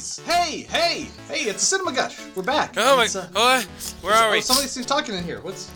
Guys! 0.00 0.18
Hey, 0.24 0.62
hey, 0.70 1.08
hey! 1.28 1.50
It's 1.50 1.62
Cinema 1.62 1.92
Gush. 1.92 2.18
We're 2.34 2.42
back. 2.42 2.72
Oh 2.78 2.96
my! 2.96 3.04
It's, 3.04 3.16
uh, 3.16 3.28
what? 3.32 3.64
Where 4.00 4.14
are 4.14 4.30
oh, 4.30 4.32
we? 4.32 4.40
Somebody's 4.40 4.86
talking 4.86 5.14
in 5.14 5.22
here. 5.22 5.42
What's? 5.42 5.70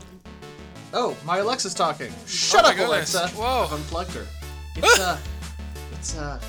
Oh, 0.95 1.15
my 1.27 1.39
Alexa's 1.39 1.75
talking. 1.75 2.11
Shut 2.27 2.61
Oh 2.61 2.63
my 2.63 2.71
up, 2.71 2.77
goodness. 2.77 3.15
Alexa. 3.15 3.37
Whoa. 3.37 3.65
I've 3.65 3.73
unplugged 3.73 4.13
her. 4.13 4.27
It's 4.77 4.99
uh, 4.99 5.19
it's 5.93 6.17
uh, 6.17 6.41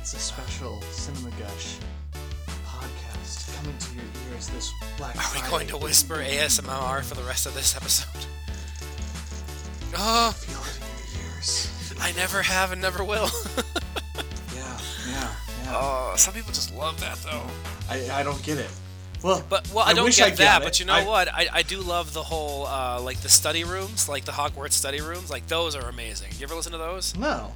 it's 0.00 0.14
a 0.14 0.18
special 0.18 0.82
Cinema 0.90 1.30
Gush 1.38 1.76
podcast 2.66 3.56
coming 3.56 3.78
to 3.78 3.94
your 3.94 4.04
ears 4.32 4.48
this 4.48 4.72
Black 4.96 5.16
Are 5.16 5.40
we 5.40 5.48
going 5.48 5.68
to 5.68 5.76
whisper 5.76 6.16
ASMR 6.16 7.04
for 7.04 7.14
the 7.14 7.22
rest 7.22 7.46
of 7.46 7.54
this 7.54 7.76
episode? 7.76 8.26
Oh, 9.96 10.32
Feel 10.32 10.58
it 10.62 11.14
in 11.14 11.20
your 11.20 11.36
ears. 11.36 11.94
I 12.00 12.10
never 12.12 12.42
have 12.42 12.72
and 12.72 12.82
never 12.82 13.04
will. 13.04 13.30
Oh, 15.72 16.14
some 16.16 16.34
people 16.34 16.52
just 16.52 16.74
love 16.74 16.98
that 17.00 17.16
though. 17.18 17.42
I, 17.88 18.20
I 18.20 18.22
don't 18.22 18.42
get 18.42 18.58
it. 18.58 18.70
Well, 19.22 19.44
But 19.50 19.70
well, 19.74 19.84
I, 19.86 19.92
don't 19.92 20.04
wish 20.06 20.16
get 20.16 20.32
I 20.32 20.34
that. 20.36 20.62
it. 20.62 20.64
But 20.64 20.80
you 20.80 20.86
know 20.86 20.94
I- 20.94 21.04
what? 21.06 21.28
I, 21.28 21.46
I 21.52 21.62
do 21.62 21.80
love 21.80 22.12
the 22.14 22.22
whole 22.22 22.66
uh, 22.66 23.00
like 23.02 23.20
the 23.20 23.28
study 23.28 23.64
rooms, 23.64 24.08
like 24.08 24.24
the 24.24 24.32
Hogwarts 24.32 24.72
study 24.72 25.00
rooms. 25.00 25.30
Like 25.30 25.46
those 25.46 25.76
are 25.76 25.88
amazing. 25.88 26.30
You 26.38 26.44
ever 26.44 26.54
listen 26.54 26.72
to 26.72 26.78
those? 26.78 27.14
No. 27.16 27.52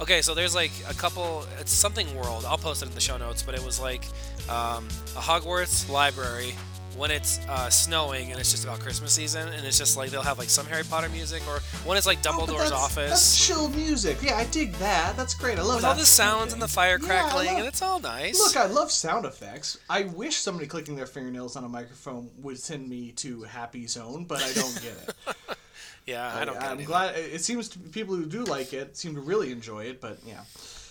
Okay, 0.00 0.22
so 0.22 0.34
there's 0.34 0.54
like 0.54 0.72
a 0.88 0.94
couple. 0.94 1.44
It's 1.60 1.70
something 1.72 2.12
world. 2.16 2.44
I'll 2.46 2.56
post 2.58 2.82
it 2.82 2.88
in 2.88 2.94
the 2.94 3.00
show 3.00 3.18
notes. 3.18 3.42
But 3.42 3.54
it 3.54 3.64
was 3.64 3.78
like 3.78 4.04
um, 4.48 4.88
a 5.16 5.20
Hogwarts 5.20 5.88
library 5.90 6.54
when 6.96 7.10
it's 7.10 7.40
uh, 7.48 7.70
snowing 7.70 8.30
and 8.30 8.38
it's 8.40 8.50
just 8.50 8.64
about 8.64 8.80
Christmas 8.80 9.12
season, 9.12 9.48
and 9.48 9.66
it's 9.66 9.78
just 9.78 9.96
like 9.96 10.10
they'll 10.10 10.22
have 10.22 10.38
like 10.38 10.50
some 10.50 10.66
Harry 10.66 10.84
Potter 10.84 11.08
music, 11.08 11.42
or 11.48 11.60
when 11.86 11.96
it's 11.96 12.06
like 12.06 12.18
Oh, 12.26 12.30
Dumbledore's 12.30 12.70
that's, 12.70 12.72
office. 12.72 13.10
That's 13.10 13.46
chill 13.46 13.68
music. 13.70 14.18
Yeah, 14.22 14.36
I 14.36 14.44
dig 14.44 14.72
that. 14.74 15.16
That's 15.16 15.34
great. 15.34 15.58
I 15.58 15.62
love 15.62 15.76
with 15.76 15.82
that. 15.82 15.88
all 15.88 15.94
the 15.94 16.04
sounds 16.04 16.52
and 16.52 16.60
the 16.60 16.68
fire 16.68 16.98
Yeah, 17.00 17.06
crackling, 17.06 17.46
love- 17.48 17.58
and 17.58 17.66
it's 17.66 17.82
all 17.82 18.00
nice. 18.00 18.38
Look, 18.38 18.56
I 18.56 18.66
love 18.66 18.90
sound 18.90 19.24
effects. 19.24 19.78
I 19.88 20.04
wish 20.04 20.36
somebody 20.36 20.66
clicking 20.66 20.94
their 20.96 21.06
fingernails 21.06 21.56
on 21.56 21.64
a 21.64 21.68
microphone 21.68 22.30
would 22.42 22.58
send 22.58 22.88
me 22.88 23.12
to 23.12 23.42
Happy 23.42 23.86
Zone, 23.86 24.24
but 24.24 24.42
I 24.42 24.52
don't 24.52 24.74
get 24.82 24.92
it. 25.28 25.36
yeah, 26.06 26.32
I 26.36 26.44
don't. 26.44 26.54
Get 26.58 26.62
I'm 26.70 26.80
it 26.80 26.84
glad. 26.84 27.16
It 27.16 27.42
seems 27.42 27.68
to 27.70 27.78
people 27.78 28.14
who 28.16 28.26
do 28.26 28.44
like 28.44 28.72
it 28.72 28.96
seem 28.96 29.14
to 29.14 29.20
really 29.20 29.50
enjoy 29.52 29.84
it, 29.84 30.00
but 30.00 30.18
yeah. 30.26 30.40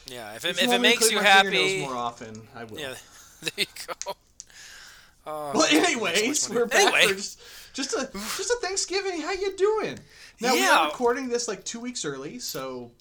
Yeah, 0.08 0.34
if 0.36 0.44
it, 0.46 0.60
you 0.60 0.68
if 0.68 0.74
it 0.74 0.82
makes 0.82 1.12
you 1.12 1.20
happy, 1.20 1.82
more 1.82 1.96
often, 1.96 2.42
I 2.56 2.64
will. 2.66 2.80
yeah, 2.80 2.96
there 3.42 3.52
you 3.58 3.66
go. 4.06 4.14
Oh, 5.26 5.52
Well, 5.54 5.68
anyways, 5.70 6.50
we're 6.50 6.66
back 6.66 6.82
Anyway. 6.94 7.08
for 7.10 7.14
just 7.16 7.40
just 7.74 7.94
a 7.94 8.10
just 8.14 8.50
a 8.52 8.58
Thanksgiving. 8.62 9.22
How 9.22 9.32
you 9.32 9.56
doing? 9.56 10.00
Now 10.40 10.54
we 10.54 10.66
are 10.66 10.86
recording 10.88 11.30
this 11.30 11.48
like 11.48 11.64
two 11.64 11.80
weeks 11.80 12.04
early, 12.06 12.40
so 12.40 12.92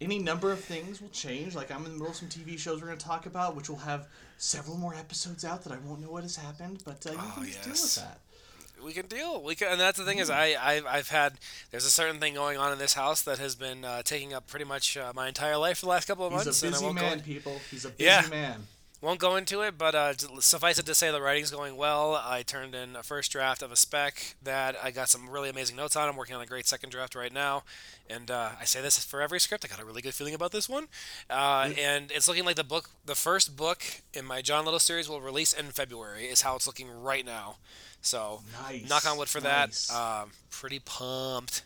any 0.00 0.18
number 0.18 0.50
of 0.50 0.58
things 0.60 1.00
will 1.00 1.08
change. 1.10 1.54
Like 1.54 1.70
I'm 1.70 1.78
in 1.78 1.84
the 1.84 1.90
middle 1.90 2.08
of 2.08 2.16
some 2.16 2.28
TV 2.28 2.58
shows 2.58 2.80
we're 2.80 2.88
going 2.88 2.98
to 2.98 3.04
talk 3.06 3.26
about, 3.26 3.54
which 3.56 3.68
will 3.70 3.76
have 3.78 4.08
several 4.36 4.76
more 4.76 4.94
episodes 4.94 5.44
out 5.44 5.62
that 5.64 5.72
I 5.72 5.78
won't 5.78 6.00
know 6.00 6.10
what 6.10 6.24
has 6.24 6.36
happened. 6.36 6.82
But 6.84 7.06
uh, 7.06 7.12
you 7.12 7.18
Oh, 7.20 7.32
can 7.36 7.44
just 7.46 7.64
deal 7.64 7.72
with 7.72 7.94
that. 7.96 8.84
we 8.84 8.92
can 8.92 9.06
deal. 9.06 9.40
We 9.42 9.54
can, 9.54 9.68
and 9.68 9.80
that's 9.80 9.96
the 9.96 10.04
thing 10.04 10.18
is, 10.18 10.30
I 10.30 10.56
I've, 10.60 10.86
I've 10.86 11.08
had 11.08 11.34
there's 11.70 11.84
a 11.86 11.90
certain 11.90 12.18
thing 12.18 12.34
going 12.34 12.58
on 12.58 12.72
in 12.72 12.78
this 12.78 12.94
house 12.94 13.22
that 13.22 13.38
has 13.38 13.54
been 13.54 13.84
uh, 13.84 14.02
taking 14.02 14.34
up 14.34 14.48
pretty 14.48 14.64
much 14.64 14.96
uh, 14.96 15.12
my 15.14 15.28
entire 15.28 15.56
life 15.56 15.78
for 15.78 15.86
the 15.86 15.90
last 15.90 16.06
couple 16.08 16.26
of 16.26 16.32
He's 16.32 16.44
months, 16.44 16.62
a 16.64 16.66
busy 16.70 16.92
man, 16.92 17.20
people. 17.20 17.60
He's 17.70 17.84
a 17.84 17.90
busy 17.90 18.04
Yeah. 18.04 18.26
man. 18.28 18.66
Won't 19.04 19.20
go 19.20 19.36
into 19.36 19.60
it. 19.60 19.78
But 19.78 19.94
uh, 19.94 20.14
suffice 20.40 20.78
it 20.78 20.86
to 20.86 20.94
say, 20.94 21.10
the 21.12 21.20
writing's 21.20 21.50
going 21.50 21.76
well. 21.76 22.14
I 22.14 22.42
turned 22.42 22.74
in 22.74 22.96
a 22.96 23.02
first 23.02 23.30
draft 23.30 23.62
of 23.62 23.70
a 23.70 23.76
spec 23.76 24.34
that 24.42 24.76
I 24.82 24.90
got 24.90 25.08
some 25.08 25.28
really 25.30 25.48
amazing 25.48 25.76
notes 25.76 25.94
on. 25.94 26.08
I'm 26.08 26.16
working 26.16 26.34
on 26.34 26.42
a 26.42 26.46
great 26.46 26.66
second 26.66 26.90
draft 26.90 27.14
right 27.14 27.32
now, 27.32 27.62
and 28.10 28.30
uh, 28.30 28.50
I 28.60 28.64
say 28.64 28.80
this 28.82 29.02
for 29.04 29.20
every 29.22 29.38
script. 29.38 29.64
I 29.64 29.68
got 29.68 29.80
a 29.80 29.84
really 29.84 30.02
good 30.02 30.14
feeling 30.14 30.34
about 30.34 30.50
this 30.52 30.68
one, 30.68 30.88
uh, 31.30 31.70
and 31.78 32.10
it's 32.10 32.26
looking 32.26 32.44
like 32.44 32.56
the 32.56 32.64
book, 32.64 32.90
the 33.04 33.14
first 33.14 33.56
book 33.56 33.82
in 34.12 34.24
my 34.24 34.42
John 34.42 34.64
Little 34.64 34.80
series, 34.80 35.08
will 35.08 35.20
release 35.20 35.52
in 35.52 35.66
February. 35.66 36.24
Is 36.24 36.42
how 36.42 36.56
it's 36.56 36.66
looking 36.66 36.88
right 36.90 37.24
now. 37.24 37.56
So 38.00 38.42
Nice. 38.62 38.88
knock 38.88 39.06
on 39.10 39.16
wood 39.18 39.28
for 39.28 39.40
nice. 39.40 39.88
that. 39.88 39.94
Um, 40.22 40.30
pretty 40.50 40.78
pumped. 40.78 41.62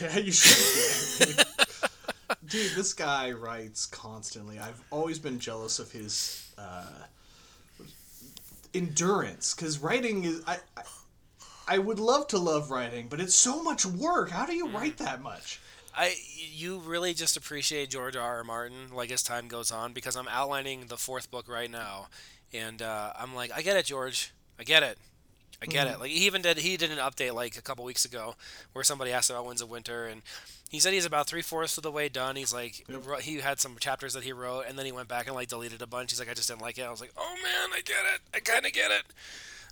Yeah, 0.00 0.16
you 0.18 0.30
should. 0.32 1.44
Dude, 2.48 2.72
this 2.72 2.92
guy 2.92 3.32
writes 3.32 3.86
constantly. 3.86 4.58
I've 4.58 4.82
always 4.90 5.18
been 5.18 5.38
jealous 5.38 5.78
of 5.78 5.90
his 5.90 6.52
uh, 6.58 6.84
endurance 8.74 9.54
because 9.54 9.78
writing 9.78 10.24
is. 10.24 10.42
I, 10.46 10.58
I 10.76 10.82
I 11.66 11.78
would 11.78 11.98
love 11.98 12.26
to 12.28 12.38
love 12.38 12.70
writing, 12.70 13.06
but 13.08 13.20
it's 13.20 13.34
so 13.34 13.62
much 13.62 13.86
work. 13.86 14.30
How 14.30 14.44
do 14.44 14.54
you 14.54 14.68
write 14.68 14.98
that 14.98 15.22
much? 15.22 15.60
I 15.96 16.14
you 16.36 16.78
really 16.78 17.14
just 17.14 17.36
appreciate 17.36 17.90
George 17.90 18.16
R. 18.16 18.36
R. 18.38 18.44
Martin 18.44 18.92
like 18.92 19.10
as 19.10 19.22
time 19.22 19.48
goes 19.48 19.70
on 19.70 19.92
because 19.92 20.16
I'm 20.16 20.28
outlining 20.28 20.86
the 20.86 20.96
fourth 20.96 21.30
book 21.30 21.48
right 21.48 21.70
now, 21.70 22.08
and 22.52 22.82
uh, 22.82 23.12
I'm 23.18 23.34
like, 23.34 23.50
I 23.54 23.62
get 23.62 23.76
it, 23.76 23.86
George. 23.86 24.32
I 24.58 24.64
get 24.64 24.82
it. 24.82 24.98
I 25.62 25.66
get 25.66 25.86
it. 25.86 25.98
Like 25.98 26.10
he 26.10 26.26
even 26.26 26.42
did 26.42 26.58
he 26.58 26.76
did 26.76 26.90
an 26.90 26.98
update 26.98 27.32
like 27.32 27.56
a 27.56 27.62
couple 27.62 27.84
weeks 27.84 28.04
ago 28.04 28.34
where 28.72 28.84
somebody 28.84 29.12
asked 29.12 29.30
about 29.30 29.46
Winds 29.46 29.62
of 29.62 29.70
Winter 29.70 30.06
and 30.06 30.20
he 30.74 30.80
said 30.80 30.92
he's 30.92 31.04
about 31.06 31.26
three 31.26 31.42
fourths 31.42 31.76
of 31.78 31.82
the 31.82 31.90
way 31.92 32.08
done. 32.08 32.36
He's 32.36 32.52
like 32.52 32.84
Yep. 32.88 33.06
wrote- 33.06 33.20
he 33.22 33.36
had 33.40 33.60
some 33.60 33.76
chapters 33.78 34.12
that 34.14 34.24
he 34.24 34.32
wrote 34.32 34.62
and 34.68 34.78
then 34.78 34.84
he 34.86 34.92
went 34.92 35.08
back 35.08 35.26
and 35.26 35.34
like 35.34 35.48
deleted 35.48 35.80
a 35.80 35.86
bunch. 35.86 36.10
He's 36.10 36.18
like 36.20 36.28
I 36.30 36.34
just 36.34 36.48
didn't 36.48 36.62
like 36.62 36.76
it. 36.78 36.82
I 36.82 36.90
was 36.90 37.00
like, 37.00 37.12
oh 37.16 37.34
man, 37.42 37.70
I 37.72 37.80
get 37.80 38.04
it. 38.14 38.20
I 38.34 38.40
kind 38.40 38.66
of 38.66 38.72
get 38.72 38.90
it. 38.90 39.04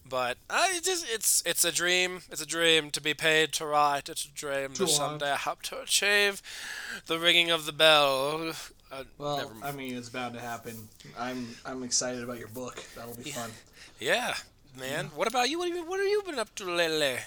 But 0.09 0.37
I 0.51 0.81
just 0.83 1.07
it's 1.09 1.43
it's 1.47 1.65
a 1.65 1.71
dream. 1.71 2.23
It's 2.31 2.41
a 2.43 2.47
dream 2.47 2.91
to 2.91 3.01
be 3.01 3.15
paid 3.15 3.53
to 3.55 3.67
write. 3.67 4.09
It's 4.09 4.25
a 4.25 4.29
dream 4.31 4.73
To 4.75 4.89
someday 4.89 5.35
have 5.37 5.63
to 5.63 5.81
achieve 5.81 6.43
the 7.07 7.19
ringing 7.21 7.51
of 7.51 7.67
the 7.67 7.73
bell. 7.73 8.53
Uh, 8.91 9.05
Well, 9.17 9.53
I 9.63 9.71
mean, 9.73 9.97
it's 9.97 10.09
bound 10.09 10.35
to 10.35 10.41
happen. 10.41 10.89
I'm 11.19 11.55
I'm 11.65 11.83
excited 11.85 12.23
about 12.25 12.39
your 12.39 12.49
book. 12.49 12.83
That'll 12.97 13.15
be 13.15 13.31
fun. 13.31 13.51
yeah, 14.01 14.35
man. 14.79 15.11
What 15.15 15.29
about 15.29 15.49
you? 15.51 15.59
What 15.59 15.69
have 15.69 15.77
you 15.77 15.85
what 15.87 16.01
have 16.01 16.09
you 16.09 16.23
been 16.27 16.39
up 16.41 16.53
to 16.57 16.65
lately? 16.65 17.19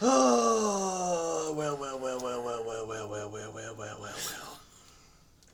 Oh 0.00 1.54
well, 1.56 1.76
well, 1.76 1.98
well, 1.98 2.20
well, 2.20 2.42
well, 2.44 2.64
well, 2.64 2.86
well, 2.86 3.08
well, 3.08 3.30
well, 3.30 3.52
well, 3.52 3.74
well, 3.76 3.98
well, 4.00 4.58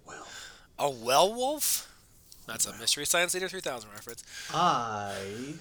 well. 0.06 0.26
A 0.78 0.90
werewolf? 0.90 1.90
That's 2.46 2.66
a 2.66 2.74
Mystery 2.76 3.06
Science 3.06 3.32
Theater 3.32 3.48
3000 3.48 3.90
reference. 3.90 4.22
I 4.52 5.54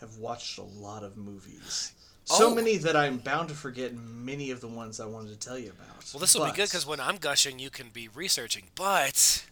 have 0.00 0.16
watched 0.18 0.58
a 0.58 0.62
lot 0.62 1.02
of 1.02 1.16
movies. 1.16 1.92
So 2.24 2.50
Oh. 2.50 2.54
many 2.54 2.76
that 2.76 2.94
I'm 2.94 3.18
bound 3.18 3.48
to 3.48 3.54
forget 3.54 3.94
many 3.94 4.50
of 4.50 4.60
the 4.60 4.68
ones 4.68 5.00
I 5.00 5.06
wanted 5.06 5.30
to 5.40 5.48
tell 5.48 5.58
you 5.58 5.70
about. 5.70 6.04
Well, 6.12 6.20
this 6.20 6.34
will 6.34 6.44
be 6.44 6.52
good 6.52 6.68
because 6.68 6.86
when 6.86 7.00
I'm 7.00 7.16
gushing, 7.16 7.58
you 7.58 7.70
can 7.70 7.88
be 7.88 8.06
researching. 8.08 8.64
But 8.74 9.44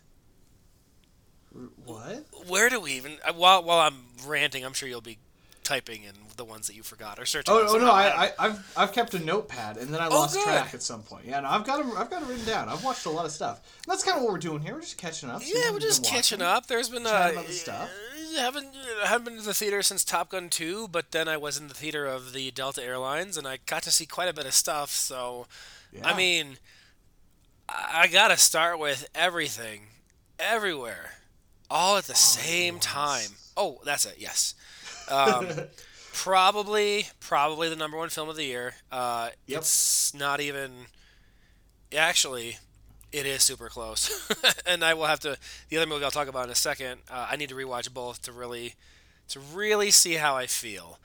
What? 1.85 2.27
where 2.47 2.69
do 2.69 2.79
we 2.81 2.93
even? 2.93 3.19
uh, 3.27 3.33
While 3.33 3.63
while 3.65 3.79
I'm 3.81 4.05
ranting, 4.27 4.65
I'm 4.65 4.75
sure 4.75 4.89
you'll 4.89 5.01
be 5.01 5.19
typing 5.67 6.05
in 6.05 6.13
the 6.37 6.45
ones 6.45 6.69
that 6.69 6.77
you 6.77 6.83
forgot 6.83 7.19
or 7.19 7.27
searching. 7.27 7.53
Oh, 7.53 7.67
oh 7.69 7.79
no! 7.79 7.91
I, 7.91 8.27
I, 8.27 8.33
I've, 8.39 8.73
I've 8.77 8.93
kept 8.93 9.15
a 9.15 9.19
notepad, 9.19 9.77
and 9.77 9.93
then 9.93 10.01
I 10.01 10.07
Oh, 10.07 10.11
lost 10.21 10.35
good. 10.35 10.45
track 10.45 10.73
at 10.75 10.83
some 10.83 11.03
point. 11.03 11.25
Yeah, 11.27 11.41
no, 11.41 11.49
I've 11.49 11.65
got. 11.67 11.85
I've 11.97 12.09
got 12.09 12.23
it 12.23 12.29
written 12.29 12.45
down. 12.47 12.69
I've 12.69 12.85
watched 12.85 13.05
a 13.07 13.11
lot 13.11 13.25
of 13.25 13.33
stuff. 13.33 13.57
And 13.85 13.91
that's 13.93 14.05
kind 14.05 14.17
of 14.17 14.23
what 14.23 14.33
we're 14.33 14.39
doing 14.39 14.63
here. 14.63 14.75
We're 14.75 14.81
just 14.83 14.97
catching 14.97 15.29
up. 15.29 15.43
Yeah, 15.45 15.73
we're 15.73 15.81
just 15.81 16.05
catching 16.05 16.39
watching. 16.39 16.57
up. 16.57 16.67
There's 16.69 16.89
been 16.89 17.05
uh, 17.07 17.31
about 17.33 17.47
the 17.47 17.53
stuff. 17.53 17.91
haven't 18.39 18.69
haven't 19.05 19.25
been 19.25 19.37
to 19.39 19.45
the 19.45 19.55
theater 19.55 19.83
since 19.83 20.05
Top 20.05 20.31
Gun 20.31 20.49
2, 20.49 20.89
but 20.89 21.11
then 21.11 21.27
I 21.29 21.37
was 21.37 21.59
in 21.59 21.67
the 21.69 21.75
theater 21.75 22.07
of 22.07 22.33
the 22.33 22.51
Delta 22.53 22.83
Airlines 22.83 23.37
and 23.37 23.47
I 23.47 23.59
got 23.67 23.83
to 23.85 23.91
see 23.91 24.07
quite 24.07 24.29
a 24.29 24.33
bit 24.35 24.47
of 24.47 24.55
stuff. 24.55 24.91
So, 24.91 25.47
I 26.05 26.15
mean, 26.17 26.59
I 27.69 28.03
I 28.03 28.07
gotta 28.07 28.37
start 28.37 28.79
with 28.79 29.09
everything, 29.15 29.87
everywhere, 30.39 31.15
all 31.71 31.97
at 31.97 32.05
the 32.05 32.15
same 32.15 32.79
time. 32.79 33.31
Oh, 33.57 33.81
that's 33.85 34.05
it. 34.05 34.17
Yes. 34.19 34.55
Um, 35.11 35.47
probably, 36.13 37.07
probably 37.21 37.69
the 37.69 37.77
number 37.77 37.97
one 37.97 38.09
film 38.09 38.29
of 38.29 38.37
the 38.37 38.45
year. 38.45 38.75
Uh, 38.91 39.31
Yep. 39.47 39.59
It's 39.59 40.15
not 40.15 40.41
even. 40.41 40.73
Actually, 41.97 42.59
it 43.13 43.27
is 43.27 43.43
super 43.45 43.69
close, 43.69 44.29
and 44.67 44.83
I 44.85 44.95
will 44.95 45.07
have 45.07 45.21
to. 45.21 45.39
The 45.69 45.77
other 45.77 45.87
movie 45.87 46.05
I'll 46.05 46.11
talk 46.11 46.29
about 46.29 46.45
in 46.47 46.51
a 46.51 46.55
second. 46.57 47.01
Uh, 47.11 47.29
I 47.31 47.37
need 47.37 47.49
to 47.51 47.55
rewatch 47.55 47.93
both 47.93 48.23
to 48.23 48.33
really, 48.33 48.75
to 49.29 49.41
really 49.41 49.91
see 49.93 50.15
how 50.15 50.37
I 50.37 50.47
feel. 50.47 50.99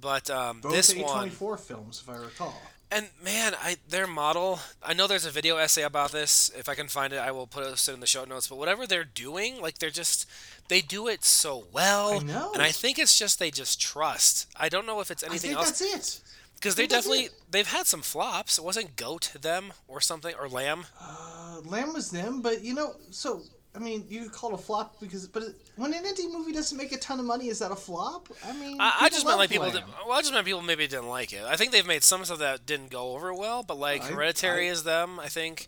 But 0.00 0.28
um, 0.28 0.60
Both 0.60 0.72
this 0.72 0.92
A24 0.92 1.40
one, 1.40 1.58
films, 1.58 2.02
if 2.02 2.10
I 2.12 2.16
recall. 2.16 2.60
And 2.90 3.08
man, 3.22 3.54
I 3.60 3.76
their 3.88 4.06
model. 4.06 4.60
I 4.82 4.94
know 4.94 5.06
there's 5.06 5.26
a 5.26 5.30
video 5.30 5.56
essay 5.56 5.82
about 5.82 6.12
this. 6.12 6.50
If 6.56 6.68
I 6.68 6.74
can 6.74 6.88
find 6.88 7.12
it, 7.12 7.18
I 7.18 7.30
will 7.30 7.46
put 7.46 7.66
it 7.66 7.88
in 7.88 8.00
the 8.00 8.06
show 8.06 8.24
notes. 8.24 8.48
But 8.48 8.58
whatever 8.58 8.86
they're 8.86 9.04
doing, 9.04 9.60
like 9.60 9.78
they're 9.78 9.90
just 9.90 10.28
they 10.68 10.80
do 10.80 11.08
it 11.08 11.24
so 11.24 11.64
well. 11.72 12.14
I 12.14 12.18
know. 12.18 12.52
And 12.52 12.62
I 12.62 12.70
think 12.70 12.98
it's 12.98 13.18
just 13.18 13.38
they 13.38 13.50
just 13.50 13.80
trust. 13.80 14.46
I 14.56 14.68
don't 14.68 14.86
know 14.86 15.00
if 15.00 15.10
it's 15.10 15.22
anything 15.22 15.50
I 15.50 15.62
think 15.62 15.68
else 15.68 15.78
that's 15.80 16.20
it. 16.22 16.30
because 16.54 16.74
they 16.74 16.86
definitely 16.86 17.28
they've 17.50 17.66
had 17.70 17.86
some 17.86 18.02
flops. 18.02 18.58
It 18.58 18.64
wasn't 18.64 18.96
Goat 18.96 19.32
them 19.40 19.72
or 19.88 20.00
something 20.00 20.34
or 20.38 20.48
Lamb. 20.48 20.86
Uh, 21.00 21.60
Lamb 21.64 21.92
was 21.92 22.10
them, 22.10 22.40
but 22.42 22.62
you 22.62 22.74
know, 22.74 22.94
so 23.10 23.42
I 23.76 23.80
mean, 23.80 24.06
you 24.08 24.30
call 24.30 24.50
it 24.50 24.54
a 24.54 24.62
flop 24.62 25.00
because, 25.00 25.26
but 25.26 25.42
it, 25.42 25.56
when 25.74 25.92
an 25.92 26.04
indie 26.04 26.32
movie 26.32 26.52
doesn't 26.52 26.78
make 26.78 26.92
a 26.92 26.96
ton 26.98 27.18
of 27.18 27.26
money, 27.26 27.48
is 27.48 27.58
that 27.58 27.72
a 27.72 27.76
flop? 27.76 28.28
I 28.46 28.52
mean, 28.52 28.80
I, 28.80 28.98
I 29.02 29.08
just 29.08 29.26
meant 29.26 29.38
like 29.38 29.50
people. 29.50 29.68
Did, 29.70 29.82
well, 30.06 30.16
I 30.16 30.20
just 30.20 30.32
meant 30.32 30.46
people 30.46 30.62
maybe 30.62 30.86
didn't 30.86 31.08
like 31.08 31.32
it. 31.32 31.42
I 31.44 31.56
think 31.56 31.72
they've 31.72 31.86
made 31.86 32.04
some 32.04 32.24
stuff 32.24 32.38
that 32.38 32.66
didn't 32.66 32.90
go 32.90 33.14
over 33.14 33.34
well, 33.34 33.64
but 33.64 33.76
like 33.76 34.02
I- 34.02 34.12
Hereditary 34.12 34.68
I- 34.68 34.72
is 34.72 34.84
them. 34.84 35.18
I 35.18 35.28
think. 35.28 35.66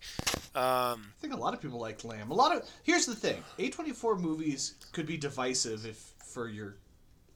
Um, 0.55 1.13
I 1.19 1.21
think 1.21 1.35
a 1.35 1.37
lot 1.37 1.53
of 1.53 1.61
people 1.61 1.81
like 1.81 2.05
Lamb. 2.05 2.31
A 2.31 2.35
lot 2.35 2.55
of 2.55 2.63
here's 2.85 3.07
the 3.07 3.17
thing: 3.17 3.43
A24 3.59 4.21
movies 4.21 4.75
could 4.93 5.07
be 5.07 5.17
divisive 5.17 5.85
if 5.85 6.13
for 6.25 6.49
your 6.49 6.77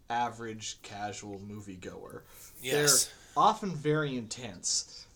average 0.08 0.80
casual 0.82 1.40
moviegoer. 1.40 2.22
Yes. 2.62 3.06
They're 3.06 3.14
often 3.36 3.74
very 3.74 4.16
intense. 4.16 5.06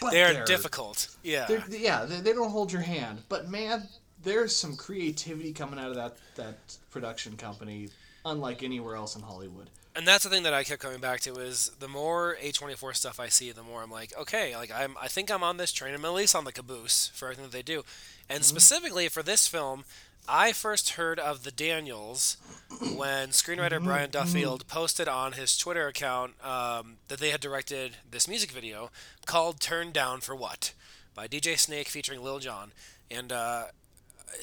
But 0.00 0.12
they're, 0.12 0.44
difficult. 0.44 1.08
Yeah. 1.22 1.46
they're- 1.46 1.64
yeah, 1.70 2.04
they, 2.04 2.20
they 2.20 2.32
don't 2.32 2.50
hold 2.50 2.70
your 2.72 2.82
hand. 2.82 3.22
But 3.28 3.48
man, 3.48 3.88
there's 4.26 4.54
some 4.54 4.76
creativity 4.76 5.52
coming 5.52 5.78
out 5.78 5.88
of 5.88 5.94
that 5.94 6.16
that 6.34 6.58
production 6.90 7.36
company, 7.36 7.88
unlike 8.26 8.62
anywhere 8.62 8.96
else 8.96 9.14
in 9.16 9.22
Hollywood. 9.22 9.70
and 9.94 10.06
that's 10.06 10.24
the 10.24 10.30
thing 10.30 10.42
that 10.42 10.52
I 10.52 10.64
kept 10.64 10.82
coming 10.82 11.00
back 11.00 11.20
to 11.20 11.36
is 11.36 11.70
the 11.78 11.88
more 11.88 12.36
A24 12.42 12.94
stuff 12.96 13.18
I 13.18 13.28
see, 13.28 13.50
the 13.52 13.62
more 13.62 13.82
I'm 13.82 13.90
like, 13.90 14.12
okay, 14.18 14.54
like 14.54 14.70
I'm, 14.70 14.96
I 15.00 15.08
think 15.08 15.30
I'm 15.30 15.42
on 15.42 15.56
this 15.56 15.72
train. 15.72 15.94
I'm 15.94 16.04
at 16.04 16.12
least 16.12 16.34
on 16.34 16.44
the 16.44 16.52
caboose 16.52 17.10
for 17.14 17.26
everything 17.26 17.44
that 17.44 17.52
they 17.52 17.62
do, 17.62 17.84
and 18.28 18.44
specifically 18.44 19.08
for 19.08 19.22
this 19.22 19.46
film, 19.46 19.84
I 20.28 20.50
first 20.50 20.90
heard 20.94 21.20
of 21.20 21.44
the 21.44 21.52
Daniels 21.52 22.36
when 22.96 23.28
screenwriter 23.28 23.82
Brian 23.82 24.10
Duffield 24.10 24.66
posted 24.66 25.06
on 25.06 25.32
his 25.32 25.56
Twitter 25.56 25.86
account 25.86 26.32
um, 26.44 26.96
that 27.06 27.20
they 27.20 27.30
had 27.30 27.40
directed 27.40 27.98
this 28.10 28.26
music 28.26 28.50
video 28.50 28.90
called 29.24 29.60
"Turn 29.60 29.92
Down 29.92 30.20
for 30.20 30.34
What" 30.34 30.72
by 31.14 31.28
DJ 31.28 31.56
Snake 31.56 31.86
featuring 31.86 32.24
Lil 32.24 32.40
Jon, 32.40 32.72
and 33.08 33.30
uh, 33.30 33.66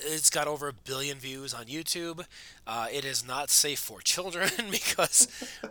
it's 0.06 0.30
got 0.30 0.48
over 0.48 0.68
a 0.68 0.74
billion 0.74 1.18
views 1.18 1.54
on 1.54 1.66
YouTube. 1.66 2.26
Uh, 2.66 2.88
it 2.92 3.06
is 3.06 3.26
not 3.26 3.50
safe 3.50 3.80
for 3.80 4.02
children 4.02 4.50
because 4.72 5.28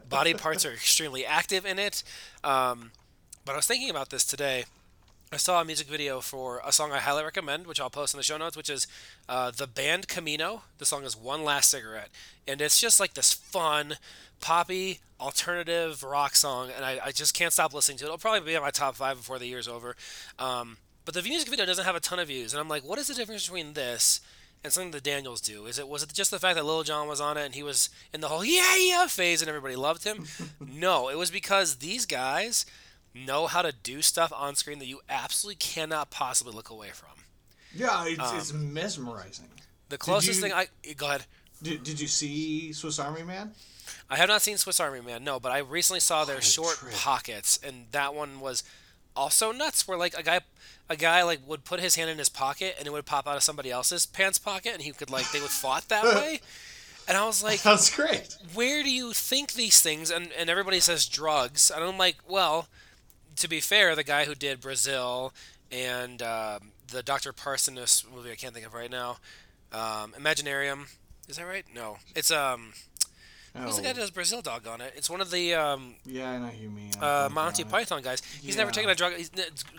body 0.09 0.35
parts 0.35 0.65
are 0.65 0.73
extremely 0.73 1.25
active 1.25 1.65
in 1.67 1.79
it. 1.79 2.03
Um, 2.45 2.93
but 3.45 3.53
I 3.53 3.57
was 3.57 3.67
thinking 3.67 3.91
about 3.91 4.11
this 4.11 4.25
today. 4.25 4.65
I 5.33 5.39
saw 5.39 5.63
a 5.63 5.65
music 5.65 5.87
video 5.87 6.21
for 6.21 6.61
a 6.63 6.71
song 6.73 6.93
I 6.93 6.99
highly 6.99 7.25
recommend, 7.25 7.67
which 7.67 7.81
I'll 7.81 7.89
post 7.89 8.13
in 8.13 8.19
the 8.19 8.23
show 8.23 8.37
notes, 8.37 8.55
which 8.55 8.69
is 8.69 8.87
uh, 9.31 9.51
the 9.51 9.67
band 9.67 10.07
Camino. 10.07 10.63
The 10.77 10.85
song 10.85 11.05
is 11.05 11.17
One 11.17 11.43
Last 11.43 11.71
Cigarette. 11.71 12.11
And 12.47 12.61
it's 12.61 12.79
just 12.79 13.01
like 13.01 13.15
this 13.15 13.33
fun, 13.33 13.95
poppy, 14.41 15.01
alternative 15.19 16.03
rock 16.03 16.37
song. 16.37 16.69
And 16.77 16.85
I, 16.85 17.01
I 17.07 17.13
just 17.13 17.33
can't 17.33 17.53
stop 17.53 17.73
listening 17.73 17.97
to 17.99 18.05
it. 18.05 18.09
It'll 18.09 18.19
probably 18.19 18.41
be 18.41 18.57
on 18.57 18.63
my 18.63 18.71
top 18.71 18.95
five 18.95 19.17
before 19.17 19.39
the 19.39 19.47
year's 19.47 19.69
over. 19.69 19.97
Um, 20.39 20.77
but 21.05 21.15
the 21.15 21.23
music 21.23 21.49
video 21.49 21.67
doesn't 21.67 21.85
have 21.85 21.97
a 21.97 22.01
ton 22.01 22.19
of 22.19 22.29
views. 22.29 22.53
And 22.53 22.61
I'm 22.61 22.69
like, 22.69 22.85
what 22.85 22.99
is 22.99 23.09
the 23.09 23.15
difference 23.15 23.47
between 23.47 23.73
this 23.75 24.21
and 24.63 24.73
something 24.73 24.93
the 24.93 25.01
Daniels 25.01 25.41
do? 25.41 25.67
Is 25.67 25.79
it 25.79 25.89
was 25.89 26.03
it 26.03 26.13
just 26.13 26.31
the 26.31 26.39
fact 26.39 26.57
that 26.57 26.65
Lil 26.65 26.83
Jon 26.83 27.09
was 27.09 27.21
on 27.21 27.37
it 27.37 27.45
and 27.45 27.55
he 27.55 27.63
was 27.63 27.91
in 28.13 28.21
the 28.21 28.29
whole 28.29 28.45
yeah 28.45 28.77
yeah 28.77 29.07
phase 29.07 29.43
and 29.43 29.49
everybody 29.49 29.77
loved 29.77 30.05
him? 30.05 30.27
no, 30.61 31.09
it 31.09 31.19
was 31.19 31.31
because 31.31 31.77
these 31.77 32.07
guys 32.07 32.65
know 33.15 33.47
how 33.47 33.63
to 33.63 33.73
do 33.73 34.01
stuff 34.03 34.33
on 34.35 34.55
screen 34.55 34.79
that 34.79 34.87
you 34.87 35.01
absolutely 35.09 35.57
cannot 35.57 36.11
possibly 36.11 36.53
look 36.53 36.71
away 36.71 36.89
from. 36.93 37.11
Yeah, 37.75 38.05
it's, 38.07 38.33
it's 38.33 38.51
um, 38.53 38.73
mesmerizing. 38.73 39.49
The 39.89 39.99
closest 39.99 40.37
you- 40.39 40.43
thing 40.43 40.53
I 40.53 40.67
eh, 40.85 40.95
go 40.97 41.07
ahead. 41.09 41.25
Did, 41.63 41.85
did 41.85 42.01
you 42.01 42.09
see 42.09 42.73
Swiss 42.73 42.99
Army 42.99 43.23
Man? 43.23 43.53
I 44.11 44.17
have 44.17 44.29
not 44.29 44.43
seen 44.43 44.59
Swiss 44.59 44.81
Army 44.81 45.01
Man, 45.01 45.23
no, 45.23 45.39
but 45.39 45.53
I 45.53 45.59
recently 45.59 46.01
saw 46.01 46.25
their 46.25 46.41
short 46.41 46.77
trip. 46.77 46.93
pockets, 46.95 47.59
and 47.65 47.87
that 47.93 48.15
one 48.15 48.41
was 48.41 48.65
also 49.17 49.53
nuts. 49.53 49.87
Where 49.87 49.99
like 49.99 50.15
a 50.19 50.23
guy, 50.23 50.41
a 50.89 50.97
guy 50.97 51.23
like 51.23 51.41
would 51.47 51.65
put 51.65 51.81
his 51.81 51.95
hand 51.97 52.11
in 52.11 52.19
his 52.19 52.29
pocket, 52.29 52.77
and 52.79 52.87
it 52.87 52.93
would 52.93 53.07
pop 53.07 53.27
out 53.27 53.37
of 53.37 53.43
somebody 53.43 53.71
else's 53.71 54.07
pants 54.07 54.39
pocket, 54.39 54.73
and 54.75 54.83
he 54.83 54.93
could 54.93 55.11
like 55.11 55.31
they 55.33 55.41
would 55.41 55.51
fought 55.51 55.89
that 55.89 56.05
way. 56.17 56.41
And 57.09 57.17
I 57.17 57.25
was 57.27 57.43
like, 57.43 57.63
That's 57.63 57.95
great. 57.95 58.37
where 58.55 58.83
do 58.83 58.91
you 58.91 59.13
think 59.13 59.53
these 59.55 59.81
things? 59.81 60.11
And 60.11 60.31
and 60.39 60.49
everybody 60.49 60.81
says 60.81 61.07
drugs, 61.07 61.71
and 61.71 61.83
I'm 61.85 61.99
like, 61.99 62.17
well, 62.29 62.69
to 63.37 63.49
be 63.49 63.61
fair, 63.61 63.97
the 63.97 64.05
guy 64.05 64.25
who 64.25 64.35
did 64.35 64.61
Brazil 64.61 65.33
and 65.71 66.23
um, 66.23 66.73
the 66.89 67.03
Dr. 67.03 67.33
Parnassus 67.33 68.05
movie 68.15 68.31
I 68.31 68.35
can't 68.35 68.53
think 68.55 68.67
of 68.67 68.75
right 68.75 68.91
now, 68.91 69.17
um, 69.73 70.13
Imaginarium, 70.19 70.87
is 71.29 71.37
that 71.37 71.47
right? 71.47 71.65
No, 71.75 71.97
it's 72.15 72.31
um, 72.31 72.75
who's 73.55 73.77
the 73.77 73.83
guy 73.83 73.91
Oh, 73.91 73.93
that 73.93 74.01
does 74.01 74.11
Brazil 74.11 74.41
dog 74.41 74.67
on 74.67 74.81
it? 74.81 74.95
It's 74.97 75.11
one 75.11 75.21
of 75.21 75.31
the 75.31 75.55
um, 75.55 75.97
yeah, 76.05 76.31
I 76.31 76.39
know 76.39 76.47
who 76.47 76.63
you 76.63 76.71
mean. 76.71 76.91
Uh, 77.01 77.29
Monty. 77.31 77.65
Python 77.65 78.03
guys. 78.03 78.23
He's 78.43 78.57
never 78.57 78.71
taken 78.71 78.91
a 78.91 78.95
drug. 78.95 79.15
He's, 79.15 79.31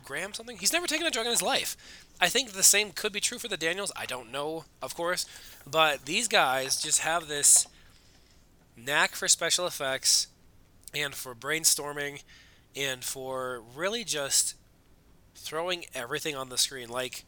Graham 0.03 0.33
something. 0.33 0.57
He's 0.57 0.73
never 0.73 0.87
taken 0.87 1.07
a 1.07 1.11
drug 1.11 1.25
in 1.25 1.31
his 1.31 1.41
life. 1.41 1.75
I 2.21 2.29
think 2.29 2.51
the 2.51 2.63
same 2.63 2.91
could 2.91 3.11
be 3.11 3.19
true 3.19 3.39
for 3.39 3.47
the 3.47 3.57
Daniels. 3.57 3.91
I 3.95 4.05
don't 4.05 4.31
know, 4.31 4.65
of 4.81 4.95
course, 4.95 5.25
but 5.69 6.05
these 6.05 6.27
guys 6.27 6.81
just 6.81 6.99
have 6.99 7.27
this 7.27 7.67
knack 8.77 9.15
for 9.15 9.27
special 9.27 9.65
effects 9.67 10.27
and 10.93 11.13
for 11.13 11.33
brainstorming 11.33 12.23
and 12.75 13.03
for 13.03 13.61
really 13.75 14.03
just 14.03 14.55
throwing 15.35 15.85
everything 15.93 16.35
on 16.35 16.49
the 16.49 16.57
screen. 16.57 16.89
Like 16.89 17.25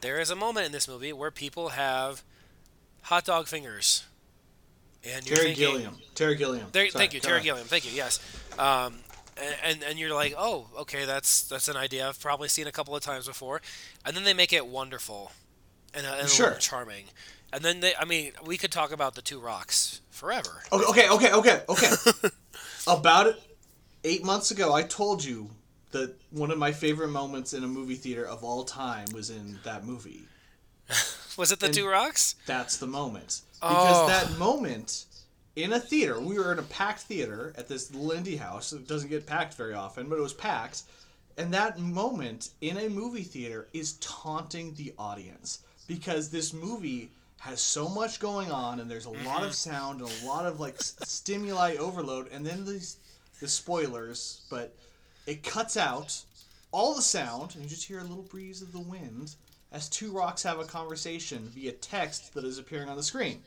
there 0.00 0.20
is 0.20 0.30
a 0.30 0.36
moment 0.36 0.66
in 0.66 0.72
this 0.72 0.88
movie 0.88 1.12
where 1.12 1.30
people 1.30 1.70
have 1.70 2.22
hot 3.02 3.24
dog 3.24 3.46
fingers. 3.46 4.04
And 5.14 5.26
you're 5.26 5.36
Terry 5.36 5.48
thinking, 5.54 5.64
Gilliam. 5.72 5.96
Terry 6.14 6.34
Gilliam. 6.36 6.66
there, 6.72 6.88
Sorry, 6.90 7.00
thank 7.00 7.14
you, 7.14 7.20
Terry 7.20 7.38
on. 7.38 7.44
Gilliam. 7.44 7.66
Thank 7.66 7.84
you. 7.84 7.92
Yes, 7.96 8.20
um, 8.58 8.94
and 9.64 9.82
and 9.82 9.98
you're 9.98 10.12
like, 10.14 10.34
oh, 10.36 10.66
okay, 10.80 11.04
that's 11.04 11.42
that's 11.48 11.68
an 11.68 11.76
idea 11.76 12.08
I've 12.08 12.20
probably 12.20 12.48
seen 12.48 12.66
a 12.66 12.72
couple 12.72 12.94
of 12.96 13.02
times 13.02 13.26
before, 13.26 13.62
and 14.04 14.16
then 14.16 14.24
they 14.24 14.34
make 14.34 14.52
it 14.52 14.66
wonderful, 14.66 15.32
and, 15.94 16.06
uh, 16.06 16.16
and 16.20 16.28
Sure. 16.28 16.46
little 16.46 16.60
charming, 16.60 17.04
and 17.52 17.62
then 17.62 17.80
they, 17.80 17.94
I 17.94 18.04
mean, 18.04 18.32
we 18.44 18.56
could 18.58 18.72
talk 18.72 18.92
about 18.92 19.14
the 19.14 19.22
two 19.22 19.38
rocks 19.40 20.00
forever. 20.10 20.62
Okay, 20.72 21.08
okay, 21.08 21.08
okay, 21.08 21.32
okay, 21.32 21.60
okay. 21.68 22.28
About 22.86 23.34
eight 24.04 24.24
months 24.24 24.50
ago, 24.50 24.72
I 24.74 24.82
told 24.82 25.22
you 25.24 25.50
that 25.92 26.14
one 26.30 26.50
of 26.50 26.58
my 26.58 26.72
favorite 26.72 27.08
moments 27.08 27.52
in 27.54 27.64
a 27.64 27.68
movie 27.68 27.94
theater 27.94 28.26
of 28.26 28.42
all 28.44 28.64
time 28.64 29.06
was 29.14 29.30
in 29.30 29.58
that 29.64 29.84
movie. 29.84 30.22
Was 31.36 31.52
it 31.52 31.60
the 31.60 31.66
And- 31.66 31.74
two 31.74 31.86
rocks? 31.86 32.34
That's 32.46 32.78
the 32.78 32.86
moment. 32.88 33.42
Because 33.60 34.04
Oh. 34.04 34.06
that 34.06 34.38
moment 34.38 35.06
in 35.56 35.72
a 35.72 35.80
theater, 35.80 36.20
we 36.20 36.38
were 36.38 36.52
in 36.52 36.58
a 36.58 36.62
packed 36.62 37.00
theater 37.00 37.52
at 37.56 37.68
this 37.68 37.92
Lindy 37.92 38.36
house. 38.36 38.72
It 38.72 38.86
doesn't 38.86 39.08
get 39.08 39.26
packed 39.26 39.54
very 39.54 39.74
often, 39.74 40.08
but 40.08 40.18
it 40.18 40.22
was 40.22 40.32
packed. 40.32 40.82
And 41.36 41.52
that 41.54 41.78
moment 41.78 42.50
in 42.60 42.76
a 42.78 42.88
movie 42.88 43.22
theater 43.22 43.68
is 43.72 43.94
taunting 43.94 44.74
the 44.74 44.92
audience 44.98 45.60
because 45.86 46.30
this 46.30 46.52
movie 46.52 47.10
has 47.38 47.60
so 47.60 47.88
much 47.88 48.18
going 48.18 48.50
on 48.50 48.80
and 48.80 48.90
there's 48.90 49.06
a 49.06 49.10
lot 49.10 49.42
of 49.42 49.50
mm-hmm. 49.50 49.70
sound 49.70 50.00
and 50.00 50.10
a 50.22 50.26
lot 50.26 50.46
of 50.46 50.58
like 50.58 50.76
stimuli 50.80 51.76
overload 51.76 52.28
and 52.32 52.44
then 52.44 52.64
these 52.64 52.96
the 53.40 53.48
spoilers, 53.48 54.42
but 54.50 54.74
it 55.26 55.44
cuts 55.44 55.76
out 55.76 56.20
all 56.72 56.94
the 56.94 57.02
sound 57.02 57.54
and 57.54 57.62
you 57.62 57.70
just 57.70 57.86
hear 57.86 58.00
a 58.00 58.04
little 58.04 58.24
breeze 58.24 58.62
of 58.62 58.72
the 58.72 58.80
wind 58.80 59.34
as 59.70 59.88
two 59.88 60.10
rocks 60.10 60.42
have 60.42 60.58
a 60.58 60.64
conversation 60.64 61.50
via 61.54 61.72
text 61.72 62.34
that 62.34 62.44
is 62.44 62.58
appearing 62.58 62.88
on 62.88 62.96
the 62.96 63.02
screen. 63.02 63.42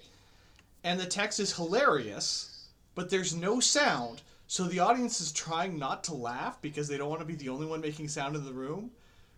And 0.83 0.99
the 0.99 1.05
text 1.05 1.39
is 1.39 1.55
hilarious, 1.55 2.67
but 2.95 3.09
there's 3.09 3.35
no 3.35 3.59
sound, 3.59 4.21
so 4.47 4.65
the 4.65 4.79
audience 4.79 5.21
is 5.21 5.31
trying 5.31 5.79
not 5.79 6.03
to 6.05 6.13
laugh 6.13 6.61
because 6.61 6.87
they 6.87 6.97
don't 6.97 7.09
want 7.09 7.21
to 7.21 7.25
be 7.25 7.35
the 7.35 7.49
only 7.49 7.65
one 7.65 7.81
making 7.81 8.09
sound 8.09 8.35
in 8.35 8.43
the 8.43 8.51
room, 8.51 8.91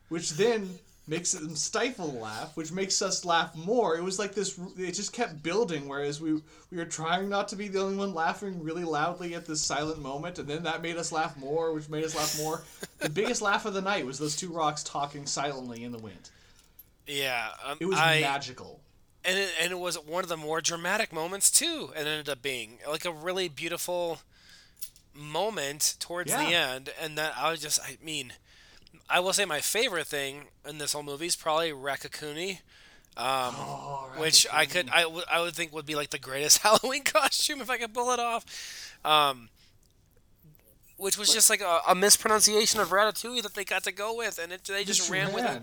which 0.09 0.31
then 0.31 0.79
makes 1.05 1.33
them 1.33 1.55
stifle 1.55 2.07
the 2.07 2.19
laugh, 2.19 2.55
which 2.55 2.71
makes 2.71 3.01
us 3.01 3.25
laugh 3.25 3.53
more. 3.55 3.97
It 3.97 4.03
was 4.03 4.17
like 4.17 4.33
this 4.33 4.57
it 4.77 4.93
just 4.93 5.11
kept 5.11 5.43
building 5.43 5.87
whereas 5.87 6.21
we 6.21 6.41
we 6.71 6.77
were 6.77 6.85
trying 6.85 7.27
not 7.27 7.49
to 7.49 7.55
be 7.55 7.67
the 7.67 7.81
only 7.81 7.97
one 7.97 8.13
laughing 8.13 8.63
really 8.63 8.85
loudly 8.85 9.35
at 9.35 9.45
this 9.45 9.61
silent 9.61 10.01
moment 10.01 10.39
and 10.39 10.47
then 10.47 10.63
that 10.63 10.81
made 10.81 10.97
us 10.97 11.11
laugh 11.11 11.35
more, 11.37 11.73
which 11.73 11.89
made 11.89 12.05
us 12.05 12.15
laugh 12.15 12.37
more. 12.39 12.63
the 12.99 13.09
biggest 13.09 13.41
laugh 13.41 13.65
of 13.65 13.73
the 13.73 13.81
night 13.81 14.05
was 14.05 14.17
those 14.17 14.35
two 14.35 14.49
rocks 14.49 14.81
talking 14.81 15.25
silently 15.25 15.83
in 15.83 15.91
the 15.91 15.99
wind. 15.99 16.29
Yeah, 17.07 17.49
um, 17.65 17.77
It 17.79 17.85
was 17.85 17.97
I, 17.99 18.21
magical. 18.21 18.79
and 19.25 19.37
it, 19.37 19.49
and 19.61 19.71
it 19.71 19.79
was 19.79 19.95
one 19.97 20.23
of 20.23 20.29
the 20.29 20.37
more 20.37 20.61
dramatic 20.61 21.11
moments 21.11 21.51
too. 21.51 21.91
It 21.95 21.99
ended 21.99 22.29
up 22.29 22.41
being 22.41 22.79
like 22.89 23.05
a 23.05 23.11
really 23.11 23.47
beautiful 23.49 24.19
moment 25.13 25.95
towards 25.99 26.31
the 26.31 26.39
end, 26.39 26.89
and 27.01 27.17
that 27.17 27.33
I 27.37 27.51
was 27.51 27.61
just, 27.61 27.79
I 27.81 27.97
mean, 28.03 28.33
I 29.09 29.19
will 29.19 29.33
say 29.33 29.45
my 29.45 29.59
favorite 29.59 30.07
thing 30.07 30.45
in 30.67 30.77
this 30.77 30.93
whole 30.93 31.03
movie 31.03 31.27
is 31.27 31.35
probably 31.35 31.71
Raccacoonie, 31.71 32.59
um, 33.15 33.53
Oh, 33.57 34.09
which 34.17 34.47
I 34.51 34.65
could, 34.65 34.89
I 34.89 35.05
would, 35.05 35.25
I 35.31 35.41
would 35.41 35.53
think 35.53 35.71
would 35.73 35.85
be 35.85 35.95
like 35.95 36.09
the 36.09 36.17
greatest 36.19 36.57
Halloween 36.63 37.03
costume 37.03 37.61
if 37.61 37.69
I 37.69 37.77
could 37.77 37.93
pull 37.93 38.11
it 38.11 38.19
off. 38.19 38.45
Um, 39.05 39.49
which 40.97 41.17
was 41.17 41.33
just 41.33 41.49
like 41.49 41.61
a, 41.61 41.81
a 41.89 41.95
mispronunciation 41.95 42.79
of 42.79 42.89
Ratatouille 42.89 43.41
that 43.43 43.55
they 43.55 43.65
got 43.65 43.83
to 43.83 43.91
go 43.91 44.15
with, 44.15 44.39
and 44.39 44.51
it, 44.53 44.63
they 44.63 44.83
just 44.83 45.01
Just 45.01 45.11
ran 45.11 45.33
with 45.33 45.43
it. 45.45 45.61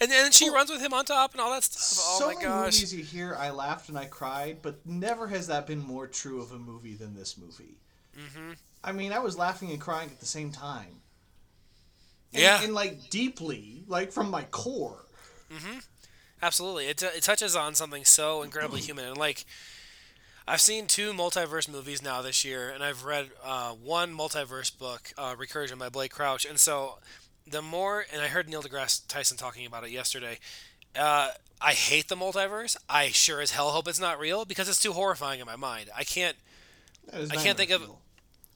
And 0.00 0.10
then 0.10 0.32
she 0.32 0.50
runs 0.50 0.70
with 0.70 0.80
him 0.80 0.92
on 0.92 1.04
top 1.04 1.32
and 1.32 1.40
all 1.40 1.50
that 1.52 1.64
stuff. 1.64 2.04
Oh 2.08 2.18
so 2.18 2.26
my 2.26 2.34
many 2.34 2.44
gosh. 2.46 2.74
movies 2.74 2.94
you 2.94 3.02
hear, 3.04 3.34
I 3.34 3.50
laughed 3.50 3.88
and 3.88 3.98
I 3.98 4.06
cried, 4.06 4.58
but 4.62 4.84
never 4.86 5.26
has 5.28 5.46
that 5.46 5.66
been 5.66 5.80
more 5.80 6.06
true 6.06 6.40
of 6.40 6.52
a 6.52 6.58
movie 6.58 6.94
than 6.94 7.14
this 7.14 7.36
movie. 7.38 7.76
Mm-hmm. 8.18 8.52
I 8.84 8.92
mean, 8.92 9.12
I 9.12 9.18
was 9.18 9.36
laughing 9.36 9.70
and 9.70 9.80
crying 9.80 10.10
at 10.10 10.20
the 10.20 10.26
same 10.26 10.52
time. 10.52 11.00
And, 12.32 12.42
Yeah. 12.42 12.62
and 12.62 12.74
like 12.74 13.10
deeply, 13.10 13.84
like 13.86 14.12
from 14.12 14.30
my 14.30 14.42
core. 14.44 15.04
Absolutely, 16.42 16.86
it, 16.86 17.02
it 17.02 17.22
touches 17.22 17.56
on 17.56 17.74
something 17.74 18.04
so 18.04 18.42
incredibly 18.42 18.80
human, 18.80 19.06
and 19.06 19.16
like 19.16 19.46
I've 20.46 20.60
seen 20.60 20.86
two 20.86 21.12
multiverse 21.12 21.68
movies 21.68 22.02
now 22.02 22.20
this 22.22 22.44
year, 22.44 22.68
and 22.68 22.84
I've 22.84 23.04
read 23.04 23.30
uh, 23.44 23.70
one 23.72 24.16
multiverse 24.16 24.76
book, 24.76 25.12
uh, 25.16 25.34
Recursion 25.34 25.78
by 25.78 25.88
Blake 25.88 26.12
Crouch, 26.12 26.44
and 26.44 26.58
so 26.60 26.98
the 27.46 27.62
more, 27.62 28.04
and 28.12 28.20
I 28.22 28.28
heard 28.28 28.48
Neil 28.48 28.62
deGrasse 28.62 29.06
Tyson 29.08 29.36
talking 29.36 29.66
about 29.66 29.84
it 29.84 29.90
yesterday. 29.90 30.38
Uh, 30.98 31.28
I 31.60 31.72
hate 31.72 32.08
the 32.08 32.16
multiverse. 32.16 32.76
I 32.88 33.08
sure 33.08 33.40
as 33.40 33.50
hell 33.52 33.70
hope 33.70 33.88
it's 33.88 34.00
not 34.00 34.18
real 34.18 34.44
because 34.44 34.68
it's 34.68 34.80
too 34.82 34.92
horrifying 34.92 35.40
in 35.40 35.46
my 35.46 35.56
mind. 35.56 35.90
I 35.96 36.04
can't. 36.04 36.36
I 37.12 37.36
can't 37.36 37.56
think 37.56 37.70
of- 37.70 37.82
fuel. 37.82 38.00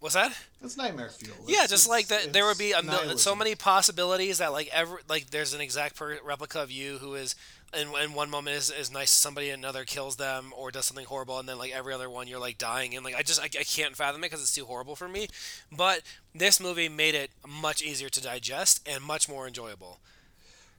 What's 0.00 0.14
that? 0.14 0.32
It's 0.62 0.78
nightmare 0.78 1.11
fuel. 1.11 1.37
Yeah, 1.47 1.66
just 1.66 1.87
like 1.87 2.06
that, 2.06 2.32
there 2.32 2.47
would 2.47 2.56
be 2.56 2.73
a 2.73 2.82
mil- 2.82 3.18
so 3.18 3.35
many 3.35 3.54
possibilities 3.54 4.38
that 4.38 4.50
like 4.50 4.68
ever 4.73 5.00
like 5.11 5.28
there's 5.30 5.52
an 5.52 5.61
exact 5.61 5.94
per- 5.97 6.18
replica 6.25 6.62
of 6.62 6.70
you 6.70 6.97
who 6.99 7.14
is 7.16 7.35
in, 7.79 7.89
in 8.03 8.15
one 8.15 8.31
moment 8.31 8.57
is, 8.57 8.71
is 8.71 8.93
nice 8.93 9.11
to 9.12 9.19
somebody, 9.19 9.50
another 9.50 9.85
kills 9.85 10.17
them 10.17 10.53
or 10.57 10.71
does 10.71 10.87
something 10.87 11.07
horrible, 11.07 11.39
and 11.39 11.49
then 11.49 11.59
like 11.59 11.73
every 11.73 11.93
other 11.95 12.11
one 12.11 12.27
you're 12.29 12.41
like 12.41 12.59
dying 12.59 12.95
and 12.97 13.05
like 13.05 13.15
I 13.15 13.23
just 13.23 13.41
I, 13.41 13.45
I 13.45 13.65
can't 13.65 13.97
fathom 13.97 14.23
it 14.23 14.27
because 14.27 14.41
it's 14.43 14.55
too 14.55 14.65
horrible 14.67 14.97
for 14.97 15.09
me. 15.09 15.29
But 15.71 16.03
this 16.35 16.61
movie 16.61 16.89
made 16.89 17.15
it 17.15 17.31
much 17.47 17.83
easier 17.83 18.09
to 18.09 18.23
digest 18.23 18.87
and 18.89 19.03
much 19.05 19.29
more 19.29 19.47
enjoyable. 19.47 19.99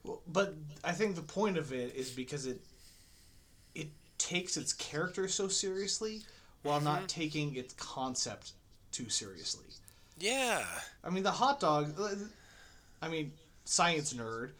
Well, 0.03 0.21
But 0.27 0.55
I 0.83 0.91
think 0.93 1.15
the 1.15 1.21
point 1.21 1.57
of 1.57 1.71
it 1.73 1.95
is 1.95 2.09
because 2.11 2.45
it 2.45 2.59
it 3.75 3.87
takes 4.17 4.57
its 4.57 4.73
character 4.73 5.27
so 5.27 5.47
seriously 5.47 6.21
while 6.63 6.77
Mm-hmm. 6.77 6.85
not 6.85 7.07
taking 7.07 7.55
its 7.55 7.73
concept 7.75 8.51
too 8.91 9.09
seriously. 9.09 9.65
Yeah. 10.19 10.63
I 11.03 11.09
mean, 11.09 11.23
the 11.23 11.31
hot 11.31 11.59
dog. 11.59 11.99
uh, 11.99 12.09
I 13.01 13.07
mean, 13.09 13.31
science 13.65 14.13
nerd. 14.13 14.51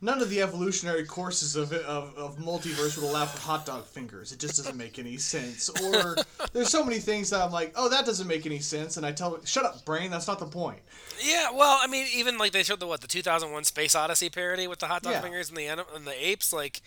None 0.00 0.22
of 0.22 0.30
the 0.30 0.40
evolutionary 0.42 1.04
courses 1.04 1.56
of, 1.56 1.72
of, 1.72 2.16
of 2.16 2.36
multiverse 2.38 2.96
would 2.96 3.04
allow 3.04 3.26
for 3.26 3.40
hot 3.40 3.66
dog 3.66 3.84
fingers. 3.84 4.30
It 4.30 4.38
just 4.38 4.56
doesn't 4.56 4.76
make 4.76 4.96
any 5.00 5.16
sense. 5.16 5.68
Or 5.68 6.16
there's 6.52 6.68
so 6.68 6.84
many 6.84 7.00
things 7.00 7.30
that 7.30 7.40
I'm 7.40 7.50
like, 7.50 7.72
oh, 7.74 7.88
that 7.88 8.06
doesn't 8.06 8.28
make 8.28 8.46
any 8.46 8.60
sense, 8.60 8.96
and 8.96 9.04
I 9.04 9.10
tell 9.10 9.44
shut 9.44 9.64
up, 9.64 9.84
brain. 9.84 10.12
That's 10.12 10.28
not 10.28 10.38
the 10.38 10.46
point. 10.46 10.78
Yeah, 11.20 11.50
well, 11.52 11.80
I 11.82 11.88
mean, 11.88 12.06
even 12.14 12.38
like 12.38 12.52
they 12.52 12.62
showed 12.62 12.78
the 12.78 12.86
what 12.86 13.00
the 13.00 13.08
2001 13.08 13.64
Space 13.64 13.96
Odyssey 13.96 14.30
parody 14.30 14.68
with 14.68 14.78
the 14.78 14.86
hot 14.86 15.02
dog 15.02 15.14
Yeah. 15.14 15.20
fingers 15.20 15.48
and 15.48 15.58
the 15.58 15.66
and 15.66 16.06
the 16.06 16.28
apes, 16.28 16.52
like 16.52 16.80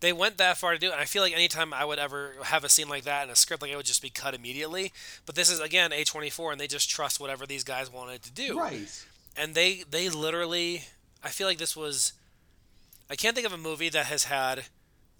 they 0.00 0.12
went 0.12 0.36
that 0.38 0.58
far 0.58 0.72
to 0.72 0.78
do 0.80 0.88
it. 0.88 0.92
And 0.94 1.00
I 1.00 1.04
feel 1.04 1.22
like 1.22 1.32
anytime 1.32 1.72
I 1.72 1.84
would 1.84 2.00
ever 2.00 2.32
have 2.42 2.64
a 2.64 2.68
scene 2.68 2.88
like 2.88 3.04
that 3.04 3.22
in 3.22 3.30
a 3.30 3.36
script, 3.36 3.62
like 3.62 3.70
it 3.70 3.76
would 3.76 3.86
just 3.86 4.02
be 4.02 4.10
cut 4.10 4.34
immediately. 4.34 4.92
But 5.26 5.36
this 5.36 5.48
is 5.48 5.60
again 5.60 5.92
A24, 5.92 6.50
and 6.50 6.60
they 6.60 6.66
just 6.66 6.90
trust 6.90 7.20
whatever 7.20 7.46
these 7.46 7.62
guys 7.62 7.88
wanted 7.92 8.24
to 8.24 8.32
do. 8.32 8.58
Right. 8.58 9.04
And 9.36 9.54
they 9.54 9.84
they 9.88 10.08
literally, 10.08 10.82
I 11.22 11.28
feel 11.28 11.46
like 11.46 11.58
this 11.58 11.76
was, 11.76 12.14
I 13.12 13.14
can't 13.14 13.34
think 13.34 13.46
of 13.46 13.52
a 13.52 13.58
movie 13.58 13.90
that 13.90 14.06
has 14.06 14.24
had 14.24 14.64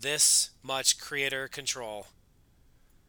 this 0.00 0.48
much 0.62 0.98
creator 0.98 1.46
control. 1.46 2.06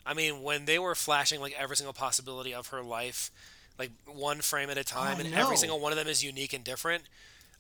I 0.06 0.14
mean, 0.14 0.44
when 0.44 0.66
they 0.66 0.78
were 0.78 0.94
flashing 0.94 1.40
like 1.40 1.56
every 1.58 1.78
single 1.78 1.94
possibility 1.94 2.54
of 2.54 2.68
her 2.68 2.82
life, 2.84 3.32
like 3.80 3.92
one 4.06 4.42
frame 4.42 4.70
at 4.70 4.78
a 4.78 4.84
time, 4.84 5.16
I 5.16 5.22
and 5.22 5.32
know. 5.32 5.38
every 5.38 5.56
single 5.56 5.80
one 5.80 5.94
of 5.94 5.98
them 5.98 6.10
is 6.10 6.22
unique 6.22 6.52
and 6.52 6.66
different. 6.66 7.04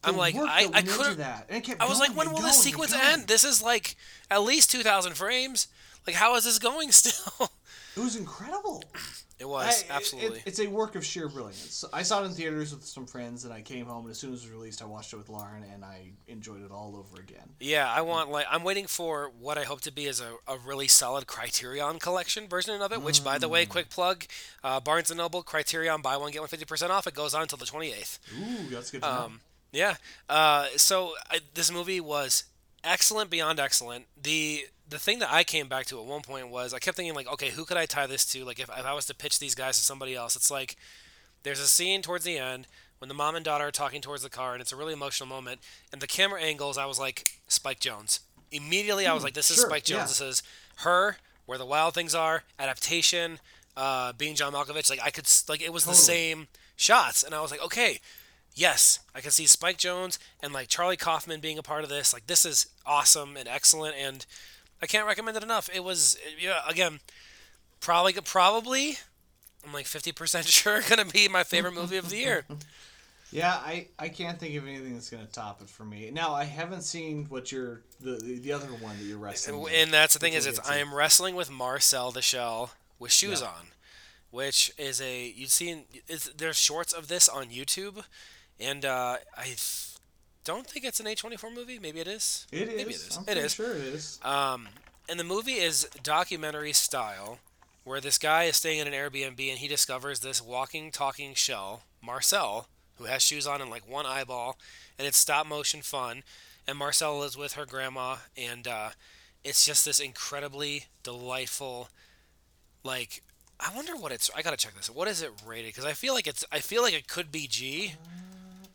I'm 0.03 0.17
like, 0.17 0.35
I, 0.35 0.67
I 0.73 0.81
couldn't. 0.81 1.21
I 1.79 1.87
was 1.87 1.97
like, 1.97 2.13
when 2.13 2.27
will 2.27 2.39
going 2.39 2.47
this 2.47 2.61
sequence 2.61 2.93
end? 2.93 3.27
This 3.29 3.45
is 3.45 3.63
like 3.63 3.95
at 4.29 4.43
least 4.43 4.69
2,000 4.71 5.13
frames. 5.13 5.69
Like, 6.05 6.17
how 6.17 6.35
is 6.35 6.43
this 6.43 6.59
going 6.59 6.91
still? 6.91 7.49
It 7.95 7.99
was 7.99 8.15
incredible. 8.15 8.83
it 9.39 9.45
was 9.47 9.83
I- 9.89 9.93
absolutely. 9.93 10.39
it- 10.39 10.43
it's 10.47 10.59
a 10.59 10.67
work 10.67 10.95
of 10.95 11.05
sheer 11.05 11.27
brilliance. 11.27 11.83
I 11.93 12.01
saw 12.03 12.21
it 12.23 12.25
in 12.25 12.31
theaters 12.33 12.73
with 12.73 12.85
some 12.85 13.05
friends, 13.05 13.43
and 13.45 13.53
I 13.53 13.61
came 13.61 13.85
home, 13.85 14.05
and 14.05 14.11
as 14.11 14.17
soon 14.19 14.33
as 14.33 14.39
it 14.39 14.45
was 14.47 14.51
released, 14.51 14.81
I 14.81 14.85
watched 14.85 15.13
it 15.13 15.17
with 15.17 15.29
Lauren, 15.29 15.63
and 15.63 15.83
I 15.85 16.11
enjoyed 16.27 16.61
it 16.63 16.71
all 16.71 16.95
over 16.95 17.21
again. 17.21 17.55
Yeah, 17.59 17.91
I 17.91 18.01
want 18.01 18.31
like 18.31 18.45
I'm 18.49 18.63
waiting 18.63 18.87
for 18.87 19.31
what 19.39 19.57
I 19.57 19.63
hope 19.63 19.81
to 19.81 19.91
be 19.91 20.05
is 20.05 20.19
a, 20.21 20.35
a 20.47 20.57
really 20.57 20.87
solid 20.87 21.27
Criterion 21.27 21.99
collection 21.99 22.47
version 22.47 22.81
of 22.81 22.91
it. 22.91 23.01
Which, 23.01 23.23
by 23.23 23.37
the 23.37 23.47
Mm. 23.47 23.51
way, 23.51 23.65
quick 23.65 23.89
plug: 23.89 24.25
uh, 24.63 24.79
Barnes 24.79 25.11
and 25.11 25.17
Noble 25.17 25.43
Criterion 25.43 26.01
buy 26.01 26.17
one 26.17 26.31
get 26.31 26.39
one 26.41 26.47
fifty 26.49 26.65
percent 26.65 26.91
off. 26.91 27.05
It 27.07 27.13
goes 27.13 27.33
on 27.33 27.43
until 27.43 27.57
the 27.57 27.65
twenty 27.65 27.91
eighth. 27.91 28.19
Ooh, 28.39 28.69
that's 28.69 28.89
good 28.91 29.01
to 29.03 29.07
know. 29.07 29.19
Um, 29.25 29.41
yeah. 29.71 29.95
Uh, 30.29 30.67
so 30.77 31.13
I, 31.29 31.39
this 31.53 31.71
movie 31.71 31.99
was 31.99 32.45
excellent 32.83 33.29
beyond 33.29 33.59
excellent. 33.59 34.05
The 34.21 34.65
the 34.89 34.99
thing 34.99 35.19
that 35.19 35.31
I 35.31 35.43
came 35.43 35.67
back 35.67 35.85
to 35.87 35.99
at 35.99 36.05
one 36.05 36.21
point 36.21 36.49
was 36.49 36.73
I 36.73 36.79
kept 36.79 36.97
thinking 36.97 37.15
like, 37.15 37.31
okay, 37.31 37.49
who 37.49 37.65
could 37.65 37.77
I 37.77 37.85
tie 37.85 38.05
this 38.07 38.25
to? 38.33 38.43
Like 38.45 38.59
if, 38.59 38.69
if 38.69 38.85
I 38.85 38.93
was 38.93 39.05
to 39.07 39.15
pitch 39.15 39.39
these 39.39 39.55
guys 39.55 39.77
to 39.77 39.83
somebody 39.83 40.13
else, 40.15 40.35
it's 40.35 40.51
like 40.51 40.75
there's 41.43 41.59
a 41.59 41.67
scene 41.67 42.01
towards 42.01 42.23
the 42.25 42.37
end 42.37 42.67
when 42.99 43.07
the 43.09 43.13
mom 43.15 43.35
and 43.35 43.43
daughter 43.43 43.67
are 43.67 43.71
talking 43.71 44.01
towards 44.01 44.23
the 44.23 44.29
car, 44.29 44.53
and 44.53 44.61
it's 44.61 44.71
a 44.71 44.75
really 44.77 44.93
emotional 44.93 45.27
moment. 45.27 45.59
And 45.91 46.01
the 46.01 46.07
camera 46.07 46.41
angles, 46.41 46.77
I 46.77 46.85
was 46.85 46.99
like, 46.99 47.27
Spike 47.47 47.79
Jonze. 47.79 48.19
Immediately, 48.51 49.07
I 49.07 49.13
was 49.13 49.23
like, 49.23 49.33
this 49.33 49.49
is 49.49 49.57
sure, 49.57 49.67
Spike 49.67 49.83
Jonze. 49.83 49.89
yeah. 49.95 50.03
This 50.05 50.21
is 50.21 50.43
her, 50.77 51.17
where 51.45 51.57
the 51.57 51.65
wild 51.65 51.93
things 51.95 52.13
are, 52.15 52.43
adaptation, 52.59 53.39
uh, 53.75 54.13
being 54.13 54.35
John 54.35 54.53
Malkovich. 54.53 54.89
Like 54.89 55.01
I 55.03 55.09
could 55.09 55.25
s- 55.25 55.43
like 55.49 55.61
it 55.61 55.73
was 55.73 55.85
the 55.85 55.93
same 55.95 56.47
shots, 56.75 57.23
and 57.23 57.33
I 57.35 57.41
was 57.41 57.51
like, 57.51 57.63
okay, 57.65 57.99
yes, 58.55 58.99
I 59.15 59.21
can 59.21 59.31
see 59.31 59.47
Spike 59.47 59.77
Jonze 59.77 60.17
and 60.41 60.53
like 60.53 60.67
Charlie 60.67 60.95
Kaufman 60.97 61.39
being 61.41 61.57
a 61.57 61.63
part 61.63 61.83
of 61.83 61.89
this. 61.89 62.13
Like 62.13 62.27
this 62.27 62.45
is 62.45 62.67
awesome 62.85 63.35
and 63.35 63.47
excellent, 63.49 63.95
and 63.97 64.25
I 64.83 64.85
can't 64.85 65.07
recommend 65.07 65.37
it 65.37 65.43
enough. 65.43 65.69
It 65.73 65.83
was 65.83 66.17
yeah, 66.39 66.59
again, 66.67 66.99
probably 67.79 68.13
probably 68.13 68.97
I'm 69.65 69.73
like 69.73 69.85
50% 69.85 70.45
sure 70.61 70.81
gonna 70.87 71.05
be 71.05 71.27
my 71.27 71.43
favorite 71.43 71.73
movie 71.73 71.97
of 71.97 72.09
the 72.09 72.17
year. 72.17 72.45
Yeah, 73.31 73.51
I, 73.55 73.87
I 73.97 74.09
can't 74.09 74.39
think 74.39 74.55
of 74.57 74.67
anything 74.67 74.93
that's 74.93 75.09
gonna 75.09 75.25
top 75.25 75.59
it 75.63 75.67
for 75.67 75.83
me. 75.83 76.11
Now 76.13 76.35
I 76.35 76.43
haven't 76.43 76.83
seen 76.83 77.25
what 77.29 77.51
you're 77.51 77.81
the 77.99 78.17
the, 78.17 78.37
the 78.37 78.51
other 78.51 78.67
one 78.67 78.95
that 78.99 79.03
you're 79.05 79.17
wrestling. 79.17 79.59
with, 79.59 79.73
And 79.75 79.91
that's 79.91 80.13
the 80.13 80.19
thing 80.19 80.33
is, 80.33 80.45
it's. 80.45 80.59
I 80.69 80.77
am 80.77 80.93
wrestling 80.93 81.33
with 81.33 81.49
Marcel 81.49 82.11
the 82.11 82.21
Shell 82.21 82.73
with 82.99 83.11
shoes 83.11 83.41
Yeah. 83.41 83.47
on, 83.47 83.67
which 84.29 84.71
is 84.77 85.01
a 85.01 85.33
you've 85.35 85.49
seen. 85.49 85.85
It's, 86.07 86.29
there's 86.37 86.57
shorts 86.57 86.93
of 86.93 87.07
this 87.07 87.27
on 87.27 87.45
YouTube, 87.47 88.03
and 88.59 88.85
uh, 88.85 89.17
I 89.35 89.55
don't 90.43 90.67
think 90.67 90.85
it's 90.85 90.99
an 90.99 91.05
A24 91.05 91.53
movie. 91.53 91.79
Maybe 91.79 91.99
it 91.99 92.07
is. 92.07 92.47
It 92.51 92.67
is. 92.69 92.75
Maybe 92.75 92.81
it 92.81 92.95
is. 92.95 93.17
I'm 93.17 93.23
It 93.27 93.37
is. 93.37 93.53
Sure, 93.53 93.71
it 93.75 93.81
is. 93.81 94.19
Um, 94.23 94.67
and 95.09 95.19
the 95.19 95.23
movie 95.23 95.53
is 95.53 95.87
documentary 96.01 96.73
style, 96.73 97.39
where 97.83 98.01
this 98.01 98.17
guy 98.17 98.43
is 98.45 98.57
staying 98.57 98.79
in 98.79 98.87
an 98.87 98.93
Airbnb 98.93 99.49
and 99.49 99.59
he 99.59 99.67
discovers 99.67 100.19
this 100.19 100.41
walking, 100.41 100.91
talking 100.91 101.33
shell, 101.33 101.83
Marcel, 102.01 102.67
who 102.97 103.05
has 103.05 103.21
shoes 103.21 103.47
on 103.47 103.61
and 103.61 103.69
like 103.69 103.89
one 103.89 104.05
eyeball, 104.05 104.57
and 104.97 105.07
it's 105.07 105.17
stop 105.17 105.45
motion 105.45 105.81
fun. 105.81 106.23
And 106.67 106.77
Marcel 106.77 107.19
lives 107.19 107.37
with 107.37 107.53
her 107.53 107.65
grandma, 107.65 108.17
and 108.37 108.67
uh, 108.67 108.89
it's 109.43 109.65
just 109.65 109.85
this 109.85 109.99
incredibly 109.99 110.85
delightful, 111.03 111.89
like. 112.83 113.21
I 113.59 113.73
wonder 113.73 113.95
what 113.95 114.11
it's. 114.11 114.29
I 114.35 114.41
gotta 114.41 114.57
check 114.57 114.75
this. 114.75 114.89
What 114.89 115.07
is 115.07 115.21
it 115.21 115.31
rated? 115.45 115.67
Because 115.69 115.85
I 115.85 115.93
feel 115.93 116.13
like 116.13 116.27
it's. 116.27 116.43
I 116.51 116.59
feel 116.59 116.81
like 116.81 116.93
it 116.93 117.07
could 117.07 117.31
be 117.31 117.47
G. 117.47 117.93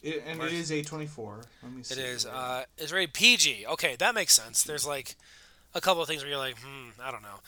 It, 0.02 0.23
and 0.26 0.38
Mark- 0.38 0.52
it 0.52 0.57
is 0.57 0.71
A24. 0.71 1.45
Let 1.62 1.73
me 1.73 1.83
see. 1.83 2.00
It 2.00 2.07
is. 2.07 2.26
Uh, 2.26 2.64
it's 2.76 2.93
rated 2.93 3.14
PG. 3.14 3.67
Okay, 3.67 3.97
that 3.97 4.14
makes 4.14 4.35
sense. 4.35 4.62
There's 4.62 4.87
like 4.87 5.17
a 5.75 5.81
couple 5.81 6.02
of 6.02 6.09
things 6.09 6.23
where 6.23 6.31
you're 6.31 6.38
like, 6.38 6.59
hmm, 6.59 6.90
I 7.02 7.11
don't 7.11 7.23
know, 7.23 7.40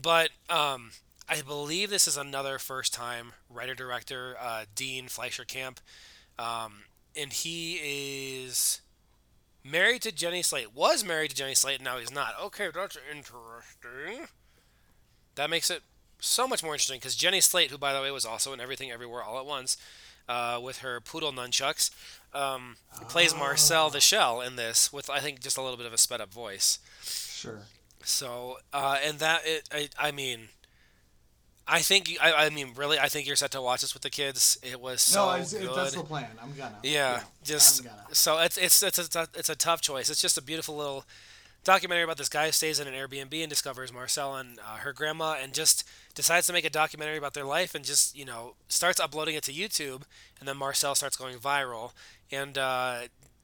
but 0.00 0.30
um, 0.50 0.90
I 1.28 1.40
believe 1.42 1.90
this 1.90 2.06
is 2.06 2.16
another 2.16 2.58
first 2.58 2.92
time 2.92 3.32
writer 3.48 3.74
director 3.74 4.36
uh, 4.40 4.64
Dean 4.74 5.08
Fleischer 5.08 5.44
Camp, 5.44 5.80
um, 6.38 6.84
and 7.16 7.32
he 7.32 8.44
is 8.44 8.80
married 9.64 10.02
to 10.02 10.12
Jenny 10.12 10.42
Slate. 10.42 10.74
Was 10.74 11.04
married 11.04 11.30
to 11.30 11.36
Jenny 11.36 11.54
Slate, 11.54 11.76
and 11.76 11.84
now 11.84 11.98
he's 11.98 12.12
not. 12.12 12.34
Okay, 12.42 12.68
that's 12.72 12.98
interesting. 13.10 14.26
That 15.36 15.50
makes 15.50 15.70
it 15.70 15.82
so 16.20 16.46
much 16.46 16.62
more 16.62 16.74
interesting 16.74 16.98
because 16.98 17.16
Jenny 17.16 17.40
Slate, 17.40 17.70
who 17.70 17.78
by 17.78 17.92
the 17.92 18.00
way 18.00 18.10
was 18.10 18.24
also 18.24 18.52
in 18.52 18.60
Everything 18.60 18.90
Everywhere 18.90 19.22
All 19.22 19.38
at 19.38 19.46
Once, 19.46 19.76
uh, 20.28 20.60
with 20.62 20.78
her 20.78 21.00
poodle 21.00 21.32
nunchucks, 21.32 21.90
um, 22.32 22.76
plays 23.08 23.34
Marcel 23.34 23.90
the 23.90 24.00
Shell 24.00 24.40
in 24.40 24.56
this 24.56 24.92
with 24.92 25.08
I 25.10 25.20
think 25.20 25.40
just 25.40 25.56
a 25.56 25.62
little 25.62 25.76
bit 25.76 25.86
of 25.86 25.92
a 25.92 25.98
sped 25.98 26.20
up 26.20 26.32
voice. 26.32 26.78
Sure. 27.02 27.60
So 28.02 28.58
uh, 28.72 28.98
and 29.04 29.18
that 29.18 29.42
it 29.44 29.68
I, 29.72 29.88
I 29.98 30.10
mean. 30.10 30.48
I 31.66 31.80
think 31.80 32.18
I, 32.20 32.32
I 32.34 32.50
mean 32.50 32.72
really 32.76 32.98
I 32.98 33.08
think 33.08 33.26
you're 33.26 33.36
set 33.36 33.50
to 33.52 33.62
watch 33.62 33.80
this 33.80 33.94
with 33.94 34.02
the 34.02 34.10
kids. 34.10 34.58
It 34.62 34.78
was 34.78 35.00
so 35.00 35.24
no, 35.24 35.32
it's, 35.40 35.54
good. 35.54 35.62
it, 35.62 35.74
that's 35.74 35.94
the 35.94 36.02
plan. 36.02 36.28
I'm 36.42 36.52
gonna. 36.52 36.76
Yeah, 36.82 37.22
just 37.42 37.80
I'm 37.80 37.86
gonna. 37.86 38.14
so 38.14 38.38
it's 38.40 38.58
it's 38.58 38.82
it's 38.82 39.16
a 39.16 39.28
it's 39.34 39.48
a 39.48 39.56
tough 39.56 39.80
choice. 39.80 40.10
It's 40.10 40.20
just 40.20 40.36
a 40.36 40.42
beautiful 40.42 40.76
little 40.76 41.06
documentary 41.64 42.04
about 42.04 42.18
this 42.18 42.28
guy 42.28 42.46
who 42.46 42.52
stays 42.52 42.78
in 42.78 42.86
an 42.86 42.94
Airbnb 42.94 43.34
and 43.40 43.48
discovers 43.48 43.92
Marcel 43.92 44.36
and 44.36 44.58
uh, 44.58 44.76
her 44.78 44.92
grandma, 44.92 45.36
and 45.42 45.52
just 45.52 45.84
decides 46.14 46.46
to 46.46 46.52
make 46.52 46.64
a 46.64 46.70
documentary 46.70 47.16
about 47.16 47.34
their 47.34 47.44
life, 47.44 47.74
and 47.74 47.84
just 47.84 48.16
you 48.16 48.24
know 48.24 48.54
starts 48.68 49.00
uploading 49.00 49.34
it 49.34 49.42
to 49.44 49.52
YouTube, 49.52 50.02
and 50.38 50.48
then 50.48 50.56
Marcel 50.56 50.94
starts 50.94 51.16
going 51.16 51.36
viral, 51.38 51.92
and 52.30 52.56
uh, 52.58 53.00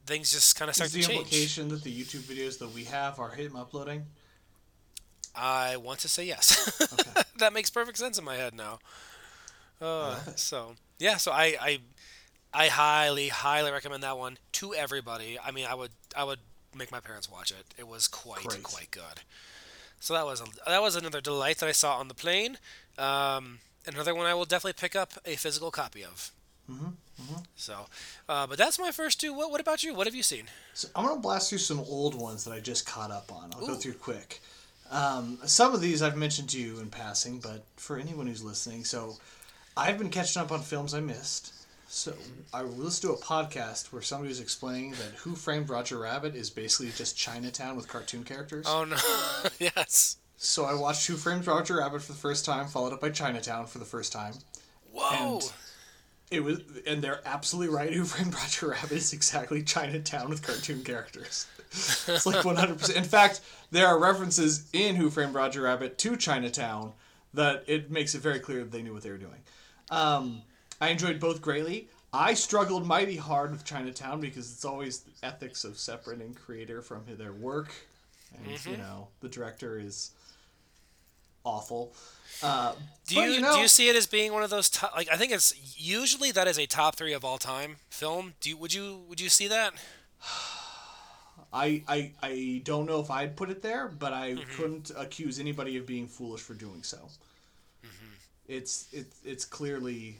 things 0.06 0.32
just 0.32 0.56
kind 0.56 0.68
of 0.68 0.74
start 0.74 0.94
Is 0.94 1.04
to 1.04 1.08
the 1.08 1.14
implication 1.14 1.68
that 1.68 1.82
the 1.82 1.92
YouTube 1.92 2.20
videos 2.20 2.58
that 2.58 2.72
we 2.72 2.84
have 2.84 3.18
are 3.18 3.30
him 3.30 3.56
uploading? 3.56 4.04
I 5.34 5.76
want 5.76 6.00
to 6.00 6.08
say 6.08 6.24
yes. 6.24 6.76
Okay. 6.92 7.22
that 7.38 7.52
makes 7.52 7.70
perfect 7.70 7.98
sense 7.98 8.18
in 8.18 8.24
my 8.24 8.36
head 8.36 8.54
now. 8.54 8.78
Uh, 9.80 10.18
so 10.36 10.74
yeah, 10.98 11.16
so 11.16 11.32
I, 11.32 11.56
I 11.60 11.78
I 12.52 12.66
highly 12.68 13.28
highly 13.28 13.70
recommend 13.70 14.02
that 14.02 14.18
one 14.18 14.38
to 14.52 14.74
everybody. 14.74 15.38
I 15.42 15.50
mean, 15.52 15.66
I 15.66 15.74
would 15.74 15.92
I 16.16 16.24
would 16.24 16.40
make 16.74 16.92
my 16.92 17.00
parents 17.00 17.30
watch 17.30 17.50
it. 17.50 17.74
It 17.78 17.88
was 17.88 18.08
quite 18.08 18.62
quite 18.62 18.90
good. 18.90 19.22
So 20.00 20.14
that 20.14 20.24
was 20.24 20.40
a, 20.40 20.44
that 20.66 20.80
was 20.80 20.96
another 20.96 21.20
delight 21.20 21.58
that 21.58 21.68
I 21.68 21.72
saw 21.72 21.98
on 21.98 22.08
the 22.08 22.14
plane. 22.14 22.58
Um, 22.98 23.58
another 23.86 24.14
one 24.14 24.26
I 24.26 24.34
will 24.34 24.46
definitely 24.46 24.80
pick 24.80 24.96
up 24.96 25.12
a 25.24 25.36
physical 25.36 25.70
copy 25.70 26.02
of. 26.04 26.30
Mm-hmm. 26.70 27.36
So, 27.56 27.86
uh, 28.28 28.46
but 28.46 28.56
that's 28.56 28.78
my 28.78 28.90
first 28.90 29.20
two. 29.20 29.34
What, 29.34 29.50
what 29.50 29.60
about 29.60 29.82
you? 29.82 29.94
What 29.94 30.06
have 30.06 30.14
you 30.14 30.22
seen? 30.22 30.44
So 30.72 30.88
I'm 30.94 31.06
gonna 31.06 31.20
blast 31.20 31.50
through 31.50 31.58
some 31.58 31.80
old 31.80 32.14
ones 32.14 32.44
that 32.44 32.52
I 32.52 32.60
just 32.60 32.86
caught 32.86 33.10
up 33.10 33.30
on. 33.32 33.50
I'll 33.54 33.66
go 33.66 33.74
through 33.74 33.94
quick. 33.94 34.40
Um, 34.90 35.38
some 35.44 35.74
of 35.74 35.80
these 35.80 36.02
I've 36.02 36.16
mentioned 36.16 36.48
to 36.50 36.60
you 36.60 36.80
in 36.80 36.88
passing, 36.88 37.38
but 37.38 37.64
for 37.76 37.98
anyone 37.98 38.26
who's 38.26 38.42
listening, 38.42 38.84
so 38.84 39.18
I've 39.76 39.98
been 39.98 40.10
catching 40.10 40.42
up 40.42 40.50
on 40.50 40.62
films 40.62 40.94
I 40.94 41.00
missed. 41.00 41.52
So 41.92 42.14
I 42.54 42.62
listened 42.62 43.10
to 43.10 43.16
a 43.16 43.20
podcast 43.20 43.92
where 43.92 44.00
somebody 44.00 44.28
was 44.28 44.38
explaining 44.38 44.92
that 44.92 45.18
Who 45.18 45.34
Framed 45.34 45.68
Roger 45.68 45.98
Rabbit 45.98 46.36
is 46.36 46.48
basically 46.48 46.92
just 46.92 47.18
Chinatown 47.18 47.74
with 47.74 47.88
cartoon 47.88 48.22
characters. 48.22 48.64
Oh 48.68 48.84
no, 48.84 48.96
yes. 49.58 50.16
So 50.36 50.66
I 50.66 50.74
watched 50.74 51.08
Who 51.08 51.16
Framed 51.16 51.48
Roger 51.48 51.78
Rabbit 51.78 52.02
for 52.02 52.12
the 52.12 52.18
first 52.18 52.44
time, 52.44 52.68
followed 52.68 52.92
up 52.92 53.00
by 53.00 53.10
Chinatown 53.10 53.66
for 53.66 53.78
the 53.78 53.84
first 53.84 54.12
time. 54.12 54.34
Whoa. 54.92 55.40
And 55.40 55.52
it 56.30 56.44
was, 56.44 56.60
and 56.86 57.02
they're 57.02 57.22
absolutely 57.26 57.74
right. 57.74 57.92
Who 57.92 58.04
Framed 58.04 58.34
Roger 58.34 58.68
Rabbit 58.68 58.92
is 58.92 59.12
exactly 59.12 59.64
Chinatown 59.64 60.28
with 60.30 60.46
cartoon 60.46 60.84
characters. 60.84 61.48
it's 61.72 62.24
like 62.24 62.44
one 62.44 62.54
hundred 62.54 62.78
percent. 62.78 62.98
In 62.98 63.04
fact, 63.04 63.40
there 63.72 63.88
are 63.88 63.98
references 63.98 64.68
in 64.72 64.94
Who 64.94 65.10
Framed 65.10 65.34
Roger 65.34 65.62
Rabbit 65.62 65.98
to 65.98 66.16
Chinatown 66.16 66.92
that 67.34 67.64
it 67.66 67.90
makes 67.90 68.14
it 68.14 68.20
very 68.20 68.38
clear 68.38 68.60
that 68.60 68.70
they 68.70 68.82
knew 68.82 68.94
what 68.94 69.02
they 69.02 69.10
were 69.10 69.18
doing. 69.18 69.42
Um, 69.90 70.42
I 70.80 70.88
enjoyed 70.88 71.20
both 71.20 71.42
greatly. 71.42 71.88
I 72.12 72.34
struggled 72.34 72.86
mighty 72.86 73.16
hard 73.16 73.52
with 73.52 73.64
Chinatown 73.64 74.20
because 74.20 74.50
it's 74.50 74.64
always 74.64 75.00
the 75.00 75.26
ethics 75.26 75.64
of 75.64 75.78
separating 75.78 76.34
creator 76.34 76.82
from 76.82 77.04
their 77.16 77.32
work, 77.32 77.72
and 78.36 78.50
you 78.50 78.58
mm-hmm. 78.58 78.80
know 78.80 79.08
the 79.20 79.28
director 79.28 79.78
is 79.78 80.10
awful. 81.44 81.94
Uh, 82.42 82.72
do 83.06 83.16
but, 83.16 83.24
you, 83.24 83.30
you 83.32 83.40
know, 83.40 83.54
do 83.54 83.60
you 83.60 83.68
see 83.68 83.88
it 83.88 83.96
as 83.96 84.06
being 84.06 84.32
one 84.32 84.42
of 84.42 84.50
those 84.50 84.68
top? 84.68 84.94
Like 84.96 85.08
I 85.10 85.16
think 85.16 85.32
it's 85.32 85.54
usually 85.78 86.32
that 86.32 86.48
is 86.48 86.58
a 86.58 86.66
top 86.66 86.96
three 86.96 87.12
of 87.12 87.24
all 87.24 87.38
time 87.38 87.76
film. 87.90 88.34
Do 88.40 88.50
you, 88.50 88.56
would 88.56 88.74
you 88.74 89.02
would 89.08 89.20
you 89.20 89.28
see 89.28 89.48
that? 89.48 89.74
I, 91.52 91.82
I 91.88 92.12
I 92.22 92.62
don't 92.64 92.86
know 92.86 93.00
if 93.00 93.10
I'd 93.10 93.36
put 93.36 93.50
it 93.50 93.62
there, 93.62 93.88
but 93.88 94.12
I 94.12 94.32
mm-hmm. 94.32 94.50
couldn't 94.56 94.90
accuse 94.96 95.38
anybody 95.38 95.76
of 95.76 95.86
being 95.86 96.06
foolish 96.06 96.40
for 96.40 96.54
doing 96.54 96.82
so. 96.82 96.98
Mm-hmm. 96.98 98.14
It's 98.48 98.86
it's 98.92 99.20
it's 99.24 99.44
clearly 99.44 100.18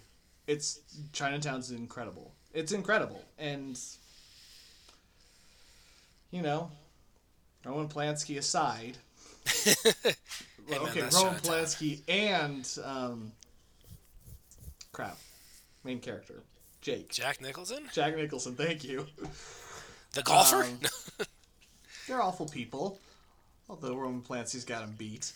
it's 0.50 0.80
Chinatown's 1.12 1.70
incredible. 1.70 2.34
It's 2.52 2.72
incredible, 2.72 3.22
and 3.38 3.78
you 6.32 6.42
know, 6.42 6.72
Roman 7.64 7.88
Polanski 7.88 8.36
aside. 8.36 8.98
well, 10.68 10.82
okay, 10.88 11.02
that's 11.02 11.14
Roman. 11.22 11.38
Polanski 11.38 12.00
and 12.08 12.68
um, 12.84 13.32
crap, 14.90 15.18
main 15.84 16.00
character 16.00 16.42
Jake 16.80 17.10
Jack 17.12 17.40
Nicholson, 17.40 17.84
Jack 17.92 18.16
Nicholson. 18.16 18.56
Thank 18.56 18.82
you. 18.82 19.06
the 20.12 20.22
golfer. 20.22 20.64
Um, 20.64 20.80
They're 22.08 22.20
awful 22.20 22.46
people. 22.46 22.98
Although 23.68 23.94
Roman 23.94 24.22
Polanski's 24.22 24.64
got 24.64 24.82
him 24.82 24.96
beat. 24.98 25.30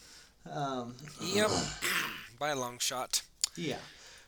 Um, 0.51 0.97
yep, 1.23 1.51
by 2.41 2.49
a 2.49 2.57
long 2.57 2.81
shot. 2.81 3.23
yeah. 3.55 3.77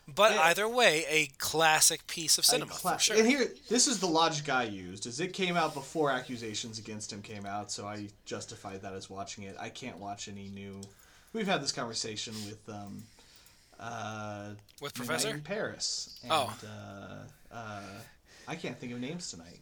But 0.09 0.33
Yeah. 0.33 0.43
either 0.43 0.69
way, 0.69 1.05
a 1.09 1.27
classic 1.39 2.07
piece 2.07 2.39
of 2.39 2.47
cinema 2.47 2.71
cla- 2.73 2.93
for 2.95 2.99
sure. 3.01 3.17
And 3.17 3.27
here, 3.27 3.53
this 3.69 3.89
is 3.89 3.99
the 3.99 4.07
logic 4.07 4.49
I 4.49 4.63
used. 4.65 5.05
Is 5.07 5.19
it 5.19 5.33
came 5.33 5.57
out 5.57 5.75
before 5.75 6.11
accusations 6.13 6.79
against 6.79 7.13
him 7.13 7.23
came 7.23 7.45
out, 7.45 7.73
so 7.73 7.87
I 7.89 8.09
justified 8.25 8.83
that 8.83 8.93
as 8.93 9.11
watching 9.11 9.45
it. 9.45 9.57
I 9.59 9.69
can't 9.69 9.99
watch 9.99 10.29
any 10.29 10.49
new. 10.49 10.81
We've 11.33 11.49
had 11.49 11.61
this 11.61 11.73
conversation 11.73 12.35
with 12.47 12.69
um, 12.69 13.03
uh, 13.81 14.51
With 14.81 14.95
Professor? 14.95 15.29
in 15.31 15.41
Paris. 15.43 16.17
And, 16.23 16.31
Oh. 16.33 16.57
Uh, 16.65 17.55
uh, 17.55 17.83
I 18.47 18.55
can't 18.55 18.79
think 18.79 18.93
of 18.93 19.01
names 19.01 19.31
tonight. 19.31 19.61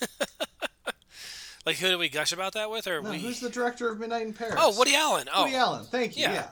Like 1.66 1.76
who 1.78 1.88
did 1.88 1.96
we 1.96 2.10
gush 2.10 2.30
about 2.32 2.52
that 2.54 2.70
with, 2.70 2.86
or 2.86 3.00
No, 3.00 3.08
we? 3.10 3.18
who's 3.20 3.40
the 3.40 3.48
director 3.48 3.88
of 3.88 3.98
Midnight 3.98 4.26
in 4.26 4.34
Paris? 4.34 4.56
Oh, 4.58 4.76
Woody 4.78 4.94
Allen. 4.94 5.28
Oh, 5.32 5.44
Woody 5.44 5.56
Allen. 5.56 5.86
Thank 5.86 6.14
you. 6.14 6.24
Yeah. 6.24 6.32
Yeah. 6.34 6.48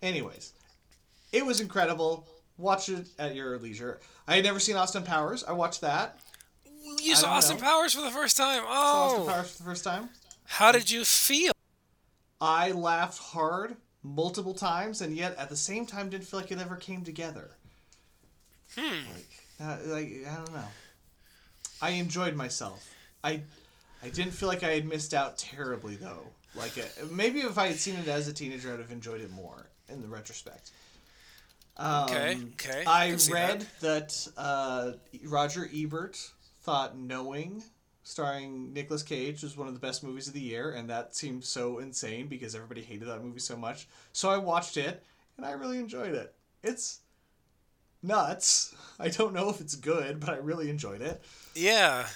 Anyways, 0.00 0.52
it 1.34 1.44
was 1.44 1.60
incredible. 1.60 2.26
Watch 2.56 2.88
it 2.88 3.06
at 3.18 3.34
your 3.34 3.58
leisure. 3.58 4.00
I 4.28 4.36
had 4.36 4.44
never 4.44 4.60
seen 4.60 4.76
Austin 4.76 5.02
Powers. 5.02 5.42
I 5.44 5.52
watched 5.52 5.80
that. 5.80 6.18
you 7.02 7.14
saw 7.16 7.30
Austin 7.32 7.56
know. 7.56 7.62
Powers 7.62 7.92
for 7.94 8.00
the 8.02 8.10
first 8.10 8.36
time. 8.36 8.62
Saw 8.62 8.68
Oh, 8.68 8.72
Austin 9.22 9.26
Powers 9.26 9.50
for 9.50 9.58
the 9.58 9.68
first 9.70 9.84
time. 9.84 10.08
how 10.44 10.70
did 10.72 10.90
you 10.90 11.04
feel? 11.04 11.52
I 12.40 12.72
laughed 12.72 13.18
hard 13.18 13.76
multiple 14.02 14.54
times, 14.54 15.00
and 15.00 15.16
yet 15.16 15.36
at 15.36 15.48
the 15.48 15.56
same 15.56 15.86
time 15.86 16.10
didn't 16.10 16.24
feel 16.26 16.40
like 16.40 16.52
it 16.52 16.58
ever 16.60 16.76
came 16.76 17.02
together. 17.02 17.50
Hmm. 18.76 19.04
Like, 19.12 19.28
uh, 19.60 19.76
like 19.86 20.12
I 20.30 20.34
don't 20.36 20.52
know. 20.52 20.68
I 21.82 21.90
enjoyed 21.90 22.34
myself. 22.36 22.88
I, 23.22 23.40
I 24.02 24.08
didn't 24.10 24.32
feel 24.32 24.48
like 24.48 24.62
I 24.62 24.70
had 24.74 24.84
missed 24.86 25.14
out 25.14 25.38
terribly 25.38 25.96
though. 25.96 26.26
Like 26.54 26.76
uh, 26.78 26.82
maybe 27.10 27.40
if 27.40 27.58
I 27.58 27.68
had 27.68 27.76
seen 27.76 27.96
it 27.96 28.06
as 28.08 28.28
a 28.28 28.32
teenager, 28.32 28.72
I'd 28.72 28.78
have 28.80 28.90
enjoyed 28.92 29.20
it 29.20 29.30
more 29.32 29.66
in 29.88 30.00
the 30.02 30.08
retrospect. 30.08 30.70
Um, 31.76 32.04
Okay, 32.04 32.38
okay, 32.54 32.84
I 32.86 33.16
see 33.16 33.32
read 33.32 33.66
that, 33.80 34.28
uh, 34.36 34.92
Roger 35.24 35.68
Ebert 35.74 36.16
thought 36.62 36.96
Knowing, 36.96 37.62
starring 38.04 38.72
Nicolas 38.72 39.02
Cage, 39.02 39.42
was 39.42 39.56
one 39.56 39.66
of 39.66 39.74
the 39.74 39.80
best 39.80 40.04
movies 40.04 40.28
of 40.28 40.34
the 40.34 40.40
year, 40.40 40.70
and 40.70 40.88
that 40.90 41.16
seemed 41.16 41.44
so 41.44 41.78
insane 41.78 42.28
because 42.28 42.54
everybody 42.54 42.82
hated 42.82 43.08
that 43.08 43.24
movie 43.24 43.40
so 43.40 43.56
much. 43.56 43.88
So 44.12 44.30
I 44.30 44.36
watched 44.38 44.76
it, 44.76 45.02
and 45.36 45.44
I 45.44 45.50
really 45.52 45.78
enjoyed 45.78 46.14
it. 46.14 46.32
It's 46.62 47.00
nuts. 48.02 48.74
I 48.98 49.08
don't 49.08 49.34
know 49.34 49.48
if 49.50 49.60
it's 49.60 49.74
good, 49.74 50.20
but 50.20 50.30
I 50.30 50.36
really 50.36 50.70
enjoyed 50.70 51.02
it. 51.02 51.22
Yeah. 51.54 52.06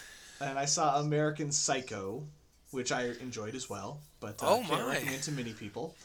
And 0.40 0.58
I 0.58 0.66
saw 0.66 1.00
American 1.00 1.50
Psycho, 1.50 2.22
which 2.70 2.92
I 2.92 3.06
enjoyed 3.20 3.54
as 3.56 3.68
well, 3.68 4.00
but 4.20 4.40
uh, 4.42 4.46
Oh, 4.50 4.58
can't 4.60 4.70
my. 4.86 4.92
recommend 4.94 5.22
to 5.24 5.32
many 5.32 5.52
people. 5.52 5.96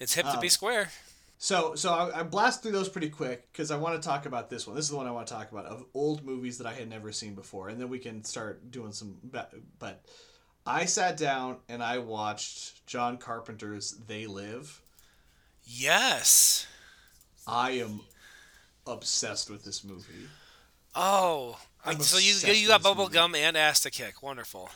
It's 0.00 0.14
hip 0.14 0.24
to 0.26 0.38
be 0.40 0.46
Um, 0.46 0.50
square. 0.50 0.90
So, 1.40 1.76
so 1.76 1.92
I, 1.92 2.20
I 2.20 2.22
blast 2.24 2.62
through 2.62 2.72
those 2.72 2.88
pretty 2.88 3.10
quick 3.10 3.50
because 3.52 3.70
I 3.70 3.76
want 3.76 4.00
to 4.00 4.06
talk 4.06 4.26
about 4.26 4.50
this 4.50 4.66
one. 4.66 4.74
This 4.74 4.86
is 4.86 4.90
the 4.90 4.96
one 4.96 5.06
I 5.06 5.12
want 5.12 5.28
to 5.28 5.34
talk 5.34 5.52
about 5.52 5.66
of 5.66 5.84
old 5.94 6.24
movies 6.24 6.58
that 6.58 6.66
I 6.66 6.74
had 6.74 6.90
never 6.90 7.12
seen 7.12 7.34
before, 7.34 7.68
and 7.68 7.80
then 7.80 7.88
we 7.88 8.00
can 8.00 8.24
start 8.24 8.70
doing 8.72 8.92
some. 8.92 9.16
But, 9.22 10.04
I 10.66 10.84
sat 10.84 11.16
down 11.16 11.58
and 11.68 11.82
I 11.82 11.98
watched 11.98 12.84
John 12.86 13.16
Carpenter's 13.16 13.92
They 14.06 14.26
Live. 14.26 14.82
Yes. 15.64 16.66
I 17.46 17.70
am 17.70 18.00
obsessed 18.86 19.48
with 19.48 19.64
this 19.64 19.82
movie. 19.82 20.28
Oh, 20.94 21.58
I'm 21.84 22.00
so 22.00 22.18
you 22.18 22.34
you 22.52 22.68
got 22.68 22.82
bubble 22.82 23.04
movie. 23.04 23.14
gum 23.14 23.34
and 23.34 23.56
ass 23.56 23.80
to 23.80 23.90
kick. 23.90 24.22
Wonderful. 24.22 24.68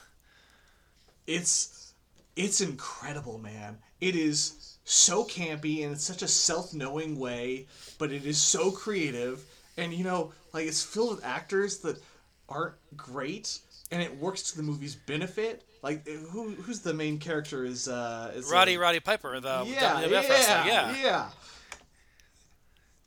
It's 1.26 1.92
it's 2.36 2.60
incredible, 2.62 3.38
man. 3.38 3.78
It 4.00 4.16
is 4.16 4.71
so 4.84 5.24
campy 5.24 5.84
and 5.84 5.92
it's 5.92 6.04
such 6.04 6.22
a 6.22 6.28
self-knowing 6.28 7.18
way, 7.18 7.66
but 7.98 8.12
it 8.12 8.26
is 8.26 8.38
so 8.38 8.70
creative. 8.70 9.44
And 9.76 9.92
you 9.92 10.04
know, 10.04 10.32
like 10.52 10.66
it's 10.66 10.82
filled 10.82 11.16
with 11.16 11.24
actors 11.24 11.78
that 11.78 12.02
aren't 12.48 12.74
great, 12.96 13.58
and 13.90 14.02
it 14.02 14.16
works 14.18 14.50
to 14.50 14.56
the 14.56 14.62
movie's 14.62 14.94
benefit. 14.94 15.64
Like 15.82 16.06
who 16.06 16.50
who's 16.50 16.80
the 16.80 16.94
main 16.94 17.18
character 17.18 17.64
is 17.64 17.88
uh 17.88 18.32
is 18.34 18.50
Roddy 18.50 18.76
uh, 18.76 18.80
Roddy 18.80 19.00
Piper, 19.00 19.40
the 19.40 19.64
yeah, 19.66 20.02
WWF 20.02 20.10
yeah, 20.10 20.28
wrestler. 20.28 20.70
Yeah. 20.70 20.96
yeah. 21.02 21.28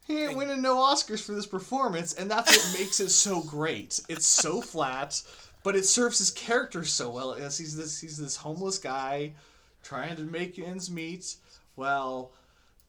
He 0.08 0.24
ain't 0.24 0.38
winning 0.38 0.62
no 0.62 0.76
Oscars 0.76 1.26
for 1.26 1.32
this 1.32 1.48
performance, 1.48 2.14
and 2.14 2.30
that's 2.30 2.56
what 2.56 2.80
makes 2.80 3.00
it 3.00 3.10
so 3.10 3.42
great. 3.42 4.00
It's 4.08 4.28
so 4.28 4.62
flat, 4.74 5.22
but 5.64 5.76
it 5.76 5.86
serves 5.86 6.20
his 6.20 6.30
character 6.30 6.84
so 6.84 7.10
well. 7.10 7.34
As 7.34 7.58
he's 7.58 7.76
this 7.76 8.00
he's 8.00 8.18
this 8.18 8.36
homeless 8.36 8.78
guy 8.78 9.34
trying 9.82 10.16
to 10.18 10.24
make 10.24 10.60
ends 10.60 10.92
meet. 10.92 11.36
Well, 11.76 12.32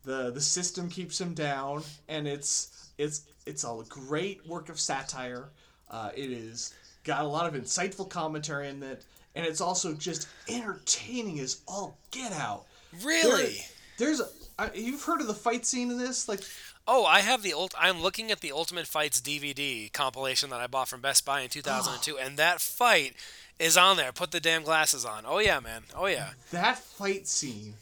the 0.04 0.30
the 0.30 0.40
system 0.40 0.88
keeps 0.88 1.20
him 1.20 1.34
down, 1.34 1.82
and 2.08 2.26
it's 2.26 2.90
it's 2.98 3.22
it's 3.44 3.64
a 3.64 3.82
great 3.88 4.46
work 4.46 4.68
of 4.68 4.80
satire. 4.80 5.50
Uh, 5.90 6.10
it 6.14 6.30
is 6.30 6.74
got 7.04 7.24
a 7.24 7.28
lot 7.28 7.46
of 7.46 7.60
insightful 7.60 8.08
commentary 8.08 8.68
in 8.68 8.82
it, 8.82 9.04
and 9.34 9.46
it's 9.46 9.60
also 9.60 9.94
just 9.94 10.28
entertaining 10.48 11.38
as 11.40 11.60
all 11.68 11.98
get 12.10 12.32
out. 12.32 12.66
Really? 13.04 13.58
There's 13.98 14.20
a, 14.20 14.28
I, 14.58 14.70
you've 14.74 15.02
heard 15.02 15.20
of 15.20 15.26
the 15.26 15.34
fight 15.34 15.64
scene 15.64 15.90
in 15.90 15.98
this, 15.98 16.28
like 16.28 16.40
Oh, 16.88 17.04
I 17.04 17.20
have 17.20 17.42
the 17.42 17.52
ult. 17.52 17.74
I'm 17.76 18.00
looking 18.00 18.30
at 18.30 18.40
the 18.40 18.52
Ultimate 18.52 18.86
Fights 18.86 19.20
DVD 19.20 19.92
compilation 19.92 20.50
that 20.50 20.60
I 20.60 20.68
bought 20.68 20.88
from 20.88 21.00
Best 21.00 21.24
Buy 21.24 21.40
in 21.40 21.48
2002, 21.48 22.16
and 22.16 22.36
that 22.36 22.60
fight 22.60 23.14
is 23.58 23.76
on 23.76 23.96
there. 23.96 24.12
Put 24.12 24.30
the 24.30 24.38
damn 24.38 24.62
glasses 24.62 25.04
on. 25.04 25.24
Oh 25.26 25.38
yeah, 25.38 25.58
man. 25.58 25.82
Oh 25.96 26.06
yeah. 26.06 26.30
that 26.52 26.78
fight 26.78 27.26
scene 27.26 27.74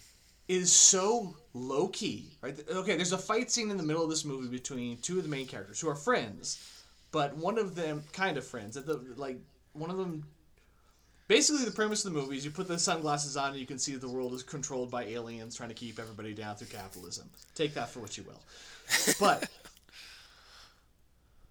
is 0.48 0.72
so 0.72 1.36
low 1.52 1.88
key. 1.88 2.30
Right? 2.40 2.58
Okay, 2.68 2.96
there's 2.96 3.12
a 3.12 3.18
fight 3.18 3.50
scene 3.50 3.70
in 3.70 3.76
the 3.76 3.82
middle 3.82 4.02
of 4.02 4.10
this 4.10 4.24
movie 4.24 4.48
between 4.48 4.98
two 4.98 5.18
of 5.18 5.24
the 5.24 5.28
main 5.28 5.46
characters 5.46 5.80
who 5.80 5.88
are 5.88 5.94
friends, 5.94 6.82
but 7.12 7.36
one 7.36 7.58
of 7.58 7.74
them 7.74 8.02
kind 8.12 8.36
of 8.36 8.46
friends. 8.46 8.76
At 8.76 8.86
the 8.86 9.00
like 9.16 9.38
one 9.72 9.90
of 9.90 9.96
them. 9.96 10.24
Basically, 11.26 11.64
the 11.64 11.70
premise 11.70 12.04
of 12.04 12.12
the 12.12 12.20
movie 12.20 12.36
is 12.36 12.44
you 12.44 12.50
put 12.50 12.68
the 12.68 12.78
sunglasses 12.78 13.34
on 13.34 13.52
and 13.52 13.58
you 13.58 13.64
can 13.64 13.78
see 13.78 13.96
the 13.96 14.06
world 14.06 14.34
is 14.34 14.42
controlled 14.42 14.90
by 14.90 15.04
aliens 15.04 15.56
trying 15.56 15.70
to 15.70 15.74
keep 15.74 15.98
everybody 15.98 16.34
down 16.34 16.54
through 16.54 16.66
capitalism. 16.66 17.30
Take 17.54 17.72
that 17.74 17.88
for 17.88 18.00
what 18.00 18.18
you 18.18 18.24
will. 18.24 18.42
But 19.18 19.48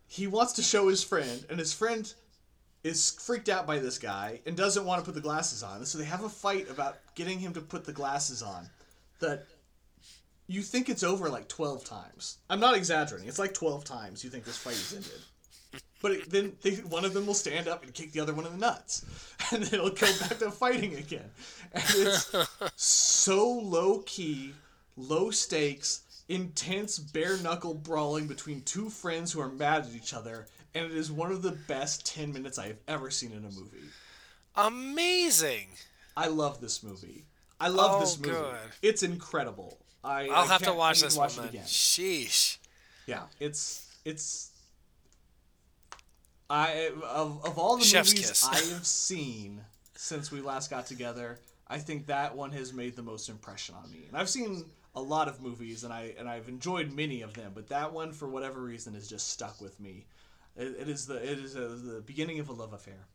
he 0.08 0.28
wants 0.28 0.54
to 0.54 0.62
show 0.62 0.90
his 0.90 1.04
friend, 1.04 1.44
and 1.50 1.58
his 1.58 1.74
friend 1.74 2.14
is 2.84 3.12
freaked 3.12 3.50
out 3.50 3.66
by 3.66 3.80
this 3.80 3.98
guy 3.98 4.42
and 4.46 4.58
doesn't 4.58 4.86
want 4.86 5.00
to 5.00 5.06
put 5.06 5.16
the 5.16 5.22
glasses 5.22 5.64
on. 5.64 5.86
So 5.86 5.98
they 5.98 6.04
have 6.04 6.24
a 6.24 6.30
fight 6.30 6.70
about 6.70 6.98
getting 7.16 7.40
him 7.40 7.54
to 7.54 7.62
put 7.62 7.86
the 7.86 7.94
glasses 7.94 8.44
on. 8.44 8.70
That 9.24 9.48
you 10.48 10.62
think 10.62 10.90
it's 10.90 11.04
over 11.04 11.30
like 11.30 11.48
12 11.48 11.86
times. 11.86 12.40
I'm 12.50 12.60
not 12.60 12.76
exaggerating. 12.76 13.30
It's 13.30 13.40
like 13.40 13.54
12 13.54 13.86
times 13.86 14.24
you 14.24 14.30
think 14.30 14.44
this 14.44 14.58
fight 14.58 14.74
is 14.74 14.94
ended. 14.94 15.82
But 16.02 16.12
it, 16.12 16.30
then 16.30 16.54
they, 16.62 16.76
one 16.76 17.06
of 17.06 17.14
them 17.14 17.26
will 17.26 17.34
stand 17.34 17.70
up 17.70 17.84
and 17.84 17.94
kick 17.94 18.12
the 18.12 18.20
other 18.20 18.34
one 18.34 18.46
in 18.46 18.52
the 18.52 18.58
nuts. 18.58 19.06
And 19.52 19.62
then 19.64 19.80
it'll 19.80 19.90
go 19.90 20.08
back 20.20 20.40
to 20.40 20.52
fighting 20.52 20.96
again. 20.96 21.30
And 21.74 21.84
it's 21.86 22.34
so 22.76 23.46
low 23.46 24.00
key, 24.06 24.54
low 24.96 25.32
stakes, 25.32 26.02
intense 26.30 26.98
bare 26.98 27.38
knuckle 27.38 27.74
brawling 27.74 28.28
between 28.28 28.62
two 28.62 28.90
friends 28.90 29.32
who 29.32 29.42
are 29.42 29.50
mad 29.50 29.86
at 29.86 29.94
each 29.94 30.14
other. 30.14 30.48
And 30.74 30.86
it 30.86 30.92
is 30.92 31.12
one 31.12 31.32
of 31.32 31.42
the 31.42 31.52
best 31.68 32.06
10 32.06 32.32
minutes 32.34 32.58
I 32.58 32.68
have 32.68 32.80
ever 32.88 33.12
seen 33.12 33.32
in 33.32 33.40
a 33.40 33.52
movie. 33.52 33.90
Amazing. 34.56 35.68
I 36.16 36.28
love 36.28 36.62
this 36.62 36.84
movie. 36.84 37.26
I 37.64 37.68
love 37.70 37.92
Oh, 37.96 38.00
this 38.02 38.18
movie. 38.20 38.32
good. 38.34 38.56
It's 38.82 39.04
incredible. 39.04 39.78
I, 40.04 40.28
I'll 40.28 40.44
I 40.44 40.48
have 40.48 40.64
to 40.64 40.74
watch 40.74 41.02
this 41.02 41.16
watch 41.18 41.38
one 41.38 41.46
it 41.48 41.50
again. 41.52 41.64
Sheesh. 41.66 42.58
Yeah, 43.08 43.24
it's 43.40 43.86
it's. 44.06 44.52
I 46.50 46.92
of, 47.04 47.46
of 47.46 47.58
all 47.58 47.78
the 47.78 47.84
Chef's 47.86 48.14
movies 48.14 48.28
kiss. 48.30 48.48
I 48.48 48.56
have 48.74 48.86
seen 48.86 49.62
since 49.96 50.32
we 50.32 50.42
last 50.42 50.70
got 50.70 50.86
together, 50.86 51.40
I 51.68 51.78
think 51.78 52.08
that 52.08 52.36
one 52.36 52.52
has 52.52 52.74
made 52.74 52.96
the 52.96 53.02
most 53.02 53.30
impression 53.30 53.76
on 53.82 53.90
me. 53.92 54.06
And 54.10 54.18
I've 54.18 54.30
seen 54.30 54.66
a 54.96 55.02
lot 55.02 55.28
of 55.28 55.42
movies, 55.42 55.84
and 55.86 55.94
I 55.94 56.14
and 56.20 56.28
I've 56.28 56.50
enjoyed 56.50 56.92
many 56.92 57.22
of 57.22 57.34
them, 57.34 57.54
but 57.56 57.70
that 57.70 57.94
one, 57.94 58.12
for 58.12 58.28
whatever 58.28 58.60
reason, 58.62 58.94
has 58.96 59.08
just 59.08 59.30
stuck 59.30 59.62
with 59.62 59.80
me. 59.80 60.06
It, 60.58 60.76
it 60.82 60.90
is 60.90 61.06
the 61.08 61.16
it 61.16 61.40
is 61.40 61.56
a, 61.56 61.68
the 61.70 62.02
beginning 62.02 62.40
of 62.40 62.50
a 62.50 62.54
love 62.54 62.74
affair. 62.74 63.08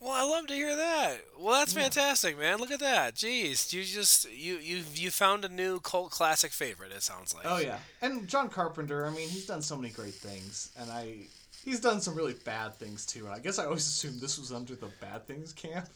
Well, 0.00 0.12
I 0.12 0.22
love 0.22 0.46
to 0.46 0.54
hear 0.54 0.74
that. 0.74 1.18
Well, 1.38 1.58
that's 1.58 1.74
fantastic, 1.74 2.38
man. 2.38 2.58
Look 2.58 2.70
at 2.70 2.80
that. 2.80 3.14
Jeez, 3.16 3.70
you 3.72 3.84
just 3.84 4.30
you 4.32 4.56
you 4.56 4.82
you 4.94 5.10
found 5.10 5.44
a 5.44 5.48
new 5.48 5.78
cult 5.80 6.10
classic 6.10 6.52
favorite. 6.52 6.90
It 6.90 7.02
sounds 7.02 7.34
like. 7.34 7.44
Oh 7.46 7.58
yeah, 7.58 7.78
and 8.00 8.26
John 8.26 8.48
Carpenter. 8.48 9.06
I 9.06 9.10
mean, 9.10 9.28
he's 9.28 9.44
done 9.46 9.60
so 9.60 9.76
many 9.76 9.90
great 9.90 10.14
things, 10.14 10.70
and 10.78 10.90
I 10.90 11.26
he's 11.64 11.80
done 11.80 12.00
some 12.00 12.14
really 12.14 12.34
bad 12.44 12.74
things 12.76 13.04
too. 13.04 13.26
And 13.26 13.34
I 13.34 13.40
guess 13.40 13.58
I 13.58 13.66
always 13.66 13.86
assumed 13.86 14.20
this 14.20 14.38
was 14.38 14.52
under 14.52 14.74
the 14.74 14.88
bad 15.02 15.26
things 15.26 15.52
camp. 15.52 15.86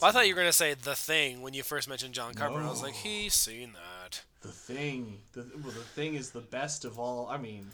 Well, 0.00 0.08
I 0.08 0.12
thought 0.12 0.26
you 0.26 0.34
were 0.34 0.40
gonna 0.40 0.52
say 0.52 0.74
the 0.74 0.96
thing 0.96 1.40
when 1.40 1.54
you 1.54 1.62
first 1.62 1.88
mentioned 1.88 2.14
John 2.14 2.34
Carpenter. 2.34 2.64
I 2.64 2.70
was 2.70 2.82
like, 2.82 2.94
he's 2.94 3.34
seen 3.34 3.74
that. 3.74 4.22
the 4.40 4.48
thing. 4.48 5.18
The 5.34 5.46
well, 5.62 5.72
the 5.72 5.84
thing 5.84 6.14
is 6.14 6.30
the 6.30 6.40
best 6.40 6.84
of 6.84 6.98
all. 6.98 7.28
I 7.28 7.38
mean, 7.38 7.66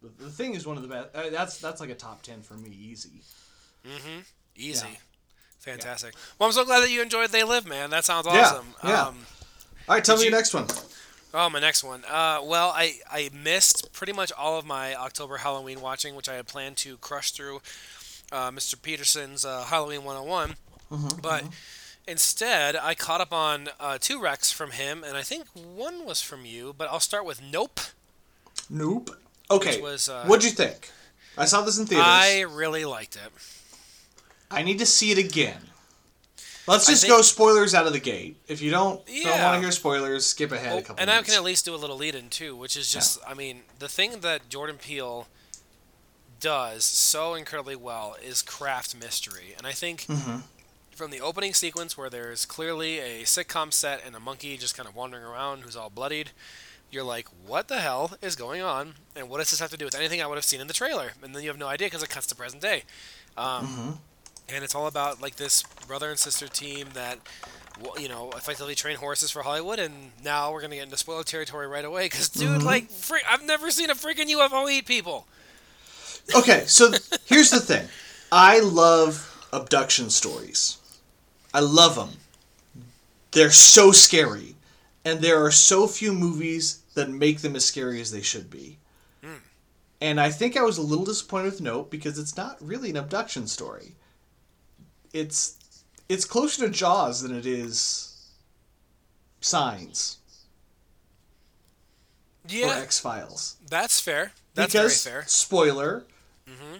the, 0.00 0.10
the 0.24 0.30
thing 0.30 0.54
is 0.54 0.64
one 0.64 0.76
of 0.76 0.82
the 0.82 0.88
best. 0.88 1.08
Uh, 1.12 1.30
that's 1.30 1.58
that's 1.58 1.80
like 1.80 1.90
a 1.90 1.94
top 1.96 2.22
ten 2.22 2.42
for 2.42 2.54
me, 2.54 2.70
easy. 2.70 3.22
Easy. 4.56 4.86
Yeah. 4.90 4.96
Fantastic. 5.60 6.14
Well, 6.38 6.48
I'm 6.48 6.52
so 6.52 6.64
glad 6.64 6.80
that 6.80 6.90
you 6.90 7.00
enjoyed 7.02 7.30
They 7.30 7.42
Live, 7.42 7.66
man. 7.66 7.90
That 7.90 8.04
sounds 8.04 8.26
awesome. 8.26 8.66
yeah. 8.84 9.06
Um, 9.08 9.26
All 9.88 9.94
right, 9.94 10.04
tell 10.04 10.16
me 10.16 10.24
you- 10.24 10.30
your 10.30 10.38
next 10.38 10.52
one. 10.54 10.66
Oh, 11.36 11.50
my 11.50 11.58
next 11.58 11.82
one. 11.82 12.04
Uh, 12.04 12.38
well, 12.44 12.68
I, 12.74 13.00
I 13.10 13.28
missed 13.32 13.92
pretty 13.92 14.12
much 14.12 14.30
all 14.38 14.56
of 14.56 14.64
my 14.64 14.94
October 14.94 15.38
Halloween 15.38 15.80
watching, 15.80 16.14
which 16.14 16.28
I 16.28 16.34
had 16.34 16.46
planned 16.46 16.76
to 16.78 16.96
crush 16.98 17.32
through 17.32 17.60
uh, 18.30 18.52
Mr. 18.52 18.80
Peterson's 18.80 19.44
uh, 19.44 19.64
Halloween 19.64 20.04
101. 20.04 20.54
but 21.20 21.42
instead, 22.06 22.76
I 22.76 22.94
caught 22.94 23.20
up 23.20 23.32
on 23.32 23.68
uh, 23.80 23.98
two 24.00 24.20
recs 24.20 24.52
from 24.54 24.72
him, 24.72 25.02
and 25.02 25.16
I 25.16 25.22
think 25.22 25.46
one 25.54 26.04
was 26.04 26.22
from 26.22 26.44
you, 26.44 26.72
but 26.78 26.88
I'll 26.88 27.00
start 27.00 27.24
with 27.24 27.42
Nope. 27.42 27.80
Nope. 28.70 29.10
Okay. 29.50 29.80
Was, 29.80 30.08
uh, 30.08 30.24
What'd 30.26 30.44
you 30.44 30.50
think? 30.52 30.90
I 31.36 31.46
saw 31.46 31.62
this 31.62 31.78
in 31.78 31.86
theaters. 31.86 32.06
I, 32.06 32.42
really 32.42 32.84
liked 32.84 33.16
it. 33.16 33.32
Need 34.62 34.78
to 34.78 34.86
see 34.86 35.10
it 35.10 35.18
again. 35.18 35.60
Let's 36.66 36.86
just 36.86 37.02
think- 37.02 37.12
go 37.12 37.20
spoilers 37.20 37.74
out 37.74 37.86
of 37.86 37.92
the 37.92 38.00
gate. 38.00 38.36
If 38.48 38.62
you 38.62 38.70
don't 38.70 39.04
don't 39.06 39.40
want 39.42 39.56
to 39.56 39.60
hear 39.60 39.70
spoilers, 39.72 40.24
skip 40.24 40.50
ahead 40.52 40.72
a 40.72 40.78
Oh, 40.78 40.80
couple 40.80 40.96
and 41.00 41.10
I 41.10 41.20
can 41.22 41.34
at 41.34 41.42
least 41.42 41.64
do 41.66 41.74
a 41.74 41.76
little 41.76 41.96
lead 41.96 42.14
in 42.14 42.30
too, 42.30 42.56
which 42.56 42.74
is 42.76 42.90
just, 42.92 43.18
I 43.26 43.34
mean, 43.34 43.62
the 43.78 43.88
thing 43.88 44.20
that 44.20 44.48
Jordan 44.48 44.78
Peele 44.78 45.26
does 46.40 46.84
so 46.84 47.34
incredibly 47.34 47.76
well 47.76 48.16
is 48.22 48.42
craft 48.42 48.94
mystery. 48.94 49.54
And 49.56 49.66
I 49.66 49.72
think 49.72 50.02
Mm-hmm. 50.06 50.38
from 50.94 51.10
the 51.10 51.20
opening 51.20 51.54
sequence 51.54 51.96
where 51.98 52.08
there's 52.10 52.44
clearly 52.46 52.98
a 52.98 53.22
sitcom 53.24 53.72
set 53.72 54.02
and 54.06 54.14
a 54.14 54.20
monkey 54.20 54.56
just 54.56 54.76
kind 54.76 54.88
of 54.88 54.94
wandering 54.94 55.24
around 55.24 55.62
who's 55.62 55.76
all 55.76 55.90
bloodied, 55.90 56.30
you're 56.90 57.04
like, 57.04 57.28
what 57.46 57.68
the 57.68 57.80
hell 57.80 58.12
is 58.22 58.36
going 58.36 58.62
on? 58.62 58.94
And 59.16 59.28
what 59.28 59.38
does 59.38 59.50
this 59.50 59.60
have 59.60 59.70
to 59.70 59.76
do 59.76 59.84
with 59.84 59.94
anything 59.94 60.22
I 60.22 60.26
would 60.26 60.36
have 60.36 60.44
seen 60.44 60.60
in 60.60 60.66
the 60.68 60.74
trailer? 60.74 61.12
And 61.22 61.34
then 61.34 61.42
you 61.42 61.48
have 61.48 61.58
no 61.58 61.66
idea 61.66 61.88
because 61.88 62.02
it 62.02 62.08
cuts 62.10 62.26
to 62.28 62.34
present 62.34 62.62
day. 62.62 62.84
Um, 63.36 63.66
Mm-hmm. 63.66 63.90
And 64.48 64.62
it's 64.64 64.74
all 64.74 64.86
about 64.86 65.20
like 65.22 65.36
this 65.36 65.62
brother 65.86 66.10
and 66.10 66.18
sister 66.18 66.48
team 66.48 66.88
that, 66.94 67.18
w- 67.82 68.02
you 68.02 68.08
know, 68.08 68.30
effectively 68.36 68.74
train 68.74 68.96
horses 68.96 69.30
for 69.30 69.42
Hollywood. 69.42 69.78
And 69.78 70.12
now 70.22 70.52
we're 70.52 70.60
gonna 70.60 70.76
get 70.76 70.84
into 70.84 70.96
spoiler 70.96 71.22
territory 71.24 71.66
right 71.66 71.84
away 71.84 72.06
because, 72.06 72.28
dude, 72.28 72.48
Mm-hmm. 72.58 72.66
like, 72.66 72.90
fre- 72.90 73.16
I've 73.28 73.44
never 73.44 73.70
seen 73.70 73.90
a 73.90 73.94
freaking 73.94 74.26
UFO 74.30 74.70
eat 74.70 74.86
people. 74.86 75.26
Okay, 76.34 76.64
so 76.66 76.92
here's 77.26 77.50
the 77.50 77.60
thing. 77.60 77.86
I 78.32 78.60
love 78.60 79.46
abduction 79.52 80.10
stories. 80.10 80.78
I 81.52 81.60
love 81.60 81.94
them. 81.96 82.10
They're 83.32 83.50
so 83.50 83.92
scary. 83.92 84.54
And 85.04 85.20
there 85.20 85.44
are 85.44 85.50
so 85.50 85.86
few 85.86 86.12
movies 86.14 86.80
that 86.94 87.10
make 87.10 87.40
them 87.40 87.56
as 87.56 87.64
scary 87.64 88.00
as 88.00 88.10
they 88.10 88.22
should 88.22 88.50
be. 88.50 88.78
And 90.00 90.20
I 90.20 90.30
think 90.30 90.56
I 90.56 90.62
was 90.62 90.76
a 90.76 90.82
little 90.82 91.04
disappointed 91.04 91.44
with 91.52 91.60
Nope 91.62 91.90
because 91.90 92.18
it's 92.18 92.36
not 92.36 92.56
really 92.60 92.90
an 92.90 92.96
abduction 92.96 93.46
story. 93.46 93.92
It's 95.14 95.56
it's 96.08 96.24
closer 96.26 96.66
to 96.66 96.70
Jaws 96.70 97.22
than 97.22 97.34
it 97.34 97.46
is 97.46 98.10
Signs 99.40 100.18
or 102.44 102.72
X 102.72 102.98
Files. 103.00 103.56
that's 103.70 104.00
fair. 104.00 104.32
That's 104.54 104.72
because 104.72 105.02
very 105.04 105.12
fair. 105.14 105.20
Mm-hmm. 105.22 105.28
spoiler, 105.28 106.04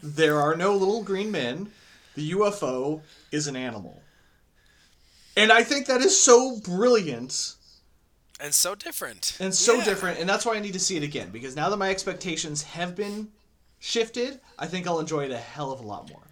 there 0.02 0.40
are 0.40 0.54
no 0.56 0.74
little 0.76 1.02
green 1.02 1.30
men. 1.30 1.70
The 2.16 2.32
UFO 2.32 3.00
is 3.32 3.46
an 3.46 3.56
animal, 3.56 4.00
and 5.36 5.50
I 5.50 5.64
think 5.64 5.86
that 5.86 6.00
is 6.00 6.20
so 6.20 6.60
brilliant 6.60 7.54
And 8.38 8.54
so 8.54 8.74
different. 8.74 9.36
and 9.40 9.52
so 9.54 9.76
Yeah. 9.76 9.84
different, 9.84 10.18
and 10.20 10.28
that's 10.28 10.44
why 10.46 10.54
I 10.54 10.60
need 10.60 10.74
to 10.74 10.78
see 10.80 10.96
it 10.96 11.02
again 11.02 11.30
because 11.30 11.56
now 11.56 11.68
that 11.70 11.76
my 11.76 11.90
expectations 11.90 12.62
have 12.62 12.94
been 12.94 13.32
shifted, 13.80 14.40
I 14.58 14.66
think 14.66 14.86
I'll 14.86 15.00
enjoy 15.00 15.24
it 15.24 15.30
a 15.32 15.38
hell 15.38 15.72
of 15.72 15.80
a 15.80 15.86
lot 15.86 16.08
more. 16.10 16.22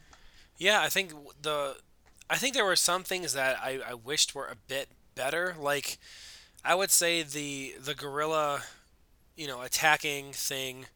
Yeah, 0.58 0.82
I 0.82 0.88
think 0.88 1.12
the 1.40 1.76
I 2.32 2.36
think 2.36 2.54
there 2.54 2.64
were 2.64 2.76
some 2.76 3.02
things 3.04 3.34
that 3.34 3.58
I, 3.62 3.80
I 3.86 3.92
wished 3.92 4.34
were 4.34 4.46
a 4.46 4.56
bit 4.56 4.88
better. 5.14 5.54
Like 5.60 5.98
I 6.64 6.74
would 6.74 6.90
say 6.90 7.22
the 7.22 7.74
the 7.78 7.94
gorilla, 7.94 8.62
you 9.36 9.46
know, 9.46 9.60
attacking 9.60 10.32
thing 10.32 10.86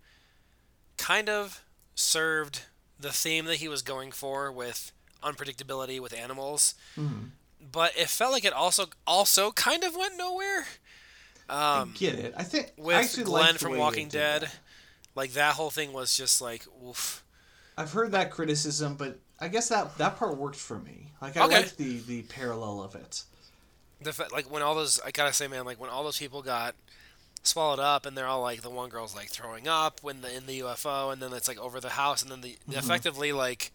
kind 0.97 1.29
of 1.29 1.63
served 1.95 2.63
the 2.99 3.13
theme 3.13 3.45
that 3.45 3.57
he 3.57 3.69
was 3.69 3.83
going 3.83 4.13
for 4.13 4.51
with 4.51 4.93
unpredictability 5.23 6.01
with 6.01 6.15
animals. 6.15 6.75
But 7.71 7.93
it 7.99 8.09
felt 8.09 8.33
like 8.33 8.47
it 8.47 8.55
also 8.55 8.87
also 9.07 9.51
kind 9.53 9.85
of 9.85 9.95
went 9.95 10.17
nowhere. 10.17 10.65
Um, 11.51 11.93
Get 11.99 12.15
it? 12.15 12.33
I 12.35 12.45
think 12.45 12.73
I 12.79 12.81
with 12.81 12.97
actually 12.97 13.25
Glenn 13.25 13.57
from 13.57 13.77
Walking 13.77 14.09
Dead, 14.09 14.43
that. 14.43 14.59
like 15.15 15.33
that 15.33 15.55
whole 15.55 15.71
thing 15.71 15.93
was 15.93 16.17
just 16.17 16.41
like 16.41 16.65
oof. 16.83 17.23
I've 17.77 17.93
heard 17.93 18.13
that 18.13 18.31
criticism, 18.31 18.95
but 18.95 19.19
I 19.41 19.49
guess 19.49 19.69
that 19.69 19.99
that 19.99 20.17
part 20.17 20.37
worked 20.37 20.57
for 20.57 20.79
me. 20.79 21.13
Like 21.21 21.37
I 21.37 21.45
Okay. 21.45 21.57
liked 21.59 21.77
the 21.77 21.99
the 22.01 22.23
parallel 22.23 22.83
of 22.83 22.95
it. 22.95 23.23
the 24.01 24.13
fa- 24.13 24.29
like 24.33 24.51
when 24.51 24.63
all 24.63 24.75
those 24.75 25.01
I 25.05 25.11
gotta 25.11 25.33
say, 25.33 25.47
man, 25.49 25.65
like 25.65 25.81
when 25.81 25.91
all 25.91 26.05
those 26.05 26.19
people 26.19 26.43
got 26.43 26.75
swallowed 27.43 27.79
up, 27.79 28.07
and 28.07 28.17
they're 28.17 28.27
all 28.27 28.43
like 28.43 28.63
the 28.63 28.71
one 28.71 28.89
girl's 28.91 29.15
like 29.15 29.29
throwing 29.29 29.69
up 29.69 30.01
when 30.03 30.21
the 30.23 30.35
in 30.35 30.47
the 30.47 30.61
UFO, 30.61 31.13
and 31.13 31.21
then 31.23 31.33
it's 31.33 31.49
like 31.49 31.59
over 31.59 31.81
the 31.81 31.91
house, 31.91 32.23
and 32.23 32.31
then 32.31 32.41
the 32.41 32.57
Mm-hmm. 32.69 32.79
effectively 32.79 33.33
like 33.33 33.73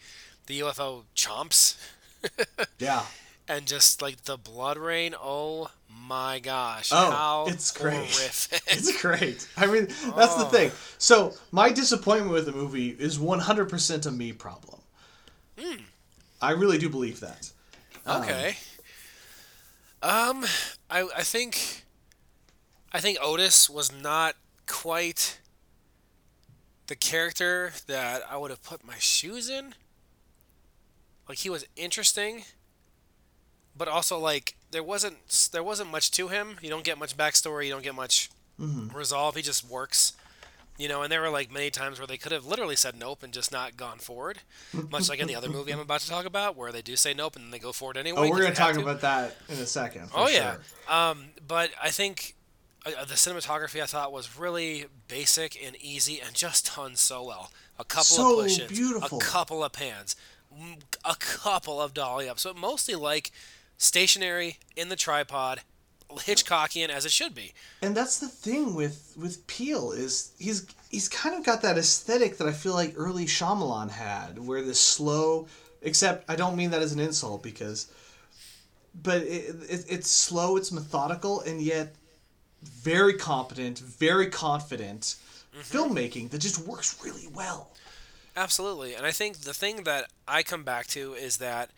the 0.47 0.59
UFO 0.61 1.03
chomps, 1.15 1.77
Yeah. 2.79 3.05
and 3.47 3.65
just 3.65 4.01
like 4.01 4.23
the 4.23 4.37
blood 4.37 4.77
rain. 4.77 5.13
Oh 5.19 5.69
my 5.89 6.39
gosh! 6.39 6.89
Oh, 6.91 7.11
how 7.11 7.45
it's 7.47 7.71
great. 7.71 7.93
horrific. 7.93 8.61
It's 8.67 9.01
great. 9.01 9.47
I 9.57 9.67
mean, 9.67 9.85
that's 10.17 10.35
the 10.35 10.45
Oh. 10.45 10.49
thing. 10.49 10.71
So 10.97 11.33
my 11.51 11.71
disappointment 11.71 12.31
with 12.31 12.45
the 12.45 12.51
movie 12.51 12.89
is 12.89 13.17
100% 13.19 14.05
a 14.05 14.11
me 14.11 14.33
problem. 14.33 14.80
I 16.41 16.51
really 16.51 16.77
do 16.77 16.89
believe 16.89 17.19
that. 17.19 17.51
Um, 18.05 18.23
Okay. 18.23 18.57
Um, 20.03 20.45
I 20.89 21.07
I 21.15 21.21
think 21.23 21.83
I 22.91 22.99
think 22.99 23.19
Otis 23.21 23.69
was 23.69 23.91
not 23.91 24.35
quite 24.67 25.37
the 26.87 26.95
character 26.95 27.71
that 27.87 28.23
I 28.29 28.35
would 28.37 28.49
have 28.49 28.63
put 28.63 28.83
my 28.83 28.97
shoes 28.97 29.47
in. 29.49 29.75
Like 31.29 31.37
he 31.37 31.49
was 31.51 31.65
interesting, 31.75 32.43
but 33.77 33.87
also 33.87 34.17
like 34.17 34.55
there 34.71 34.83
wasn't 34.83 35.49
there 35.51 35.63
wasn't 35.63 35.91
much 35.91 36.09
to 36.11 36.29
him. 36.29 36.57
You 36.63 36.69
don't 36.71 36.83
get 36.83 36.97
much 36.97 37.15
backstory. 37.15 37.65
You 37.67 37.71
don't 37.73 37.83
get 37.83 37.95
much 37.95 38.29
resolve. 38.93 39.35
He 39.35 39.41
just 39.43 39.69
works. 39.69 40.13
You 40.81 40.87
know, 40.87 41.03
and 41.03 41.11
there 41.11 41.21
were 41.21 41.29
like 41.29 41.51
many 41.51 41.69
times 41.69 41.99
where 41.99 42.07
they 42.07 42.17
could 42.17 42.31
have 42.31 42.45
literally 42.45 42.75
said 42.75 42.95
nope 42.97 43.21
and 43.21 43.31
just 43.31 43.51
not 43.51 43.77
gone 43.77 43.99
forward, 43.99 44.39
much 44.89 45.09
like 45.09 45.19
in 45.19 45.27
the 45.27 45.35
other 45.35 45.49
movie 45.57 45.71
I'm 45.71 45.79
about 45.79 46.01
to 46.01 46.09
talk 46.09 46.25
about, 46.25 46.55
where 46.55 46.71
they 46.71 46.81
do 46.81 46.95
say 46.95 47.13
nope 47.13 47.35
and 47.35 47.45
then 47.45 47.51
they 47.51 47.59
go 47.59 47.71
forward 47.71 47.97
anyway. 47.97 48.27
Oh, 48.27 48.29
we're 48.31 48.41
gonna 48.41 48.55
talk 48.55 48.75
about 48.77 49.01
that 49.01 49.35
in 49.47 49.59
a 49.59 49.65
second. 49.67 50.09
Oh 50.15 50.27
yeah, 50.27 50.55
um, 50.89 51.25
but 51.47 51.69
I 51.81 51.89
think 51.89 52.35
uh, 52.85 53.05
the 53.05 53.13
cinematography 53.13 53.79
I 53.79 53.85
thought 53.85 54.11
was 54.11 54.39
really 54.39 54.85
basic 55.07 55.55
and 55.63 55.75
easy 55.79 56.19
and 56.19 56.33
just 56.33 56.75
done 56.75 56.95
so 56.95 57.23
well. 57.23 57.51
A 57.77 57.83
couple 57.83 58.03
So 58.05 58.39
of 58.39 58.45
push-ins, 58.45 58.71
beautiful. 58.71 59.19
a 59.19 59.21
couple 59.21 59.63
of 59.63 59.71
pans, 59.73 60.15
a 61.05 61.15
couple 61.19 61.79
of 61.79 61.93
dolly 61.93 62.27
ups, 62.27 62.43
but 62.43 62.57
mostly 62.57 62.95
like 62.95 63.29
stationary 63.77 64.57
in 64.75 64.89
the 64.89 64.95
tripod, 64.95 65.61
Hitchcockian 66.17 66.89
as 66.89 67.05
it 67.05 67.11
should 67.11 67.33
be. 67.33 67.53
And 67.81 67.95
that's 67.95 68.19
the 68.19 68.27
thing 68.27 68.75
with 68.75 69.13
with 69.17 69.45
Peele 69.47 69.91
is 69.91 70.31
he's 70.39 70.67
he's 70.89 71.09
kind 71.09 71.35
of 71.35 71.45
got 71.45 71.61
that 71.61 71.77
aesthetic 71.77 72.37
that 72.37 72.47
I 72.47 72.51
feel 72.51 72.73
like 72.73 72.93
early 72.97 73.25
Shyamalan 73.25 73.89
had, 73.91 74.39
where 74.39 74.61
the 74.61 74.75
slow. 74.75 75.47
Except 75.83 76.29
I 76.29 76.35
don't 76.35 76.55
mean 76.55 76.69
that 76.71 76.83
as 76.83 76.93
an 76.93 76.99
insult 76.99 77.41
because, 77.41 77.91
but 79.01 79.23
it, 79.23 79.55
it, 79.67 79.85
it's 79.89 80.11
slow, 80.11 80.55
it's 80.55 80.71
methodical, 80.71 81.41
and 81.41 81.59
yet 81.59 81.95
very 82.61 83.15
competent, 83.15 83.79
very 83.79 84.27
confident 84.27 85.15
mm-hmm. 85.55 85.61
filmmaking 85.61 86.29
that 86.29 86.39
just 86.39 86.67
works 86.67 87.03
really 87.03 87.27
well. 87.33 87.71
Absolutely. 88.35 88.93
And 88.95 89.05
I 89.05 89.11
think 89.11 89.39
the 89.39 89.53
thing 89.53 89.83
that 89.83 90.09
I 90.27 90.43
come 90.43 90.63
back 90.63 90.87
to 90.87 91.13
is 91.13 91.37
that 91.37 91.71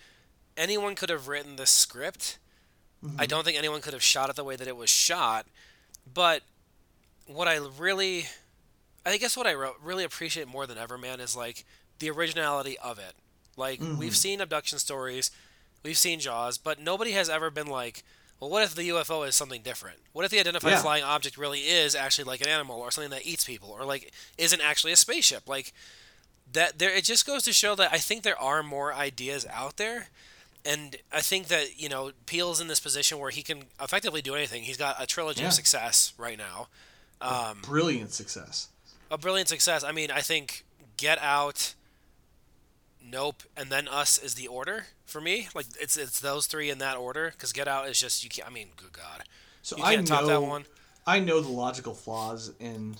anyone 0.55 0.95
could 0.95 1.09
have 1.09 1.27
written 1.27 1.55
this 1.55 1.71
script. 1.71 2.37
Mm-hmm. 3.03 3.19
I 3.19 3.25
don't 3.25 3.43
think 3.43 3.57
anyone 3.57 3.81
could 3.81 3.93
have 3.93 4.03
shot 4.03 4.29
it 4.29 4.35
the 4.35 4.43
way 4.43 4.55
that 4.55 4.67
it 4.67 4.77
was 4.77 4.89
shot. 4.89 5.45
But 6.11 6.41
what 7.27 7.47
I 7.47 7.57
really, 7.77 8.25
I 9.05 9.17
guess 9.17 9.35
what 9.35 9.47
I 9.47 9.55
really 9.83 10.03
appreciate 10.03 10.47
more 10.47 10.65
than 10.65 10.77
ever, 10.77 10.97
man, 10.97 11.19
is 11.19 11.35
like 11.35 11.65
the 11.99 12.09
originality 12.09 12.77
of 12.79 12.99
it. 12.99 13.13
Like, 13.55 13.79
mm-hmm. 13.79 13.99
we've 13.99 14.15
seen 14.15 14.41
abduction 14.41 14.79
stories, 14.79 15.31
we've 15.83 15.97
seen 15.97 16.19
Jaws, 16.19 16.57
but 16.57 16.79
nobody 16.79 17.11
has 17.11 17.29
ever 17.29 17.51
been 17.51 17.67
like, 17.67 18.03
well, 18.39 18.49
what 18.49 18.63
if 18.63 18.75
the 18.75 18.89
UFO 18.89 19.27
is 19.27 19.35
something 19.35 19.61
different? 19.61 19.99
What 20.11 20.25
if 20.25 20.31
the 20.31 20.39
identified 20.39 20.71
Yeah. 20.71 20.81
flying 20.81 21.03
object 21.03 21.37
really 21.37 21.59
is 21.59 21.95
actually 21.95 22.25
like 22.25 22.41
an 22.41 22.47
animal 22.47 22.79
or 22.79 22.91
something 22.91 23.11
that 23.11 23.25
eats 23.25 23.45
people 23.45 23.69
or 23.69 23.85
like 23.85 24.11
isn't 24.37 24.61
actually 24.61 24.91
a 24.91 24.97
spaceship? 24.97 25.47
Like, 25.47 25.73
that 26.51 26.77
there 26.79 26.93
it 26.93 27.03
just 27.03 27.25
goes 27.25 27.43
to 27.43 27.53
show 27.53 27.75
that 27.75 27.93
I 27.93 27.97
think 27.97 28.23
there 28.23 28.39
are 28.39 28.63
more 28.63 28.93
ideas 28.93 29.45
out 29.49 29.77
there 29.77 30.09
and 30.65 30.95
I 31.11 31.21
think 31.21 31.47
that 31.47 31.79
you 31.79 31.89
know 31.89 32.11
Peele's 32.25 32.59
in 32.61 32.67
this 32.67 32.79
position 32.79 33.19
where 33.19 33.31
he 33.31 33.41
can 33.43 33.63
effectively 33.81 34.21
do 34.21 34.35
anything. 34.35 34.63
He's 34.63 34.77
got 34.77 35.01
a 35.01 35.05
trilogy 35.05 35.41
Yeah. 35.41 35.47
of 35.47 35.53
success 35.53 36.13
right 36.17 36.37
now, 36.37 36.67
Um, 37.21 37.59
Brilliant 37.61 38.11
success. 38.13 38.67
a 39.11 39.17
brilliant 39.17 39.49
success. 39.49 39.83
I 39.83 39.91
mean, 39.91 40.11
I 40.11 40.21
think 40.21 40.65
Get 40.97 41.19
Out, 41.19 41.73
Nope, 43.05 43.43
and 43.57 43.69
then 43.71 43.87
Us 43.87 44.17
is 44.17 44.35
the 44.35 44.47
order 44.47 44.87
for 45.05 45.19
me. 45.21 45.49
Like 45.53 45.65
it's 45.79 45.97
it's 45.97 46.19
those 46.19 46.47
three 46.47 46.69
in 46.69 46.77
that 46.79 46.97
order 46.97 47.31
because 47.31 47.51
Get 47.51 47.67
Out 47.67 47.87
is 47.89 47.99
just 47.99 48.23
you 48.23 48.29
can't. 48.29 48.47
I 48.47 48.51
mean, 48.51 48.69
good 48.77 48.93
God, 48.93 49.23
So 49.61 49.75
I 49.83 49.95
know 49.97 50.03
top 50.03 50.25
that 50.27 50.41
one. 50.41 50.65
I 51.05 51.19
know 51.19 51.41
the 51.41 51.49
logical 51.49 51.93
flaws 51.93 52.51
in 52.59 52.95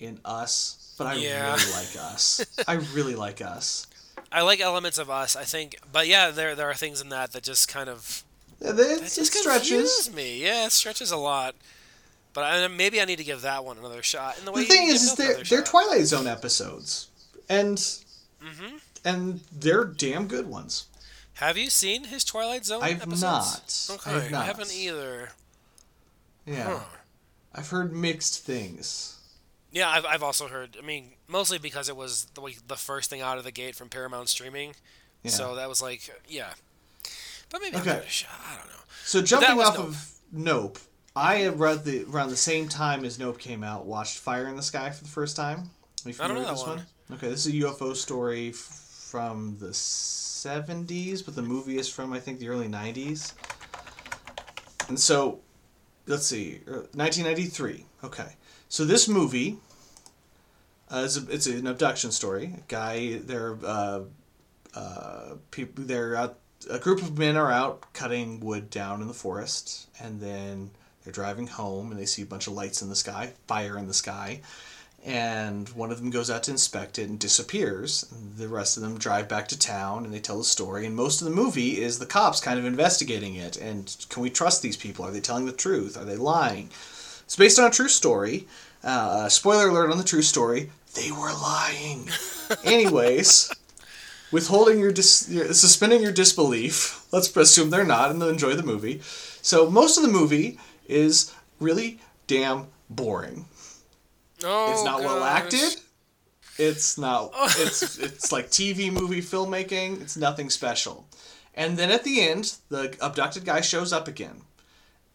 in 0.00 0.18
us, 0.24 0.94
but 0.98 1.06
I 1.06 1.14
Yeah. 1.14 1.54
really 1.54 1.70
like 1.72 1.96
us. 1.96 2.44
I 2.66 2.74
really 2.94 3.14
like 3.14 3.40
us. 3.42 3.86
I 4.32 4.42
like 4.42 4.60
elements 4.60 4.98
of 4.98 5.10
Us. 5.10 5.36
I 5.36 5.44
think, 5.44 5.76
but 5.92 6.06
yeah, 6.08 6.30
there 6.30 6.54
there 6.54 6.68
are 6.70 6.74
things 6.74 7.00
in 7.00 7.08
that 7.10 7.32
that 7.32 7.42
just 7.42 7.68
kind 7.68 7.88
of 7.88 8.22
Yeah, 8.60 8.72
That 8.72 9.00
just 9.14 9.32
stretches. 9.34 10.10
me. 10.14 10.42
Yeah, 10.42 10.66
it 10.66 10.72
stretches 10.72 11.10
a 11.10 11.16
lot. 11.16 11.54
But 12.34 12.44
I, 12.44 12.66
maybe 12.68 12.98
I 13.00 13.04
need 13.04 13.18
to 13.18 13.24
give 13.24 13.42
that 13.42 13.62
one 13.64 13.76
another 13.76 14.02
shot. 14.02 14.38
And 14.38 14.46
the, 14.46 14.52
way 14.52 14.62
The 14.62 14.68
thing 14.68 14.88
is, 14.88 15.02
is 15.02 15.14
they're, 15.16 15.42
they're. 15.44 15.62
Twilight 15.62 16.06
Zone 16.06 16.26
episodes, 16.26 17.08
and 17.48 17.76
Mhm. 17.76 18.80
and 19.04 19.40
they're 19.52 19.84
damn 19.84 20.26
good 20.28 20.48
ones. 20.48 20.86
Have 21.34 21.58
you 21.58 21.68
seen 21.70 22.04
his 22.04 22.24
Twilight 22.24 22.64
Zone 22.64 22.82
I've 22.82 23.02
episodes? 23.02 23.88
not. 23.90 23.96
Okay, 24.00 24.10
I 24.10 24.20
have 24.20 24.30
not. 24.30 24.46
haven't 24.46 24.72
either. 24.72 25.32
Yeah, 26.46 26.78
Huh. 26.78 26.84
I've 27.54 27.68
heard 27.68 27.92
mixed 27.92 28.42
things. 28.44 29.16
Yeah, 29.70 29.88
I've, 29.90 30.04
I've 30.06 30.22
also 30.22 30.48
heard. 30.48 30.76
I 30.78 30.82
mean, 30.84 31.12
mostly 31.32 31.58
because 31.58 31.88
it 31.88 31.96
was 31.96 32.26
the 32.34 32.40
way- 32.40 32.56
the 32.68 32.76
first 32.76 33.10
thing 33.10 33.20
out 33.20 33.38
of 33.38 33.44
the 33.44 33.50
gate 33.50 33.74
from 33.74 33.88
Paramount 33.88 34.28
streaming. 34.28 34.76
Yeah. 35.22 35.30
So 35.32 35.56
that 35.56 35.68
was 35.68 35.80
like, 35.82 36.08
yeah. 36.28 36.54
But 37.50 37.60
maybe 37.62 37.76
Okay. 37.78 37.90
I'll 37.90 37.96
give 37.96 38.04
it 38.04 38.08
a 38.08 38.10
shot. 38.10 38.30
I 38.46 38.56
don't 38.56 38.68
know. 38.68 38.80
So 39.04 39.20
jumping 39.22 39.60
off 39.60 39.76
Nope. 39.76 39.86
of 39.88 40.08
Nope, 40.32 40.78
I 41.16 41.48
read 41.48 41.84
the 41.84 42.04
around 42.04 42.30
the 42.30 42.36
same 42.36 42.68
time 42.68 43.04
as 43.04 43.18
Nope 43.18 43.38
came 43.38 43.62
out. 43.64 43.84
Watched 43.84 44.18
Fire 44.18 44.46
in 44.48 44.56
the 44.56 44.62
Sky 44.62 44.90
for 44.90 45.02
the 45.04 45.10
first 45.10 45.34
time. 45.36 45.70
I 46.06 46.10
don't 46.12 46.34
know 46.34 46.40
this 46.50 46.62
that 46.62 46.68
one? 46.68 46.86
Okay, 47.12 47.28
this 47.28 47.46
is 47.46 47.52
a 47.52 47.56
UFO 47.66 47.94
story 47.94 48.48
f- 48.50 48.56
from 48.56 49.56
the 49.58 49.72
'70s, 49.74 51.22
but 51.24 51.34
the 51.36 51.42
movie 51.42 51.78
is 51.78 51.88
from 51.88 52.12
I 52.12 52.20
think 52.20 52.38
the 52.38 52.48
early 52.48 52.68
'90s. 52.68 53.34
And 54.88 54.98
so, 54.98 55.40
let's 56.06 56.26
see, 56.26 56.60
er, 56.66 56.88
1993. 56.94 57.86
Okay, 58.04 58.36
so 58.68 58.84
this 58.84 59.06
movie 59.08 59.58
uh, 60.92 60.98
is 60.98 61.16
a, 61.16 61.30
it's 61.30 61.46
an 61.46 61.66
abduction 61.66 62.10
story. 62.10 62.54
A 62.56 62.62
guy, 62.68 63.18
they're 63.18 63.56
uh, 63.64 64.00
uh, 64.74 65.34
people, 65.50 65.84
they're 65.84 66.16
out. 66.16 66.38
A 66.70 66.78
group 66.78 67.02
of 67.02 67.18
men 67.18 67.36
are 67.36 67.50
out 67.50 67.92
cutting 67.92 68.38
wood 68.40 68.70
down 68.70 69.00
in 69.02 69.08
the 69.08 69.14
forest, 69.14 69.88
and 70.00 70.20
then 70.20 70.70
they're 71.02 71.12
driving 71.12 71.48
home, 71.48 71.90
and 71.90 71.98
they 71.98 72.06
see 72.06 72.22
a 72.22 72.26
bunch 72.26 72.46
of 72.46 72.52
lights 72.52 72.82
in 72.82 72.88
the 72.88 72.96
sky, 72.96 73.32
fire 73.48 73.76
in 73.76 73.88
the 73.88 73.94
sky, 73.94 74.40
and 75.04 75.68
one 75.70 75.90
of 75.90 75.98
them 75.98 76.10
goes 76.10 76.30
out 76.30 76.44
to 76.44 76.52
inspect 76.52 76.98
it 76.98 77.08
and 77.08 77.18
disappears. 77.18 78.02
The 78.36 78.46
rest 78.46 78.76
of 78.76 78.84
them 78.84 78.98
drive 78.98 79.28
back 79.28 79.48
to 79.48 79.58
town, 79.58 80.04
and 80.04 80.14
they 80.14 80.20
tell 80.20 80.38
the 80.38 80.44
story. 80.44 80.86
And 80.86 80.94
most 80.94 81.20
of 81.20 81.24
the 81.24 81.34
movie 81.34 81.80
is 81.80 81.98
the 81.98 82.06
cops 82.06 82.40
kind 82.40 82.58
of 82.58 82.64
investigating 82.64 83.34
it, 83.34 83.56
and 83.56 83.96
can 84.08 84.22
we 84.22 84.30
trust 84.30 84.62
these 84.62 84.76
people? 84.76 85.04
Are 85.04 85.10
they 85.10 85.20
telling 85.20 85.46
the 85.46 85.52
truth? 85.52 85.96
Are 85.96 86.04
they 86.04 86.16
lying? 86.16 86.70
It's 87.24 87.34
based 87.34 87.58
on 87.58 87.66
a 87.66 87.70
true 87.70 87.88
story. 87.88 88.46
Uh, 88.84 89.28
spoiler 89.28 89.68
alert 89.68 89.90
on 89.90 89.98
the 89.98 90.04
true 90.04 90.22
story: 90.22 90.70
they 90.94 91.10
were 91.10 91.32
lying. 91.32 92.08
Anyways 92.64 93.50
withholding 94.32 94.80
your, 94.80 94.90
dis- 94.90 95.26
suspending 95.52 96.02
your 96.02 96.10
disbelief. 96.10 97.06
Let's 97.12 97.36
assume 97.36 97.70
they're 97.70 97.84
not, 97.84 98.10
and 98.10 98.20
they'll 98.20 98.30
enjoy 98.30 98.54
the 98.54 98.62
movie. 98.62 99.00
So 99.42 99.70
most 99.70 99.96
of 99.96 100.02
the 100.02 100.08
movie 100.08 100.58
is 100.88 101.32
really 101.60 102.00
damn 102.26 102.66
boring. 102.90 103.44
Oh, 104.42 104.72
It's 104.72 104.84
not 104.84 105.00
well 105.00 105.22
acted. 105.22 105.76
It's 106.58 106.98
not. 106.98 107.32
It's 107.58 107.98
it's 107.98 108.32
like 108.32 108.50
TV 108.50 108.90
movie 108.90 109.20
filmmaking. 109.20 110.00
It's 110.00 110.16
nothing 110.16 110.50
special. 110.50 111.06
And 111.54 111.78
then 111.78 111.90
at 111.90 112.02
the 112.02 112.20
end, 112.22 112.54
the 112.70 112.96
abducted 113.00 113.44
guy 113.44 113.60
shows 113.60 113.92
up 113.92 114.08
again, 114.08 114.42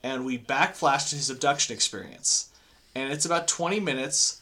and 0.03 0.25
we 0.25 0.37
backflash 0.37 1.09
to 1.09 1.15
his 1.15 1.29
abduction 1.29 1.73
experience, 1.75 2.49
and 2.95 3.11
it's 3.11 3.25
about 3.25 3.47
twenty 3.47 3.79
minutes 3.79 4.41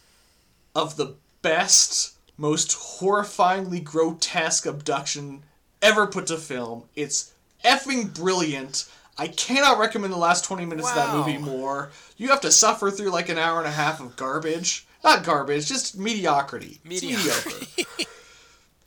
of 0.75 0.97
the 0.97 1.15
best, 1.45 2.17
most 2.37 2.71
horrifyingly 2.71 3.83
grotesque 3.83 4.65
abduction 4.65 5.43
ever 5.79 6.07
put 6.07 6.25
to 6.25 6.37
film. 6.37 6.85
It's 6.95 7.33
effing 7.63 8.15
brilliant. 8.15 8.89
I 9.15 9.27
cannot 9.27 9.77
recommend 9.77 10.11
the 10.11 10.17
last 10.17 10.43
20 10.43 10.65
minutes 10.65 10.89
of 10.89 10.95
that 10.95 11.15
movie 11.15 11.37
more. 11.37 11.91
You 12.17 12.29
have 12.29 12.41
to 12.41 12.51
suffer 12.51 12.89
through 12.89 13.11
like 13.11 13.29
an 13.29 13.37
hour 13.37 13.59
and 13.59 13.67
a 13.67 13.71
half 13.71 14.01
of 14.01 14.15
garbage. 14.15 14.87
Not 15.03 15.23
garbage, 15.23 15.67
just 15.67 15.99
mediocrity. 15.99 16.79
Mediocrity. 16.83 17.67
mediocre. 17.77 18.11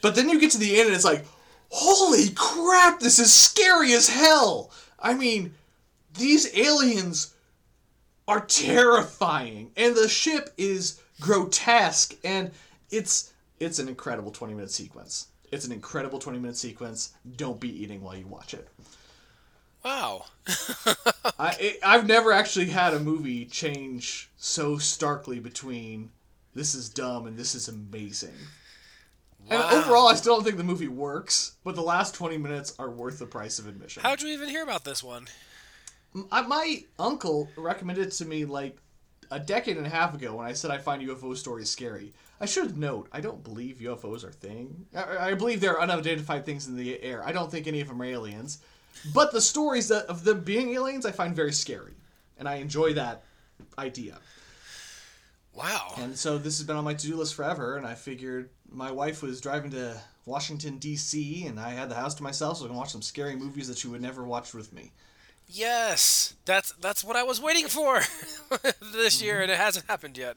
but 0.03 0.17
then 0.17 0.29
you 0.29 0.41
get 0.41 0.51
to 0.51 0.59
the 0.59 0.81
end 0.81 0.87
and 0.87 0.97
it's 0.97 1.05
like, 1.05 1.25
holy 1.71 2.31
crap, 2.35 2.99
this 2.99 3.21
is 3.21 3.33
scary 3.33 3.93
as 3.93 4.09
hell. 4.09 4.73
I 4.99 5.15
mean, 5.15 5.55
these 6.19 6.53
aliens 6.59 7.35
are 8.27 8.45
terrifying 8.45 9.71
and 9.77 9.95
the 9.95 10.09
ship 10.09 10.51
is 10.59 11.01
grotesque 11.21 12.15
and 12.25 12.51
it's 12.91 13.33
it's 13.61 13.79
an 13.79 13.89
incredible 13.89 14.31
20 14.31 14.55
minute 14.55 14.71
sequence 14.71 15.29
it's 15.51 15.65
an 15.65 15.73
incredible 15.73 16.19
20 16.19 16.39
minute 16.39 16.57
sequence 16.57 17.13
don't 17.37 17.59
be 17.61 17.83
eating 17.83 18.03
while 18.03 18.17
you 18.17 18.27
watch 18.27 18.55
it 18.55 18.69
Wow. 19.85 20.25
I, 21.39 21.57
it, 21.61 21.79
i've 21.85 22.07
never 22.07 22.33
actually 22.33 22.67
had 22.67 22.95
a 22.95 23.01
movie 23.01 23.45
change 23.47 24.31
so 24.37 24.77
starkly 24.79 25.39
between 25.41 26.11
this 26.55 26.75
is 26.75 26.89
dumb 26.89 27.27
and 27.27 27.37
this 27.37 27.55
is 27.55 27.69
amazing 27.69 28.35
and 29.51 29.61
Wow. 29.61 29.71
overall 29.73 30.09
i 30.09 30.15
still 30.15 30.35
don't 30.37 30.45
think 30.45 30.57
the 30.57 30.65
movie 30.65 30.89
works 30.89 31.53
but 31.65 31.75
the 31.75 31.83
last 31.83 32.15
20 32.15 32.39
minutes 32.39 32.75
are 32.79 32.91
worth 32.91 33.19
the 33.19 33.27
price 33.27 33.59
of 33.59 33.67
admission 33.67 34.03
How'd 34.03 34.21
you 34.23 34.29
even 34.29 34.49
hear 34.49 34.63
about 34.63 34.85
this 34.85 35.03
one? 35.03 35.27
I, 36.33 36.43
my 36.43 36.85
uncle 36.99 37.49
recommended 37.57 38.09
it 38.09 38.13
to 38.13 38.25
me 38.25 38.45
like 38.45 38.77
a 39.31 39.39
decade 39.39 39.77
and 39.77 39.87
a 39.87 39.91
half 39.91 40.15
ago 40.15 40.37
when 40.37 40.47
I 40.47 40.53
said 40.53 40.71
I 40.71 40.79
find 40.79 41.03
UFO 41.03 41.37
stories 41.37 41.71
scary. 41.71 42.13
I 42.41 42.47
should 42.47 42.79
note 42.79 43.09
I 43.13 43.21
don't 43.21 43.43
believe 43.43 43.79
UFOs 43.79 44.25
are 44.25 44.33
thing. 44.33 44.87
I, 44.95 45.31
I 45.31 45.35
believe 45.35 45.61
there 45.61 45.77
are 45.77 45.83
unidentified 45.83 46.45
things 46.45 46.67
in 46.67 46.77
the 46.77 47.03
air. 47.03 47.23
I 47.27 47.33
don't 47.33 47.51
think 47.51 47.67
any 47.67 47.81
of 47.81 47.89
them 47.89 48.01
are 48.01 48.05
aliens, 48.05 48.59
but 49.13 49.33
the 49.33 49.41
stories 49.41 49.89
that 49.89 50.07
of 50.07 50.25
them 50.25 50.41
being 50.41 50.71
aliens 50.75 51.05
I 51.07 51.13
find 51.13 51.35
very 51.35 51.53
scary, 51.53 51.95
and 52.39 52.49
I 52.49 52.57
enjoy 52.57 52.95
that 52.95 53.25
idea. 53.79 54.19
Wow. 55.55 55.95
And 55.97 56.17
so 56.17 56.39
this 56.39 56.59
has 56.59 56.67
been 56.67 56.77
on 56.77 56.85
my 56.85 56.95
to-do 56.95 57.17
list 57.17 57.35
forever, 57.35 57.77
and 57.77 57.87
I 57.87 57.95
figured 57.95 58.51
my 58.71 58.93
wife 58.93 59.23
was 59.23 59.41
driving 59.41 59.73
to 59.73 60.01
Washington 60.25 60.79
D.C. 60.79 61.47
and 61.47 61.59
I 61.59 61.71
had 61.71 61.89
the 61.89 61.97
house 61.97 62.15
to 62.17 62.23
myself, 62.23 62.59
so 62.59 62.65
I 62.65 62.69
can 62.69 62.77
watch 62.77 62.93
some 62.93 63.03
scary 63.03 63.35
movies 63.35 63.67
that 63.67 63.79
she 63.79 63.89
would 63.89 64.01
never 64.01 64.23
watch 64.23 64.55
with 64.55 64.73
me. 64.73 64.93
Yes, 65.49 66.35
that's 66.45 66.73
that's 66.73 67.03
what 67.03 67.17
I 67.17 67.23
was 67.23 67.41
waiting 67.41 67.69
for 67.69 68.01
this 68.93 69.23
year, 69.23 69.41
and 69.41 69.51
it 69.51 69.57
hasn't 69.57 69.87
happened 69.87 70.19
yet. 70.19 70.37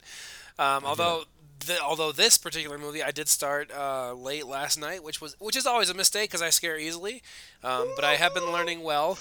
Um, 0.58 0.86
although, 0.86 1.24
the, 1.66 1.80
although 1.82 2.12
this 2.14 2.38
particular 2.38 2.78
movie 2.78 3.04
I 3.04 3.12
did 3.12 3.28
start 3.28 3.72
uh, 3.76 4.14
late 4.14 4.48
last 4.48 4.80
night, 4.80 5.04
which 5.04 5.20
was 5.20 5.36
which 5.40 5.56
is 5.58 5.66
always 5.66 5.90
a 5.90 5.94
mistake 5.94 6.30
because 6.30 6.42
I 6.42 6.50
scare 6.50 6.78
easily, 6.80 7.22
um, 7.64 7.92
but 7.96 8.06
I 8.06 8.16
have 8.16 8.34
been 8.34 8.52
learning 8.52 8.84
well. 8.84 9.18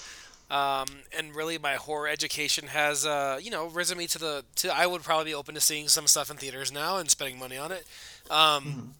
Um, 0.49 0.87
and 1.17 1.33
really, 1.33 1.57
my 1.57 1.75
horror 1.75 2.09
education 2.09 2.67
has, 2.67 3.05
uh, 3.05 3.39
you 3.41 3.51
know, 3.51 3.67
risen 3.67 3.97
me 3.97 4.07
to 4.07 4.17
the. 4.19 4.45
To 4.57 4.73
I 4.73 4.85
would 4.85 5.01
probably 5.01 5.25
be 5.25 5.33
open 5.35 5.55
to 5.55 5.61
seeing 5.61 5.87
some 5.87 6.07
stuff 6.07 6.29
in 6.31 6.37
theaters 6.37 6.71
now 6.71 6.97
and 6.97 7.09
spending 7.09 7.39
money 7.39 7.57
on 7.57 7.71
it. 7.71 7.85
Um, 8.29 8.95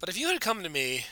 But 0.00 0.08
if 0.08 0.18
you 0.18 0.28
had 0.28 0.40
come 0.40 0.62
to 0.62 0.68
me 0.68 1.06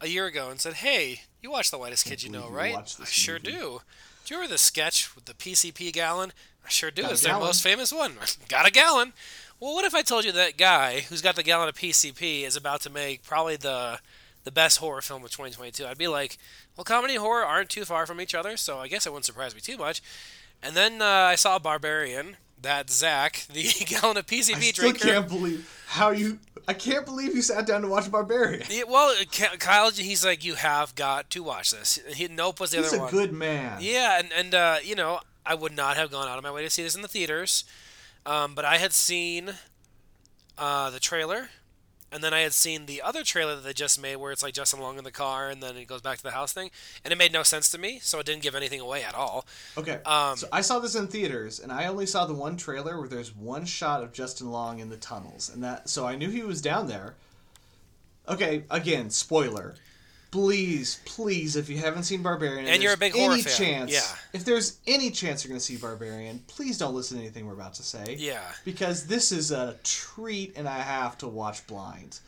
a 0.00 0.08
year 0.08 0.26
ago 0.26 0.50
and 0.50 0.60
said, 0.60 0.74
"Hey, 0.74 1.22
you 1.42 1.50
watch 1.50 1.70
The 1.70 1.78
Whitest 1.78 2.04
Kid 2.06 2.22
You 2.22 2.30
Know, 2.30 2.48
right?" 2.48 2.74
I 2.76 3.04
sure 3.04 3.34
movie. 3.38 3.52
do. 3.52 3.80
Do 4.24 4.34
you 4.34 4.36
remember 4.36 4.54
the 4.54 4.58
sketch 4.58 5.14
with 5.14 5.24
the 5.24 5.34
PCP 5.34 5.92
gallon? 5.92 6.32
I 6.64 6.68
sure 6.68 6.90
do. 6.90 7.02
Got 7.02 7.12
It's 7.12 7.22
their 7.22 7.32
gallon. 7.32 7.46
most 7.46 7.62
famous 7.62 7.92
one. 7.92 8.14
got 8.48 8.66
a 8.66 8.70
gallon. 8.70 9.12
Well, 9.58 9.74
what 9.74 9.84
if 9.84 9.94
I 9.94 10.02
told 10.02 10.24
you 10.24 10.32
that 10.32 10.56
guy 10.56 11.00
who's 11.00 11.20
got 11.22 11.36
the 11.36 11.42
gallon 11.42 11.68
of 11.68 11.74
PCP 11.74 12.44
is 12.44 12.56
about 12.56 12.80
to 12.82 12.90
make 12.90 13.22
probably 13.24 13.56
the 13.56 13.98
the 14.44 14.50
best 14.50 14.78
horror 14.78 15.02
film 15.02 15.22
of 15.24 15.30
2022? 15.30 15.86
I'd 15.86 15.98
be 15.98 16.08
like, 16.08 16.38
well, 16.76 16.84
comedy 16.84 17.14
and 17.14 17.22
horror 17.22 17.44
aren't 17.44 17.68
too 17.70 17.84
far 17.84 18.06
from 18.06 18.20
each 18.20 18.34
other, 18.34 18.56
so 18.56 18.78
I 18.78 18.88
guess 18.88 19.06
it 19.06 19.10
wouldn't 19.10 19.26
surprise 19.26 19.54
me 19.54 19.60
too 19.60 19.76
much. 19.76 20.00
And 20.62 20.74
then 20.76 21.02
uh, 21.02 21.04
I 21.04 21.34
saw 21.34 21.58
Barbarian. 21.58 22.36
That 22.62 22.90
Zach, 22.90 23.46
the 23.52 23.62
gallon 23.86 24.16
of 24.18 24.26
PCP 24.26 24.56
I 24.56 24.60
still 24.60 24.90
drinker. 24.90 25.08
can't 25.08 25.28
believe 25.28 25.84
how 25.86 26.10
you. 26.10 26.38
I 26.68 26.74
can't 26.74 27.04
believe 27.06 27.34
you 27.34 27.42
sat 27.42 27.66
down 27.66 27.82
to 27.82 27.88
watch 27.88 28.10
Barbarian. 28.10 28.64
Yeah, 28.70 28.82
well, 28.86 29.14
Kyle, 29.58 29.90
he's 29.90 30.24
like, 30.24 30.44
you 30.44 30.54
have 30.54 30.94
got 30.94 31.30
to 31.30 31.42
watch 31.42 31.70
this. 31.72 31.98
He, 32.14 32.28
nope 32.28 32.60
was 32.60 32.70
the 32.70 32.76
He's 32.78 32.88
other 32.88 32.98
a 32.98 33.00
one. 33.00 33.10
good 33.10 33.32
man. 33.32 33.78
Yeah, 33.80 34.18
and 34.20 34.30
and 34.32 34.54
uh, 34.54 34.76
you 34.84 34.94
know, 34.94 35.20
I 35.44 35.54
would 35.54 35.74
not 35.74 35.96
have 35.96 36.10
gone 36.10 36.28
out 36.28 36.36
of 36.38 36.44
my 36.44 36.50
way 36.52 36.62
to 36.62 36.70
see 36.70 36.82
this 36.82 36.94
in 36.94 37.02
the 37.02 37.08
theaters, 37.08 37.64
um, 38.26 38.54
but 38.54 38.64
I 38.64 38.76
had 38.76 38.92
seen 38.92 39.52
uh, 40.58 40.90
the 40.90 41.00
trailer, 41.00 41.48
and 42.12 42.22
then 42.22 42.34
I 42.34 42.40
had 42.40 42.52
seen 42.52 42.86
the 42.86 43.02
other 43.02 43.22
trailer 43.22 43.54
that 43.54 43.64
they 43.64 43.72
just 43.72 44.00
made, 44.00 44.16
where 44.16 44.32
it's 44.32 44.42
like 44.42 44.54
Justin 44.54 44.80
Long 44.80 44.98
in 44.98 45.04
the 45.04 45.10
car, 45.10 45.48
and 45.48 45.62
then 45.62 45.76
it 45.76 45.86
goes 45.86 46.00
back 46.00 46.18
to 46.18 46.22
the 46.22 46.30
house 46.30 46.52
thing, 46.52 46.70
and 47.04 47.12
it 47.12 47.16
made 47.16 47.32
no 47.32 47.42
sense 47.42 47.70
to 47.70 47.78
me, 47.78 47.98
so 48.00 48.18
it 48.18 48.26
didn't 48.26 48.42
give 48.42 48.54
anything 48.54 48.80
away 48.80 49.02
at 49.04 49.14
all. 49.14 49.46
Okay. 49.76 50.00
Um, 50.04 50.36
so 50.36 50.48
I 50.52 50.60
saw 50.60 50.78
this 50.78 50.94
in 50.94 51.06
theaters, 51.06 51.60
and 51.60 51.72
I 51.72 51.86
only 51.86 52.06
saw 52.06 52.26
the 52.26 52.34
one 52.34 52.56
trailer 52.56 52.98
where 52.98 53.08
there's 53.08 53.34
one 53.34 53.64
shot 53.64 54.02
of 54.02 54.12
Justin 54.12 54.50
Long 54.50 54.80
in 54.80 54.88
the 54.88 54.96
tunnels, 54.96 55.50
and 55.52 55.62
that 55.62 55.88
so 55.88 56.06
I 56.06 56.16
knew 56.16 56.30
he 56.30 56.42
was 56.42 56.60
down 56.60 56.88
there. 56.88 57.14
Okay, 58.28 58.64
again, 58.70 59.10
spoiler. 59.10 59.74
Please, 60.30 61.00
please, 61.06 61.56
if 61.56 61.68
you 61.68 61.78
haven't 61.78 62.04
seen 62.04 62.22
Barbarian, 62.22 62.66
And 62.68 62.82
you're 62.82 62.92
a 62.92 62.96
big 62.96 63.12
horror 63.14 63.32
any 63.32 63.42
fan, 63.42 63.52
chance, 63.88 63.92
yeah. 63.92 64.02
if 64.32 64.44
there's 64.44 64.78
any 64.86 65.10
chance 65.10 65.42
you're 65.44 65.48
going 65.48 65.58
to 65.58 65.64
see 65.64 65.76
Barbarian, 65.76 66.42
please 66.46 66.78
don't 66.78 66.94
listen 66.94 67.16
to 67.16 67.22
anything 67.24 67.46
we're 67.46 67.52
about 67.54 67.74
to 67.74 67.82
say. 67.82 68.14
Yeah. 68.18 68.40
Because 68.64 69.06
this 69.06 69.32
is 69.32 69.50
a 69.50 69.76
treat 69.82 70.56
and 70.56 70.68
I 70.68 70.78
have 70.78 71.18
to 71.18 71.26
watch 71.28 71.66
blind. 71.66 72.20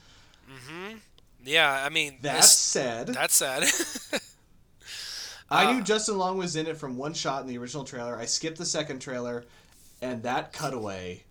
Mm-hmm. 0.50 0.96
Yeah, 1.44 1.82
I 1.84 1.90
mean, 1.90 2.18
That 2.22 2.38
this- 2.42 2.56
said, 2.58 3.06
that's 3.08 3.34
sad. 3.36 3.64
I 5.50 5.66
Uh, 5.66 5.72
knew 5.74 5.82
Justin 5.82 6.16
Long 6.18 6.38
was 6.38 6.56
in 6.56 6.66
it 6.66 6.76
from 6.78 6.96
one 6.96 7.14
shot 7.14 7.42
in 7.42 7.46
the 7.48 7.58
original 7.58 7.84
trailer. 7.84 8.16
I 8.16 8.24
skipped 8.24 8.58
the 8.58 8.64
second 8.64 9.00
trailer, 9.00 9.44
and 10.00 10.22
that 10.22 10.52
cutaway. 10.52 11.24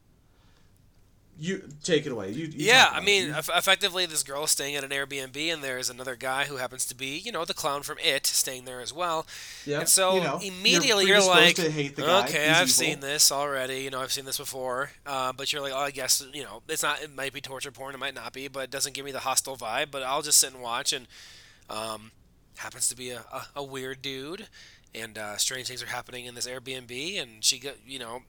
You 1.43 1.63
take 1.83 2.05
it 2.05 2.11
away. 2.11 2.29
You, 2.29 2.45
you 2.45 2.67
yeah, 2.67 2.91
I 2.93 2.99
mean, 2.99 3.31
it. 3.31 3.49
Effectively, 3.55 4.05
this 4.05 4.21
girl 4.21 4.43
is 4.43 4.51
staying 4.51 4.75
at 4.75 4.83
an 4.83 4.91
Airbnb, 4.91 5.35
and 5.51 5.63
there's 5.63 5.89
another 5.89 6.15
guy 6.15 6.45
who 6.45 6.57
happens 6.57 6.85
to 6.85 6.93
be, 6.93 7.17
you 7.17 7.31
know, 7.31 7.45
the 7.45 7.55
clown 7.55 7.81
from 7.81 7.97
It, 7.97 8.27
staying 8.27 8.65
there 8.65 8.79
as 8.79 8.93
well. 8.93 9.25
yeah, 9.65 9.79
and 9.79 9.89
so 9.89 10.17
you 10.17 10.21
know, 10.21 10.39
immediately 10.39 11.05
you're, 11.05 11.17
you're, 11.17 11.27
like, 11.27 11.55
predisposed 11.55 11.65
to 11.65 11.71
hate 11.71 11.95
the 11.95 12.03
guy. 12.03 12.25
okay, 12.25 12.47
He's 12.47 12.57
I've 12.57 12.57
evil. 12.57 12.67
seen 12.67 12.99
this 12.99 13.31
already. 13.31 13.79
You 13.79 13.89
know, 13.89 13.99
I've 14.01 14.11
seen 14.11 14.25
this 14.25 14.37
before. 14.37 14.91
Uh, 15.03 15.33
but 15.33 15.51
you're 15.51 15.63
like, 15.63 15.73
oh, 15.73 15.79
I 15.79 15.89
guess 15.89 16.23
you 16.31 16.43
know, 16.43 16.61
it's 16.67 16.83
not. 16.83 17.01
It 17.01 17.15
might 17.15 17.33
be 17.33 17.41
torture 17.41 17.71
porn. 17.71 17.95
It 17.95 17.97
might 17.97 18.13
not 18.13 18.33
be, 18.33 18.47
but 18.47 18.65
it 18.65 18.69
doesn't 18.69 18.93
give 18.93 19.03
me 19.03 19.11
the 19.11 19.21
hostile 19.21 19.57
vibe. 19.57 19.87
But 19.89 20.03
I'll 20.03 20.21
just 20.21 20.37
sit 20.37 20.53
and 20.53 20.61
watch. 20.61 20.93
And 20.93 21.07
um, 21.71 22.11
happens 22.57 22.87
to 22.89 22.95
be 22.95 23.09
a, 23.09 23.21
a, 23.33 23.47
a 23.55 23.63
weird 23.63 24.03
dude, 24.03 24.45
and 24.93 25.17
uh, 25.17 25.37
strange 25.37 25.67
things 25.69 25.81
are 25.81 25.87
happening 25.87 26.25
in 26.25 26.35
this 26.35 26.45
Airbnb. 26.47 27.19
And 27.19 27.43
she 27.43 27.57
got, 27.57 27.77
you 27.83 27.97
know, 27.97 28.21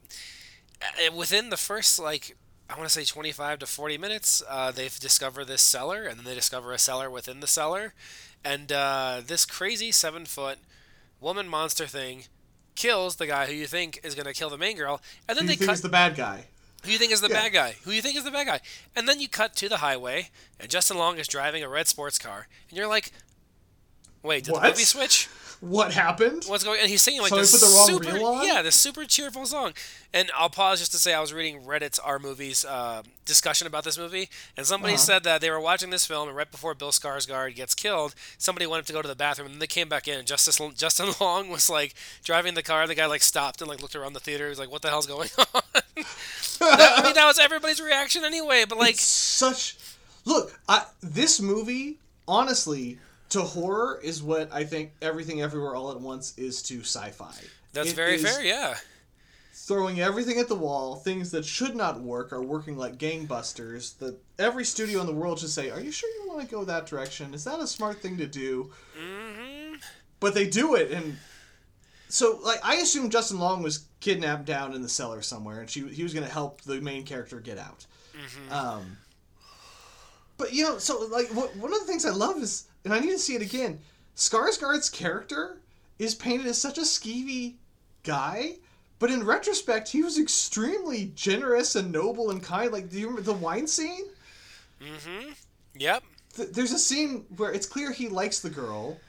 uh, 0.81 1.13
within 1.15 1.51
the 1.51 1.57
first 1.57 1.99
like. 1.99 2.35
I 2.73 2.77
want 2.77 2.89
to 2.89 2.93
say 2.93 3.05
25 3.05 3.59
to 3.59 3.65
40 3.67 3.97
minutes. 3.99 4.41
Uh, 4.49 4.71
they 4.71 4.85
discover 4.85 5.45
this 5.45 5.61
cellar, 5.61 6.05
and 6.05 6.17
then 6.17 6.25
they 6.25 6.33
discover 6.33 6.71
a 6.73 6.79
cellar 6.79 7.07
within 7.07 7.39
the 7.39 7.45
cellar, 7.45 7.93
and 8.43 8.71
uh, 8.71 9.21
this 9.25 9.45
crazy 9.45 9.91
seven 9.91 10.25
foot 10.25 10.57
woman 11.21 11.47
monster 11.47 11.85
thing 11.85 12.23
kills 12.75 13.17
the 13.17 13.27
guy 13.27 13.45
who 13.45 13.53
you 13.53 13.67
think 13.67 13.99
is 14.03 14.15
going 14.15 14.25
to 14.25 14.33
kill 14.33 14.49
the 14.49 14.57
main 14.57 14.75
girl, 14.75 15.01
and 15.29 15.37
then 15.37 15.45
Who 15.47 15.55
they 15.55 15.65
cut 15.65 15.73
is 15.75 15.81
the 15.81 15.89
bad 15.89 16.15
guy? 16.15 16.45
who 16.83 16.91
you 16.91 16.97
think 16.97 17.11
is 17.13 17.21
the 17.21 17.29
Yeah. 17.29 17.43
bad 17.43 17.53
guy, 17.53 17.75
who 17.83 17.91
you 17.91 18.01
think 18.01 18.17
is 18.17 18.23
the 18.23 18.31
bad 18.31 18.47
guy, 18.47 18.59
and 18.95 19.07
then 19.07 19.19
you 19.19 19.29
cut 19.29 19.55
to 19.57 19.69
the 19.69 19.77
highway, 19.77 20.29
and 20.59 20.69
Justin 20.69 20.97
Long 20.97 21.19
is 21.19 21.27
driving 21.27 21.61
a 21.63 21.69
red 21.69 21.87
sports 21.87 22.17
car, 22.17 22.47
and 22.69 22.77
you're 22.77 22.87
like, 22.87 23.11
wait, 24.23 24.45
did 24.45 24.53
What? 24.53 24.63
the 24.63 24.69
movie 24.69 24.83
switch? 24.83 25.29
What 25.63 25.93
happened? 25.93 26.43
What's 26.47 26.65
going? 26.65 26.81
And 26.81 26.89
he's 26.89 27.01
singing 27.01 27.21
like 27.21 27.29
So 27.29 27.37
this 27.37 27.51
put 27.53 27.61
the 27.61 27.73
wrong 27.73 27.87
super, 28.03 28.45
yeah, 28.45 28.61
this 28.61 28.75
super 28.75 29.05
cheerful 29.05 29.45
song. 29.45 29.71
And 30.13 30.29
I'll 30.37 30.49
pause 30.49 30.79
just 30.79 30.91
to 30.91 30.97
say 30.97 31.13
I 31.13 31.21
was 31.21 31.31
reading 31.33 31.61
Reddit's 31.61 31.99
R 31.99 32.19
movies 32.19 32.65
uh, 32.65 33.03
discussion 33.23 33.65
about 33.65 33.85
this 33.85 33.97
movie, 33.97 34.27
and 34.57 34.65
somebody 34.65 34.95
Uh-huh. 34.95 35.01
said 35.03 35.23
that 35.23 35.39
they 35.39 35.49
were 35.49 35.61
watching 35.61 35.89
this 35.89 36.05
film, 36.05 36.27
and 36.27 36.35
right 36.35 36.51
before 36.51 36.73
Bill 36.73 36.91
Skarsgård 36.91 37.55
gets 37.55 37.73
killed, 37.75 38.13
somebody 38.37 38.67
went 38.67 38.81
up 38.81 38.85
to 38.87 38.93
go 38.93 39.01
to 39.01 39.07
the 39.07 39.15
bathroom, 39.15 39.45
and 39.45 39.53
then 39.55 39.59
they 39.59 39.67
came 39.67 39.87
back 39.87 40.05
in, 40.09 40.17
and 40.19 40.27
Justice, 40.27 40.59
Justin 40.75 41.13
Long 41.21 41.47
was 41.49 41.69
like 41.69 41.93
driving 42.25 42.55
the 42.55 42.61
car. 42.63 42.81
and 42.81 42.89
The 42.91 42.95
guy 42.95 43.05
like 43.05 43.21
stopped 43.21 43.61
and 43.61 43.69
like 43.69 43.81
looked 43.81 43.95
around 43.95 44.11
the 44.13 44.19
theater. 44.19 44.43
He 44.43 44.49
was 44.49 44.59
like, 44.59 44.69
"What 44.69 44.81
the 44.81 44.89
hell's 44.89 45.07
going 45.07 45.29
on?" 45.55 45.61
That- 46.59 46.93
I 46.97 47.03
mean, 47.03 47.13
that 47.13 47.25
was 47.25 47.39
everybody's 47.39 47.79
reaction 47.81 48.25
anyway. 48.25 48.65
But 48.67 48.77
like, 48.79 48.95
It's 48.95 49.01
such. 49.03 49.77
Look, 50.25 50.59
I, 50.67 50.83
this 51.01 51.39
movie, 51.41 51.95
honestly, 52.27 52.97
to 53.33 53.41
horror 53.41 53.99
is 54.03 54.23
what 54.23 54.51
I 54.53 54.63
think 54.63 54.91
everything 55.01 55.41
everywhere 55.41 55.75
all 55.75 55.91
at 55.91 55.99
once 55.99 56.37
is 56.37 56.61
to 56.63 56.79
sci-fi. 56.81 57.33
that's 57.73 57.91
It 57.91 57.95
very 57.95 58.17
fair. 58.17 58.43
Yeah. 58.43 58.75
Throwing 59.55 59.99
everything 59.99 60.39
at 60.39 60.47
the 60.47 60.55
wall, 60.55 60.95
things 60.95 61.31
that 61.31 61.45
should 61.45 61.75
not 61.75 62.01
work 62.01 62.33
are 62.33 62.41
working 62.43 62.77
like 62.77 62.97
gangbusters. 62.97 63.97
That 63.99 64.19
every 64.37 64.65
studio 64.65 64.99
in 65.01 65.07
the 65.07 65.13
world 65.13 65.39
should 65.39 65.49
say, 65.49 65.69
"Are 65.69 65.79
you 65.79 65.91
sure 65.91 66.09
you 66.09 66.27
want 66.27 66.41
to 66.41 66.47
go 66.47 66.63
that 66.65 66.85
direction? 66.85 67.33
Is 67.33 67.43
that 67.45 67.59
a 67.59 67.67
smart 67.67 68.01
thing 68.01 68.17
to 68.17 68.27
do?" 68.27 68.71
hmm 68.97 69.75
But 70.19 70.33
they 70.33 70.47
do 70.47 70.75
it, 70.75 70.91
and 70.91 71.17
so 72.09 72.39
like 72.43 72.59
I 72.63 72.75
assume 72.75 73.09
Justin 73.09 73.39
Long 73.39 73.63
was 73.63 73.85
kidnapped 73.99 74.45
down 74.45 74.73
in 74.73 74.81
the 74.81 74.89
cellar 74.89 75.21
somewhere, 75.21 75.59
and 75.61 75.69
she 75.69 75.87
he 75.87 76.03
was 76.03 76.13
going 76.13 76.25
to 76.25 76.31
help 76.31 76.61
the 76.61 76.81
main 76.81 77.03
character 77.03 77.39
get 77.39 77.57
out. 77.57 77.85
Um, 78.51 78.97
but 80.43 80.53
you 80.53 80.61
know, 80.61 80.77
so 80.77 81.07
like 81.09 81.29
what, 81.29 81.55
one 81.55 81.73
of 81.73 81.79
the 81.79 81.85
things 81.85 82.03
I 82.03 82.09
love 82.09 82.37
is, 82.37 82.65
and 82.83 82.93
I 82.93 82.99
need 82.99 83.11
to 83.11 83.17
see 83.17 83.33
it 83.33 83.41
again. 83.41 83.79
Skarsgård's 84.17 84.89
character 84.89 85.61
is 85.99 86.15
painted 86.15 86.47
as 86.47 86.61
such 86.61 86.77
a 86.77 86.81
skeevy 86.81 87.53
guy, 88.03 88.55
but 88.99 89.09
in 89.09 89.25
retrospect, 89.25 89.87
he 89.87 90.03
was 90.03 90.19
extremely 90.19 91.13
generous 91.15 91.77
and 91.77 91.93
noble 91.93 92.29
and 92.29 92.43
kind. 92.43 92.73
Like, 92.73 92.89
do 92.89 92.99
you 92.99 93.07
remember 93.07 93.21
the 93.21 93.39
wine 93.39 93.67
scene? 93.67 94.07
Mm 94.81 95.07
hmm 95.07 95.31
Yep. 95.77 96.03
Th- 96.35 96.49
there's 96.49 96.73
a 96.73 96.79
scene 96.79 97.23
where 97.37 97.53
it's 97.53 97.65
clear 97.65 97.93
he 97.93 98.09
likes 98.09 98.41
the 98.41 98.49
girl 98.49 98.99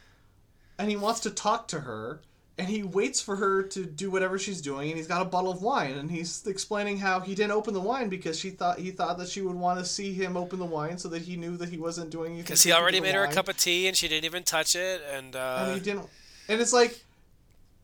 and 0.79 0.89
he 0.89 0.95
wants 0.95 1.19
to 1.21 1.33
talk 1.33 1.67
to 1.67 1.81
her 1.81 2.21
and 2.57 2.69
he 2.69 2.83
waits 2.83 3.21
for 3.21 3.37
her 3.37 3.63
to 3.63 3.85
do 3.85 4.11
whatever 4.11 4.39
she's 4.39 4.61
doing 4.61 4.89
and 4.89 4.97
he's 4.97 5.09
got 5.09 5.21
a 5.21 5.25
bottle 5.25 5.51
of 5.51 5.63
wine 5.63 5.93
and 5.93 6.11
he's 6.11 6.47
explaining 6.47 6.99
how 6.99 7.19
he 7.21 7.35
didn't 7.35 7.51
open 7.51 7.75
the 7.75 7.81
wine 7.81 8.09
because 8.09 8.39
she 8.39 8.51
thought 8.51 8.79
he 8.79 8.91
thought 8.91 9.19
that 9.19 9.29
she 9.29 9.41
would 9.41 9.57
want 9.57 9.79
to 9.79 9.85
see 9.85 10.13
him 10.13 10.37
open 10.37 10.59
the 10.59 10.65
wine 10.65 10.97
so 10.97 11.09
that 11.09 11.23
he 11.23 11.37
knew 11.37 11.57
that 11.57 11.69
he 11.69 11.79
wasn't 11.79 12.09
doing 12.11 12.33
anything 12.33 12.45
Because 12.45 12.63
he 12.63 12.73
already 12.73 13.01
made 13.01 13.15
her 13.15 13.25
a 13.25 13.33
cup 13.33 13.49
of 13.49 13.57
tea 13.57 13.89
and 13.89 13.97
she 13.97 14.07
didn't 14.07 14.25
even 14.25 14.45
touch 14.45 14.77
it. 14.77 15.03
And, 15.13 15.35
uh, 15.35 15.65
and 15.67 15.75
he 15.75 15.81
didn't 15.81 16.09
and 16.49 16.61
it's 16.61 16.73
like 16.73 17.03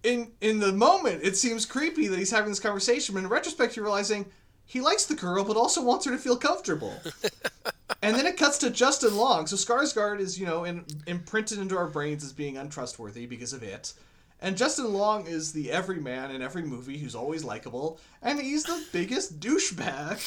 in 0.04 0.30
in 0.40 0.60
the 0.60 0.72
moment 0.72 1.20
it 1.22 1.36
seems 1.36 1.66
creepy 1.66 2.06
that 2.06 2.18
he's 2.18 2.30
having 2.30 2.48
this 2.48 2.60
conversation 2.60 3.14
but 3.14 3.24
in 3.24 3.28
retrospect 3.28 3.76
you're 3.76 3.84
realizing 3.84 4.24
he 4.66 4.80
likes 4.80 5.04
the 5.06 5.14
girl 5.14 5.44
but 5.44 5.56
also 5.56 5.82
wants 5.82 6.04
her 6.04 6.12
to 6.12 6.18
feel 6.18 6.36
comfortable. 6.36 6.94
And 8.02 8.16
then 8.16 8.24
it 8.24 8.38
cuts 8.38 8.56
to 8.58 8.70
justin 8.70 9.14
long. 9.14 9.46
So 9.46 9.56
skarsgård 9.56 10.20
is 10.20 10.38
you 10.38 10.46
know 10.46 10.64
in, 10.64 10.86
imprinted 11.06 11.58
into 11.58 11.76
our 11.76 11.88
brains 11.88 12.24
as 12.24 12.32
being 12.32 12.56
untrustworthy 12.56 13.26
because 13.26 13.52
of 13.52 13.62
it 13.62 13.92
and 14.40 14.56
justin 14.56 14.92
long 14.92 15.26
is 15.26 15.52
the 15.52 15.70
everyman 15.70 16.30
in 16.30 16.42
every 16.42 16.62
movie 16.62 16.98
who's 16.98 17.14
always 17.14 17.44
likable 17.44 17.98
and 18.22 18.40
he's 18.40 18.64
the 18.64 18.84
biggest 18.92 19.40
douchebag 19.40 20.18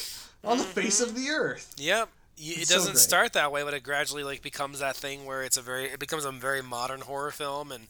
on 0.43 0.57
the 0.57 0.63
face 0.63 0.99
of 1.01 1.09
mm-hmm. 1.09 1.17
the 1.23 1.29
earth 1.29 1.73
Yep. 1.77 2.09
Y- 2.37 2.53
It 2.57 2.67
doesn't 2.67 2.93
great. 2.93 2.97
start 3.01 3.33
that 3.33 3.51
way, 3.51 3.61
but 3.63 3.75
it 3.75 3.83
gradually 3.83 4.23
like 4.23 4.41
becomes 4.41 4.79
that 4.79 4.95
thing 4.95 5.25
where 5.25 5.43
it's 5.43 5.55
a 5.55 5.61
very 5.61 5.85
it 5.85 5.99
becomes 5.99 6.25
a 6.25 6.31
very 6.31 6.63
modern 6.63 7.01
horror 7.01 7.29
film, 7.29 7.71
and 7.71 7.85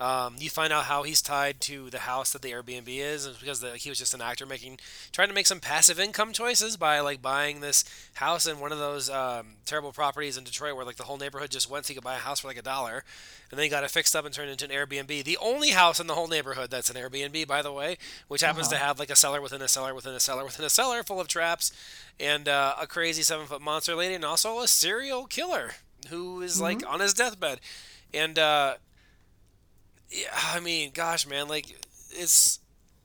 Um, 0.00 0.36
you 0.38 0.48
find 0.48 0.72
out 0.72 0.84
how 0.84 1.02
he's 1.02 1.20
tied 1.20 1.60
to 1.62 1.90
the 1.90 1.98
house 1.98 2.32
that 2.32 2.40
the 2.40 2.52
Airbnb 2.52 2.86
is, 2.86 3.24
and 3.24 3.32
it's 3.32 3.40
because 3.40 3.60
the, 3.60 3.76
he 3.76 3.88
was 3.88 3.98
just 3.98 4.14
an 4.14 4.20
actor 4.20 4.46
making, 4.46 4.78
trying 5.10 5.26
to 5.26 5.34
make 5.34 5.46
some 5.46 5.58
passive 5.58 5.98
income 5.98 6.32
choices 6.32 6.76
by 6.76 7.00
like 7.00 7.20
buying 7.20 7.60
this 7.60 7.84
house 8.14 8.46
in 8.46 8.60
one 8.60 8.70
of 8.70 8.78
those 8.78 9.10
um, 9.10 9.56
terrible 9.66 9.92
properties 9.92 10.36
in 10.36 10.44
Detroit 10.44 10.76
where 10.76 10.84
like 10.84 10.96
the 10.96 11.02
whole 11.02 11.16
neighborhood 11.16 11.50
just 11.50 11.68
went 11.68 11.84
so 11.84 11.88
he 11.88 11.94
could 11.96 12.04
buy 12.04 12.14
a 12.14 12.18
house 12.18 12.40
for 12.40 12.46
like 12.46 12.56
a 12.56 12.62
dollar, 12.62 13.02
and 13.50 13.58
then 13.58 13.64
he 13.64 13.68
got 13.68 13.82
it 13.82 13.90
fixed 13.90 14.14
up 14.14 14.24
and 14.24 14.32
turned 14.32 14.50
into 14.50 14.64
an 14.64 14.70
Airbnb. 14.70 15.24
The 15.24 15.38
only 15.38 15.70
house 15.70 15.98
in 15.98 16.06
the 16.06 16.14
whole 16.14 16.28
neighborhood 16.28 16.70
that's 16.70 16.90
an 16.90 16.96
Airbnb, 16.96 17.48
by 17.48 17.60
the 17.60 17.72
way, 17.72 17.98
which 18.28 18.42
happens 18.42 18.68
to 18.68 18.76
have 18.76 19.00
like 19.00 19.10
a 19.10 19.16
cellar 19.16 19.40
within 19.40 19.62
a 19.62 19.68
cellar 19.68 19.94
within 19.94 20.14
a 20.14 20.20
cellar 20.20 20.44
within 20.44 20.64
a 20.64 20.70
cellar 20.70 21.02
full 21.02 21.20
of 21.20 21.26
traps, 21.26 21.72
and 22.20 22.48
uh, 22.48 22.74
a 22.80 22.86
crazy 22.86 23.22
seven 23.22 23.46
foot 23.46 23.60
monster 23.60 23.96
lady, 23.96 24.14
and 24.14 24.24
also 24.24 24.60
a 24.60 24.68
serial 24.68 25.26
killer 25.26 25.72
who 26.08 26.40
is 26.40 26.60
like 26.60 26.86
on 26.88 27.00
his 27.00 27.14
deathbed, 27.14 27.58
and. 28.14 28.38
Uh, 28.38 28.74
yeah, 30.10 30.26
I 30.32 30.60
mean, 30.60 30.90
gosh, 30.94 31.26
man, 31.26 31.48
like 31.48 31.66
it's 32.10 32.60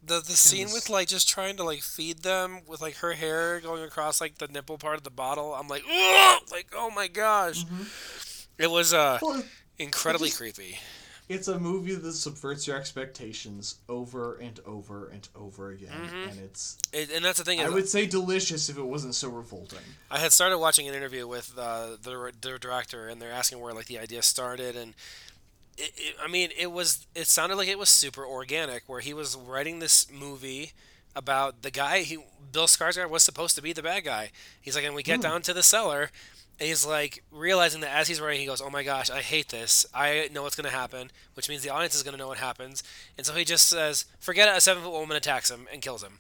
the 0.06 0.16
the 0.20 0.34
scene 0.34 0.68
with 0.74 0.90
like 0.90 1.08
just 1.08 1.30
trying 1.30 1.56
to 1.58 1.64
like 1.64 1.82
feed 1.82 2.20
them 2.24 2.62
with 2.68 2.82
like 2.82 2.96
her 2.98 3.14
hair 3.14 3.60
going 3.62 3.84
across 3.84 4.20
like 4.22 4.38
the 4.38 4.48
nipple 4.48 4.78
part 4.78 4.96
of 4.98 5.04
the 5.04 5.10
bottle. 5.12 5.54
I'm 5.54 5.68
like, 5.68 5.84
Ugh! 5.90 6.42
like 6.52 6.68
oh 6.76 6.90
my 6.92 7.08
gosh, 7.08 7.64
it 8.58 8.70
was 8.70 8.94
uh 8.94 9.20
Well, 9.22 9.44
incredibly 9.80 10.28
just- 10.30 10.40
creepy. 10.40 10.78
it's 11.30 11.48
a 11.48 11.58
movie 11.58 11.96
that 11.96 12.12
subverts 12.14 12.68
your 12.68 12.76
expectations 12.78 13.76
over 13.88 14.36
and 14.36 14.60
over 14.66 15.08
and 15.08 15.28
over 15.36 15.72
again, 15.72 15.90
Mm-hmm. 15.92 16.30
and 16.30 16.40
it's. 16.42 16.78
It, 16.92 17.10
and 17.16 17.24
that's 17.24 17.38
the 17.40 17.46
thing 17.46 17.62
I 17.62 17.70
would 17.70 17.88
say 17.88 18.06
delicious 18.06 18.68
if 18.70 18.78
it 18.78 18.84
wasn't 18.86 19.16
so 19.16 19.30
revolting. 19.30 19.80
I 20.12 20.20
had 20.20 20.32
started 20.34 20.58
watching 20.60 20.88
an 20.90 20.94
interview 20.96 21.26
with 21.28 21.54
uh, 21.58 21.96
the 22.02 22.32
the 22.42 22.58
director, 22.60 23.08
and 23.08 23.22
they're 23.22 23.32
asking 23.32 23.60
where 23.62 23.74
like 23.74 23.86
the 23.88 24.00
idea 24.00 24.22
started, 24.22 24.76
and 24.76 24.94
it, 25.78 25.92
it, 25.98 26.16
I 26.24 26.28
mean, 26.28 26.50
it 26.58 26.72
was 26.72 27.08
it 27.16 27.28
sounded 27.28 27.56
like 27.56 27.68
it 27.68 27.80
was 27.80 27.90
super 27.90 28.26
organic, 28.26 28.84
where 28.88 29.00
he 29.00 29.14
was 29.14 29.36
writing 29.36 29.80
this 29.80 30.12
movie 30.12 30.74
about 31.16 31.62
the 31.62 31.72
guy 31.72 32.00
he 32.00 32.18
Bill 32.52 32.68
Skarsgård 32.68 33.10
was 33.10 33.24
supposed 33.24 33.56
to 33.56 33.62
be 33.62 33.74
the 33.74 33.84
bad 33.84 34.04
guy. 34.04 34.32
He's 34.62 34.76
like, 34.76 34.86
and 34.86 34.96
we 34.96 35.04
get 35.04 35.18
hmm. 35.18 35.22
down 35.24 35.42
to 35.44 35.54
the 35.54 35.64
cellar, 35.64 36.12
and 36.60 36.68
he's 36.68 36.86
like 36.86 37.24
realizing 37.32 37.82
that 37.82 37.96
as 37.96 38.08
he's 38.08 38.22
writing, 38.22 38.40
he 38.40 38.46
goes, 38.46 38.62
"Oh 38.62 38.70
my 38.70 38.84
gosh, 38.84 39.10
I 39.10 39.22
hate 39.22 39.50
this. 39.50 39.86
I 39.94 40.30
know 40.32 40.44
what's 40.44 40.56
going 40.56 40.70
to 40.70 40.76
happen," 40.76 41.12
which 41.34 41.50
means 41.50 41.64
the 41.64 41.72
audience 41.72 41.96
is 41.96 42.04
going 42.04 42.14
to 42.14 42.20
know 42.20 42.28
what 42.28 42.38
happens, 42.38 42.84
and 43.18 43.26
so 43.26 43.34
he 43.34 43.44
just 43.44 43.68
says, 43.68 44.06
"Forget 44.20 44.48
it." 44.48 44.58
A 44.58 44.62
seven 44.62 44.84
foot 44.84 44.92
woman 44.92 45.18
attacks 45.18 45.50
him 45.50 45.68
and 45.72 45.82
kills 45.82 46.04
him. 46.04 46.20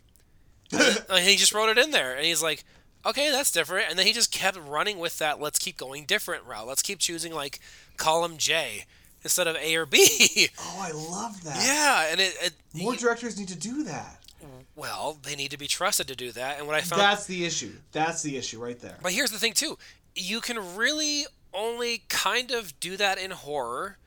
And 1.10 1.24
he 1.24 1.36
just 1.36 1.54
wrote 1.54 1.70
it 1.70 1.78
in 1.78 1.91
there, 1.91 2.16
and 2.16 2.26
he's 2.26 2.41
like, 2.41 2.64
"Okay, 3.06 3.30
that's 3.30 3.51
different." 3.51 3.89
And 3.89 3.99
then 3.99 4.08
he 4.08 4.14
just 4.14 4.32
kept 4.32 4.58
running 4.58 4.97
with 4.97 5.20
that. 5.20 5.39
Let's 5.39 5.60
keep 5.60 5.78
going 5.78 6.06
different 6.06 6.45
route. 6.45 6.66
Let's 6.66 6.82
keep 6.82 6.97
choosing 6.97 7.32
like 7.34 7.60
column 7.97 8.38
J 8.38 8.86
instead 9.24 9.47
of 9.47 9.55
A 9.57 9.76
or 9.76 9.86
B. 9.86 10.47
Oh, 10.59 10.80
I 10.82 10.91
love 10.91 11.43
that. 11.43 11.57
yeah, 11.63 12.11
and 12.11 12.19
it, 12.21 12.34
it 12.41 12.53
More 12.74 12.95
directors 12.95 13.38
need 13.38 13.47
to 13.49 13.57
do 13.57 13.84
that. 13.84 14.19
well, 14.76 15.17
they 15.24 15.36
need 15.36 15.51
to 15.51 15.57
be 15.57 15.67
trusted 15.67 16.07
to 16.07 16.15
do 16.15 16.32
that. 16.34 16.57
And 16.57 16.67
what 16.67 16.76
I 16.76 16.82
found, 16.82 17.01
That's 17.01 17.26
the 17.26 17.45
issue. 17.45 17.71
That's 17.91 18.21
the 18.21 18.38
issue 18.38 18.61
right 18.63 18.80
there. 18.80 18.97
but 19.01 19.11
here's 19.13 19.32
the 19.32 19.39
thing 19.39 19.53
too, 19.53 19.78
you 20.15 20.41
can 20.41 20.76
really 20.76 21.26
only 21.53 22.03
kind 22.09 22.51
of 22.51 22.78
do 22.80 22.97
that 22.97 23.17
in 23.17 23.32
horror. 23.32 23.97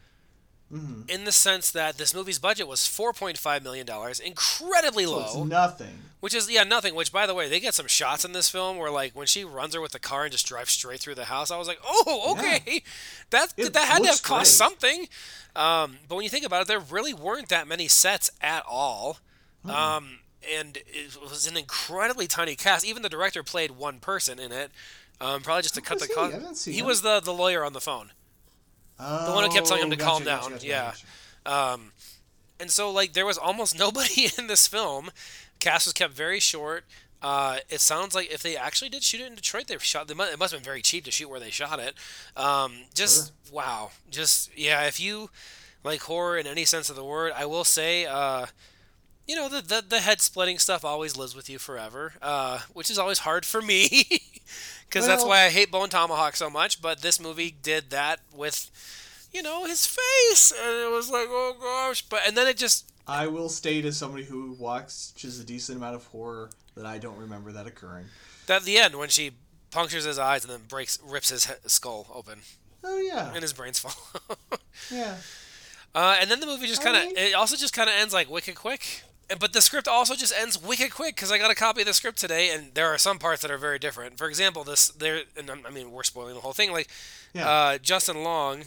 Mm-hmm. 0.72 1.02
In 1.08 1.24
the 1.24 1.30
sense 1.30 1.70
that 1.70 1.96
this 1.96 2.12
movie's 2.12 2.40
budget 2.40 2.66
was 2.66 2.80
$4.5 2.80 3.62
million, 3.62 3.86
incredibly 4.24 5.04
So 5.04 5.10
low. 5.16 5.22
it's 5.22 5.36
nothing. 5.36 5.98
Which 6.18 6.34
is 6.34 6.50
yeah 6.50 6.64
nothing. 6.64 6.96
Which 6.96 7.12
by 7.12 7.24
the 7.26 7.34
way, 7.34 7.48
they 7.48 7.60
get 7.60 7.74
some 7.74 7.86
shots 7.86 8.24
in 8.24 8.32
this 8.32 8.48
film 8.50 8.76
where 8.78 8.90
like 8.90 9.14
when 9.14 9.28
she 9.28 9.44
runs 9.44 9.74
her 9.76 9.80
with 9.80 9.92
the 9.92 10.00
car 10.00 10.24
and 10.24 10.32
just 10.32 10.44
drives 10.46 10.72
straight 10.72 10.98
through 10.98 11.14
the 11.14 11.26
house. 11.26 11.52
I 11.52 11.56
was 11.58 11.68
like, 11.68 11.78
oh 11.86 12.34
okay, 12.36 12.82
that 13.30 13.54
It 13.56 13.74
that 13.74 13.86
had 13.86 14.02
to 14.02 14.08
have 14.08 14.22
cost 14.24 14.58
great. 14.58 14.68
something. 14.68 15.08
Um, 15.54 15.98
but 16.08 16.16
when 16.16 16.24
you 16.24 16.30
think 16.30 16.44
about 16.44 16.62
it, 16.62 16.68
there 16.68 16.80
really 16.80 17.14
weren't 17.14 17.48
that 17.50 17.68
many 17.68 17.86
sets 17.86 18.30
at 18.40 18.64
all. 18.68 19.18
Hmm. 19.62 19.70
Um, 19.70 20.18
and 20.52 20.78
it 20.86 21.16
was 21.20 21.46
an 21.46 21.56
incredibly 21.56 22.26
tiny 22.26 22.56
cast. 22.56 22.84
Even 22.84 23.02
the 23.02 23.08
director 23.08 23.42
played 23.44 23.72
one 23.72 24.00
person 24.00 24.38
in 24.40 24.50
it, 24.50 24.70
um, 25.20 25.42
probably 25.42 25.62
just 25.62 25.74
to 25.76 25.80
cut 25.80 26.00
the 26.00 26.06
he? 26.06 26.12
cost. 26.12 26.64
He 26.64 26.78
him. 26.78 26.86
was 26.86 27.02
the 27.02 27.20
the 27.20 27.32
lawyer 27.32 27.64
on 27.64 27.72
the 27.72 27.80
phone. 27.80 28.10
Oh, 28.99 29.34
one 29.34 29.44
who 29.44 29.51
kept 29.51 29.66
telling 29.66 29.82
him 29.82 29.90
to 29.90 29.97
gotcha, 29.97 30.11
calm 30.11 30.24
gotcha, 30.24 30.42
down, 30.42 30.53
gotcha, 30.53 30.66
yeah. 30.66 30.92
Um, 31.44 31.92
and 32.59 32.70
so 32.70 32.90
like 32.90 33.12
there 33.12 33.26
was 33.26 33.38
almost 33.38 33.78
nobody 33.78 34.28
in 34.38 34.47
this 34.47 34.66
film. 34.66 35.11
Cast 35.59 35.86
was 35.86 35.92
kept 35.92 36.12
very 36.12 36.40
short. 36.40 36.84
Uh, 37.22 37.59
it 37.68 37.80
sounds 37.80 38.14
like 38.14 38.30
if 38.32 38.42
they 38.42 38.57
actually 38.57 38.90
did 38.90 39.03
shoot 39.03 39.20
it 39.20 39.26
in 39.26 39.34
Detroit, 39.34 39.66
they 39.66 39.78
shot. 39.78 40.07
They 40.07 40.14
must, 40.14 40.32
it 40.32 40.38
must 40.38 40.53
have 40.53 40.61
been 40.61 40.64
very 40.66 40.82
cheap 40.82 41.05
to 41.05 41.11
shoot 41.11 41.28
where 41.28 41.40
they 41.40 41.51
shot 41.51 41.78
it. 41.78 41.94
Um, 42.36 42.74
just 42.94 43.32
wow, 43.51 43.90
just 44.11 44.57
yeah. 44.57 44.86
If 44.86 45.01
you 45.01 45.30
like 45.82 46.03
horror 46.03 46.36
in 46.36 46.47
any 46.47 46.64
sense 46.64 46.90
of 46.90 46.97
the 46.97 47.05
word, 47.05 47.32
I 47.34 47.47
will 47.47 47.64
say, 47.64 48.05
uh, 48.07 48.47
you 49.26 49.34
know, 49.34 49.49
the, 49.49 49.62
the 49.62 49.84
the 49.88 50.01
head 50.01 50.20
splitting 50.20 50.59
stuff 50.59 50.84
always 50.84 51.16
lives 51.16 51.34
with 51.34 51.49
you 51.49 51.59
forever, 51.59 52.12
uh, 52.20 52.61
which 52.74 52.90
is 52.90 52.99
always 52.99 53.20
hard 53.20 53.47
for 53.47 53.62
me 53.62 53.88
because 54.89 55.07
that's 55.07 55.24
why 55.24 55.43
I 55.45 55.49
hate 55.51 55.70
Bone 55.70 55.89
Tomahawk 55.89 56.37
so 56.37 56.49
much. 56.51 56.80
But 56.82 57.03
this 57.03 57.20
movie 57.20 57.55
did 57.62 57.91
that 57.91 58.20
with, 58.34 58.70
you 59.32 59.43
know, 59.43 59.64
his 59.66 59.87
face, 59.87 60.53
and 60.53 60.76
it 60.84 60.91
was 60.91 61.11
like, 61.11 61.26
oh 61.28 61.57
gosh. 61.61 62.03
But 62.03 62.20
and 62.26 62.37
then 62.37 62.47
it 62.47 62.57
just 62.57 62.91
I 63.07 63.26
will 63.26 63.49
state 63.49 63.84
as 63.84 63.97
somebody 63.97 64.24
who 64.24 64.53
watches 64.59 65.39
a 65.41 65.45
decent 65.45 65.78
amount 65.78 65.95
of 65.97 66.05
horror 66.07 66.51
that 66.76 66.87
I 66.87 66.99
don't 66.99 67.16
remember 67.18 67.53
that 67.53 67.66
occurring. 67.66 68.07
at 68.49 68.64
the 68.64 68.78
end 68.78 68.97
when 68.97 69.09
she 69.09 69.32
punctures 69.70 70.05
his 70.05 70.18
eyes 70.18 70.45
and 70.45 70.53
then 70.53 70.61
breaks 70.68 70.99
rips 71.05 71.30
his 71.30 71.47
he- 71.47 71.55
skull 71.66 72.07
open 72.14 72.41
Oh 72.84 72.99
yeah, 72.99 73.32
and 73.32 73.43
his 73.43 73.53
brains 73.53 73.78
fall. 73.78 73.95
yeah. 74.91 75.16
Uh, 75.95 76.16
and 76.20 76.30
then 76.30 76.41
the 76.41 76.47
movie 76.47 76.66
just 76.66 76.82
kind 76.82 76.97
of 76.97 77.03
mean- 77.05 77.16
it 77.16 77.34
also 77.34 77.57
just 77.57 77.72
kind 77.74 77.89
of 77.89 77.97
ends 77.97 78.12
like 78.14 78.30
wicked 78.30 78.55
quick. 78.55 79.03
But 79.41 79.53
the 79.53 79.61
script 79.61 79.89
also 79.89 80.14
just 80.14 80.33
ends 80.39 80.61
wicked 80.62 80.93
quick 80.95 81.16
because 81.16 81.33
I 81.33 81.39
got 81.39 81.51
a 81.51 81.55
copy 81.57 81.81
of 81.81 81.87
the 81.89 81.95
script 81.95 82.18
today, 82.18 82.51
and 82.51 82.72
there 82.74 82.87
are 82.87 82.99
some 82.99 83.18
parts 83.18 83.43
that 83.43 83.51
are 83.51 83.59
very 83.59 83.79
different. 83.79 84.18
For 84.18 84.29
example, 84.29 84.62
this 84.62 84.89
there, 84.89 85.22
and 85.37 85.51
I'm- 85.51 85.66
mean 85.74 85.91
we're 85.91 86.05
spoiling 86.05 86.35
the 86.35 86.41
whole 86.41 86.53
thing. 86.53 86.70
Like 86.72 86.89
Yeah. 87.33 87.49
uh, 87.51 87.79
Justin 87.79 88.22
Long 88.22 88.66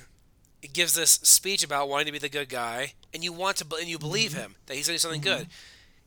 gives 0.73 0.93
this 0.95 1.11
speech 1.23 1.63
about 1.63 1.87
wanting 1.87 2.07
to 2.07 2.11
be 2.11 2.17
the 2.19 2.27
good 2.29 2.49
guy, 2.49 2.93
and 3.13 3.23
you 3.23 3.31
want 3.31 3.55
to 3.57 3.65
and 3.77 3.87
you 3.87 3.97
believe 3.97 4.31
Mm-hmm. 4.31 4.39
him 4.41 4.55
that 4.65 4.75
he's 4.75 4.87
going 4.87 4.97
to 4.99 5.01
do 5.01 5.01
something 5.01 5.21
good, 5.21 5.47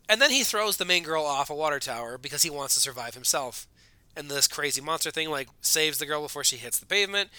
and 0.09 0.21
then 0.21 0.31
he 0.31 0.45
throws 0.45 0.77
the 0.77 0.85
main 0.85 1.03
girl 1.03 1.25
off 1.25 1.49
a 1.49 1.55
water 1.55 1.81
tower 1.81 2.19
because 2.19 2.43
he 2.43 2.51
wants 2.51 2.75
to 2.75 2.81
survive 2.81 3.15
himself. 3.15 3.67
And 4.15 4.31
this 4.31 4.47
crazy 4.47 4.83
monster 4.83 5.11
thing 5.11 5.31
like 5.31 5.49
saves 5.63 5.97
the 5.97 6.05
girl 6.05 6.21
before 6.21 6.45
she 6.45 6.59
hits 6.59 6.79
the 6.79 6.85
pavement, 6.85 7.31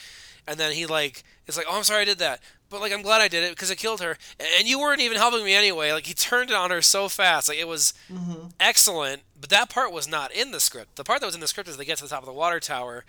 and 0.47 0.59
then 0.59 0.73
he 0.73 0.85
like 0.85 1.23
is 1.47 1.57
like, 1.57 1.65
"Oh, 1.69 1.77
I'm 1.77 1.83
sorry 1.83 2.01
I 2.01 2.05
did 2.05 2.19
that." 2.19 2.41
But 2.69 2.81
like 2.81 2.91
I'm 2.91 3.01
glad 3.03 3.21
I 3.21 3.27
did 3.27 3.43
it 3.43 3.51
because 3.51 3.69
it 3.69 3.77
killed 3.77 4.01
her, 4.01 4.17
and 4.57 4.67
you 4.67 4.79
weren't 4.79 5.01
even 5.01 5.17
helping 5.17 5.45
me 5.45 5.53
anyway. 5.53 5.91
Like 5.91 6.07
he 6.07 6.13
turned 6.13 6.49
it 6.49 6.55
on 6.55 6.71
her 6.71 6.81
so 6.81 7.07
fast, 7.07 7.47
like 7.47 7.59
it 7.59 7.67
was 7.67 7.93
mm-hmm. 8.11 8.47
excellent. 8.59 9.21
But 9.39 9.49
that 9.51 9.69
part 9.69 9.91
was 9.91 10.07
not 10.07 10.31
in 10.31 10.51
the 10.51 10.59
script. 10.59 10.95
The 10.95 11.03
part 11.03 11.19
that 11.19 11.25
was 11.27 11.35
in 11.35 11.41
the 11.41 11.47
script 11.47 11.69
is 11.69 11.77
they 11.77 11.85
get 11.85 11.97
to 11.97 12.03
the 12.03 12.09
top 12.09 12.23
of 12.23 12.25
the 12.25 12.33
water 12.33 12.59
tower, 12.59 13.05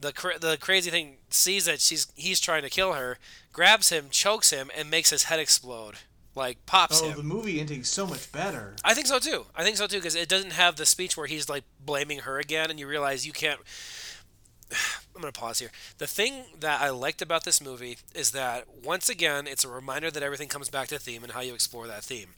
the 0.00 0.12
cra- 0.12 0.38
the 0.38 0.58
crazy 0.58 0.90
thing 0.90 1.16
sees 1.30 1.64
that 1.64 1.80
she's 1.80 2.08
he's 2.14 2.40
trying 2.40 2.62
to 2.62 2.70
kill 2.70 2.92
her, 2.92 3.18
grabs 3.52 3.88
him, 3.88 4.08
chokes 4.10 4.50
him, 4.50 4.70
and 4.76 4.90
makes 4.90 5.10
his 5.10 5.24
head 5.24 5.40
explode, 5.40 5.94
like 6.34 6.66
pops 6.66 7.00
Oh, 7.00 7.08
him. 7.08 7.16
the 7.16 7.22
movie 7.22 7.58
ending's 7.58 7.88
so 7.88 8.06
much 8.06 8.30
better. 8.32 8.76
I 8.84 8.92
think 8.92 9.06
so 9.06 9.18
too. 9.18 9.46
I 9.54 9.64
think 9.64 9.78
so 9.78 9.86
too 9.86 9.96
because 9.96 10.14
it 10.14 10.28
doesn't 10.28 10.52
have 10.52 10.76
the 10.76 10.84
speech 10.84 11.16
where 11.16 11.26
he's 11.26 11.48
like 11.48 11.64
blaming 11.82 12.20
her 12.20 12.38
again, 12.38 12.70
and 12.70 12.78
you 12.78 12.86
realize 12.86 13.26
you 13.26 13.32
can't. 13.32 13.60
I'm 15.16 15.22
gonna 15.22 15.32
pause 15.32 15.58
here. 15.58 15.70
The 15.98 16.06
thing 16.06 16.44
that 16.60 16.80
I 16.80 16.90
liked 16.90 17.22
about 17.22 17.44
this 17.44 17.60
movie 17.60 17.98
is 18.14 18.32
that 18.32 18.66
once 18.84 19.08
again, 19.08 19.46
it's 19.46 19.64
a 19.64 19.68
reminder 19.68 20.10
that 20.10 20.22
everything 20.22 20.48
comes 20.48 20.68
back 20.68 20.88
to 20.88 20.98
theme 20.98 21.24
and 21.24 21.32
how 21.32 21.40
you 21.40 21.54
explore 21.54 21.86
that 21.86 22.04
theme. 22.04 22.34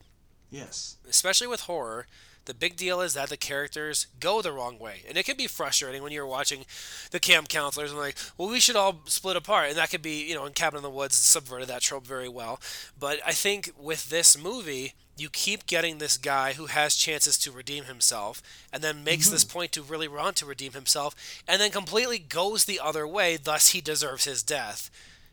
Yes. 0.51 0.97
Especially 1.09 1.47
with 1.47 1.63
horror, 1.63 2.07
the 2.49 2.55
big 2.55 2.77
deal 2.77 3.01
is 3.01 3.15
that 3.15 3.29
the 3.29 3.37
characters 3.37 4.09
go 4.19 4.43
the 4.43 4.51
wrong 4.51 4.81
way, 4.81 5.03
and 5.07 5.17
it 5.17 5.25
can 5.25 5.37
be 5.37 5.47
frustrating 5.47 6.03
when 6.03 6.11
you're 6.11 6.27
watching 6.27 6.65
the 7.13 7.21
camp 7.21 7.49
counselors 7.49 7.93
and 7.93 8.01
like, 8.01 8.17
well, 8.37 8.49
we 8.49 8.59
should 8.59 8.75
all 8.75 9.03
split 9.05 9.37
apart, 9.37 9.69
and 9.69 9.79
that 9.79 9.91
could 9.91 10.03
be, 10.03 10.29
you 10.29 10.35
know, 10.35 10.47
in 10.47 10.55
Cabin 10.55 10.79
in 10.79 10.83
the 10.83 10.91
Woods 10.91 11.15
subverted 11.15 11.69
that 11.69 11.83
trope 11.83 12.07
very 12.07 12.29
well. 12.29 12.61
But 12.99 13.21
I 13.25 13.33
think 13.33 13.71
with 13.79 14.11
this 14.11 14.37
movie, 14.37 14.95
you 15.17 15.29
keep 15.29 15.67
getting 15.67 15.99
this 15.99 16.17
guy 16.17 16.55
who 16.55 16.67
has 16.67 16.95
chances 16.95 17.37
to 17.39 17.53
redeem 17.53 17.85
himself, 17.85 18.43
and 18.73 18.83
then 18.83 19.05
makes 19.05 19.27
mm-hmm. 19.27 19.35
this 19.35 19.45
point 19.45 19.73
to 19.73 19.83
really 19.83 20.09
want 20.09 20.37
to 20.37 20.47
redeem 20.47 20.73
himself, 20.73 21.15
and 21.47 21.61
then 21.61 21.71
completely 21.71 22.19
goes 22.19 22.65
the 22.65 22.81
other 22.83 23.07
way. 23.07 23.37
Thus, 23.37 23.69
he 23.69 23.81
deserves 23.81 24.25
his 24.25 24.43
death. 24.43 24.91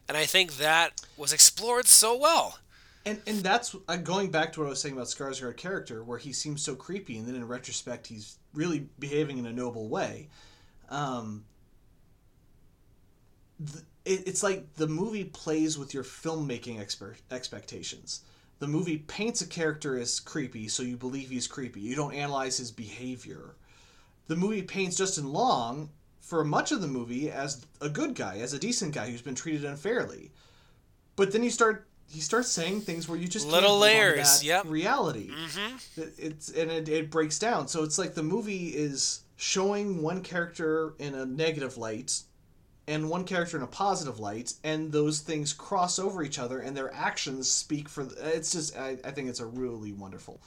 And 0.07 0.18
I 0.18 0.26
think 0.26 0.57
that 0.57 1.01
was 1.18 1.34
explored 1.34 1.88
so 1.88 2.16
well. 2.16 2.59
And 3.06 3.22
and 3.28 3.38
that's 3.39 3.76
uh, 3.88 3.97
going 3.97 4.32
back 4.32 4.53
to 4.53 4.62
what 4.62 4.66
I 4.66 4.70
was 4.70 4.82
saying 4.82 4.95
about 4.95 5.08
Skarsgård 5.08 5.58
character, 5.58 6.03
where 6.03 6.18
he 6.18 6.34
seems 6.34 6.62
so 6.62 6.76
creepy, 6.76 7.18
and 7.18 7.28
then 7.28 7.36
in 7.36 7.47
retrospect, 7.47 8.08
he's 8.08 8.38
really 8.53 8.88
behaving 8.97 9.38
in 9.38 9.45
a 9.45 9.53
noble 9.53 9.89
way. 9.89 10.30
Um, 10.89 11.45
th- 13.64 13.84
it, 14.06 14.28
it's 14.28 14.41
like 14.41 14.74
the 14.74 14.88
movie 14.88 15.26
plays 15.26 15.78
with 15.78 15.93
your 15.93 16.03
filmmaking 16.03 16.80
expert 16.80 17.18
expectations. 17.30 18.22
The 18.60 18.68
movie 18.68 18.99
paints 18.99 19.41
a 19.41 19.47
character 19.47 19.99
as 19.99 20.20
creepy, 20.20 20.68
so 20.68 20.82
you 20.82 20.97
believe 20.97 21.30
he's 21.30 21.47
creepy. 21.47 21.82
You 21.82 21.95
don't 21.95 22.14
analyze 22.14 22.58
his 22.58 22.72
behavior. 22.72 23.56
The 24.28 24.36
movie 24.36 24.64
paints 24.64 24.97
Justin 24.97 25.32
Long 25.32 25.89
for 26.22 26.43
much 26.43 26.72
of 26.72 26.82
the 26.82 26.88
movie 26.88 27.30
as 27.30 27.66
a 27.82 27.89
good 27.89 28.16
guy, 28.16 28.38
as 28.38 28.53
a 28.53 28.60
decent 28.60 28.95
guy 28.95 29.12
who's 29.12 29.22
been 29.22 29.36
treated 29.36 29.66
unfairly. 29.66 30.32
But 31.16 31.32
then 31.32 31.43
you 31.43 31.51
start 31.51 31.86
he 32.10 32.22
starts 32.22 32.49
saying 32.49 32.82
things 32.82 33.10
where 33.10 33.18
you 33.18 33.28
just 33.28 33.47
Little 33.47 33.78
layers, 33.78 34.39
that 34.39 34.45
yep. 34.45 34.66
reality. 34.68 35.30
Mm-hmm. 35.30 36.01
It's 36.18 36.49
and 36.49 36.72
it, 36.72 36.88
it 36.88 37.12
breaks 37.12 37.39
down. 37.39 37.68
So 37.68 37.84
it's 37.84 37.97
like 37.97 38.14
the 38.14 38.24
movie 38.24 38.68
is 38.70 39.22
showing 39.36 40.01
one 40.01 40.22
character 40.22 40.93
in 40.99 41.14
a 41.14 41.26
negative 41.26 41.78
light 41.78 42.22
and 42.88 43.10
one 43.10 43.24
character 43.24 43.58
in 43.58 43.64
a 43.64 43.68
positive 43.68 44.20
light, 44.20 44.53
and 44.64 44.91
those 44.91 45.20
things 45.20 45.53
cross 45.53 45.97
over 45.97 46.24
each 46.24 46.38
other, 46.38 46.60
and 46.60 46.78
their 46.78 46.93
actions 46.93 47.49
speak 47.49 47.89
for. 47.89 48.03
The, 48.03 48.36
it's 48.36 48.51
just 48.51 48.78
I, 48.78 48.97
I 49.03 49.12
think 49.12 49.30
it's 49.30 49.39
a 49.39 49.45
really 49.45 49.91
wonderful. 49.91 50.39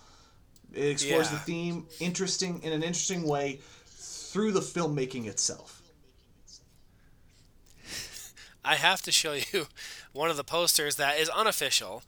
It 0.73 0.87
explores 0.87 1.31
the 1.31 1.39
theme 1.39 1.87
interesting 1.99 2.63
in 2.63 2.73
an 2.73 2.83
interesting 2.83 3.25
way 3.25 3.61
through 3.87 4.53
the 4.53 4.61
filmmaking 4.61 5.27
itself. 5.27 5.83
I 8.65 8.75
have 8.75 9.03
to 9.03 9.13
show 9.13 9.33
you 9.33 9.67
one 10.19 10.31
of 10.31 10.37
the 10.37 10.45
posters 10.45 10.97
that 10.97 11.19
is 11.19 11.29
unofficial, 11.29 12.03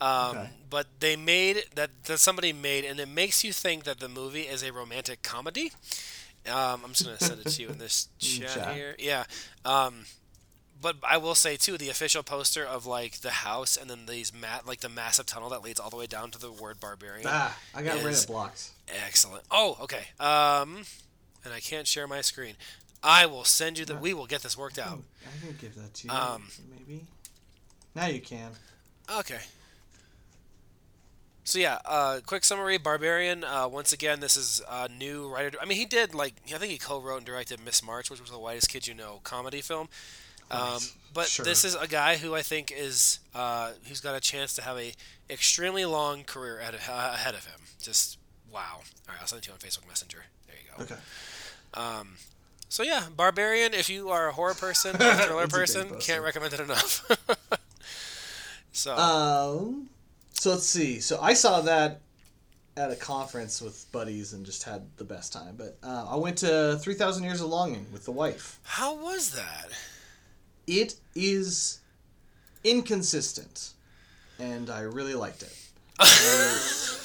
um, 0.00 0.10
Okay. 0.36 0.50
but 0.70 0.86
they 1.00 1.16
made 1.16 1.64
that, 1.74 1.90
that 2.04 2.18
somebody 2.18 2.52
made, 2.52 2.84
and 2.84 3.00
it 3.00 3.08
makes 3.08 3.42
you 3.44 3.52
think 3.52 3.84
that 3.84 3.98
the 4.00 4.08
movie 4.08 4.42
is 4.42 4.62
a 4.62 4.70
romantic 4.72 5.22
comedy. 5.22 5.72
Um, 6.46 6.82
I'm 6.84 6.92
just 6.92 7.04
gonna 7.04 7.18
send 7.18 7.40
it 7.40 7.48
to 7.50 7.62
you 7.62 7.68
in 7.70 7.78
this 7.78 8.08
chat, 8.18 8.50
chat. 8.50 8.74
here. 8.74 8.94
Yeah. 8.98 9.24
Um, 9.64 10.04
but 10.80 10.96
I 11.02 11.16
will 11.16 11.34
say 11.34 11.56
too, 11.56 11.78
the 11.78 11.88
official 11.88 12.22
poster 12.22 12.62
of 12.66 12.84
like 12.84 13.20
the 13.22 13.30
house 13.30 13.78
and 13.78 13.88
then 13.88 14.04
these 14.06 14.34
mat 14.34 14.66
like 14.66 14.80
the 14.80 14.90
massive 14.90 15.24
tunnel 15.24 15.48
that 15.50 15.62
leads 15.62 15.80
all 15.80 15.88
the 15.88 15.96
way 15.96 16.06
down 16.06 16.30
to 16.32 16.38
the 16.38 16.52
word 16.52 16.78
barbarian. 16.80 17.26
Ah, 17.26 17.56
I 17.74 17.80
got 17.82 17.96
Is- 17.96 18.04
Reddit 18.04 18.26
blocked. 18.26 18.70
Excellent. 19.06 19.44
Oh, 19.50 19.78
okay. 19.80 20.08
Um, 20.20 20.84
and 21.44 21.54
I 21.54 21.60
can't 21.60 21.86
share 21.86 22.06
my 22.06 22.20
screen. 22.20 22.56
I 23.02 23.24
will 23.26 23.44
send 23.44 23.78
you 23.78 23.84
the. 23.86 23.96
We 23.96 24.12
will 24.12 24.26
get 24.26 24.42
this 24.42 24.56
worked 24.58 24.78
out. 24.78 24.98
I 25.26 25.46
can 25.46 25.56
give 25.58 25.74
that 25.76 25.94
to 25.94 26.06
you. 26.08 26.12
Um, 26.12 26.48
maybe. 26.70 27.04
Now 27.94 28.06
you 28.06 28.20
can. 28.20 28.50
Okay. 29.18 29.40
So 31.44 31.58
yeah, 31.58 31.78
uh, 31.84 32.20
quick 32.24 32.42
summary: 32.44 32.78
Barbarian. 32.78 33.44
Uh, 33.44 33.68
once 33.68 33.92
again, 33.92 34.20
this 34.20 34.36
is 34.36 34.62
a 34.68 34.88
new 34.88 35.28
writer. 35.28 35.58
I 35.60 35.66
mean, 35.66 35.76
he 35.78 35.84
did 35.84 36.14
like 36.14 36.34
I 36.54 36.58
think 36.58 36.72
he 36.72 36.78
co-wrote 36.78 37.18
and 37.18 37.26
directed 37.26 37.62
Miss 37.62 37.82
March, 37.82 38.10
which 38.10 38.20
was 38.20 38.30
the 38.30 38.38
whitest 38.38 38.70
kid 38.70 38.86
you 38.86 38.94
know 38.94 39.20
comedy 39.24 39.60
film. 39.60 39.88
Um, 40.50 40.78
but 41.12 41.26
Sure. 41.26 41.44
this 41.44 41.64
is 41.64 41.74
a 41.74 41.86
guy 41.88 42.16
who 42.16 42.34
I 42.34 42.42
think 42.42 42.72
is 42.74 43.18
uh, 43.34 43.72
who's 43.88 44.00
got 44.00 44.14
a 44.14 44.20
chance 44.20 44.54
to 44.54 44.62
have 44.62 44.78
a 44.78 44.92
extremely 45.28 45.84
long 45.84 46.24
career 46.24 46.60
ahead 46.60 46.74
of, 46.74 46.88
uh, 46.88 47.12
ahead 47.14 47.34
of 47.34 47.46
him. 47.46 47.60
Just 47.80 48.18
wow! 48.50 48.76
All 48.76 48.82
right, 49.08 49.18
I'll 49.20 49.26
send 49.26 49.40
it 49.40 49.44
to 49.44 49.48
you 49.50 49.54
on 49.54 49.58
Facebook 49.58 49.86
Messenger. 49.86 50.24
There 50.46 50.56
you 50.56 50.76
go. 50.76 50.94
Okay. 50.94 51.00
Um, 51.74 52.16
so 52.74 52.82
yeah, 52.82 53.04
Barbarian. 53.16 53.72
If 53.72 53.88
you 53.88 54.10
are 54.10 54.28
a 54.28 54.32
horror 54.32 54.54
person, 54.54 54.96
or 55.00 55.08
a 55.08 55.14
thriller 55.14 55.42
That's 55.42 55.54
a 55.54 55.56
person, 55.56 56.00
can't 56.00 56.24
recommend 56.24 56.54
it 56.54 56.58
enough. 56.58 57.08
so 58.72 58.96
Um, 58.96 59.88
so 60.32 60.50
let's 60.50 60.66
see. 60.66 60.98
So 60.98 61.20
I 61.22 61.34
saw 61.34 61.60
that 61.60 62.00
at 62.76 62.90
a 62.90 62.96
conference 62.96 63.62
with 63.62 63.86
buddies 63.92 64.32
and 64.32 64.44
just 64.44 64.64
had 64.64 64.82
the 64.96 65.04
best 65.04 65.32
time. 65.32 65.54
But 65.56 65.78
uh, 65.84 66.06
I 66.10 66.16
went 66.16 66.36
to 66.38 66.76
Three 66.82 66.94
Thousand 66.94 67.22
Years 67.22 67.40
of 67.40 67.48
Longing 67.48 67.86
with 67.92 68.06
the 68.06 68.10
wife. 68.10 68.58
how 68.64 68.96
was 68.96 69.30
that? 69.36 69.68
It 70.66 70.96
is 71.14 71.78
inconsistent, 72.64 73.74
and 74.40 74.68
I 74.68 74.80
really 74.80 75.14
liked 75.14 75.44
it. 75.44 75.56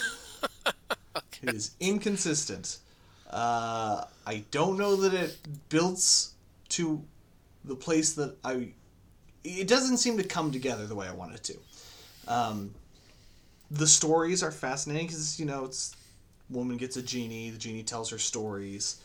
It 1.41 1.55
is 1.55 1.71
inconsistent. 1.79 2.79
Uh, 3.29 4.05
I 4.25 4.43
don't 4.51 4.77
know 4.77 4.95
that 4.97 5.13
it 5.13 5.37
builds 5.69 6.33
to 6.69 7.03
the 7.63 7.75
place 7.75 8.13
that 8.13 8.35
I. 8.43 8.69
It 9.43 9.67
doesn't 9.67 9.97
seem 9.97 10.17
to 10.17 10.23
come 10.23 10.51
together 10.51 10.85
the 10.85 10.95
way 10.95 11.07
I 11.07 11.13
want 11.13 11.35
it 11.35 11.43
to. 11.43 11.57
Um, 12.27 12.73
the 13.71 13.87
stories 13.87 14.43
are 14.43 14.51
fascinating 14.51 15.07
because 15.07 15.39
you 15.39 15.45
know 15.45 15.65
it's 15.65 15.95
woman 16.49 16.77
gets 16.77 16.97
a 16.97 17.01
genie. 17.01 17.51
The 17.51 17.57
genie 17.57 17.83
tells 17.83 18.09
her 18.09 18.17
stories. 18.17 19.01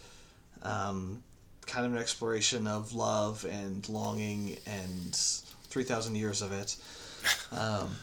Um, 0.63 1.23
kind 1.67 1.87
of 1.87 1.93
an 1.93 1.99
exploration 1.99 2.67
of 2.67 2.95
love 2.95 3.47
and 3.51 3.87
longing 3.89 4.59
and 4.67 5.15
three 5.69 5.85
thousand 5.85 6.17
years 6.17 6.43
of 6.43 6.53
it. 6.53 6.77
Um, 7.53 7.97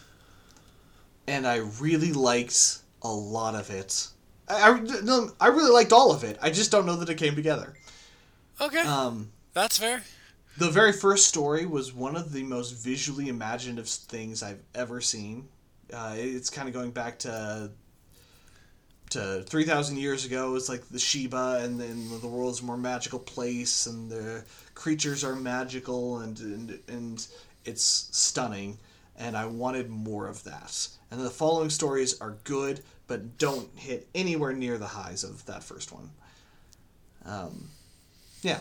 and 1.28 1.46
I 1.46 1.58
really 1.80 2.12
liked 2.12 2.80
a 3.02 3.12
lot 3.12 3.56
of 3.56 3.70
it. 3.70 4.08
I, 4.52 4.72
I, 4.72 4.80
no, 5.04 5.32
I 5.40 5.48
really 5.48 5.72
liked 5.72 5.92
all 5.94 6.12
of 6.12 6.24
it. 6.24 6.38
I 6.42 6.50
just 6.50 6.72
don't 6.72 6.86
know 6.86 6.96
that 6.98 7.10
it 7.10 7.16
came 7.18 7.36
together. 7.36 7.74
Okay, 8.60 8.82
Um, 8.82 9.32
that's 9.54 9.78
fair. 9.80 10.04
the 10.58 10.70
very 10.70 10.92
first 10.92 11.28
story 11.28 11.66
was 11.66 11.94
one 11.94 12.16
of 12.16 12.32
the 12.32 12.44
most 12.44 12.72
visually 12.72 13.28
imaginative 13.30 13.88
things 13.88 14.44
I've 14.44 14.62
ever 14.76 15.02
seen. 15.02 15.48
Uh, 15.92 16.14
it's 16.18 16.50
kind 16.50 16.68
of 16.68 16.74
going 16.74 16.92
back 16.92 17.20
to 17.20 17.72
to 19.10 19.44
three 19.44 19.66
thousand 19.66 19.98
years 19.98 20.26
ago. 20.26 20.56
It's 20.56 20.70
like 20.70 20.88
the 20.90 21.00
Sheba, 21.00 21.60
and 21.64 21.80
then 21.80 22.08
the 22.22 22.28
world's 22.28 22.62
a 22.62 22.66
more 22.66 22.78
magical 22.78 23.20
place, 23.20 23.86
and 23.86 24.10
the 24.10 24.44
creatures 24.74 25.24
are 25.24 25.36
magical, 25.36 26.20
and 26.20 26.40
and, 26.40 26.80
and 26.88 27.28
it's 27.66 27.84
stunning. 28.12 28.78
And 29.18 29.36
I 29.38 29.46
wanted 29.46 29.90
more 29.90 30.28
of 30.28 30.44
that. 30.46 30.88
And 31.12 31.20
the 31.22 31.30
following 31.30 31.70
stories 31.70 32.20
are 32.22 32.38
good, 32.46 32.82
but 33.12 33.38
don't 33.38 33.68
hit 33.78 34.08
anywhere 34.16 34.54
near 34.54 34.78
the 34.78 34.88
highs 34.88 35.26
of 35.26 35.46
that 35.48 35.64
first 35.64 35.92
one. 35.92 36.10
Um, 37.26 37.68
yeah. 38.42 38.60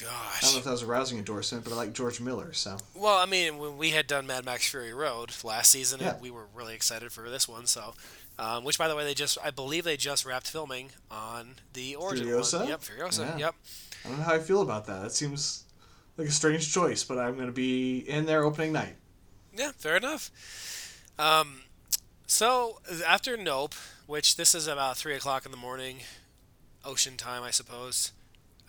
I 0.00 0.38
don't 0.40 0.52
know 0.52 0.58
if 0.58 0.64
that 0.64 0.70
was 0.70 0.82
a 0.82 0.86
rousing 0.86 1.18
endorsement, 1.18 1.62
but 1.64 1.74
I 1.74 1.76
like 1.76 1.92
George 1.92 2.20
Miller, 2.20 2.54
so 2.54 2.78
Well, 2.94 3.16
I 3.18 3.26
mean, 3.26 3.58
when 3.58 3.76
we 3.76 3.90
had 3.90 4.06
done 4.06 4.26
Mad 4.26 4.44
Max 4.46 4.66
Fury 4.70 4.94
Road 4.94 5.30
last 5.44 5.70
season, 5.70 6.00
Yeah. 6.00 6.16
we 6.20 6.30
were 6.30 6.46
really 6.54 6.74
excited 6.74 7.12
for 7.12 7.28
this 7.28 7.46
one. 7.46 7.66
So, 7.66 7.94
um, 8.38 8.64
which 8.64 8.78
by 8.78 8.88
the 8.88 8.96
way, 8.96 9.04
they 9.04 9.14
just 9.14 9.36
I 9.44 9.50
believe 9.50 9.84
they 9.84 9.96
just 9.98 10.24
wrapped 10.24 10.48
filming 10.48 10.90
on 11.10 11.56
the 11.74 11.96
origin 11.96 12.26
Furiosa? 12.26 12.60
one. 12.60 12.68
Yep, 12.68 12.80
Furiosa. 12.80 13.18
Yeah. 13.20 13.36
Yep. 13.38 13.54
I 14.04 14.08
don't 14.08 14.18
know 14.18 14.24
how 14.24 14.34
I 14.34 14.38
feel 14.38 14.62
about 14.62 14.86
that. 14.86 15.02
That 15.02 15.12
seems 15.12 15.64
like 16.16 16.28
a 16.28 16.32
strange 16.32 16.72
choice, 16.72 17.04
but 17.04 17.18
I'm 17.18 17.34
going 17.34 17.46
to 17.46 17.52
be 17.52 17.98
in 17.98 18.24
there 18.24 18.42
opening 18.44 18.72
night. 18.72 18.96
Yeah, 19.54 19.72
fair 19.76 19.96
enough. 19.96 20.30
Um, 21.18 21.60
so 22.26 22.80
after 23.06 23.36
Nope, 23.36 23.74
which 24.06 24.36
this 24.36 24.54
is 24.54 24.66
about 24.66 24.96
three 24.96 25.14
o'clock 25.14 25.44
in 25.44 25.50
the 25.50 25.56
morning, 25.56 25.98
ocean 26.84 27.16
time, 27.16 27.42
I 27.42 27.50
suppose. 27.50 28.12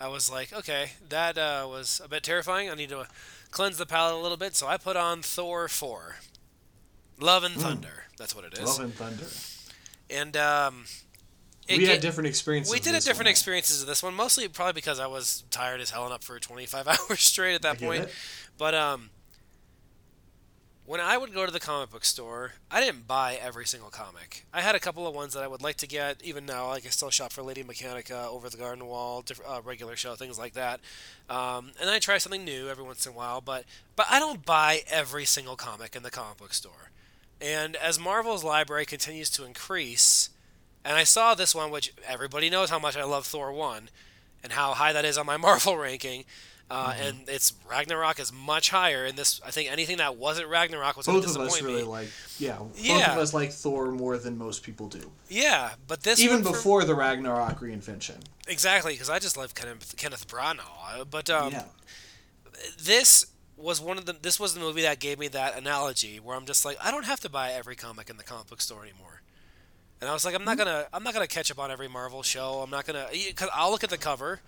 I 0.00 0.08
was 0.08 0.30
like, 0.30 0.52
okay, 0.52 0.92
that 1.08 1.36
uh, 1.36 1.66
was 1.68 2.00
a 2.04 2.08
bit 2.08 2.22
terrifying. 2.22 2.70
I 2.70 2.74
need 2.74 2.90
to 2.90 3.06
cleanse 3.50 3.78
the 3.78 3.86
palate 3.86 4.14
a 4.14 4.18
little 4.18 4.36
bit, 4.36 4.54
so 4.54 4.66
I 4.68 4.76
put 4.76 4.96
on 4.96 5.22
Thor 5.22 5.66
four, 5.68 6.16
Love 7.18 7.42
and 7.42 7.54
Thunder. 7.54 8.04
That's 8.16 8.34
what 8.34 8.44
it 8.44 8.54
is. 8.54 8.64
Love 8.64 8.80
and 8.80 8.94
Thunder. 8.94 9.24
And 10.10 10.36
um, 10.36 10.84
we 11.68 11.78
get- 11.78 11.88
had 11.88 12.00
different 12.00 12.28
experiences. 12.28 12.72
we 12.72 12.78
did 12.80 12.94
a 12.94 13.00
different 13.00 13.26
one. 13.26 13.30
experiences 13.30 13.80
of 13.82 13.88
this 13.88 14.02
one, 14.02 14.14
mostly 14.14 14.46
probably 14.48 14.72
because 14.74 15.00
I 15.00 15.06
was 15.08 15.42
tired 15.50 15.80
as 15.80 15.90
hell 15.90 16.04
and 16.04 16.12
up 16.14 16.22
for 16.22 16.38
25 16.38 16.86
hours 17.10 17.20
straight 17.20 17.54
at 17.54 17.62
that 17.62 17.82
I 17.82 17.84
point. 17.84 18.08
But 18.56 18.74
um, 18.74 19.10
when 20.88 21.00
I 21.00 21.18
would 21.18 21.34
go 21.34 21.44
to 21.44 21.52
the 21.52 21.60
comic 21.60 21.90
book 21.90 22.06
store, 22.06 22.52
I 22.70 22.80
didn't 22.80 23.06
buy 23.06 23.38
every 23.38 23.66
single 23.66 23.90
comic. 23.90 24.46
I 24.54 24.62
had 24.62 24.74
a 24.74 24.80
couple 24.80 25.06
of 25.06 25.14
ones 25.14 25.34
that 25.34 25.42
I 25.42 25.46
would 25.46 25.60
like 25.60 25.76
to 25.76 25.86
get. 25.86 26.22
Even 26.24 26.46
now, 26.46 26.68
like 26.68 26.86
I 26.86 26.88
still 26.88 27.10
shop 27.10 27.30
for 27.30 27.42
Lady 27.42 27.62
Mechanika, 27.62 28.26
Over 28.26 28.48
the 28.48 28.56
Garden 28.56 28.86
Wall, 28.86 29.22
uh, 29.46 29.60
regular 29.62 29.96
show, 29.96 30.14
things 30.14 30.38
like 30.38 30.54
that. 30.54 30.80
Um, 31.28 31.72
and 31.78 31.90
I 31.90 31.98
try 31.98 32.16
something 32.16 32.42
new 32.42 32.70
every 32.70 32.84
once 32.84 33.04
in 33.04 33.12
a 33.12 33.14
while. 33.14 33.42
But 33.42 33.64
but 33.96 34.06
I 34.08 34.18
don't 34.18 34.46
buy 34.46 34.80
every 34.90 35.26
single 35.26 35.56
comic 35.56 35.94
in 35.94 36.02
the 36.02 36.10
comic 36.10 36.38
book 36.38 36.54
store. 36.54 36.90
And 37.38 37.76
as 37.76 38.00
Marvel's 38.00 38.42
library 38.42 38.86
continues 38.86 39.28
to 39.30 39.44
increase, 39.44 40.30
and 40.86 40.96
I 40.96 41.04
saw 41.04 41.34
this 41.34 41.54
one, 41.54 41.70
which 41.70 41.92
everybody 42.08 42.48
knows 42.48 42.70
how 42.70 42.78
much 42.78 42.96
I 42.96 43.04
love 43.04 43.26
Thor 43.26 43.52
1 43.52 43.90
and 44.42 44.52
how 44.52 44.72
high 44.72 44.94
that 44.94 45.04
is 45.04 45.18
on 45.18 45.26
my 45.26 45.36
Marvel 45.48 45.76
ranking. 45.76 46.24
Uh, 46.70 46.92
Mm-hmm. 46.92 47.02
And 47.02 47.28
it's 47.28 47.54
Ragnarok 47.70 48.20
is 48.20 48.30
much 48.32 48.68
higher. 48.70 49.06
And 49.06 49.16
this, 49.16 49.40
I 49.46 49.50
think 49.50 49.70
anything 49.72 49.96
that 49.98 50.16
wasn't 50.16 50.48
Ragnarok 50.48 50.96
was 50.98 51.06
Both 51.06 51.24
of 51.26 51.36
us 51.40 51.62
really 51.62 51.82
like, 51.82 52.08
yeah, 52.38 52.58
both 52.58 52.78
of 53.08 53.18
us 53.18 53.32
like 53.32 53.52
Thor 53.52 53.90
more 53.90 54.18
than 54.18 54.36
most 54.36 54.62
people 54.62 54.86
do. 54.88 55.10
Yeah, 55.30 55.70
but 55.86 56.02
this 56.02 56.20
Even 56.20 56.36
one 56.36 56.44
for- 56.44 56.52
before 56.52 56.84
the 56.84 56.94
Ragnarok 56.94 57.60
reinvention. 57.60 58.16
exactly 58.46 58.92
because 58.92 59.08
I 59.08 59.18
just 59.18 59.36
love 59.38 59.54
Kenneth, 59.54 59.94
Kenneth 59.96 60.28
Branagh. 60.28 60.60
Uh, 60.92 61.04
But 61.04 61.30
um, 61.30 61.52
yeah. 61.52 61.64
this 62.82 63.26
was 63.56 63.80
one 63.80 63.98
of 63.98 64.06
the 64.06 64.12
this 64.12 64.38
was 64.38 64.54
the 64.54 64.60
movie 64.60 64.82
that 64.82 65.00
gave 65.00 65.18
me 65.18 65.26
that 65.28 65.56
analogy 65.56 66.20
where 66.20 66.36
I'm 66.36 66.46
just 66.46 66.64
like 66.64 66.76
I 66.82 66.90
don't 66.90 67.04
have 67.06 67.20
to 67.20 67.28
buy 67.30 67.52
every 67.52 67.74
comic 67.76 68.08
in 68.10 68.16
the 68.16 68.24
comic 68.24 68.46
book 68.48 68.60
store 68.60 68.82
anymore. 68.84 69.22
And 70.00 70.08
I 70.08 70.12
was 70.12 70.24
like 70.24 70.34
I'm 70.34 70.44
not 70.44 70.56
gonna 70.58 70.86
I'm 70.92 71.02
not 71.02 71.12
gonna 71.14 71.26
catch 71.26 71.50
up 71.50 71.58
on 71.58 71.70
every 71.70 71.88
Marvel 71.88 72.22
show. 72.22 72.60
I'm 72.62 72.70
not 72.70 72.86
gonna 72.86 73.06
because 73.10 73.48
I'll 73.52 73.70
look 73.70 73.82
at 73.84 73.90
the 73.90 73.98
cover, 73.98 74.40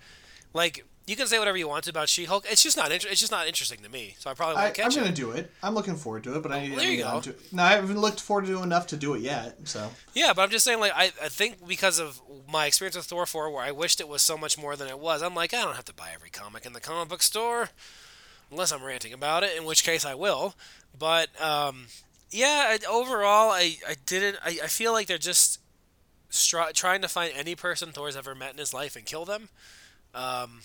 like 0.53 0.85
you 1.07 1.15
can 1.15 1.27
say 1.27 1.39
whatever 1.39 1.57
you 1.57 1.67
want 1.67 1.87
about 1.87 2.07
She-Hulk. 2.09 2.45
It's 2.49 2.63
just 2.63 2.77
not 2.77 2.91
inter- 2.91 3.09
it's 3.09 3.19
just 3.19 3.31
not 3.31 3.47
interesting 3.47 3.79
to 3.79 3.89
me. 3.89 4.15
So 4.19 4.29
I 4.29 4.33
probably 4.33 4.57
I, 4.57 4.65
won't 4.65 4.79
I'm 4.79 4.85
catch 4.85 4.95
gonna 4.95 5.11
do 5.11 5.31
it. 5.31 5.51
I'm 5.63 5.73
looking 5.73 5.95
forward 5.95 6.23
to 6.25 6.35
it, 6.35 6.43
but 6.43 6.51
I 6.51 6.67
need 6.67 6.77
there 6.77 6.89
you 6.89 7.03
go. 7.03 7.21
No, 7.51 7.63
I 7.63 7.71
haven't 7.73 7.99
looked 7.99 8.21
forward 8.21 8.45
to 8.45 8.59
it 8.59 8.63
enough 8.63 8.87
to 8.87 8.97
do 8.97 9.15
it 9.15 9.21
yet, 9.21 9.57
so. 9.67 9.89
Yeah, 10.13 10.33
but 10.33 10.43
I'm 10.43 10.49
just 10.49 10.63
saying, 10.63 10.79
like, 10.79 10.93
I, 10.95 11.05
I 11.21 11.29
think 11.29 11.67
because 11.67 11.99
of 11.99 12.21
my 12.49 12.65
experience 12.65 12.95
with 12.95 13.05
Thor 13.05 13.25
4, 13.25 13.49
where 13.51 13.63
I 13.63 13.71
wished 13.71 13.99
it 13.99 14.07
was 14.07 14.21
so 14.21 14.37
much 14.37 14.57
more 14.57 14.75
than 14.75 14.87
it 14.87 14.99
was, 14.99 15.21
I'm 15.21 15.35
like, 15.35 15.53
I 15.53 15.63
don't 15.63 15.75
have 15.75 15.85
to 15.85 15.93
buy 15.93 16.09
every 16.13 16.29
comic 16.29 16.65
in 16.65 16.73
the 16.73 16.79
comic 16.79 17.09
book 17.09 17.23
store, 17.23 17.69
unless 18.51 18.71
I'm 18.71 18.83
ranting 18.83 19.11
about 19.11 19.43
it, 19.43 19.57
in 19.57 19.65
which 19.65 19.83
case 19.83 20.05
I 20.05 20.13
will. 20.13 20.55
But, 20.97 21.29
um, 21.41 21.87
yeah, 22.29 22.67
I, 22.69 22.79
overall, 22.89 23.49
I, 23.51 23.77
I 23.87 23.95
didn't. 24.05 24.37
I, 24.45 24.59
I 24.63 24.67
feel 24.67 24.93
like 24.93 25.07
they're 25.07 25.17
just 25.17 25.59
trying 26.73 27.01
to 27.01 27.07
find 27.07 27.33
any 27.35 27.55
person 27.55 27.91
Thor's 27.91 28.15
ever 28.15 28.33
met 28.33 28.53
in 28.53 28.57
his 28.57 28.73
life 28.73 28.95
and 28.95 29.05
kill 29.05 29.25
them. 29.25 29.49
Um, 30.13 30.61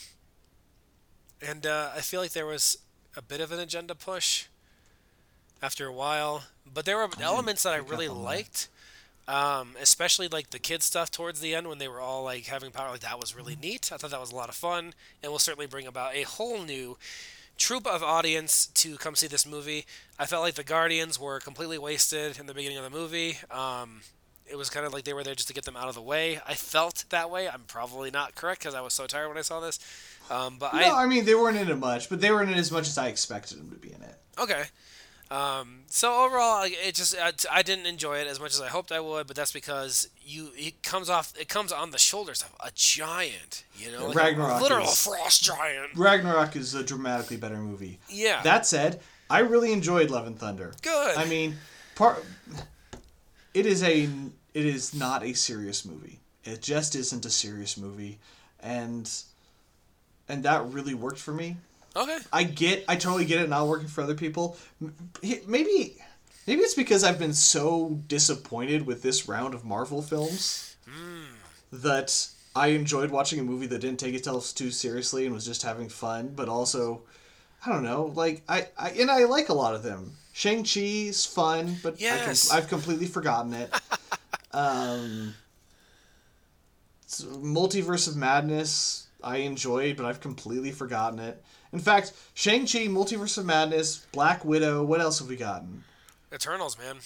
and 1.40 1.66
uh, 1.66 1.90
I 1.96 2.00
feel 2.00 2.20
like 2.20 2.32
there 2.32 2.46
was 2.46 2.78
a 3.16 3.22
bit 3.22 3.40
of 3.40 3.52
an 3.52 3.60
agenda 3.60 3.94
push 3.94 4.46
after 5.62 5.86
a 5.86 5.92
while, 5.92 6.44
but 6.72 6.84
there 6.84 6.96
were 6.96 7.08
elements 7.20 7.62
that 7.62 7.72
I 7.72 7.76
really 7.76 8.06
up 8.06 8.12
on 8.12 8.18
that. 8.18 8.24
liked. 8.24 8.68
Um, 9.28 9.74
especially 9.80 10.28
like 10.28 10.50
the 10.50 10.60
kid 10.60 10.84
stuff 10.84 11.10
towards 11.10 11.40
the 11.40 11.52
end 11.52 11.66
when 11.68 11.78
they 11.78 11.88
were 11.88 12.00
all 12.00 12.22
like 12.22 12.46
having 12.46 12.70
power, 12.70 12.90
like 12.90 13.00
that 13.00 13.18
was 13.18 13.34
really 13.34 13.56
neat. 13.56 13.90
I 13.92 13.96
thought 13.96 14.12
that 14.12 14.20
was 14.20 14.30
a 14.30 14.36
lot 14.36 14.48
of 14.48 14.54
fun, 14.54 14.94
and 15.20 15.32
will 15.32 15.40
certainly 15.40 15.66
bring 15.66 15.86
about 15.88 16.14
a 16.14 16.22
whole 16.22 16.62
new 16.62 16.96
troop 17.58 17.86
of 17.88 18.04
audience 18.04 18.66
to 18.66 18.96
come 18.96 19.16
see 19.16 19.26
this 19.26 19.44
movie. 19.44 19.84
I 20.16 20.26
felt 20.26 20.44
like 20.44 20.54
the 20.54 20.62
Guardians 20.62 21.18
were 21.18 21.40
completely 21.40 21.78
wasted 21.78 22.38
in 22.38 22.46
the 22.46 22.54
beginning 22.54 22.78
of 22.78 22.84
the 22.84 22.90
movie. 22.90 23.38
Um, 23.50 24.02
it 24.50 24.56
was 24.56 24.70
kind 24.70 24.86
of 24.86 24.92
like 24.92 25.04
they 25.04 25.12
were 25.12 25.24
there 25.24 25.34
just 25.34 25.48
to 25.48 25.54
get 25.54 25.64
them 25.64 25.76
out 25.76 25.88
of 25.88 25.94
the 25.94 26.02
way. 26.02 26.40
I 26.46 26.54
felt 26.54 27.04
that 27.10 27.30
way. 27.30 27.48
I'm 27.48 27.62
probably 27.66 28.10
not 28.10 28.34
correct 28.34 28.60
because 28.60 28.74
I 28.74 28.80
was 28.80 28.94
so 28.94 29.06
tired 29.06 29.28
when 29.28 29.38
I 29.38 29.42
saw 29.42 29.60
this. 29.60 29.78
Um, 30.30 30.56
but 30.58 30.72
No, 30.74 30.80
I 30.80 31.04
I 31.04 31.06
mean 31.06 31.24
they 31.24 31.34
weren't 31.34 31.56
in 31.56 31.68
it 31.68 31.76
much, 31.78 32.08
but 32.08 32.20
they 32.20 32.30
weren't 32.30 32.50
in 32.50 32.56
it 32.56 32.60
as 32.60 32.70
much 32.72 32.86
as 32.88 32.96
I 32.98 33.08
expected 33.08 33.58
them 33.58 33.70
to 33.70 33.76
be 33.76 33.92
in 33.92 34.02
it. 34.02 34.14
okay. 34.38 34.64
Um, 35.28 35.80
so 35.88 36.24
overall, 36.24 36.64
it 36.64 36.94
just 36.94 37.16
I, 37.20 37.32
I 37.50 37.62
didn't 37.62 37.86
enjoy 37.86 38.18
it 38.18 38.28
as 38.28 38.38
much 38.38 38.54
as 38.54 38.60
I 38.60 38.68
hoped 38.68 38.92
I 38.92 39.00
would, 39.00 39.26
but 39.26 39.34
that's 39.34 39.50
because 39.50 40.08
you 40.22 40.50
it 40.56 40.84
comes 40.84 41.10
off 41.10 41.32
it 41.36 41.48
comes 41.48 41.72
on 41.72 41.90
the 41.90 41.98
shoulders 41.98 42.42
of 42.42 42.54
a 42.64 42.70
giant, 42.76 43.64
you 43.76 43.90
know, 43.90 44.06
like 44.06 44.14
a 44.14 44.18
Ragnarok 44.18 44.62
literal 44.62 44.84
is- 44.86 45.04
frost 45.04 45.42
giant. 45.42 45.90
Ragnarok 45.96 46.54
is 46.54 46.74
a 46.76 46.84
dramatically 46.84 47.36
better 47.38 47.56
movie. 47.56 47.98
Yeah, 48.08 48.40
That 48.44 48.66
said, 48.66 49.00
I 49.28 49.40
really 49.40 49.72
enjoyed 49.72 50.10
Love 50.10 50.28
and 50.28 50.38
Thunder. 50.38 50.72
good. 50.82 51.16
I 51.16 51.24
mean, 51.24 51.56
part 51.96 52.24
it 53.56 53.64
is 53.64 53.82
a 53.82 54.02
it 54.52 54.66
is 54.66 54.94
not 54.94 55.24
a 55.24 55.32
serious 55.32 55.86
movie. 55.86 56.20
It 56.44 56.60
just 56.60 56.94
isn't 56.94 57.24
a 57.24 57.30
serious 57.30 57.78
movie, 57.78 58.18
and 58.60 59.10
and 60.28 60.42
that 60.42 60.68
really 60.68 60.92
worked 60.92 61.18
for 61.18 61.32
me. 61.32 61.56
okay. 61.96 62.18
I 62.32 62.42
get, 62.42 62.84
I 62.86 62.96
totally 62.96 63.24
get 63.24 63.40
it 63.40 63.48
not 63.48 63.66
working 63.66 63.88
for 63.88 64.02
other 64.02 64.14
people. 64.14 64.58
Maybe, 65.22 65.96
maybe 66.46 66.60
it's 66.60 66.74
because 66.74 67.02
I've 67.02 67.18
been 67.18 67.32
so 67.32 68.00
disappointed 68.06 68.86
with 68.86 69.02
this 69.02 69.26
round 69.26 69.54
of 69.54 69.64
Marvel 69.64 70.02
films 70.02 70.76
hmm. 70.86 71.24
that 71.72 72.28
I 72.54 72.68
enjoyed 72.68 73.10
watching 73.10 73.40
a 73.40 73.44
movie 73.44 73.66
that 73.68 73.78
didn't 73.78 74.00
take 74.00 74.14
itself 74.14 74.54
too 74.54 74.70
seriously 74.70 75.24
and 75.24 75.34
was 75.34 75.46
just 75.46 75.62
having 75.62 75.88
fun, 75.88 76.32
but 76.36 76.50
also, 76.50 77.04
I 77.64 77.72
don't 77.72 77.84
know, 77.84 78.12
like 78.14 78.42
I, 78.48 78.68
I 78.76 78.90
and 78.90 79.10
I 79.10 79.24
like 79.24 79.48
a 79.48 79.54
lot 79.54 79.74
of 79.74 79.82
them. 79.82 80.12
Shang 80.36 80.64
Chi's 80.64 81.24
fun, 81.24 81.78
but 81.82 81.98
Yes. 81.98 82.50
I 82.50 82.56
com- 82.56 82.58
I've 82.58 82.68
completely 82.68 83.06
forgotten 83.06 83.54
it. 83.54 83.72
um, 84.52 85.34
Multiverse 87.08 88.06
of 88.06 88.16
Madness, 88.16 89.06
I 89.24 89.38
enjoyed, 89.38 89.96
but 89.96 90.04
I've 90.04 90.20
completely 90.20 90.72
forgotten 90.72 91.20
it. 91.20 91.42
In 91.72 91.78
fact, 91.78 92.12
Shang-Chi, 92.34 92.80
Multiverse 92.80 93.38
of 93.38 93.46
Madness, 93.46 94.04
Black 94.12 94.44
Widow, 94.44 94.84
what 94.84 95.00
else 95.00 95.20
have 95.20 95.28
we 95.28 95.36
gotten? 95.36 95.84
Eternals, 96.30 96.76
man. 96.78 96.96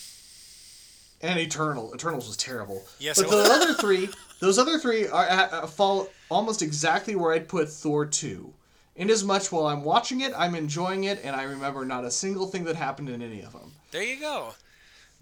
And 1.21 1.39
Eternal. 1.39 1.95
Eternals 1.95 2.27
was 2.27 2.37
terrible. 2.37 2.83
Yes, 2.99 3.23
but 3.23 3.29
it 3.29 3.31
the 3.31 3.53
other 3.53 3.75
three, 3.75 4.09
those 4.41 4.59
other 4.59 4.77
three 4.81 5.07
are 5.07 5.25
uh, 5.31 5.67
fall 5.69 6.09
almost 6.31 6.63
exactly 6.63 7.15
where 7.15 7.33
I'd 7.33 7.47
put 7.47 7.69
Thor 7.69 8.07
2. 8.07 8.53
In 9.01 9.09
as 9.09 9.25
much 9.25 9.51
while 9.51 9.67
I'm 9.67 9.83
watching 9.83 10.21
it, 10.21 10.35
I'm 10.37 10.55
enjoying 10.55 11.05
it, 11.05 11.23
and 11.25 11.35
I 11.35 11.45
remember 11.45 11.87
not 11.87 12.05
a 12.05 12.11
single 12.11 12.47
thing 12.47 12.65
that 12.65 12.77
happened 12.77 13.09
in 13.09 13.23
any 13.23 13.41
of 13.41 13.55
them. 13.55 13.73
There 13.93 14.03
you 14.03 14.21
go. 14.21 14.53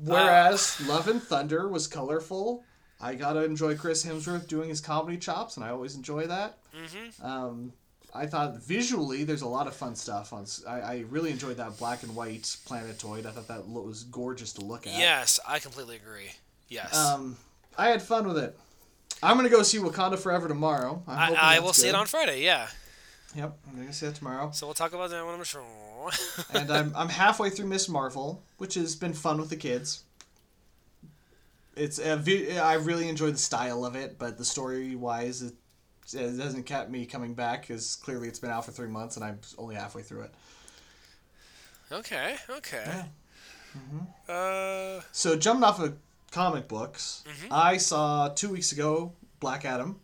Whereas 0.03 0.81
Love 0.89 1.07
and 1.07 1.23
Thunder 1.23 1.69
was 1.69 1.87
colorful. 1.87 2.65
I 3.01 3.15
gotta 3.15 3.45
enjoy 3.45 3.77
Chris 3.77 4.05
Hemsworth 4.05 4.49
doing 4.49 4.69
his 4.69 4.81
comedy 4.81 5.17
chops, 5.17 5.57
and 5.57 5.65
I 5.65 5.71
always 5.71 5.95
enjoy 5.95 6.27
that. 6.27 6.59
Mm-hmm. 6.77 7.25
Um, 7.25 7.73
I 8.13 8.27
thought 8.27 8.61
visually 8.61 9.23
there's 9.23 9.43
a 9.43 9.49
lot 9.49 9.69
of 9.69 9.77
fun 9.77 9.95
stuff 9.95 10.33
on. 10.33 10.45
I, 10.67 10.81
I 10.81 11.05
really 11.09 11.31
enjoyed 11.31 11.59
that 11.59 11.79
black 11.79 12.03
and 12.03 12.17
white 12.17 12.57
planetoid. 12.65 13.27
I 13.27 13.31
thought 13.31 13.47
that 13.47 13.65
was 13.69 14.03
gorgeous 14.03 14.53
to 14.55 14.65
look 14.65 14.89
at. 14.89 14.99
Yes, 14.99 15.39
I 15.47 15.61
completely 15.61 15.95
agree. 15.95 16.33
Yes. 16.69 16.97
Um, 16.97 17.37
I 17.77 17.91
had 17.91 18.03
fun 18.03 18.27
with 18.27 18.39
it. 18.39 18.59
I'm 19.23 19.37
gonna 19.37 19.49
go 19.49 19.63
see 19.63 19.79
Wakanda 19.79 20.19
Forever 20.19 20.49
tomorrow. 20.49 21.01
I, 21.07 21.35
I 21.35 21.59
will 21.61 21.73
see 21.73 21.89
it 21.89 21.95
on 21.95 22.07
Friday. 22.07 22.43
Yeah. 22.43 22.67
Yep, 23.35 23.59
I'm 23.69 23.77
gonna 23.79 23.93
see 23.93 24.07
that 24.07 24.15
tomorrow. 24.15 24.51
So 24.53 24.67
we'll 24.67 24.75
talk 24.75 24.93
about 24.95 25.11
that 25.11 25.25
when 25.25 25.35
I'm 25.35 25.45
sure. 25.45 25.63
and 26.55 26.71
I'm 26.71 26.93
I'm 26.97 27.09
halfway 27.23 27.51
through 27.51 27.67
Miss 27.67 27.89
Marvel, 27.89 28.43
which 28.57 28.75
has 28.75 28.97
been 28.97 29.13
fun 29.13 29.39
with 29.39 29.51
the 29.51 29.57
kids. 29.57 30.05
It's 31.77 31.99
a 31.99 32.13
I 32.61 32.75
really 32.75 33.09
enjoy 33.09 33.31
the 33.31 33.39
style 33.39 33.85
of 33.85 33.95
it, 33.97 34.19
but 34.19 34.39
the 34.39 34.45
story 34.45 34.97
wise, 34.97 35.43
it, 35.43 35.55
it 36.13 36.41
hasn't 36.41 36.67
kept 36.67 36.91
me 36.91 37.05
coming 37.07 37.35
back 37.35 37.63
because 37.63 37.97
clearly 37.97 38.29
it's 38.29 38.39
been 38.39 38.51
out 38.51 38.65
for 38.65 38.73
three 38.73 38.89
months 38.89 39.17
and 39.17 39.25
I'm 39.25 39.39
only 39.59 39.75
halfway 39.77 40.03
through 40.03 40.23
it. 40.23 40.35
okay. 41.93 42.37
Okay. 42.51 42.85
Yeah. 42.87 44.35
Uh. 44.35 45.01
So 45.13 45.37
jumping 45.37 45.65
off 45.65 45.79
of 45.81 45.97
comic 46.33 46.67
books, 46.67 47.25
Mm-hmm. 47.29 47.49
I 47.53 47.77
saw 47.77 48.29
two 48.31 48.49
weeks 48.49 48.73
ago 48.73 49.13
Black 49.39 49.65
Adam. 49.65 50.01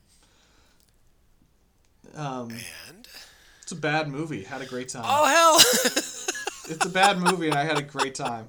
Um, 2.15 2.51
And. 2.89 3.09
it's 3.63 3.73
a 3.73 3.77
bad 3.77 4.09
movie. 4.09 4.43
Had 4.45 4.63
a 4.63 4.67
great 4.67 4.89
time. 4.89 5.05
Oh 5.07 5.25
hell! 5.27 5.93
It's 6.67 6.87
a 6.87 6.89
bad 6.89 7.19
movie, 7.19 7.49
and 7.49 7.55
I 7.59 7.65
had 7.65 7.77
a 7.77 7.83
great 7.83 8.15
time. 8.15 8.49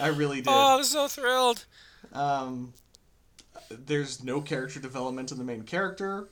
I 0.00 0.08
really 0.08 0.38
did. 0.38 0.48
oh, 0.48 0.52
I 0.74 0.74
was 0.74 0.90
so 0.90 1.06
thrilled. 1.06 1.64
Um, 2.12 2.74
there's 3.70 4.24
no 4.24 4.40
character 4.40 4.80
development 4.80 5.30
in 5.30 5.38
the 5.38 5.44
main 5.44 5.62
character. 5.62 6.30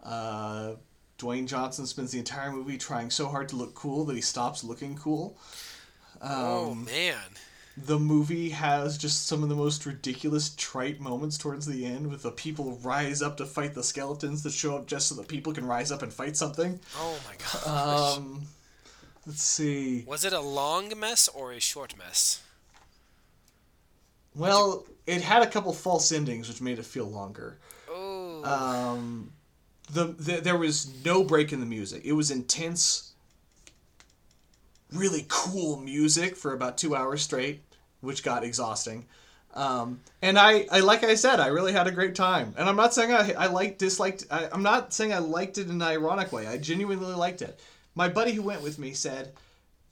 Uh, 0.00 0.74
Dwayne 1.18 1.46
Johnson 1.46 1.86
spends 1.86 2.12
the 2.12 2.20
entire 2.20 2.52
movie 2.52 2.78
trying 2.78 3.10
so 3.10 3.26
hard 3.26 3.48
to 3.48 3.56
look 3.56 3.74
cool 3.74 4.04
that 4.04 4.14
he 4.14 4.22
stops 4.22 4.62
looking 4.62 4.96
cool. 4.96 5.36
oh 6.22 6.70
Um, 6.70 6.84
man. 6.84 7.18
The 7.86 7.98
movie 7.98 8.50
has 8.50 8.96
just 8.98 9.26
some 9.26 9.42
of 9.42 9.48
the 9.48 9.54
most 9.54 9.86
ridiculous, 9.86 10.54
trite 10.56 11.00
moments 11.00 11.38
towards 11.38 11.66
the 11.66 11.84
end 11.84 12.08
with 12.10 12.22
the 12.22 12.30
people 12.30 12.78
rise 12.82 13.22
up 13.22 13.36
to 13.38 13.46
fight 13.46 13.74
the 13.74 13.82
skeletons 13.82 14.42
that 14.42 14.52
show 14.52 14.76
up 14.76 14.86
just 14.86 15.08
so 15.08 15.14
that 15.16 15.28
people 15.28 15.52
can 15.52 15.66
rise 15.66 15.90
up 15.92 16.02
and 16.02 16.12
fight 16.12 16.36
something. 16.36 16.78
Oh 16.96 17.18
my 17.26 17.34
gosh. 17.36 18.16
Um, 18.16 18.42
let's 19.26 19.42
see. 19.42 20.04
Was 20.06 20.24
it 20.24 20.32
a 20.32 20.40
long 20.40 20.92
mess 20.98 21.28
or 21.28 21.52
a 21.52 21.60
short 21.60 21.96
mess? 21.96 22.42
Well, 24.34 24.86
it 25.06 25.22
had 25.22 25.42
a 25.42 25.46
couple 25.46 25.72
false 25.72 26.12
endings, 26.12 26.48
which 26.48 26.60
made 26.60 26.78
it 26.78 26.86
feel 26.86 27.06
longer. 27.06 27.58
Oh. 27.90 28.44
um, 28.44 29.32
the, 29.92 30.04
the 30.04 30.40
there 30.40 30.56
was 30.56 31.04
no 31.04 31.24
break 31.24 31.52
in 31.52 31.60
the 31.60 31.66
music. 31.66 32.02
It 32.04 32.12
was 32.12 32.30
intense, 32.30 33.12
really 34.92 35.26
cool 35.28 35.76
music 35.78 36.36
for 36.36 36.52
about 36.52 36.78
two 36.78 36.94
hours 36.94 37.22
straight, 37.22 37.62
which 38.00 38.22
got 38.22 38.44
exhausting. 38.44 39.06
Um, 39.54 40.00
and 40.22 40.38
I, 40.38 40.66
I 40.70 40.80
like 40.80 41.02
I 41.02 41.14
said, 41.14 41.40
I 41.40 41.48
really 41.48 41.72
had 41.72 41.86
a 41.86 41.92
great 41.92 42.14
time. 42.14 42.54
And 42.56 42.68
I'm 42.68 42.76
not 42.76 42.94
saying 42.94 43.12
I, 43.12 43.32
I 43.32 43.46
liked 43.46 43.78
disliked. 43.78 44.26
I, 44.30 44.48
I'm 44.52 44.62
not 44.62 44.92
saying 44.92 45.12
I 45.12 45.18
liked 45.18 45.58
it 45.58 45.66
in 45.66 45.72
an 45.72 45.82
ironic 45.82 46.32
way. 46.32 46.46
I 46.46 46.56
genuinely 46.56 47.14
liked 47.14 47.42
it. 47.42 47.60
My 47.94 48.08
buddy 48.08 48.32
who 48.32 48.42
went 48.42 48.62
with 48.62 48.78
me 48.78 48.92
said, 48.92 49.32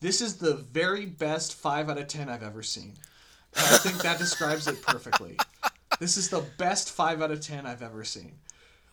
"This 0.01 0.21
is 0.21 0.37
the 0.37 0.55
very 0.55 1.07
best 1.07 1.55
five 1.55 1.91
out 1.91 1.99
of 1.99 2.07
ten 2.07 2.29
I've 2.29 2.45
ever 2.45 2.63
seen." 2.63 2.95
And 3.57 3.67
I 3.67 3.79
think 3.79 4.03
that 4.03 4.19
describes 4.19 4.69
it 4.69 4.81
perfectly. 4.83 5.37
This 5.99 6.17
is 6.17 6.29
the 6.29 6.45
best 6.59 6.93
five 6.93 7.21
out 7.21 7.33
of 7.33 7.41
ten 7.41 7.67
I've 7.67 7.83
ever 7.83 8.05
seen. 8.05 8.33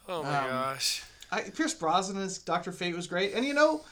oh 0.07 0.23
my 0.23 0.39
um, 0.39 0.49
gosh. 0.49 1.03
I, 1.31 1.41
Pierce 1.41 1.73
Brosnan 1.73 2.21
as 2.21 2.39
Doctor 2.39 2.71
Fate 2.71 2.95
was 2.95 3.05
great, 3.07 3.33
and 3.33 3.45
you 3.45 3.53
know, 3.53 3.83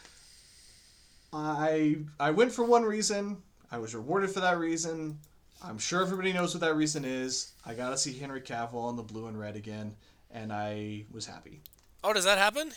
I 1.32 1.98
I 2.20 2.32
went 2.32 2.52
for 2.52 2.64
one 2.64 2.84
reason. 2.84 3.44
I 3.74 3.80
was 3.80 3.96
rewarded 3.96 4.30
for 4.30 4.40
that 4.42 4.60
reason. 4.60 5.18
I'm 5.64 5.80
sure 5.80 6.04
everybody 6.04 6.32
knows 6.32 6.54
what 6.54 6.62
that 6.62 6.76
reason 6.76 7.04
is. 7.04 7.54
I 7.66 7.74
got 7.74 7.90
to 7.90 7.98
see 7.98 8.14
Henry 8.16 8.40
Cavill 8.40 8.76
on 8.76 8.96
the 8.96 9.02
blue 9.02 9.26
and 9.26 9.40
red 9.40 9.56
again, 9.56 9.96
and 10.30 10.54
I 10.54 11.06
was 11.12 11.26
happy. 11.26 11.60
Oh, 12.04 12.14
does 12.14 12.24
that 12.26 12.38
happen? 12.38 12.72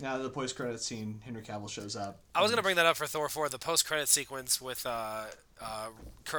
Now 0.00 0.18
the 0.18 0.28
post 0.28 0.56
credit 0.56 0.82
scene, 0.82 1.20
Henry 1.24 1.42
Cavill 1.42 1.70
shows 1.70 1.94
up. 1.94 2.22
I 2.34 2.42
was 2.42 2.50
gonna 2.50 2.62
bring 2.62 2.74
that 2.74 2.86
up 2.86 2.96
for 2.96 3.06
Thor 3.06 3.28
4, 3.28 3.50
the 3.50 3.58
post-credit 3.58 4.08
sequence 4.08 4.60
with 4.60 4.84
uh, 4.84 5.26
uh, 5.62 5.88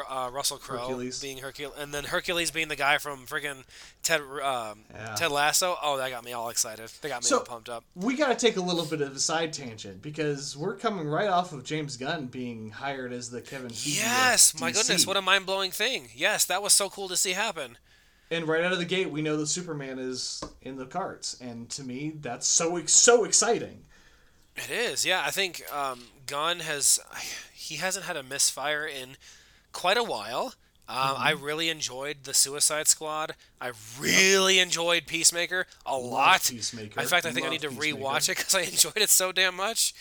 uh, 0.10 0.30
Russell 0.32 0.58
Crowe 0.58 1.02
being 1.22 1.38
Hercules, 1.40 1.74
and 1.78 1.94
then 1.94 2.06
Hercules 2.06 2.52
being 2.52 2.68
the 2.68 2.76
guy 2.76 2.98
from 2.98 3.26
friggin' 3.26 3.64
Ted 4.02 4.22
um, 4.22 4.80
Yeah. 4.94 5.16
Ted 5.16 5.32
Lasso. 5.32 5.78
Oh, 5.82 5.98
that 5.98 6.10
got 6.10 6.24
me 6.24 6.34
all 6.34 6.50
excited. 6.50 6.90
That 7.02 7.08
got 7.10 7.24
me 7.24 7.28
So- 7.28 7.40
all 7.40 7.44
pumped 7.46 7.70
up. 7.70 7.84
We 7.96 8.16
got 8.16 8.28
to 8.30 8.36
take 8.36 8.58
a 8.58 8.62
little 8.62 8.86
bit 8.86 9.02
of 9.02 9.16
a 9.16 9.20
side 9.20 9.54
tangent 9.54 10.02
because 10.02 10.56
we're 10.58 10.76
coming 10.76 11.08
right 11.08 11.28
off 11.30 11.54
of 11.54 11.64
James 11.64 11.98
Gunn 11.98 12.28
being 12.28 12.72
hired 12.72 13.14
as 13.14 13.30
the 13.30 13.42
Kevin 13.42 13.70
Feige 13.72 13.98
Yes, 13.98 14.60
my 14.60 14.72
goodness, 14.72 15.06
what 15.06 15.18
a 15.18 15.22
mind-blowing 15.22 15.72
thing. 15.72 16.10
Yes, 16.16 16.46
that 16.46 16.62
was 16.62 16.74
so 16.74 16.90
cool 16.90 17.08
to 17.10 17.18
see 17.18 17.32
happen. 17.34 17.78
And 18.32 18.48
right 18.48 18.64
out 18.64 18.72
of 18.72 18.80
the 18.80 18.86
gate, 18.86 19.12
we 19.12 19.22
know 19.22 19.38
that 19.38 19.48
Superman 19.48 20.00
is 20.00 20.42
in 20.64 20.78
the 20.78 20.86
carts, 20.86 21.40
and 21.40 21.70
to 21.72 21.84
me, 21.84 22.14
that's 22.22 22.48
so 22.48 22.84
so 22.86 23.26
exciting. 23.26 23.82
It 24.56 24.70
is, 24.72 25.06
yeah. 25.06 25.24
I 25.26 25.30
think 25.32 25.62
um, 25.74 26.06
Gunn 26.26 26.60
has 26.62 27.00
he 27.64 27.76
hasn't 27.78 28.06
had 28.06 28.16
a 28.18 28.24
misfire 28.24 28.86
in 28.86 29.18
quite 29.72 29.98
a 29.98 30.04
while, 30.04 30.54
Um, 30.90 31.16
I 31.18 31.32
really 31.32 31.70
enjoyed 31.70 32.26
the 32.26 32.34
Suicide 32.34 32.88
Squad. 32.90 33.36
I 33.62 33.72
really 34.00 34.60
enjoyed 34.60 35.08
Peacemaker 35.08 35.66
a 35.86 35.98
lot. 35.98 36.44
Peacemaker. 36.50 37.00
In 37.02 37.08
fact, 37.08 37.26
I 37.26 37.32
think 37.32 37.48
I 37.48 37.50
need 37.50 37.62
to 37.62 37.70
Peacemaker. 37.70 37.98
rewatch 37.98 38.30
it 38.30 38.38
because 38.38 38.54
I 38.54 38.62
enjoyed 38.74 38.98
it 38.98 39.10
so 39.10 39.32
damn 39.32 39.56
much. 39.56 39.94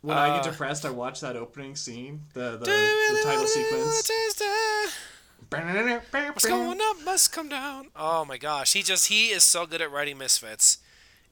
When 0.00 0.16
I 0.18 0.30
Uh, 0.30 0.42
get 0.42 0.50
depressed, 0.50 0.84
I 0.86 0.90
watch 0.90 1.20
that 1.20 1.36
opening 1.36 1.76
scene, 1.76 2.22
the 2.32 2.52
the, 2.56 2.64
the 2.64 3.20
title 3.22 3.46
sequence. 3.46 4.10
What's 5.50 6.46
going 6.46 6.80
up 6.82 6.96
must 7.04 7.32
come 7.32 7.48
down. 7.48 7.88
Oh 7.94 8.24
my 8.24 8.38
gosh, 8.38 8.72
he 8.72 8.82
just 8.82 9.08
he 9.08 9.28
is 9.28 9.42
so 9.44 9.66
good 9.66 9.82
at 9.82 9.90
writing 9.92 10.16
misfits, 10.18 10.78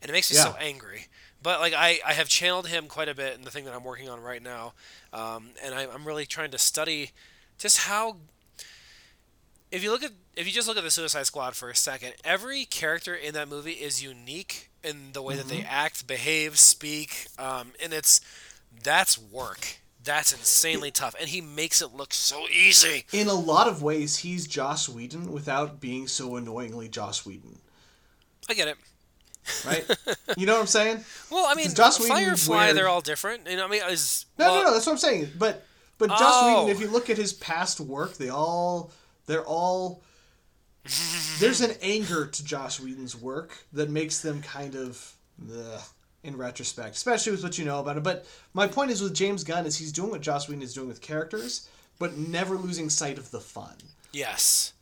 and 0.03 0.11
it 0.11 0.12
makes 0.12 0.31
me 0.31 0.37
so 0.37 0.55
angry. 0.61 1.07
But 1.43 1.61
like 1.61 1.72
I, 1.74 2.01
I 2.07 2.12
have 2.12 2.28
channeled 2.28 2.68
him 2.68 2.86
quite 2.86 3.09
a 3.09 3.14
bit 3.14 3.34
in 3.34 3.43
the 3.43 3.51
thing 3.51 3.64
that 3.64 3.74
I'm 3.74 3.84
working 3.84 4.09
on 4.09 4.22
right 4.22 4.43
now, 4.43 4.74
um, 5.12 5.51
and 5.62 5.74
I, 5.74 5.86
I'm 5.86 6.05
really 6.05 6.26
trying 6.26 6.51
to 6.51 6.59
study 6.59 7.12
just 7.59 7.78
how. 7.78 8.16
If 9.70 9.84
you 9.84 9.91
look 9.91 10.03
at 10.03 10.11
if 10.36 10.47
you 10.47 10.53
just 10.53 10.68
look 10.68 10.76
at 10.76 10.84
the 10.84 10.91
Suicide 10.91 11.26
Squad 11.26 11.55
for 11.55 11.70
a 11.70 11.76
second, 11.76 12.14
every 12.24 12.64
character 12.64 13.14
in 13.14 13.34
that 13.34 13.49
movie 13.49 13.72
is 13.72 14.03
unique 14.03 14.70
in 14.82 15.12
the 15.12 15.22
way 15.22 15.36
that 15.36 15.47
they 15.49 15.62
act, 15.62 16.07
behave, 16.07 16.59
speak, 16.59 17.26
um, 17.38 17.72
and 17.82 17.93
it's 17.93 18.20
that's 18.82 19.18
work. 19.18 19.80
That's 20.03 20.32
insanely 20.32 20.91
tough, 20.91 21.14
and 21.20 21.28
he 21.28 21.43
makes 21.43 21.82
it 21.82 21.95
look 21.95 22.14
so 22.14 22.47
easy. 22.49 23.05
In 23.12 23.28
a 23.28 23.34
lot 23.34 23.68
of 23.68 23.82
ways, 23.82 24.16
he's 24.16 24.47
Joss 24.47 24.88
Whedon 24.88 25.30
without 25.30 25.78
being 25.78 26.09
so 26.09 26.36
annoyingly 26.36 26.88
Joss 26.88 27.26
Whedon, 27.26 27.59
I 28.49 28.55
get 28.55 28.68
it. 28.68 28.76
Right? 29.67 29.85
you 30.37 30.47
know 30.47 30.55
what 30.55 30.61
I'm 30.61 30.67
saying? 30.67 31.05
Well, 31.31 31.47
I 31.49 31.55
mean, 31.55 31.73
Joss 31.73 31.99
Firefly, 32.05 32.65
weird. 32.67 32.77
they're 32.77 32.89
all 32.89 33.01
different. 33.01 33.49
You 33.49 33.57
know, 33.57 33.65
I 33.67 33.69
mean, 33.69 33.83
is 33.89 34.27
No, 34.39 34.47
well, 34.47 34.55
no, 34.57 34.65
no. 34.65 34.73
That's 34.73 34.85
what 34.87 34.93
I'm 34.93 34.99
saying. 34.99 35.29
But 35.39 35.65
but 35.99 36.09
Joss 36.09 36.21
Oh. 36.23 36.65
Whedon, 36.65 36.77
if 36.77 36.81
you 36.81 36.91
look 36.91 37.09
at 37.09 37.17
his 37.17 37.33
past 37.33 37.79
work, 37.81 38.15
they 38.17 38.31
all 38.31 38.91
they're 39.27 39.45
all 39.45 40.03
there's 41.39 41.61
an 41.61 41.73
anger 41.83 42.27
to 42.27 42.45
Joss 42.45 42.81
Whedon's 42.81 43.15
work 43.15 43.53
that 43.73 43.91
makes 43.91 44.21
them 44.21 44.43
kind 44.43 44.75
of 44.75 45.13
ugh, 45.55 45.81
in 46.25 46.37
retrospect, 46.37 46.97
especially 46.97 47.33
with 47.33 47.43
what 47.43 47.59
you 47.59 47.65
know 47.65 47.81
about 47.81 47.97
it. 47.97 48.03
But 48.03 48.27
my 48.55 48.67
point 48.67 48.91
is 48.91 49.03
with 49.03 49.15
James 49.15 49.45
Gunn 49.45 49.67
is 49.67 49.77
he's 49.77 49.93
doing 49.93 50.11
what 50.11 50.21
Joss 50.21 50.49
Whedon 50.49 50.63
is 50.63 50.75
doing 50.75 50.89
with 50.89 51.01
characters, 51.01 51.69
but 51.99 52.17
never 52.17 52.57
losing 52.57 52.91
sight 52.91 53.19
of 53.19 53.31
the 53.31 53.41
fun. 53.41 53.75
Yes. 54.13 54.73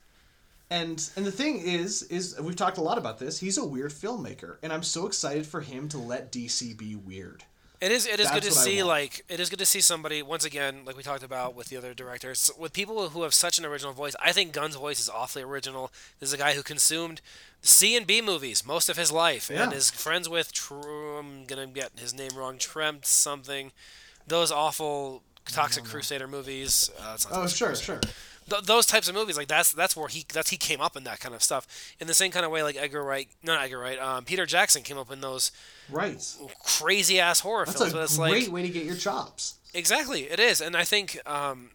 And 0.71 1.09
and 1.17 1.25
the 1.25 1.33
thing 1.33 1.61
is 1.61 2.03
is 2.05 2.39
we've 2.41 2.57
talked 2.57 2.77
a 2.79 2.83
lot 2.83 2.99
about 2.99 3.19
this. 3.19 3.41
He's 3.41 3.57
a 3.59 3.65
weird 3.65 3.91
filmmaker, 3.91 4.57
and 4.63 4.73
I'm 4.73 4.83
so 4.83 5.07
excited 5.07 5.47
for 5.47 5.61
him 5.63 5.89
to 5.91 5.99
let 5.99 6.31
DC 6.31 6.77
be 6.77 6.95
weird. 6.95 7.45
It 7.81 7.93
is. 7.93 8.07
It 8.07 8.19
is 8.21 8.29
good 8.31 8.43
to 8.43 8.51
see. 8.51 8.83
Like, 8.83 9.25
it 9.29 9.39
is 9.39 9.49
good 9.51 9.61
to 9.61 9.65
see 9.65 9.81
somebody 9.81 10.21
once 10.21 10.45
again, 10.45 10.81
like 10.85 10.97
we 10.97 11.03
talked 11.05 11.23
about 11.23 11.55
with 11.55 11.69
the 11.69 11.77
other 11.77 11.95
directors, 11.95 12.51
with 12.59 12.73
people 12.73 13.11
who 13.11 13.23
have 13.23 13.33
such 13.33 13.59
an 13.59 13.65
original 13.65 13.93
voice. 13.93 14.17
I 14.21 14.33
think 14.33 14.53
Gunn's 14.53 14.75
voice 14.75 14.99
is 14.99 15.09
awfully 15.09 15.45
original. 15.45 15.93
This 16.19 16.31
is 16.31 16.33
a 16.33 16.39
guy 16.39 16.55
who 16.55 16.63
consumed 16.65 17.21
C 17.63 17.97
and 17.97 18.05
B 18.05 18.21
movies 18.21 18.67
most 18.67 18.89
of 18.89 18.97
his 18.97 19.13
life, 19.13 19.49
and 19.51 19.73
is 19.73 19.91
friends 19.93 20.29
with. 20.29 20.53
Tr- 20.53 20.75
I'm 21.19 21.45
gonna 21.47 21.69
get 21.69 21.93
his 21.97 22.13
name 22.13 22.33
wrong. 22.37 22.59
Trempt 22.59 23.07
something. 23.07 23.71
Those 24.27 24.51
awful 24.51 25.23
Toxic 25.47 25.85
Crusader 25.85 26.27
movies. 26.27 26.91
Uh, 27.01 27.17
Oh, 27.31 27.47
sure, 27.47 27.75
sure. 27.77 28.01
Th- 28.49 28.63
those 28.63 28.87
types 28.87 29.09
of 29.09 29.15
movies, 29.15 29.37
like 29.37 29.49
that's 29.49 29.73
that's 29.73 29.97
where 29.97 30.09
he 30.09 30.25
that's 30.33 30.51
he 30.51 30.57
came 30.57 30.81
up 30.81 30.97
in 30.97 31.05
that 31.05 31.21
kind 31.21 31.35
of 31.35 31.43
stuff. 31.43 31.67
In 32.01 32.07
the 32.07 32.15
same 32.15 32.31
kind 32.31 32.47
of 32.47 32.53
way, 32.53 32.63
like 32.63 32.77
Edgar 32.77 33.03
Wright, 33.03 33.29
not 33.43 33.63
Edgar 33.63 33.79
Wright, 33.79 33.99
um, 33.99 34.25
Peter 34.25 34.47
Jackson 34.47 34.83
came 34.83 34.99
up 34.99 35.11
in 35.13 35.21
those 35.21 35.51
Right. 35.91 36.23
crazy 36.65 37.19
ass 37.21 37.41
horror 37.41 37.65
That's 37.67 37.79
films. 37.79 37.93
a 37.93 37.97
but 37.97 38.03
it's 38.05 38.17
great 38.19 38.45
like 38.45 38.53
way 38.53 38.63
to 38.63 38.69
get 38.69 38.85
your 38.85 38.97
chops. 38.97 39.55
exactly 39.75 40.23
it 40.25 40.39
is, 40.41 40.61
and 40.61 40.77
I 40.77 40.85
think 40.85 41.19
um, 41.27 41.71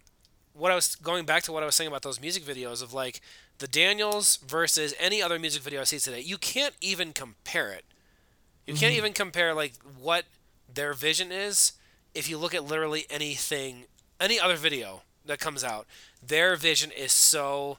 what 0.53 0.71
I 0.71 0.75
was 0.75 0.95
going 0.95 1.25
back 1.25 1.43
to 1.43 1.51
what 1.51 1.63
I 1.63 1.65
was 1.65 1.75
saying 1.75 1.87
about 1.87 2.01
those 2.03 2.21
music 2.21 2.43
videos 2.43 2.81
of 2.83 2.93
like 2.93 3.21
the 3.59 3.67
Daniels 3.67 4.37
versus 4.37 4.93
any 4.99 5.21
other 5.21 5.37
music 5.39 5.61
video 5.63 5.81
I 5.81 5.83
see 5.85 5.99
today. 5.99 6.19
You 6.21 6.37
can't 6.37 6.73
even 6.81 7.13
compare 7.13 7.71
it. 7.71 7.85
You 8.65 8.73
can't 8.75 8.93
even 8.93 9.13
compare 9.13 9.53
like 9.53 9.73
what 9.99 10.25
their 10.73 10.93
vision 10.93 11.31
is 11.31 11.73
if 12.15 12.29
you 12.29 12.37
look 12.37 12.53
at 12.55 12.63
literally 12.63 13.05
anything, 13.09 13.85
any 14.19 14.39
other 14.39 14.55
video 14.55 15.01
that 15.25 15.39
comes 15.39 15.63
out. 15.63 15.85
Their 16.27 16.55
vision 16.55 16.91
is 16.91 17.11
so 17.11 17.77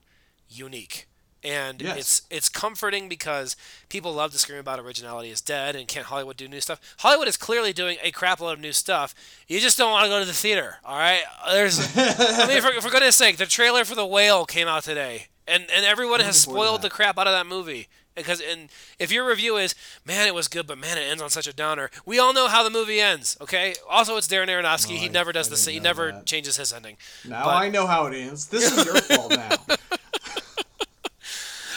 unique. 0.49 1.07
And 1.43 1.83
Yes. 1.83 1.99
it's 1.99 2.23
it's 2.31 2.49
comforting 2.49 3.07
because 3.07 3.55
people 3.91 4.15
love 4.15 4.33
to 4.33 4.39
scream 4.39 4.59
about 4.59 4.81
originality 4.81 5.29
is 5.29 5.43
dead 5.43 5.77
and 5.77 5.87
can't 5.87 6.07
Hollywood 6.07 6.39
do 6.39 6.49
new 6.49 6.61
stuff. 6.63 6.81
Hollywood 7.01 7.29
is 7.29 7.37
clearly 7.37 7.75
doing 7.75 7.99
a 8.03 8.11
crap 8.11 8.41
load 8.41 8.53
of 8.53 8.61
new 8.61 8.73
stuff. 8.73 9.15
You 9.47 9.61
just 9.61 9.77
don't 9.77 9.91
want 9.91 10.05
to 10.05 10.09
go 10.09 10.21
to 10.21 10.25
the 10.25 10.33
theater. 10.33 10.77
All 10.87 10.97
right, 10.97 11.21
there's. 11.51 11.79
I 11.99 12.47
mean, 12.49 12.63
for, 12.63 12.81
for 12.81 12.89
goodness 12.89 13.17
sake, 13.17 13.37
the 13.37 13.45
trailer 13.45 13.85
for 13.85 13.95
the 13.95 14.07
whale 14.07 14.47
came 14.47 14.69
out 14.69 14.85
today, 14.85 15.27
and 15.47 15.65
and 15.71 15.85
everyone 15.85 16.21
has 16.21 16.47
looking 16.47 16.55
forward 16.55 16.65
to 16.65 16.67
spoiled 16.71 16.83
that. 16.83 16.89
the 16.89 16.95
crap 16.95 17.19
out 17.19 17.27
of 17.27 17.35
that 17.35 17.47
movie. 17.47 17.89
Because 18.15 18.41
and 18.41 18.69
if 18.99 19.11
your 19.11 19.27
review 19.29 19.57
is, 19.57 19.75
man, 20.05 20.27
it 20.29 20.35
was 20.35 20.47
good, 20.47 20.67
but 20.69 20.79
man, 20.79 20.97
it 20.99 21.03
ends 21.03 21.21
on 21.21 21.31
such 21.31 21.49
a 21.49 21.53
downer. 21.53 21.91
We 22.07 22.19
all 22.21 22.33
know 22.33 22.47
how 22.47 22.63
the 22.63 22.71
movie 22.71 23.01
ends. 23.01 23.37
Okay. 23.41 23.75
Also, 23.91 24.17
it's 24.17 24.29
Darren 24.29 24.47
Aronofsky. 24.47 24.97
He 24.97 25.07
I- 25.07 25.11
never 25.11 25.33
does 25.33 25.49
I 25.49 25.51
the 25.51 25.57
same. 25.57 25.75
He 25.75 25.81
never 25.81 26.13
that. 26.13 26.27
changes 26.27 26.57
his 26.57 26.73
ending. 26.73 26.97
Now 27.29 27.45
But- 27.45 27.55
I 27.57 27.69
know 27.71 27.87
how 27.89 28.07
it 28.07 28.15
ends. 28.17 28.47
This 28.47 28.71
is 28.71 28.85
your 28.85 28.97
fault 28.97 29.31
now. 29.33 29.57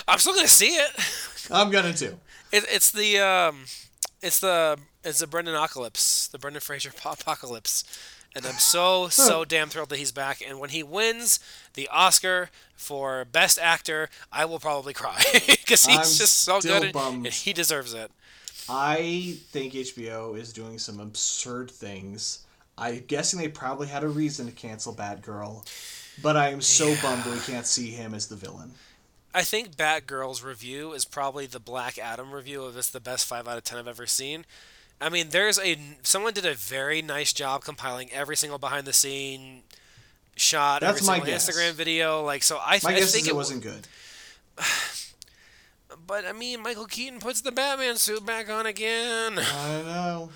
I'm 0.07 0.19
still 0.19 0.35
gonna 0.35 0.47
see 0.47 0.67
it. 0.75 0.91
I'm 1.51 1.69
gonna 1.69 1.93
too. 1.93 2.17
it 2.51 2.65
it's 2.69 2.91
the 2.91 3.19
um, 3.19 3.65
it's 4.21 4.39
the 4.39 4.77
it's 5.03 5.19
the 5.19 5.27
Brendan 5.27 5.55
Apocalypse, 5.55 6.27
the 6.27 6.37
Brendan 6.39 6.61
Fraser 6.61 6.91
apocalypse, 7.05 7.83
and 8.35 8.45
I'm 8.45 8.57
so 8.59 9.09
so 9.09 9.45
damn 9.45 9.69
thrilled 9.69 9.89
that 9.89 9.99
he's 9.99 10.11
back. 10.11 10.41
And 10.47 10.59
when 10.59 10.69
he 10.69 10.83
wins 10.83 11.39
the 11.73 11.87
Oscar 11.91 12.49
for 12.75 13.25
Best 13.25 13.59
Actor, 13.59 14.09
I 14.31 14.45
will 14.45 14.59
probably 14.59 14.93
cry 14.93 15.21
because 15.33 15.85
he's 15.85 15.97
I'm 15.97 16.03
just 16.03 16.41
so 16.41 16.61
good 16.61 16.95
and, 16.95 17.25
and 17.25 17.27
he 17.27 17.53
deserves 17.53 17.93
it. 17.93 18.11
I 18.69 19.37
think 19.49 19.73
HBO 19.73 20.37
is 20.37 20.51
doing 20.51 20.77
some 20.77 20.99
absurd 20.99 21.71
things. 21.71 22.45
I'm 22.77 23.03
guessing 23.07 23.39
they 23.39 23.47
probably 23.47 23.87
had 23.87 24.03
a 24.03 24.09
reason 24.09 24.45
to 24.45 24.51
cancel 24.51 24.93
Batgirl, 24.93 25.65
but 26.21 26.37
I 26.37 26.49
am 26.49 26.61
so 26.61 26.93
bummed 27.01 27.23
that 27.23 27.33
we 27.33 27.39
can't 27.39 27.65
see 27.65 27.89
him 27.89 28.13
as 28.13 28.27
the 28.27 28.35
villain. 28.35 28.73
I 29.33 29.43
think 29.43 29.75
Batgirl's 29.75 30.43
review 30.43 30.93
is 30.93 31.05
probably 31.05 31.45
the 31.45 31.59
Black 31.59 31.97
Adam 31.97 32.31
review 32.31 32.63
of 32.63 32.73
this 32.73 32.89
the 32.89 32.99
best 32.99 33.25
five 33.25 33.47
out 33.47 33.57
of 33.57 33.63
ten 33.63 33.77
I've 33.79 33.87
ever 33.87 34.05
seen. 34.05 34.45
I 34.99 35.09
mean, 35.09 35.29
there's 35.29 35.59
a 35.59 35.77
someone 36.03 36.33
did 36.33 36.45
a 36.45 36.53
very 36.55 37.01
nice 37.01 37.31
job 37.33 37.63
compiling 37.63 38.09
every 38.11 38.35
single 38.35 38.57
behind 38.57 38.87
the 38.87 38.93
scene 38.93 39.61
shot, 40.35 40.81
That's 40.81 40.99
every 41.01 41.07
my 41.07 41.13
single 41.15 41.31
guess. 41.33 41.49
Instagram 41.49 41.71
video. 41.73 42.23
Like, 42.23 42.43
so 42.43 42.57
I, 42.57 42.79
My 42.83 42.91
I 42.91 42.99
guess 42.99 43.11
think 43.13 43.27
it 43.27 43.31
it 43.31 43.35
wasn't 43.35 43.63
good. 43.63 43.87
But 46.05 46.25
I 46.25 46.31
mean, 46.31 46.61
Michael 46.61 46.85
Keaton 46.85 47.19
puts 47.19 47.41
the 47.41 47.51
Batman 47.51 47.97
suit 47.97 48.25
back 48.25 48.49
on 48.49 48.65
again. 48.65 49.37
I 49.39 49.81
know. 49.85 50.29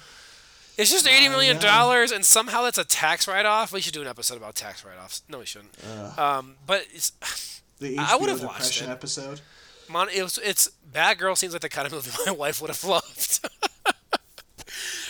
It's 0.78 0.91
just 0.91 1.07
eighty 1.07 1.30
million 1.30 1.59
dollars, 1.59 2.12
and 2.12 2.26
somehow 2.26 2.64
that's 2.64 2.78
a 2.78 2.84
tax 2.84 3.28
write-off. 3.28 3.72
We 3.72 3.80
should 3.82 3.93
do 3.93 4.01
an 4.01 4.07
episode 4.07 4.38
about 4.38 4.55
tax 4.55 4.84
write-offs. 4.84 5.22
No, 5.30 5.39
we 5.39 5.45
shouldn't. 5.45 5.72
Um, 6.18 6.55
but 6.66 6.86
it's 6.93 7.12
The 7.80 7.97
I 7.99 8.16
would've 8.16 8.41
watched 8.43 8.57
depression 8.59 8.89
it. 8.89 8.93
episode. 8.93 9.41
Mon- 9.89 10.09
it 10.09 10.24
was, 10.24 10.38
it's 10.43 10.72
Batgirl 10.93 11.38
seems 11.38 11.53
like 11.53 11.62
the 11.62 11.70
kind 11.70 11.86
of 11.88 11.93
movie 11.93 12.12
my 12.26 12.32
wife 12.32 12.62
would 12.62 12.70
have 12.70 12.84
loved. 12.84 13.47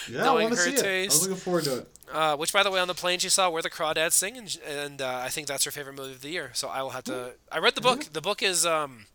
Yeah, 0.09 0.21
I 0.21 0.23
Knowing 0.25 0.43
want 0.45 0.55
to 0.55 0.59
her 0.61 0.65
see 0.67 0.73
it. 0.73 0.79
I 0.79 0.81
taste. 0.81 1.11
was 1.19 1.27
looking 1.27 1.41
forward 1.41 1.63
to 1.65 1.77
it. 1.79 1.87
Uh, 2.11 2.35
which, 2.35 2.51
by 2.51 2.61
the 2.61 2.69
way, 2.69 2.79
on 2.79 2.87
the 2.89 2.93
plane 2.93 3.19
she 3.19 3.29
saw 3.29 3.49
"Where 3.49 3.61
the 3.61 3.69
Crawdads 3.69 4.11
Sing," 4.13 4.37
and, 4.37 4.57
and 4.67 5.01
uh, 5.01 5.21
I 5.23 5.29
think 5.29 5.47
that's 5.47 5.63
her 5.63 5.71
favorite 5.71 5.95
movie 5.95 6.11
of 6.13 6.21
the 6.21 6.29
year. 6.29 6.51
So 6.53 6.67
I 6.67 6.81
will 6.81 6.89
have 6.91 7.05
to. 7.05 7.33
I 7.51 7.59
read 7.59 7.75
the 7.75 7.81
book. 7.81 8.05
The 8.11 8.21
book 8.21 8.43
is 8.43 8.65
um, 8.65 9.05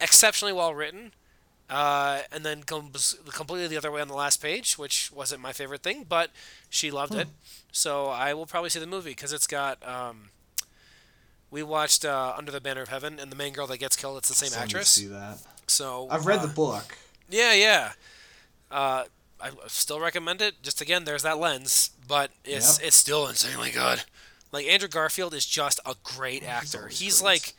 exceptionally 0.00 0.54
well 0.54 0.72
written, 0.74 1.12
uh, 1.68 2.20
and 2.32 2.44
then 2.46 2.62
comes 2.62 3.16
completely 3.32 3.68
the 3.68 3.76
other 3.76 3.90
way 3.92 4.00
on 4.00 4.08
the 4.08 4.14
last 4.14 4.40
page, 4.40 4.78
which 4.78 5.12
wasn't 5.12 5.42
my 5.42 5.52
favorite 5.52 5.82
thing, 5.82 6.06
but 6.08 6.30
she 6.70 6.90
loved 6.90 7.14
it. 7.14 7.28
So 7.70 8.06
I 8.06 8.32
will 8.32 8.46
probably 8.46 8.70
see 8.70 8.80
the 8.80 8.86
movie 8.86 9.10
because 9.10 9.32
it's 9.32 9.46
got. 9.46 9.86
Um, 9.86 10.30
we 11.50 11.62
watched 11.62 12.04
uh, 12.04 12.34
Under 12.36 12.50
the 12.52 12.60
Banner 12.60 12.82
of 12.82 12.88
Heaven, 12.88 13.18
and 13.18 13.30
the 13.32 13.36
main 13.36 13.52
girl 13.52 13.66
that 13.68 13.78
gets 13.78 13.96
killed, 13.96 14.18
it's 14.18 14.28
the 14.28 14.34
same 14.34 14.58
actress. 14.58 14.88
See 14.88 15.06
that. 15.06 15.38
So 15.66 16.08
I've 16.10 16.26
read 16.26 16.40
uh, 16.40 16.46
the 16.46 16.52
book. 16.52 16.96
yeah, 17.28 17.52
yeah. 17.52 17.92
I 19.40 19.50
still 19.68 20.00
recommend 20.00 20.42
it. 20.42 20.62
Just 20.62 20.80
again, 20.80 21.04
there's 21.04 21.22
that 21.22 21.38
lens, 21.38 21.90
but 22.06 22.30
it's 22.44 22.78
Yep. 22.78 22.86
it's 22.88 22.96
still 22.96 23.26
insanely 23.26 23.70
good. 23.70 24.02
Like 24.52 24.66
Andrew 24.66 24.88
Garfield 24.88 25.34
is 25.34 25.46
just 25.46 25.78
a 25.86 25.94
great 26.02 26.42
actor. 26.42 26.88
He's 26.88 27.20
great. 27.20 27.30
like, 27.30 27.54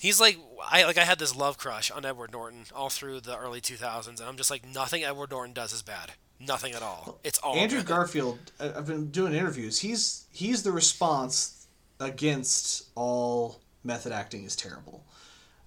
he's 0.00 0.20
like 0.20 0.38
I 0.70 0.84
like 0.84 0.96
I 0.98 1.04
had 1.04 1.18
this 1.18 1.34
love 1.34 1.58
crush 1.58 1.90
on 1.90 2.04
Edward 2.04 2.32
Norton 2.32 2.64
all 2.74 2.88
through 2.90 3.20
the 3.20 3.36
early 3.36 3.60
2000s, 3.60 4.08
and 4.08 4.20
I'm 4.20 4.36
just 4.36 4.50
like 4.50 4.64
nothing 4.66 5.02
Edward 5.04 5.30
Norton 5.30 5.52
does 5.54 5.72
is 5.72 5.82
bad. 5.82 6.12
Nothing 6.38 6.74
at 6.74 6.82
all. 6.82 7.18
It's 7.24 7.38
all 7.38 7.56
Andrew 7.56 7.78
good. 7.78 7.86
Garfield. 7.88 8.38
I've 8.60 8.86
been 8.86 9.10
doing 9.10 9.32
interviews. 9.32 9.80
He's 9.80 10.26
he's 10.32 10.62
the 10.62 10.70
response 10.72 11.66
against 11.98 12.84
all 12.94 13.60
method 13.84 14.12
acting 14.12 14.44
is 14.44 14.54
terrible, 14.54 15.04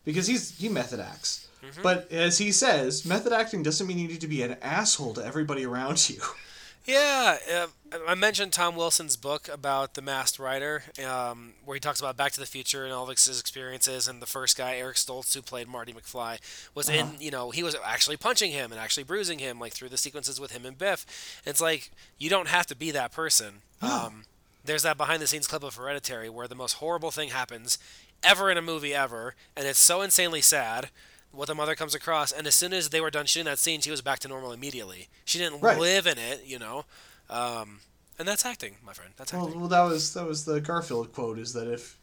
because 0.05 0.27
he's 0.27 0.57
he 0.57 0.69
method 0.69 0.99
acts. 0.99 1.47
Mm-hmm. 1.63 1.81
But 1.81 2.11
as 2.11 2.37
he 2.37 2.51
says, 2.51 3.05
method 3.05 3.33
acting 3.33 3.63
doesn't 3.63 3.85
mean 3.85 3.99
you 3.99 4.07
need 4.07 4.21
to 4.21 4.27
be 4.27 4.41
an 4.43 4.57
asshole 4.61 5.13
to 5.15 5.25
everybody 5.25 5.65
around 5.65 6.09
you. 6.09 6.21
Yeah, 6.85 7.37
uh, 7.53 7.67
I 8.07 8.15
mentioned 8.15 8.51
Tom 8.53 8.75
Wilson's 8.75 9.15
book 9.15 9.47
about 9.47 9.93
the 9.93 10.01
masked 10.01 10.39
rider, 10.39 10.83
um, 11.05 11.53
where 11.63 11.75
he 11.75 11.79
talks 11.79 11.99
about 11.99 12.17
Back 12.17 12.31
to 12.31 12.39
the 12.39 12.47
Future 12.47 12.83
and 12.83 12.91
all 12.91 13.03
of 13.03 13.09
his 13.09 13.39
experiences. 13.39 14.07
And 14.07 14.21
the 14.21 14.25
first 14.25 14.57
guy, 14.57 14.77
Eric 14.77 14.95
Stoltz, 14.95 15.35
who 15.35 15.41
played 15.43 15.67
Marty 15.67 15.93
McFly, 15.93 16.39
was 16.73 16.89
Uh-huh. 16.89 16.97
in. 16.97 17.21
You 17.21 17.29
know, 17.29 17.51
he 17.51 17.61
was 17.61 17.75
actually 17.85 18.17
punching 18.17 18.51
him 18.51 18.71
and 18.71 18.79
actually 18.81 19.03
bruising 19.03 19.37
him, 19.37 19.59
like 19.59 19.73
through 19.73 19.89
the 19.89 19.97
sequences 19.97 20.39
with 20.39 20.51
him 20.51 20.65
and 20.65 20.77
Biff. 20.79 21.05
It's 21.45 21.61
like 21.61 21.91
you 22.17 22.29
don't 22.29 22.47
have 22.47 22.65
to 22.67 22.75
be 22.75 22.89
that 22.91 23.11
person. 23.11 23.61
Um, 23.83 24.23
there's 24.65 24.83
that 24.83 24.97
behind-the-scenes 24.97 25.47
clip 25.47 25.63
of 25.63 25.75
Hereditary 25.75 26.29
where 26.29 26.47
the 26.47 26.55
most 26.55 26.73
horrible 26.75 27.11
thing 27.11 27.29
happens 27.29 27.77
ever 28.23 28.49
in 28.49 28.57
a 28.57 28.61
movie 28.63 28.95
ever, 28.95 29.35
and 29.55 29.67
it's 29.67 29.79
so 29.79 30.01
insanely 30.01 30.41
sad. 30.41 30.89
What 31.31 31.47
the 31.47 31.55
mother 31.55 31.75
comes 31.75 31.93
across, 31.93 32.31
and 32.31 32.47
as 32.47 32.55
soon 32.55 32.73
as 32.73 32.89
they 32.89 32.99
were 33.01 33.11
done 33.11 33.25
shooting 33.27 33.45
that 33.45 33.59
scene, 33.59 33.81
she 33.81 33.91
was 33.91 34.01
back 34.01 34.19
to 34.19 34.27
normal 34.27 34.51
immediately. 34.51 35.09
She 35.25 35.37
didn't 35.37 35.61
Right. 35.61 35.77
live 35.77 36.07
in 36.07 36.17
it, 36.17 36.43
you 36.45 36.57
know. 36.57 36.85
Um, 37.29 37.81
and 38.17 38.27
that's 38.27 38.45
acting, 38.45 38.77
my 38.83 38.93
friend. 38.93 39.11
That's 39.15 39.33
acting. 39.33 39.51
well, 39.51 39.59
well, 39.59 39.67
that 39.69 39.81
was 39.81 40.13
that 40.15 40.25
was 40.25 40.45
the 40.45 40.59
Garfield 40.59 41.13
quote. 41.13 41.37
Is 41.37 41.53
that 41.53 41.71
if 41.71 41.97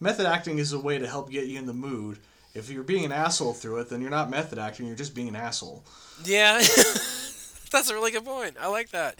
method 0.00 0.26
acting 0.26 0.58
is 0.58 0.72
a 0.72 0.78
way 0.78 0.98
to 0.98 1.06
help 1.06 1.30
get 1.30 1.46
you 1.46 1.58
in 1.58 1.66
the 1.66 1.74
mood, 1.74 2.18
if 2.54 2.70
you're 2.70 2.82
being 2.82 3.04
an 3.04 3.12
asshole 3.12 3.52
through 3.52 3.80
it, 3.80 3.90
then 3.90 4.00
you're 4.00 4.10
not 4.10 4.30
method 4.30 4.58
acting. 4.58 4.86
You're 4.86 4.96
just 4.96 5.14
being 5.14 5.28
an 5.28 5.36
asshole. 5.36 5.84
Yeah, 6.24 6.58
that's 7.70 7.90
a 7.90 7.94
really 7.94 8.10
good 8.10 8.24
point. 8.24 8.56
I 8.60 8.68
like 8.68 8.90
that. 8.90 9.18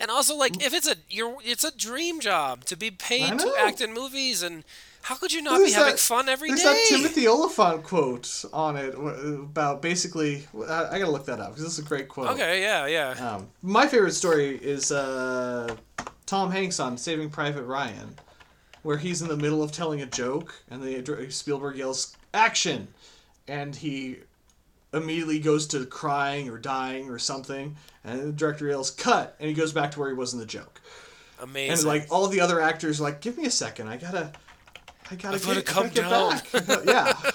And 0.00 0.10
also, 0.10 0.34
like, 0.34 0.60
if 0.64 0.74
it's 0.74 0.88
a 0.88 0.96
you're, 1.08 1.36
it's 1.44 1.62
a 1.62 1.76
dream 1.76 2.18
job 2.20 2.64
to 2.64 2.76
be 2.76 2.90
paid 2.90 3.38
to 3.38 3.54
act 3.60 3.80
in 3.80 3.92
movies, 3.94 4.42
and 4.42 4.64
how 5.04 5.16
could 5.16 5.30
you 5.30 5.42
not 5.42 5.58
There's 5.58 5.72
be 5.72 5.74
having 5.74 5.96
fun 5.98 6.30
every 6.30 6.48
There's 6.48 6.62
day? 6.62 6.68
that 6.68 6.86
Timothy 6.88 7.28
Olyphant 7.28 7.82
quote 7.82 8.46
on 8.54 8.78
it 8.78 8.94
about 8.94 9.82
basically. 9.82 10.46
I, 10.66 10.86
I 10.92 10.98
gotta 10.98 11.10
look 11.10 11.26
that 11.26 11.40
up 11.40 11.50
because 11.50 11.64
this 11.64 11.74
is 11.74 11.84
a 11.84 11.86
great 11.86 12.08
quote. 12.08 12.28
Okay, 12.28 12.62
yeah, 12.62 12.86
yeah. 12.86 13.34
Um, 13.34 13.48
my 13.60 13.86
favorite 13.86 14.14
story 14.14 14.56
is 14.56 14.90
uh, 14.90 15.76
Tom 16.24 16.50
Hanks 16.50 16.80
on 16.80 16.96
Saving 16.96 17.28
Private 17.28 17.64
Ryan, 17.64 18.14
where 18.82 18.96
he's 18.96 19.20
in 19.20 19.28
the 19.28 19.36
middle 19.36 19.62
of 19.62 19.72
telling 19.72 20.00
a 20.00 20.06
joke 20.06 20.54
and 20.70 20.82
the 20.82 21.30
Spielberg 21.30 21.76
yells 21.76 22.16
"action," 22.32 22.88
and 23.46 23.76
he 23.76 24.16
immediately 24.94 25.38
goes 25.38 25.66
to 25.66 25.84
crying 25.84 26.48
or 26.48 26.56
dying 26.56 27.10
or 27.10 27.18
something, 27.18 27.76
and 28.04 28.20
the 28.22 28.32
director 28.32 28.68
yells 28.68 28.90
"cut," 28.90 29.36
and 29.38 29.50
he 29.50 29.54
goes 29.54 29.70
back 29.74 29.90
to 29.90 30.00
where 30.00 30.08
he 30.08 30.14
was 30.14 30.32
in 30.32 30.38
the 30.38 30.46
joke. 30.46 30.80
Amazing. 31.42 31.72
And 31.72 31.84
like 31.84 32.06
all 32.10 32.26
the 32.28 32.40
other 32.40 32.58
actors, 32.58 33.00
are 33.00 33.02
like, 33.02 33.20
give 33.20 33.36
me 33.36 33.44
a 33.44 33.50
second, 33.50 33.88
I 33.88 33.98
gotta, 33.98 34.32
I 35.14 35.22
gotta, 35.22 35.36
I 35.36 35.38
gotta 35.38 35.54
get, 35.54 35.66
come 35.66 35.84
I 35.86 35.88
gotta 35.88 36.00
down." 36.00 36.42
get 36.52 36.66
back. 36.66 36.84
yeah, 36.86 37.30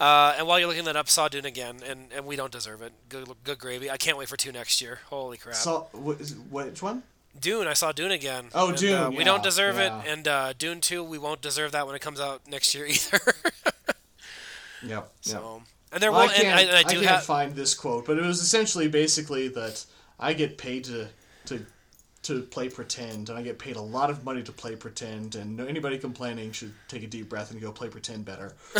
Uh, 0.00 0.34
and 0.36 0.48
while 0.48 0.58
you're 0.58 0.66
looking 0.66 0.84
that 0.86 0.96
up, 0.96 1.08
saw 1.08 1.28
Dune 1.28 1.44
again, 1.44 1.76
and, 1.86 2.08
and 2.12 2.26
we 2.26 2.34
don't 2.34 2.50
deserve 2.50 2.82
it. 2.82 2.92
Good, 3.08 3.28
good 3.44 3.58
gravy. 3.58 3.88
I 3.88 3.96
can't 3.96 4.18
wait 4.18 4.28
for 4.28 4.36
two 4.36 4.50
next 4.50 4.80
year. 4.80 4.98
Holy 5.10 5.36
crap! 5.36 5.54
so 5.54 5.86
wh- 5.92 6.18
which 6.52 6.82
one? 6.82 7.04
Dune, 7.40 7.68
I 7.68 7.72
saw 7.74 7.92
Dune 7.92 8.10
again. 8.10 8.46
Oh, 8.52 8.70
and, 8.70 8.78
Dune, 8.78 8.98
Uh, 8.98 9.10
we 9.10 9.18
yeah, 9.18 9.24
don't 9.24 9.42
deserve 9.44 9.76
yeah. 9.76 10.02
it, 10.02 10.08
and 10.08 10.26
uh, 10.28 10.52
Dune 10.58 10.80
two, 10.80 11.04
we 11.04 11.18
won't 11.18 11.40
deserve 11.40 11.70
that 11.72 11.86
when 11.86 11.94
it 11.94 12.00
comes 12.00 12.18
out 12.20 12.48
next 12.48 12.74
year 12.74 12.84
either. 12.96 13.20
Yep. 14.82 14.88
Yep. 14.88 15.12
so, 15.20 15.62
and 15.92 16.02
there 16.02 16.10
Well, 16.10 16.22
will, 16.22 16.30
I 16.30 16.34
can't, 16.34 16.58
I, 16.58 16.60
and 16.62 16.70
I 16.72 16.78
I 16.80 16.82
do 16.82 16.94
can't 16.96 17.06
have. 17.06 17.22
find 17.24 17.54
this 17.54 17.72
quote, 17.74 18.04
but 18.04 18.18
it 18.18 18.24
was 18.24 18.40
essentially 18.40 18.88
basically 18.88 19.48
that 19.48 19.84
I 20.18 20.32
get 20.32 20.58
paid 20.58 20.84
to 20.84 21.08
to 21.46 21.64
to 22.22 22.42
play 22.42 22.68
pretend, 22.68 23.28
and 23.28 23.38
I 23.38 23.42
get 23.42 23.58
paid 23.58 23.76
a 23.76 23.80
lot 23.80 24.10
of 24.10 24.24
money 24.24 24.42
to 24.44 24.52
play 24.52 24.76
pretend, 24.76 25.34
and 25.34 25.60
anybody 25.60 25.98
complaining 25.98 26.52
should 26.52 26.72
take 26.88 27.02
a 27.02 27.06
deep 27.06 27.28
breath 27.28 27.50
and 27.50 27.60
go 27.60 27.72
play 27.72 27.88
pretend 27.88 28.24
better. 28.24 28.54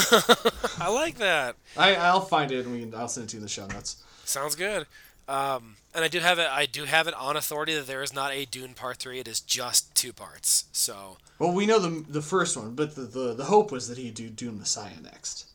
I 0.78 0.88
like 0.88 1.18
that. 1.18 1.56
I 1.76 1.94
I'll 1.96 2.20
find 2.20 2.52
it 2.52 2.64
and 2.64 2.74
we 2.74 2.80
can, 2.80 2.94
I'll 2.94 3.08
send 3.08 3.24
it 3.26 3.30
to 3.30 3.36
you 3.36 3.38
in 3.40 3.44
the 3.44 3.48
show 3.48 3.66
notes. 3.66 4.02
Sounds 4.24 4.54
good. 4.54 4.86
Um, 5.28 5.76
and 5.94 6.04
I 6.04 6.08
do 6.08 6.20
have 6.20 6.38
it. 6.38 6.48
I 6.50 6.66
do 6.66 6.84
have 6.84 7.06
it 7.06 7.14
on 7.14 7.36
authority 7.36 7.74
that 7.74 7.86
there 7.86 8.02
is 8.02 8.12
not 8.12 8.32
a 8.32 8.44
Dune 8.44 8.74
Part 8.74 8.98
Three. 8.98 9.18
It 9.18 9.28
is 9.28 9.40
just 9.40 9.94
two 9.94 10.12
parts. 10.12 10.64
So 10.72 11.18
Well, 11.38 11.52
we 11.52 11.66
know 11.66 11.78
the 11.78 12.04
the 12.08 12.22
first 12.22 12.56
one, 12.56 12.74
but 12.74 12.94
the 12.94 13.02
the, 13.02 13.34
the 13.34 13.44
hope 13.44 13.70
was 13.72 13.88
that 13.88 13.98
he'd 13.98 14.14
do 14.14 14.28
Dune 14.28 14.58
Messiah 14.58 15.00
next. 15.02 15.46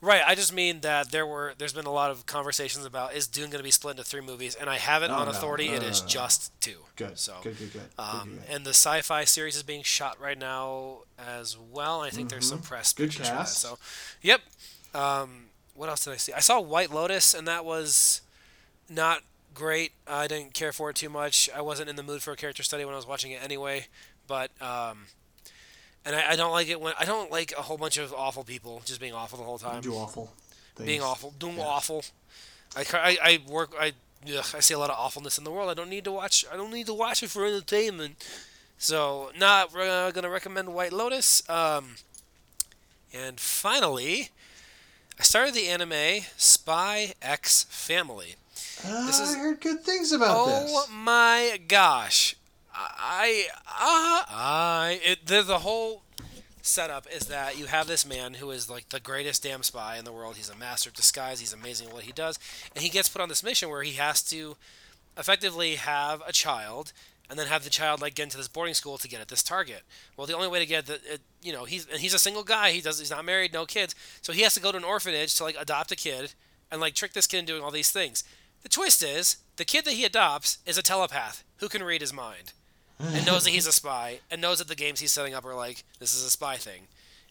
Right. 0.00 0.22
I 0.26 0.34
just 0.34 0.52
mean 0.52 0.80
that 0.80 1.10
there 1.10 1.26
were. 1.26 1.54
There's 1.58 1.72
been 1.72 1.86
a 1.86 1.92
lot 1.92 2.10
of 2.10 2.26
conversations 2.26 2.84
about 2.84 3.14
is 3.14 3.26
Dune 3.26 3.50
going 3.50 3.58
to 3.58 3.64
be 3.64 3.70
split 3.70 3.96
into 3.96 4.04
three 4.08 4.20
movies, 4.20 4.54
and 4.54 4.68
I 4.70 4.76
have 4.78 5.02
it 5.02 5.10
Oh, 5.10 5.14
on 5.14 5.24
no. 5.26 5.30
authority. 5.30 5.68
No, 5.68 5.74
it 5.74 5.82
no, 5.82 5.88
is 5.88 6.00
no, 6.00 6.04
no. 6.06 6.08
just 6.10 6.60
two. 6.60 6.76
Good. 6.96 7.18
So. 7.18 7.36
good, 7.42 7.58
good, 7.58 7.72
good. 7.72 7.82
good, 7.96 8.02
Um, 8.04 8.30
good, 8.30 8.46
good. 8.46 8.54
and 8.56 8.64
the 8.66 8.70
sci-fi 8.70 9.24
series 9.24 9.56
is 9.56 9.62
being 9.62 9.82
shot 9.82 10.20
right 10.20 10.38
now 10.38 10.98
as 11.18 11.56
well. 11.58 12.00
I 12.02 12.10
think 12.10 12.28
there's 12.30 12.48
some 12.48 12.60
press 12.60 12.92
Mm-hmm. 12.92 13.02
Good 13.02 13.08
pictures 13.10 13.28
that. 13.28 13.36
cast. 13.38 13.58
So, 13.58 13.78
yep. 14.22 14.40
Um, 14.94 15.46
what 15.74 15.88
else 15.88 16.04
did 16.04 16.12
I 16.12 16.16
see? 16.16 16.32
I 16.32 16.40
saw 16.40 16.60
White 16.60 16.90
Lotus, 16.90 17.32
and 17.34 17.46
that 17.48 17.64
was 17.64 18.20
not 18.88 19.22
great. 19.54 19.92
I 20.06 20.26
didn't 20.26 20.52
care 20.54 20.72
for 20.72 20.90
it 20.90 20.96
too 20.96 21.08
much. 21.08 21.48
I 21.54 21.60
wasn't 21.60 21.88
in 21.88 21.96
the 21.96 22.02
mood 22.02 22.22
for 22.22 22.32
a 22.32 22.36
character 22.36 22.62
study 22.62 22.84
when 22.84 22.92
I 22.94 22.96
was 22.96 23.06
watching 23.06 23.30
it 23.32 23.42
anyway. 23.42 23.86
But 24.26 24.50
um, 24.62 25.06
and 26.04 26.16
I, 26.16 26.30
I 26.32 26.36
don't 26.36 26.52
like 26.52 26.68
it 26.68 26.80
when 26.80 26.94
I 26.98 27.04
don't 27.04 27.30
like 27.30 27.52
a 27.56 27.62
whole 27.62 27.76
bunch 27.78 27.98
of 27.98 28.12
awful 28.14 28.44
people 28.44 28.82
just 28.84 29.00
being 29.00 29.14
awful 29.14 29.38
the 29.38 29.44
whole 29.44 29.58
time. 29.58 29.80
do 29.82 29.94
awful. 29.94 30.32
Things. 30.76 30.86
Being 30.86 31.02
awful, 31.02 31.34
doing 31.38 31.56
Yeah. 31.58 31.64
awful. 31.66 32.04
I, 32.76 32.84
I, 32.94 33.18
I 33.22 33.38
work. 33.50 33.72
I 33.78 33.92
ugh, 34.26 34.46
I 34.54 34.60
see 34.60 34.74
a 34.74 34.78
lot 34.78 34.90
of 34.90 34.96
awfulness 34.98 35.36
in 35.38 35.44
the 35.44 35.50
world. 35.50 35.68
I 35.70 35.74
don't 35.74 35.90
need 35.90 36.04
to 36.04 36.12
watch. 36.12 36.44
I 36.52 36.56
don't 36.56 36.72
need 36.72 36.86
to 36.86 36.94
watch 36.94 37.22
it 37.22 37.30
for 37.30 37.44
entertainment. 37.44 38.24
So, 38.78 39.30
not 39.38 39.76
uh, 39.76 40.10
gonna 40.12 40.30
recommend 40.30 40.72
White 40.72 40.92
Lotus. 40.92 41.42
Um, 41.50 41.96
and 43.12 43.38
finally, 43.40 44.30
I 45.18 45.22
started 45.22 45.52
the 45.54 45.68
anime 45.68 46.22
Spy 46.36 47.12
X 47.20 47.64
Family. 47.68 48.36
Ah, 48.86 49.04
This 49.06 49.20
is- 49.20 49.34
I 49.34 49.38
heard 49.38 49.60
good 49.60 49.84
things 49.84 50.12
about 50.12 50.34
Oh 50.38 50.62
this. 50.62 50.88
my 50.90 51.60
gosh! 51.68 52.36
I 52.74 53.46
I 53.66 54.24
I 54.28 55.00
it, 55.02 55.26
the 55.26 55.42
the 55.42 55.58
whole 55.58 56.02
setup 56.62 57.06
is 57.12 57.26
that 57.26 57.58
you 57.58 57.66
have 57.66 57.86
this 57.86 58.06
man 58.06 58.34
who 58.34 58.50
is 58.50 58.70
like 58.70 58.88
the 58.90 59.00
greatest 59.00 59.42
damn 59.42 59.62
spy 59.62 59.96
in 59.96 60.04
the 60.04 60.12
world. 60.12 60.36
He's 60.36 60.50
a 60.50 60.56
master 60.56 60.90
of 60.90 60.94
disguise. 60.94 61.40
He's 61.40 61.52
amazing 61.52 61.88
at 61.88 61.94
what 61.94 62.04
he 62.04 62.12
does, 62.12 62.38
and 62.74 62.82
he 62.82 62.90
gets 62.90 63.08
put 63.08 63.22
on 63.22 63.28
this 63.28 63.42
mission 63.42 63.70
where 63.70 63.82
he 63.82 63.92
has 63.92 64.22
to 64.24 64.56
effectively 65.16 65.76
have 65.76 66.22
a 66.26 66.32
child 66.32 66.92
and 67.28 67.38
then 67.38 67.46
have 67.46 67.64
the 67.64 67.70
child 67.70 68.00
like 68.00 68.14
get 68.14 68.24
into 68.24 68.36
this 68.36 68.48
boarding 68.48 68.74
school 68.74 68.98
to 68.98 69.08
get 69.08 69.20
at 69.20 69.28
this 69.28 69.42
target. 69.42 69.82
Well, 70.16 70.26
the 70.26 70.34
only 70.34 70.48
way 70.48 70.58
to 70.58 70.66
get 70.66 70.86
the 70.86 70.94
it, 70.94 71.20
you 71.42 71.52
know 71.52 71.64
he's 71.64 71.86
and 71.86 72.00
he's 72.00 72.14
a 72.14 72.18
single 72.18 72.44
guy. 72.44 72.72
He 72.72 72.80
does 72.80 72.98
he's 72.98 73.10
not 73.10 73.24
married, 73.24 73.52
no 73.52 73.66
kids, 73.66 73.94
so 74.20 74.32
he 74.32 74.42
has 74.42 74.54
to 74.54 74.60
go 74.60 74.72
to 74.72 74.78
an 74.78 74.84
orphanage 74.84 75.34
to 75.36 75.44
like 75.44 75.56
adopt 75.58 75.92
a 75.92 75.96
kid 75.96 76.34
and 76.70 76.80
like 76.80 76.94
trick 76.94 77.12
this 77.12 77.26
kid 77.26 77.38
into 77.38 77.52
doing 77.52 77.62
all 77.62 77.70
these 77.70 77.90
things. 77.90 78.24
The 78.62 78.68
twist 78.68 79.02
is 79.02 79.38
the 79.56 79.64
kid 79.64 79.84
that 79.86 79.94
he 79.94 80.04
adopts 80.04 80.58
is 80.66 80.76
a 80.76 80.82
telepath 80.82 81.44
who 81.56 81.68
can 81.68 81.82
read 81.82 82.00
his 82.00 82.12
mind 82.12 82.52
and 83.00 83.26
knows 83.26 83.44
that 83.44 83.50
he's 83.50 83.66
a 83.66 83.72
spy 83.72 84.20
and 84.30 84.40
knows 84.40 84.58
that 84.58 84.68
the 84.68 84.74
games 84.74 85.00
he's 85.00 85.12
setting 85.12 85.34
up 85.34 85.44
are 85.44 85.54
like 85.54 85.84
this 85.98 86.14
is 86.14 86.24
a 86.24 86.30
spy 86.30 86.56
thing. 86.56 86.82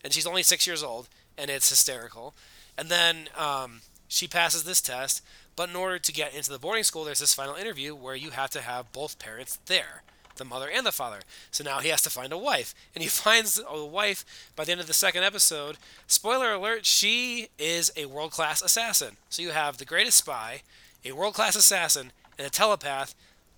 And 0.04 0.14
she's 0.14 0.28
only 0.28 0.44
six 0.44 0.66
years 0.66 0.84
old 0.84 1.08
and 1.38 1.50
it's 1.50 1.70
hysterical. 1.70 2.34
And 2.78 2.90
then 2.90 3.30
um, 3.38 3.82
she 4.08 4.28
passes 4.28 4.64
this 4.64 4.82
test, 4.82 5.22
but 5.56 5.70
in 5.70 5.76
order 5.76 6.00
to 6.00 6.14
get 6.14 6.34
into 6.34 6.52
the 6.52 6.60
boarding 6.60 6.84
school, 6.84 7.04
there's 7.04 7.20
this 7.20 7.34
final 7.34 7.56
interview 7.56 7.94
where 7.94 8.16
you 8.16 8.32
have 8.32 8.50
to 8.52 8.62
have 8.62 8.92
both 8.92 9.20
parents 9.20 9.60
there. 9.66 10.04
The 10.36 10.46
mother 10.46 10.70
and 10.74 10.86
the 10.86 10.94
father. 10.94 11.20
So 11.52 11.66
now 11.66 11.80
he 11.80 11.90
has 11.90 12.02
to 12.04 12.10
find 12.10 12.32
a 12.32 12.38
wife. 12.38 12.74
And 12.96 13.04
he 13.04 13.10
finds 13.10 13.62
a 13.68 13.86
wife 13.86 14.52
by 14.56 14.64
the 14.64 14.72
end 14.72 14.80
of 14.80 14.88
the 14.88 14.94
second 14.94 15.24
episode. 15.24 15.78
Spoiler 16.08 16.54
alert, 16.54 16.86
she 16.86 17.50
is 17.58 17.92
a 17.98 18.06
world 18.06 18.32
class 18.32 18.62
assassin. 18.62 19.18
So 19.30 19.42
you 19.42 19.50
have 19.50 19.78
the 19.78 19.86
greatest 19.86 20.18
spy, 20.18 20.62
a 21.04 21.12
world 21.12 21.34
class 21.34 21.58
assassin, 21.58 22.14
and 22.38 22.48
a 22.48 22.50
telepath 22.50 23.14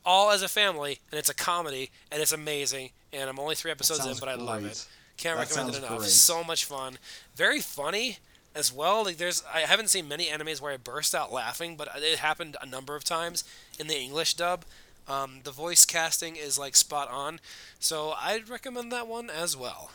all 0.06 0.32
as 0.32 0.42
a 0.42 0.48
family, 0.50 1.00
and 1.12 1.20
it's 1.20 1.30
a 1.30 1.36
comedy, 1.36 1.90
and 2.12 2.22
it's 2.22 2.32
amazing. 2.32 2.92
And 3.14 3.30
I'm 3.30 3.40
only 3.40 3.56
three 3.56 3.72
episodes 3.72 4.06
in, 4.06 4.16
but 4.20 4.30
I 4.30 4.36
love 4.36 4.66
it. 4.66 4.86
Can't 5.18 5.38
That 5.38 5.50
recommend 5.50 5.76
it 5.76 5.78
enough. 5.80 5.98
great. 6.00 6.10
So 6.10 6.44
much 6.44 6.66
fun, 6.66 6.98
very 7.36 7.60
funny 7.60 8.18
as 8.56 8.72
well. 8.74 9.04
Like 9.04 9.18
there's, 9.18 9.44
I 9.54 9.60
haven't 9.62 9.90
seen 9.90 10.08
many 10.08 10.28
animes 10.28 10.60
where 10.62 10.74
I 10.74 10.78
burst 10.78 11.14
out 11.14 11.32
laughing, 11.32 11.76
but 11.76 11.90
it 11.98 12.20
happened 12.20 12.58
a 12.62 12.66
number 12.66 12.96
of 12.96 13.04
times 13.04 13.44
in 13.80 13.88
the 13.88 13.98
English 13.98 14.34
dub. 14.36 14.66
Um, 15.08 15.42
the 15.44 15.52
voice 15.52 15.86
casting 15.86 16.36
is 16.36 16.58
like 16.58 16.76
spot 16.76 17.10
on, 17.12 17.40
so 17.80 18.14
I'd 18.20 18.50
recommend 18.50 18.92
that 18.92 19.08
one 19.08 19.30
as 19.30 19.58
well. 19.58 19.92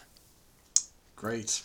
Great. 1.17 1.63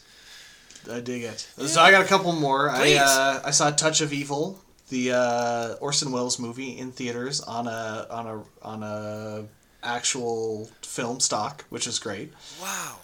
I 0.91 0.99
dig 0.99 1.23
it. 1.23 1.39
So 1.57 1.81
I 1.81 1.91
got 1.91 2.03
a 2.03 2.07
couple 2.07 2.31
more. 2.33 2.69
I 2.69 2.93
uh, 2.95 3.41
I 3.45 3.51
saw 3.51 3.69
Touch 3.71 4.01
of 4.01 4.11
Evil, 4.13 4.59
the 4.91 5.11
uh, 5.13 5.73
Orson 5.81 6.11
Welles 6.11 6.37
movie 6.37 6.77
in 6.77 6.91
theaters 6.91 7.41
on 7.41 7.65
a 7.67 8.05
on 8.11 8.27
a 8.27 8.43
on 8.67 8.83
a 8.83 9.45
actual 9.83 10.69
film 10.83 11.19
stock, 11.19 11.65
which 11.69 11.87
is 11.87 11.97
great. 11.97 12.31
Wow. 12.61 12.97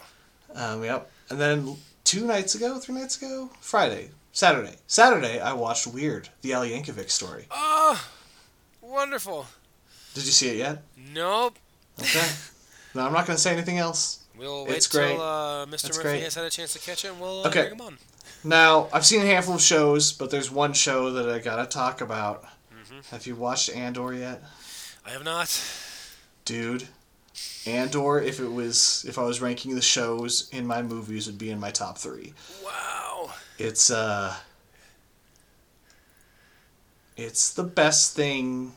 Um, 0.54 0.84
yep. 0.84 1.10
And 1.30 1.40
then 1.42 1.76
two 2.04 2.26
nights 2.28 2.54
ago, 2.56 2.78
three 2.78 2.96
nights 2.96 3.18
ago, 3.18 3.50
Friday, 3.62 4.10
Saturday, 4.32 4.76
Saturday, 4.88 5.40
I 5.40 5.54
watched 5.54 5.88
Weird, 5.88 6.30
the 6.42 6.54
Al 6.54 6.64
Yankovic 6.64 7.10
story. 7.10 7.46
Oh, 7.52 8.00
wonderful. 8.82 9.46
Did 10.14 10.26
you 10.26 10.32
see 10.32 10.50
it 10.50 10.58
yet? 10.58 10.84
Nope. 11.14 11.58
Okay. 12.00 12.28
no, 12.96 13.06
I'm 13.06 13.14
not 13.14 13.26
going 13.26 13.36
to 13.38 13.42
say 13.42 13.54
anything 13.54 13.78
else. 13.78 14.24
We'll 14.38 14.66
wait 14.66 14.78
It's 14.78 14.88
great. 14.88 15.14
till 15.14 15.22
uh, 15.22 15.66
Mr. 15.66 15.74
It's 15.90 15.98
Murphy 15.98 16.02
great. 16.10 16.24
has 16.24 16.36
had 16.36 16.46
a 16.46 16.50
chance 16.50 16.74
to 16.74 16.80
catch 16.80 17.04
it, 17.06 17.10
and 17.10 17.20
we'll 17.20 17.44
uh, 17.44 17.48
Okay. 17.50 17.62
bring 17.64 17.74
him 17.74 17.82
on. 17.82 17.98
Now, 18.44 18.88
I've 18.94 19.06
seen 19.06 19.22
a 19.22 19.26
handful 19.26 19.56
of 19.56 19.62
shows, 19.62 20.12
but 20.12 20.32
there's 20.32 20.52
one 20.52 20.74
show 20.74 21.12
that 21.12 21.30
I 21.30 21.40
gotta 21.40 21.66
talk 21.66 22.02
about. 22.02 22.44
Mm-hmm. 22.44 23.00
Have 23.12 23.28
you 23.28 23.36
watched 23.36 23.70
Andor 23.76 24.14
yet? 24.14 24.44
I 25.06 25.12
have 25.12 25.24
not. 25.24 25.62
Dude, 26.46 26.88
Andor, 27.66 28.22
if 28.22 28.40
it 28.40 28.52
was 28.52 29.06
if 29.08 29.18
I 29.18 29.24
was 29.24 29.42
ranking 29.42 29.76
the 29.76 29.82
shows 29.82 30.50
in 30.52 30.66
my 30.66 30.82
movies, 30.82 31.28
would 31.28 31.38
be 31.38 31.50
in 31.50 31.60
my 31.60 31.72
top 31.72 31.98
three. 31.98 32.34
Wow. 32.64 33.32
It's 33.58 33.92
uh 33.92 34.34
it's 37.18 37.54
the 37.54 37.64
best 37.64 38.16
thing 38.16 38.74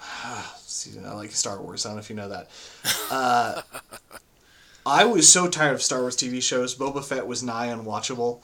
See, 0.58 0.98
I 1.04 1.12
like 1.14 1.32
Star 1.32 1.60
Wars. 1.60 1.84
I 1.84 1.90
don't 1.90 1.96
know 1.96 2.00
if 2.00 2.10
you 2.10 2.16
know 2.16 2.28
that. 2.28 2.48
Uh, 3.10 3.60
I 4.86 5.04
was 5.04 5.30
so 5.30 5.48
tired 5.48 5.74
of 5.74 5.82
Star 5.82 6.00
Wars 6.00 6.16
TV 6.16 6.42
shows. 6.42 6.74
Boba 6.74 7.04
Fett 7.04 7.26
was 7.26 7.42
nigh 7.42 7.68
unwatchable. 7.68 8.40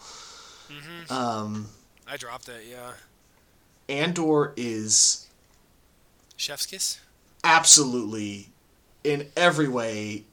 Mm-hmm. 0.69 1.13
Um, 1.13 1.69
I 2.07 2.17
dropped 2.17 2.49
it. 2.49 2.65
Yeah. 2.71 2.93
Andor 3.89 4.53
is 4.57 5.27
Chef's 6.37 6.67
kiss. 6.67 7.01
absolutely, 7.45 8.49
in 9.05 9.29
every 9.37 9.69
way, 9.69 10.25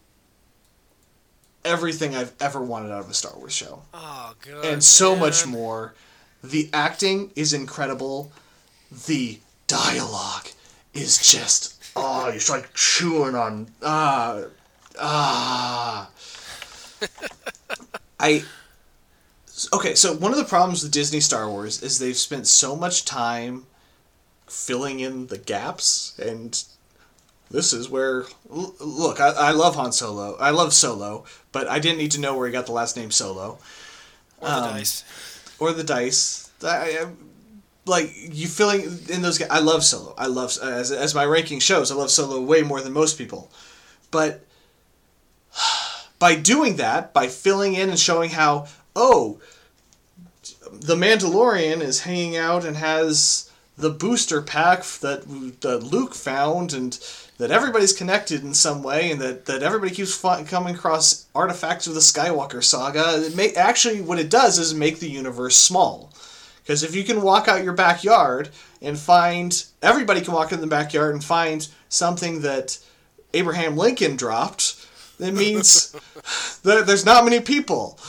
everything 1.64 2.16
I've 2.16 2.34
ever 2.42 2.62
wanted 2.62 2.92
out 2.92 3.02
of 3.02 3.10
a 3.10 3.14
Star 3.14 3.34
Wars 3.38 3.54
show. 3.54 3.84
Oh, 3.94 4.34
good. 4.42 4.66
and 4.66 4.84
so 4.84 5.12
man. 5.12 5.20
much 5.20 5.46
more. 5.46 5.94
The 6.44 6.70
acting 6.74 7.32
is 7.36 7.54
incredible. 7.54 8.32
The 9.08 9.40
dialogue 9.68 10.48
is 10.94 11.18
just 11.18 11.82
oh, 11.96 12.28
it's 12.28 12.50
like 12.50 12.74
chewing 12.74 13.36
on 13.36 13.68
ah 13.82 14.42
ah. 15.00 16.10
I 18.20 18.44
okay. 19.74 19.96
So 19.96 20.14
one 20.14 20.32
of 20.32 20.38
the 20.38 20.46
problems 20.46 20.84
with 20.84 20.92
Disney 20.92 21.20
Star 21.20 21.50
Wars 21.50 21.82
is 21.82 22.00
they've 22.00 22.18
spent 22.18 22.48
so 22.48 22.76
much 22.76 23.06
time 23.06 23.66
filling 24.48 25.00
in 25.00 25.28
the 25.28 25.38
gaps 25.38 26.18
and. 26.20 26.64
This 27.52 27.72
is 27.72 27.88
where 27.88 28.26
look. 28.50 29.20
I, 29.20 29.28
I 29.30 29.52
love 29.52 29.76
Han 29.76 29.92
Solo. 29.92 30.36
I 30.40 30.50
love 30.50 30.74
Solo, 30.74 31.26
but 31.52 31.68
I 31.68 31.78
didn't 31.78 32.00
need 32.00 32.10
to 32.12 32.20
know 32.20 32.36
where 32.36 32.48
he 32.48 32.52
got 32.52 32.66
the 32.66 32.72
last 32.72 32.98
name 32.98 33.12
Solo 33.12 33.60
Or 34.40 34.48
the 34.48 34.56
um, 34.56 34.64
dice. 34.74 35.04
or 35.60 35.72
the 35.72 35.84
dice. 35.84 36.50
I, 36.64 36.68
I, 36.68 37.06
like 37.86 38.12
you 38.16 38.48
filling 38.48 38.82
in 39.08 39.22
those. 39.22 39.40
I 39.44 39.60
love 39.60 39.84
Solo. 39.84 40.16
I 40.18 40.28
love 40.28 40.58
as 40.64 40.92
as 40.92 41.14
my 41.14 41.26
ranking 41.26 41.60
shows. 41.60 41.92
I 41.92 41.96
love 41.96 42.10
Solo 42.10 42.42
way 42.42 42.64
more 42.64 42.82
than 42.82 42.94
most 42.94 43.20
people, 43.20 43.52
but 44.10 44.44
by 46.24 46.36
doing 46.36 46.78
that, 46.78 47.12
by 47.12 47.28
filling 47.28 47.74
in 47.74 47.90
and 47.90 48.00
showing 48.00 48.30
how 48.30 48.66
oh, 48.96 49.42
the 50.72 50.96
Mandalorian 50.96 51.82
is 51.82 52.04
hanging 52.04 52.38
out 52.38 52.64
and 52.64 52.78
has 52.78 53.52
the 53.78 53.90
booster 53.90 54.42
pack 54.42 54.86
that 55.02 55.24
that 55.60 55.84
Luke 55.84 56.14
found 56.14 56.72
and 56.72 56.98
that 57.40 57.52
everybody's 57.52 57.92
connected 57.92 58.42
in 58.42 58.54
some 58.54 58.84
way 58.84 59.12
and 59.12 59.20
that, 59.20 59.48
that 59.48 59.64
everybody 59.64 59.94
keeps 59.94 60.18
coming 60.18 60.74
across 60.74 61.26
artifacts 61.36 61.88
of 61.88 61.94
the 61.94 62.00
Skywalker 62.00 62.64
saga. 62.64 63.22
It 63.26 63.36
may, 63.36 63.52
actually, 63.56 64.00
what 64.00 64.18
it 64.18 64.30
does 64.30 64.58
is 64.58 64.74
make 64.74 65.00
the 65.00 65.10
universe 65.10 65.58
small. 65.58 66.14
Because 66.62 66.84
if 66.84 66.96
you 66.96 67.04
can 67.04 67.22
walk 67.22 67.50
out 67.50 67.66
your 67.66 67.74
backyard 67.74 68.48
and 68.82 68.98
find, 68.98 69.66
everybody 69.82 70.22
can 70.22 70.34
walk 70.34 70.54
in 70.54 70.62
the 70.62 70.68
backyard 70.68 71.16
and 71.16 71.22
find 71.22 71.68
something 71.90 72.40
that 72.44 72.78
Abraham 73.34 73.76
Lincoln 73.76 74.16
dropped, 74.16 74.78
that 75.24 75.34
means 75.34 75.92
that 76.64 76.86
there's 76.86 77.06
not 77.06 77.24
many 77.26 77.40
people. 77.40 78.00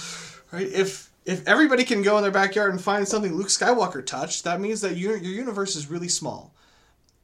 Right? 0.50 0.68
If 0.68 1.10
if 1.24 1.46
everybody 1.48 1.84
can 1.84 2.02
go 2.02 2.16
in 2.18 2.22
their 2.22 2.32
backyard 2.32 2.72
and 2.72 2.80
find 2.80 3.06
something 3.08 3.34
Luke 3.34 3.48
Skywalker 3.48 4.04
touched, 4.04 4.44
that 4.44 4.60
means 4.60 4.80
that 4.82 4.96
your 4.96 5.16
your 5.16 5.32
universe 5.32 5.76
is 5.76 5.90
really 5.90 6.08
small. 6.08 6.54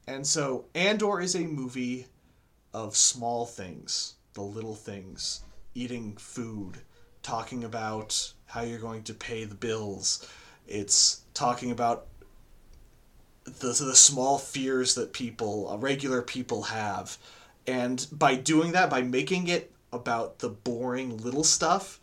And 0.07 0.26
so 0.26 0.64
Andor 0.74 1.20
is 1.20 1.36
a 1.36 1.41
movie 1.41 2.07
of 2.72 2.97
small 2.97 3.47
things, 3.47 4.14
the 4.34 4.43
little 4.43 4.74
things, 4.74 5.43
eating 5.74 6.16
food, 6.16 6.78
talking 7.22 7.64
about 7.64 8.32
how 8.47 8.62
you're 8.62 8.78
going 8.78 9.03
to 9.05 9.14
pay 9.14 9.45
the 9.45 9.55
bills. 9.55 10.28
It's 10.66 11.22
talking 11.34 11.70
about 11.70 12.07
the, 13.45 13.68
the 13.68 13.97
small 13.97 14.38
fears 14.38 14.95
that 14.95 15.12
people, 15.12 15.68
uh, 15.68 15.76
regular 15.76 16.22
people 16.22 16.62
have. 16.64 17.16
And 17.66 18.07
by 18.12 18.36
doing 18.36 18.72
that, 18.72 18.91
by 18.91 19.03
making 19.03 19.49
it 19.49 19.70
about 19.93 20.38
the 20.38 20.49
boring 20.49 21.16
little 21.18 21.45
stuff, 21.45 21.99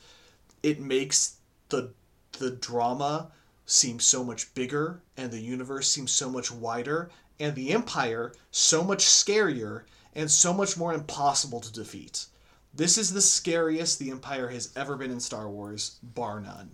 it 0.63 0.79
makes 0.79 1.38
the 1.69 1.91
the 2.39 2.51
drama 2.51 3.31
seem 3.65 3.99
so 3.99 4.23
much 4.23 4.53
bigger 4.53 5.01
and 5.17 5.31
the 5.31 5.39
universe 5.39 5.89
seems 5.89 6.11
so 6.11 6.29
much 6.29 6.51
wider 6.51 7.09
and 7.39 7.55
the 7.55 7.71
empire 7.71 8.33
so 8.51 8.83
much 8.83 9.03
scarier 9.03 9.83
and 10.15 10.31
so 10.31 10.53
much 10.53 10.77
more 10.77 10.93
impossible 10.93 11.59
to 11.59 11.71
defeat. 11.71 12.25
This 12.73 12.97
is 12.97 13.11
the 13.11 13.21
scariest 13.21 13.99
the 13.99 14.11
empire 14.11 14.49
has 14.49 14.71
ever 14.75 14.95
been 14.95 15.11
in 15.11 15.19
Star 15.19 15.49
Wars, 15.49 15.97
bar 16.01 16.39
none. 16.39 16.71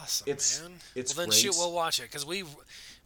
Awesome, 0.00 0.28
it's- 0.28 0.60
man. 0.62 0.72
it's 0.94 1.14
well, 1.14 1.24
then 1.24 1.30
great. 1.30 1.40
shoot, 1.40 1.54
we'll 1.56 1.72
watch 1.72 1.98
it 2.00 2.04
because 2.04 2.26
we 2.26 2.44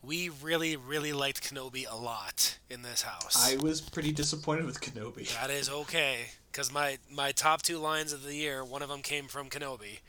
we 0.03 0.29
really 0.29 0.77
really 0.77 1.13
liked 1.13 1.43
Kenobi 1.43 1.85
a 1.91 1.97
lot 1.97 2.59
in 2.71 2.83
this 2.83 3.03
house. 3.03 3.37
I 3.37 3.57
was 3.57 3.81
pretty 3.81 4.13
disappointed 4.13 4.65
with 4.65 4.81
Kenobi. 4.81 5.29
That 5.35 5.51
is 5.51 5.69
okay 5.69 6.27
because 6.51 6.73
my 6.73 6.99
my 7.11 7.33
top 7.33 7.63
two 7.63 7.79
lines 7.79 8.13
of 8.13 8.23
the 8.25 8.35
year, 8.35 8.65
one 8.65 8.83
of 8.83 8.89
them 8.89 9.03
came 9.03 9.27
from 9.29 9.49
Kenobi. 9.51 10.01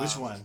Which 0.00 0.16
Um, 0.16 0.22
one? 0.22 0.44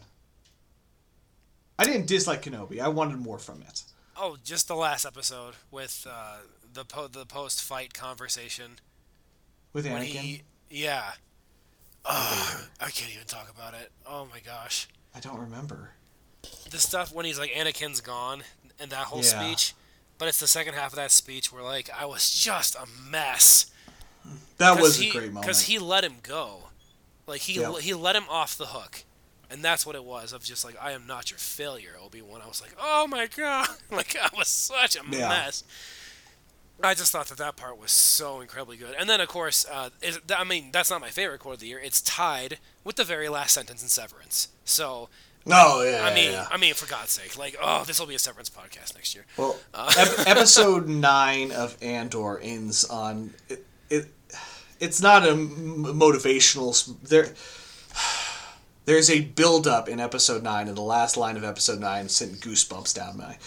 I 1.80 1.84
didn't 1.86 2.07
dislike 2.07 2.41
Kenobi. 2.43 2.80
I 2.80 2.88
wanted 2.88 3.18
more 3.20 3.38
from 3.38 3.61
it. 3.61 3.84
Oh, 4.15 4.38
just 4.43 4.68
the 4.68 4.76
last 4.76 5.05
episode 5.05 5.53
with 5.70 6.07
uh, 6.09 6.38
the 6.74 6.84
po- 6.86 7.07
the 7.07 7.26
post 7.26 7.61
fight 7.61 7.93
conversation 7.93 8.80
With 9.74 9.86
Anakin. 9.86 10.03
he 10.05 10.41
yeah. 10.70 11.11
Ugh, 12.05 12.63
I 12.80 12.89
can't 12.89 13.13
even 13.13 13.28
talk 13.28 13.49
about 13.53 13.74
it. 13.74 13.91
Oh 14.05 14.28
my 14.32 14.39
gosh. 14.39 14.88
I 15.15 15.20
don't 15.20 15.39
remember. 15.39 15.91
the 16.72 16.78
stuff 16.78 17.13
when 17.13 17.26
he's 17.26 17.38
like 17.39 17.51
Anakin's 17.51 18.01
gone 18.01 18.43
and 18.80 18.89
that 18.91 19.05
whole 19.07 19.22
Yeah. 19.24 19.41
speech, 19.53 19.74
but 20.18 20.28
it's 20.28 20.39
the 20.39 20.47
second 20.47 20.74
half 20.76 20.91
of 20.93 20.95
that 20.95 21.11
speech 21.11 21.51
where 21.51 21.63
like 21.63 21.89
I 21.95 22.05
was 22.05 22.30
just 22.34 22.76
a 22.76 22.86
mess. 23.09 23.68
That 24.57 24.80
was 24.82 24.97
he, 24.97 25.09
a 25.09 25.11
great 25.11 25.25
moment. 25.28 25.45
Because 25.45 25.61
he 25.63 25.80
let 25.80 26.03
him 26.03 26.15
go, 26.23 26.69
like 27.28 27.41
he 27.41 27.59
Yeah. 27.59 27.78
he 27.80 27.93
let 27.93 28.15
him 28.15 28.25
off 28.30 28.57
the 28.57 28.67
hook, 28.67 29.03
and 29.49 29.63
that's 29.63 29.86
what 29.86 29.95
it 29.95 30.03
was 30.03 30.34
of 30.34 30.43
just 30.43 30.63
like 30.65 30.75
I 30.82 30.91
am 30.91 31.05
not 31.07 31.30
your 31.32 31.38
failure, 31.38 31.91
Obi 32.03 32.21
Wan. 32.21 32.41
I 32.43 32.47
was 32.47 32.61
like, 32.61 32.75
oh 32.82 33.07
my 33.07 33.28
god, 33.28 33.67
like 33.91 34.15
I 34.21 34.30
was 34.38 34.47
such 34.47 34.95
a 34.95 35.01
Yeah. 35.09 35.30
mess. 35.30 35.63
I 36.84 36.93
just 36.93 37.11
thought 37.11 37.25
that 37.30 37.39
that 37.39 37.55
part 37.55 37.80
was 37.80 37.91
so 37.91 38.39
incredibly 38.39 38.78
good, 38.78 38.95
and 38.99 39.09
then 39.09 39.19
of 39.19 39.28
course, 39.28 39.65
uh, 39.71 39.89
I 40.36 40.43
mean 40.43 40.69
that's 40.71 40.89
not 40.91 41.01
my 41.01 41.09
favorite 41.09 41.39
quote 41.39 41.55
of 41.55 41.59
the 41.59 41.67
year. 41.67 41.80
It's 41.84 42.01
tied 42.01 42.59
with 42.84 42.97
the 42.97 43.03
very 43.03 43.30
last 43.30 43.53
sentence 43.53 43.82
in 43.82 43.89
Severance. 43.89 44.49
So 44.63 45.09
Oh 45.49 45.82
yeah. 45.82 46.01
I 46.03 46.09
yeah, 46.09 46.13
mean, 46.15 46.32
yeah. 46.34 46.47
I 46.51 46.57
mean, 46.57 46.73
for 46.73 46.88
God's 46.89 47.11
sake, 47.11 47.38
like, 47.38 47.55
oh, 47.61 47.86
this 47.86 47.99
will 48.01 48.05
be 48.07 48.15
a 48.15 48.19
Severance 48.19 48.49
podcast 48.49 48.95
next 48.95 49.15
year. 49.15 49.25
Well, 49.38 49.57
Uh. 49.73 49.91
ep- 49.97 50.28
episode 50.28 50.89
nine 50.89 51.51
of 51.53 51.78
Andor 51.82 52.38
ends 52.39 52.84
on 52.84 53.34
it. 53.47 53.65
it 53.89 54.07
it's 54.80 55.01
not 55.01 55.23
a 55.28 55.32
motivational. 55.34 56.73
There, 57.03 57.34
there's 58.86 59.09
a 59.09 59.21
build 59.21 59.67
up 59.67 59.89
in 59.89 59.99
episode 59.99 60.43
nine, 60.43 60.67
and 60.67 60.78
the 60.78 60.82
last 60.82 61.17
line 61.17 61.38
of 61.38 61.43
episode 61.43 61.80
nine 61.80 62.09
sent 62.09 62.39
goosebumps 62.39 62.93
down 62.95 63.17
my. 63.17 63.38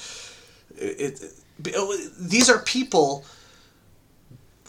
It, 0.77 1.21
it, 1.23 1.23
it- 1.67 2.13
these 2.19 2.49
are 2.51 2.59
people. 2.61 3.25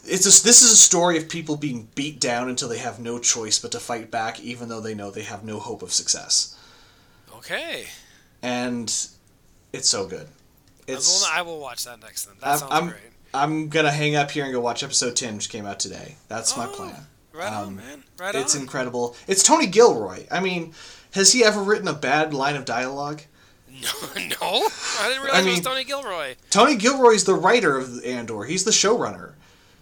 It's 0.04 0.26
a, 0.26 0.42
this 0.44 0.62
is 0.62 0.72
a 0.72 0.76
story 0.76 1.16
of 1.16 1.28
people 1.28 1.56
being 1.56 1.88
beat 1.94 2.18
down 2.20 2.48
until 2.48 2.68
they 2.68 2.78
have 2.78 2.98
no 2.98 3.18
choice 3.20 3.58
but 3.60 3.70
to 3.72 3.78
fight 3.78 4.10
back, 4.10 4.40
even 4.40 4.68
though 4.68 4.80
they 4.80 4.94
know 4.94 5.10
they 5.12 5.22
have 5.22 5.44
no 5.44 5.60
hope 5.60 5.80
of 5.82 5.92
success, 5.92 6.58
Okay, 7.36 7.86
and 8.42 8.88
it's 9.72 9.88
so 9.88 10.06
good. 10.08 10.26
It's 10.88 11.24
I 11.24 11.40
will, 11.40 11.52
I 11.52 11.54
will 11.54 11.60
watch 11.60 11.84
that 11.84 12.00
next 12.00 12.24
then. 12.24 12.34
That 12.40 12.46
I'm- 12.48 12.58
sounds 12.58 12.72
I'm- 12.72 12.88
great. 12.88 13.11
I'm 13.34 13.68
gonna 13.68 13.90
hang 13.90 14.14
up 14.16 14.30
here 14.30 14.44
and 14.44 14.52
go 14.52 14.60
watch 14.60 14.82
episode 14.82 15.16
ten, 15.16 15.36
which 15.36 15.48
came 15.48 15.66
out 15.66 15.80
today. 15.80 16.16
That's 16.28 16.56
my 16.56 16.66
Oh, 16.66 16.68
plan. 16.68 17.06
Right 17.32 17.52
on, 17.52 17.68
Um, 17.68 17.76
man. 17.76 18.04
Right 18.18 18.34
It's 18.34 18.54
on. 18.54 18.60
incredible. 18.62 19.16
It's 19.26 19.42
Tony 19.42 19.66
Gilroy. 19.66 20.26
I 20.30 20.40
mean, 20.40 20.74
has 21.12 21.32
he 21.32 21.42
ever 21.44 21.62
written 21.62 21.88
a 21.88 21.94
bad 21.94 22.34
line 22.34 22.56
of 22.56 22.64
dialogue? 22.64 23.22
no, 23.70 23.88
no, 24.16 24.68
I 25.00 25.08
didn't 25.08 25.22
realize 25.22 25.42
it 25.42 25.46
mean- 25.46 25.54
was 25.56 25.60
Tony 25.66 25.84
Gilroy. 25.84 26.34
Tony 26.50 26.76
Gilroy's 26.76 27.24
the 27.24 27.34
writer 27.34 27.78
of 27.78 28.04
Andor. 28.04 28.44
He's 28.44 28.64
the 28.64 28.70
showrunner. 28.70 29.32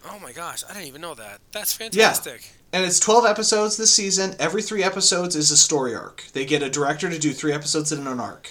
Oh 0.09 0.19
my 0.21 0.33
gosh, 0.33 0.63
I 0.69 0.73
didn't 0.73 0.87
even 0.89 1.01
know 1.01 1.15
that. 1.15 1.41
That's 1.53 1.73
fantastic. 1.73 2.41
Yeah. 2.43 2.49
And 2.79 2.85
it's 2.87 3.01
12 3.01 3.27
episodes 3.27 3.77
this 3.77 3.93
season. 3.93 4.37
Every 4.39 4.63
three 4.63 4.85
episodes 4.85 5.35
is 5.35 5.51
a 5.51 5.57
story 5.57 5.95
arc. 5.95 6.25
They 6.33 6.45
get 6.47 6.63
a 6.63 6.71
director 6.71 7.11
to 7.11 7.19
do 7.19 7.33
three 7.33 7.53
episodes 7.53 7.91
in 7.91 8.07
an 8.07 8.21
arc. 8.21 8.51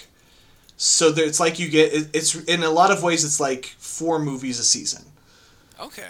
So 0.82 1.10
there, 1.12 1.26
it's 1.26 1.38
like 1.38 1.58
you 1.58 1.68
get, 1.68 1.92
it- 1.92 2.08
it's 2.14 2.34
in 2.34 2.62
a 2.62 2.70
lot 2.70 2.90
of 2.90 3.02
ways, 3.02 3.22
it's 3.22 3.38
like 3.38 3.66
four 3.78 4.18
movies 4.18 4.58
a 4.58 4.64
season. 4.64 5.04
Okay. 5.78 6.08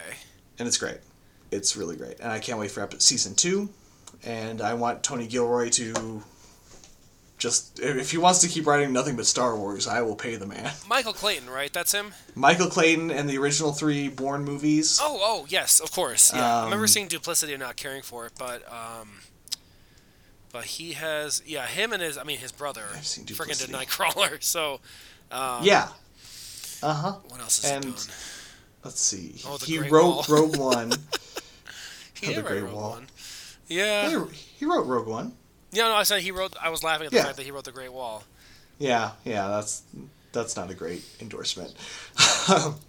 and 0.61 0.69
it's 0.69 0.79
great. 0.79 0.99
It's 1.51 1.77
really 1.77 1.97
great, 1.97 2.21
and 2.21 2.31
I 2.31 2.39
can't 2.39 2.57
wait 2.59 2.71
for 2.71 2.89
season 2.99 3.35
two. 3.35 3.71
And 4.25 4.61
I 4.63 4.75
want 4.75 5.03
Tony 5.03 5.27
Gilroy 5.27 5.71
to 5.71 6.23
just 7.39 7.81
if 7.81 8.11
he 8.13 8.19
wants 8.19 8.39
to 8.41 8.49
keep 8.49 8.67
writing 8.67 8.93
nothing 8.93 9.17
but 9.17 9.27
Star 9.27 9.57
Wars, 9.57 9.89
I 9.89 10.03
will 10.03 10.15
pay 10.15 10.37
the 10.37 10.47
man. 10.47 10.71
Michael 10.89 11.13
Clayton, 11.15 11.51
right? 11.51 11.73
That's 11.73 11.91
him. 11.93 12.13
Michael 12.37 12.69
Clayton 12.69 13.11
and 13.11 13.29
the 13.29 13.39
original 13.39 13.73
three 13.73 14.09
Bourne 14.09 14.45
movies. 14.45 15.01
Oh, 15.03 15.19
oh, 15.21 15.47
yes, 15.49 15.81
of 15.81 15.91
course. 15.91 16.33
Yeah, 16.33 16.59
I 16.61 16.65
remember 16.67 16.85
Um, 16.85 16.89
seeing 16.89 17.09
Duplicity 17.09 17.55
and 17.55 17.61
not 17.63 17.75
caring 17.77 18.03
for 18.03 18.27
it, 18.27 18.33
but 18.39 18.63
um, 18.71 19.09
but 20.53 20.65
he 20.65 20.93
has 20.95 21.43
yeah, 21.47 21.67
him 21.67 21.93
and 21.93 22.03
his 22.03 22.17
I 22.19 22.25
mean 22.25 22.39
his 22.39 22.53
brother 22.53 22.85
freaking 22.95 23.59
did 23.59 23.71
Nightcrawler. 23.71 24.43
So 24.43 24.81
um, 25.33 25.63
yeah. 25.65 25.89
Uh 26.83 26.95
huh. 26.95 27.13
what 27.29 27.41
else 27.41 27.63
is 27.65 27.71
And- 27.71 27.85
he 27.85 27.91
doing? 27.91 28.03
Let's 28.83 29.01
see. 29.03 29.35
Oh, 29.47 29.59
the 29.59 29.67
he 29.67 29.77
Great 29.77 29.93
wrote. 29.93 30.27
Rogue 30.29 30.57
One. 30.59 30.93
He 32.15 32.29
the 32.29 32.35
did 32.35 32.37
write 32.39 32.47
Great 32.47 32.63
Rogue 32.63 32.73
Wall. 32.75 32.91
One. 32.93 33.07
Yeah. 33.69 34.09
he, 34.09 34.35
he 34.61 34.65
wrote 34.65 34.87
Rogue 34.87 35.07
One. 35.07 35.33
Yeah, 35.73 35.85
no, 35.89 35.95
I 35.95 36.03
said 36.03 36.23
he 36.23 36.31
wrote. 36.31 36.55
I 36.61 36.71
was 36.71 36.83
laughing 36.83 37.05
at 37.07 37.11
the 37.13 37.19
Yeah. 37.19 37.25
fact 37.25 37.37
that 37.37 37.43
he 37.45 37.51
wrote 37.51 37.65
the 37.65 37.73
Great 37.73 37.93
Wall. 37.93 38.25
Yeah, 38.79 39.11
yeah. 39.25 39.49
That's 39.49 39.83
that's 40.33 40.57
not 40.57 40.71
a 40.71 40.75
great 40.75 41.03
endorsement. 41.21 41.75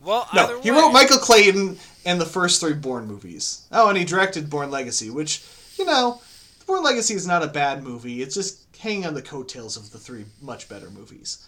Well, 0.03 0.27
no, 0.33 0.59
he 0.61 0.71
way, 0.71 0.77
wrote 0.77 0.91
Michael 0.91 1.17
Clayton 1.17 1.77
and 2.05 2.19
the 2.19 2.25
first 2.25 2.61
three 2.61 2.73
Bourne 2.73 3.05
movies. 3.05 3.67
Oh, 3.71 3.89
and 3.89 3.97
he 3.97 4.03
directed 4.05 4.49
Bourne 4.49 4.71
Legacy, 4.71 5.09
which 5.11 5.43
you 5.77 5.85
know, 5.85 6.19
Bourne 6.65 6.83
Legacy 6.83 7.13
is 7.13 7.27
not 7.27 7.43
a 7.43 7.47
bad 7.47 7.83
movie. 7.83 8.21
It's 8.21 8.35
just 8.35 8.63
hanging 8.77 9.05
on 9.05 9.13
the 9.13 9.21
coattails 9.21 9.77
of 9.77 9.91
the 9.91 9.97
three 9.97 10.25
much 10.41 10.67
better 10.69 10.89
movies. 10.89 11.47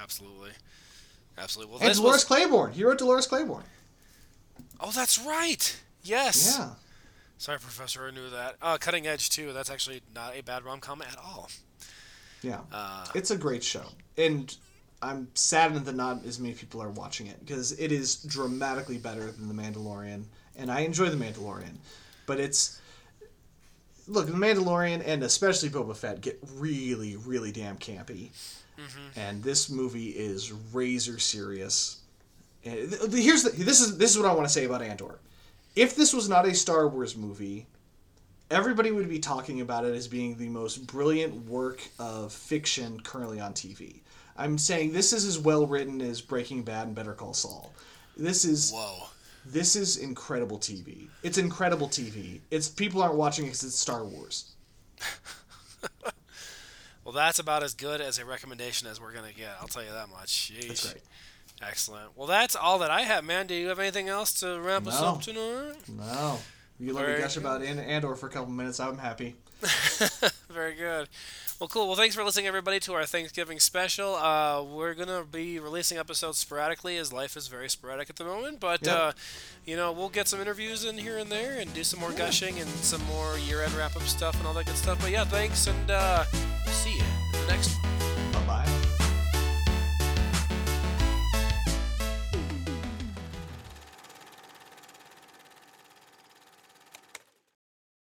Absolutely, 0.00 0.50
absolutely. 1.38 1.74
Well, 1.74 1.82
And 1.82 1.94
Dolores 1.96 2.14
was. 2.16 2.24
Claiborne. 2.24 2.72
He 2.72 2.84
wrote 2.84 2.98
Dolores 2.98 3.26
Claiborne. 3.26 3.64
Oh, 4.80 4.90
that's 4.92 5.18
right. 5.18 5.78
Yes. 6.02 6.56
Yeah. 6.58 6.70
Sorry, 7.38 7.58
Professor. 7.58 8.06
I 8.06 8.10
knew 8.10 8.30
that. 8.30 8.56
Uh, 8.62 8.78
Cutting 8.78 9.06
Edge 9.06 9.30
too. 9.30 9.52
That's 9.52 9.70
actually 9.70 10.00
not 10.14 10.36
a 10.36 10.42
bad 10.42 10.64
rom 10.64 10.80
com 10.80 11.02
at 11.02 11.16
all. 11.18 11.50
Yeah. 12.42 12.60
Uh, 12.72 13.06
It's 13.14 13.30
a 13.30 13.36
great 13.36 13.62
show. 13.64 13.84
And 14.16 14.54
I'm 15.02 15.28
saddened 15.34 15.84
that 15.86 15.94
not 15.96 16.24
as 16.24 16.38
many 16.38 16.54
people 16.54 16.82
are 16.82 16.90
watching 16.90 17.26
it 17.26 17.38
because 17.44 17.72
it 17.78 17.92
is 17.92 18.16
dramatically 18.16 18.98
better 18.98 19.30
than 19.32 19.48
The 19.48 19.54
Mandalorian. 19.54 20.24
And 20.56 20.70
I 20.70 20.80
enjoy 20.80 21.08
The 21.10 21.22
Mandalorian. 21.22 21.76
But 22.26 22.40
it's. 22.40 22.80
Look, 24.10 24.26
The 24.26 24.32
Mandalorian 24.32 25.02
and 25.06 25.22
especially 25.22 25.68
Boba 25.68 25.96
Fett 25.96 26.20
get 26.20 26.38
really, 26.56 27.16
really 27.16 27.52
damn 27.52 27.76
campy. 27.78 28.30
Mm-hmm. 28.76 29.20
And 29.20 29.42
this 29.42 29.70
movie 29.70 30.08
is 30.10 30.52
razor 30.72 31.18
serious. 31.18 32.00
Eh, 32.64 32.86
th- 32.86 33.12
here's 33.12 33.44
the, 33.44 33.50
this 33.50 33.80
is 33.80 33.98
this 33.98 34.10
is 34.10 34.18
what 34.18 34.28
I 34.28 34.34
want 34.34 34.46
to 34.46 34.52
say 34.52 34.64
about 34.64 34.82
Andor. 34.82 35.18
If 35.76 35.94
this 35.94 36.12
was 36.12 36.28
not 36.28 36.46
a 36.46 36.54
Star 36.54 36.88
Wars 36.88 37.16
movie, 37.16 37.66
everybody 38.50 38.90
would 38.90 39.08
be 39.08 39.18
talking 39.18 39.60
about 39.60 39.84
it 39.84 39.94
as 39.94 40.08
being 40.08 40.36
the 40.36 40.48
most 40.48 40.86
brilliant 40.86 41.46
work 41.46 41.82
of 41.98 42.32
fiction 42.32 43.00
currently 43.00 43.40
on 43.40 43.52
TV. 43.52 44.00
I'm 44.36 44.58
saying 44.58 44.92
this 44.92 45.12
is 45.12 45.24
as 45.24 45.38
well 45.38 45.66
written 45.66 46.00
as 46.00 46.20
Breaking 46.20 46.62
Bad 46.62 46.88
and 46.88 46.96
Better 46.96 47.12
Call 47.12 47.34
Saul. 47.34 47.72
This 48.16 48.44
is 48.44 48.72
whoa. 48.72 49.06
This 49.46 49.76
is 49.76 49.96
incredible 49.96 50.58
TV. 50.58 51.08
It's 51.22 51.38
incredible 51.38 51.88
TV. 51.88 52.40
It's 52.50 52.68
people 52.68 53.02
aren't 53.02 53.16
watching 53.16 53.44
it 53.46 53.48
because 53.48 53.64
it's 53.64 53.78
Star 53.78 54.04
Wars. 54.04 54.52
Well, 57.02 57.14
that's 57.14 57.38
about 57.38 57.62
as 57.64 57.74
good 57.74 58.00
as 58.00 58.18
a 58.18 58.24
recommendation 58.24 58.86
as 58.86 59.00
we're 59.00 59.12
gonna 59.12 59.32
get. 59.32 59.56
I'll 59.60 59.66
tell 59.66 59.82
you 59.82 59.90
that 59.90 60.10
much. 60.10 60.52
Jeez. 60.54 60.68
That's 60.68 60.92
great. 60.92 61.02
Excellent. 61.62 62.16
Well, 62.16 62.26
that's 62.28 62.54
all 62.54 62.78
that 62.80 62.90
I 62.90 63.00
have, 63.02 63.24
man. 63.24 63.46
Do 63.46 63.54
you 63.54 63.68
have 63.68 63.78
anything 63.80 64.08
else 64.08 64.32
to 64.40 64.60
wrap 64.60 64.86
us 64.86 65.00
No. 65.00 65.06
up 65.08 65.22
tonight? 65.22 65.74
No, 65.88 66.38
you 66.78 66.92
let 66.92 67.08
me 67.08 67.18
gush 67.18 67.34
good. 67.34 67.40
about 67.42 67.62
An- 67.62 67.78
Andor 67.80 68.14
for 68.14 68.26
a 68.26 68.30
couple 68.30 68.52
minutes. 68.52 68.78
I'm 68.78 68.98
happy. 68.98 69.34
Very 70.50 70.74
good. 70.74 71.08
Well, 71.60 71.68
cool. 71.68 71.88
Well, 71.88 71.96
thanks 71.96 72.14
for 72.14 72.24
listening, 72.24 72.46
everybody, 72.46 72.80
to 72.80 72.94
our 72.94 73.04
Thanksgiving 73.04 73.60
special. 73.60 74.14
Uh, 74.14 74.62
we're 74.62 74.94
gonna 74.94 75.24
be 75.30 75.58
releasing 75.60 75.98
episodes 75.98 76.38
sporadically, 76.38 76.96
as 76.96 77.12
life 77.12 77.36
is 77.36 77.48
very 77.48 77.68
sporadic 77.68 78.08
at 78.08 78.16
the 78.16 78.24
moment. 78.24 78.60
But 78.60 78.82
Yep. 78.82 78.96
uh, 78.96 79.12
you 79.66 79.76
know, 79.76 79.92
we'll 79.92 80.08
get 80.08 80.26
some 80.26 80.40
interviews 80.40 80.84
in 80.84 80.96
here 80.96 81.18
and 81.18 81.30
there, 81.30 81.58
and 81.58 81.72
do 81.74 81.84
some 81.84 82.00
more 82.00 82.12
gushing 82.12 82.58
and 82.58 82.70
some 82.82 83.04
more 83.04 83.36
year-end 83.38 83.74
wrap-up 83.74 84.04
stuff 84.04 84.36
and 84.38 84.46
all 84.46 84.54
that 84.54 84.64
good 84.64 84.76
stuff. 84.78 84.98
But 85.02 85.10
yeah, 85.10 85.24
thanks, 85.26 85.66
and 85.66 85.90
uh, 85.90 86.24
see 86.66 86.94
you 86.96 87.04
in 87.34 87.40
the 87.46 87.52
next 87.52 87.74
one. 87.82 87.99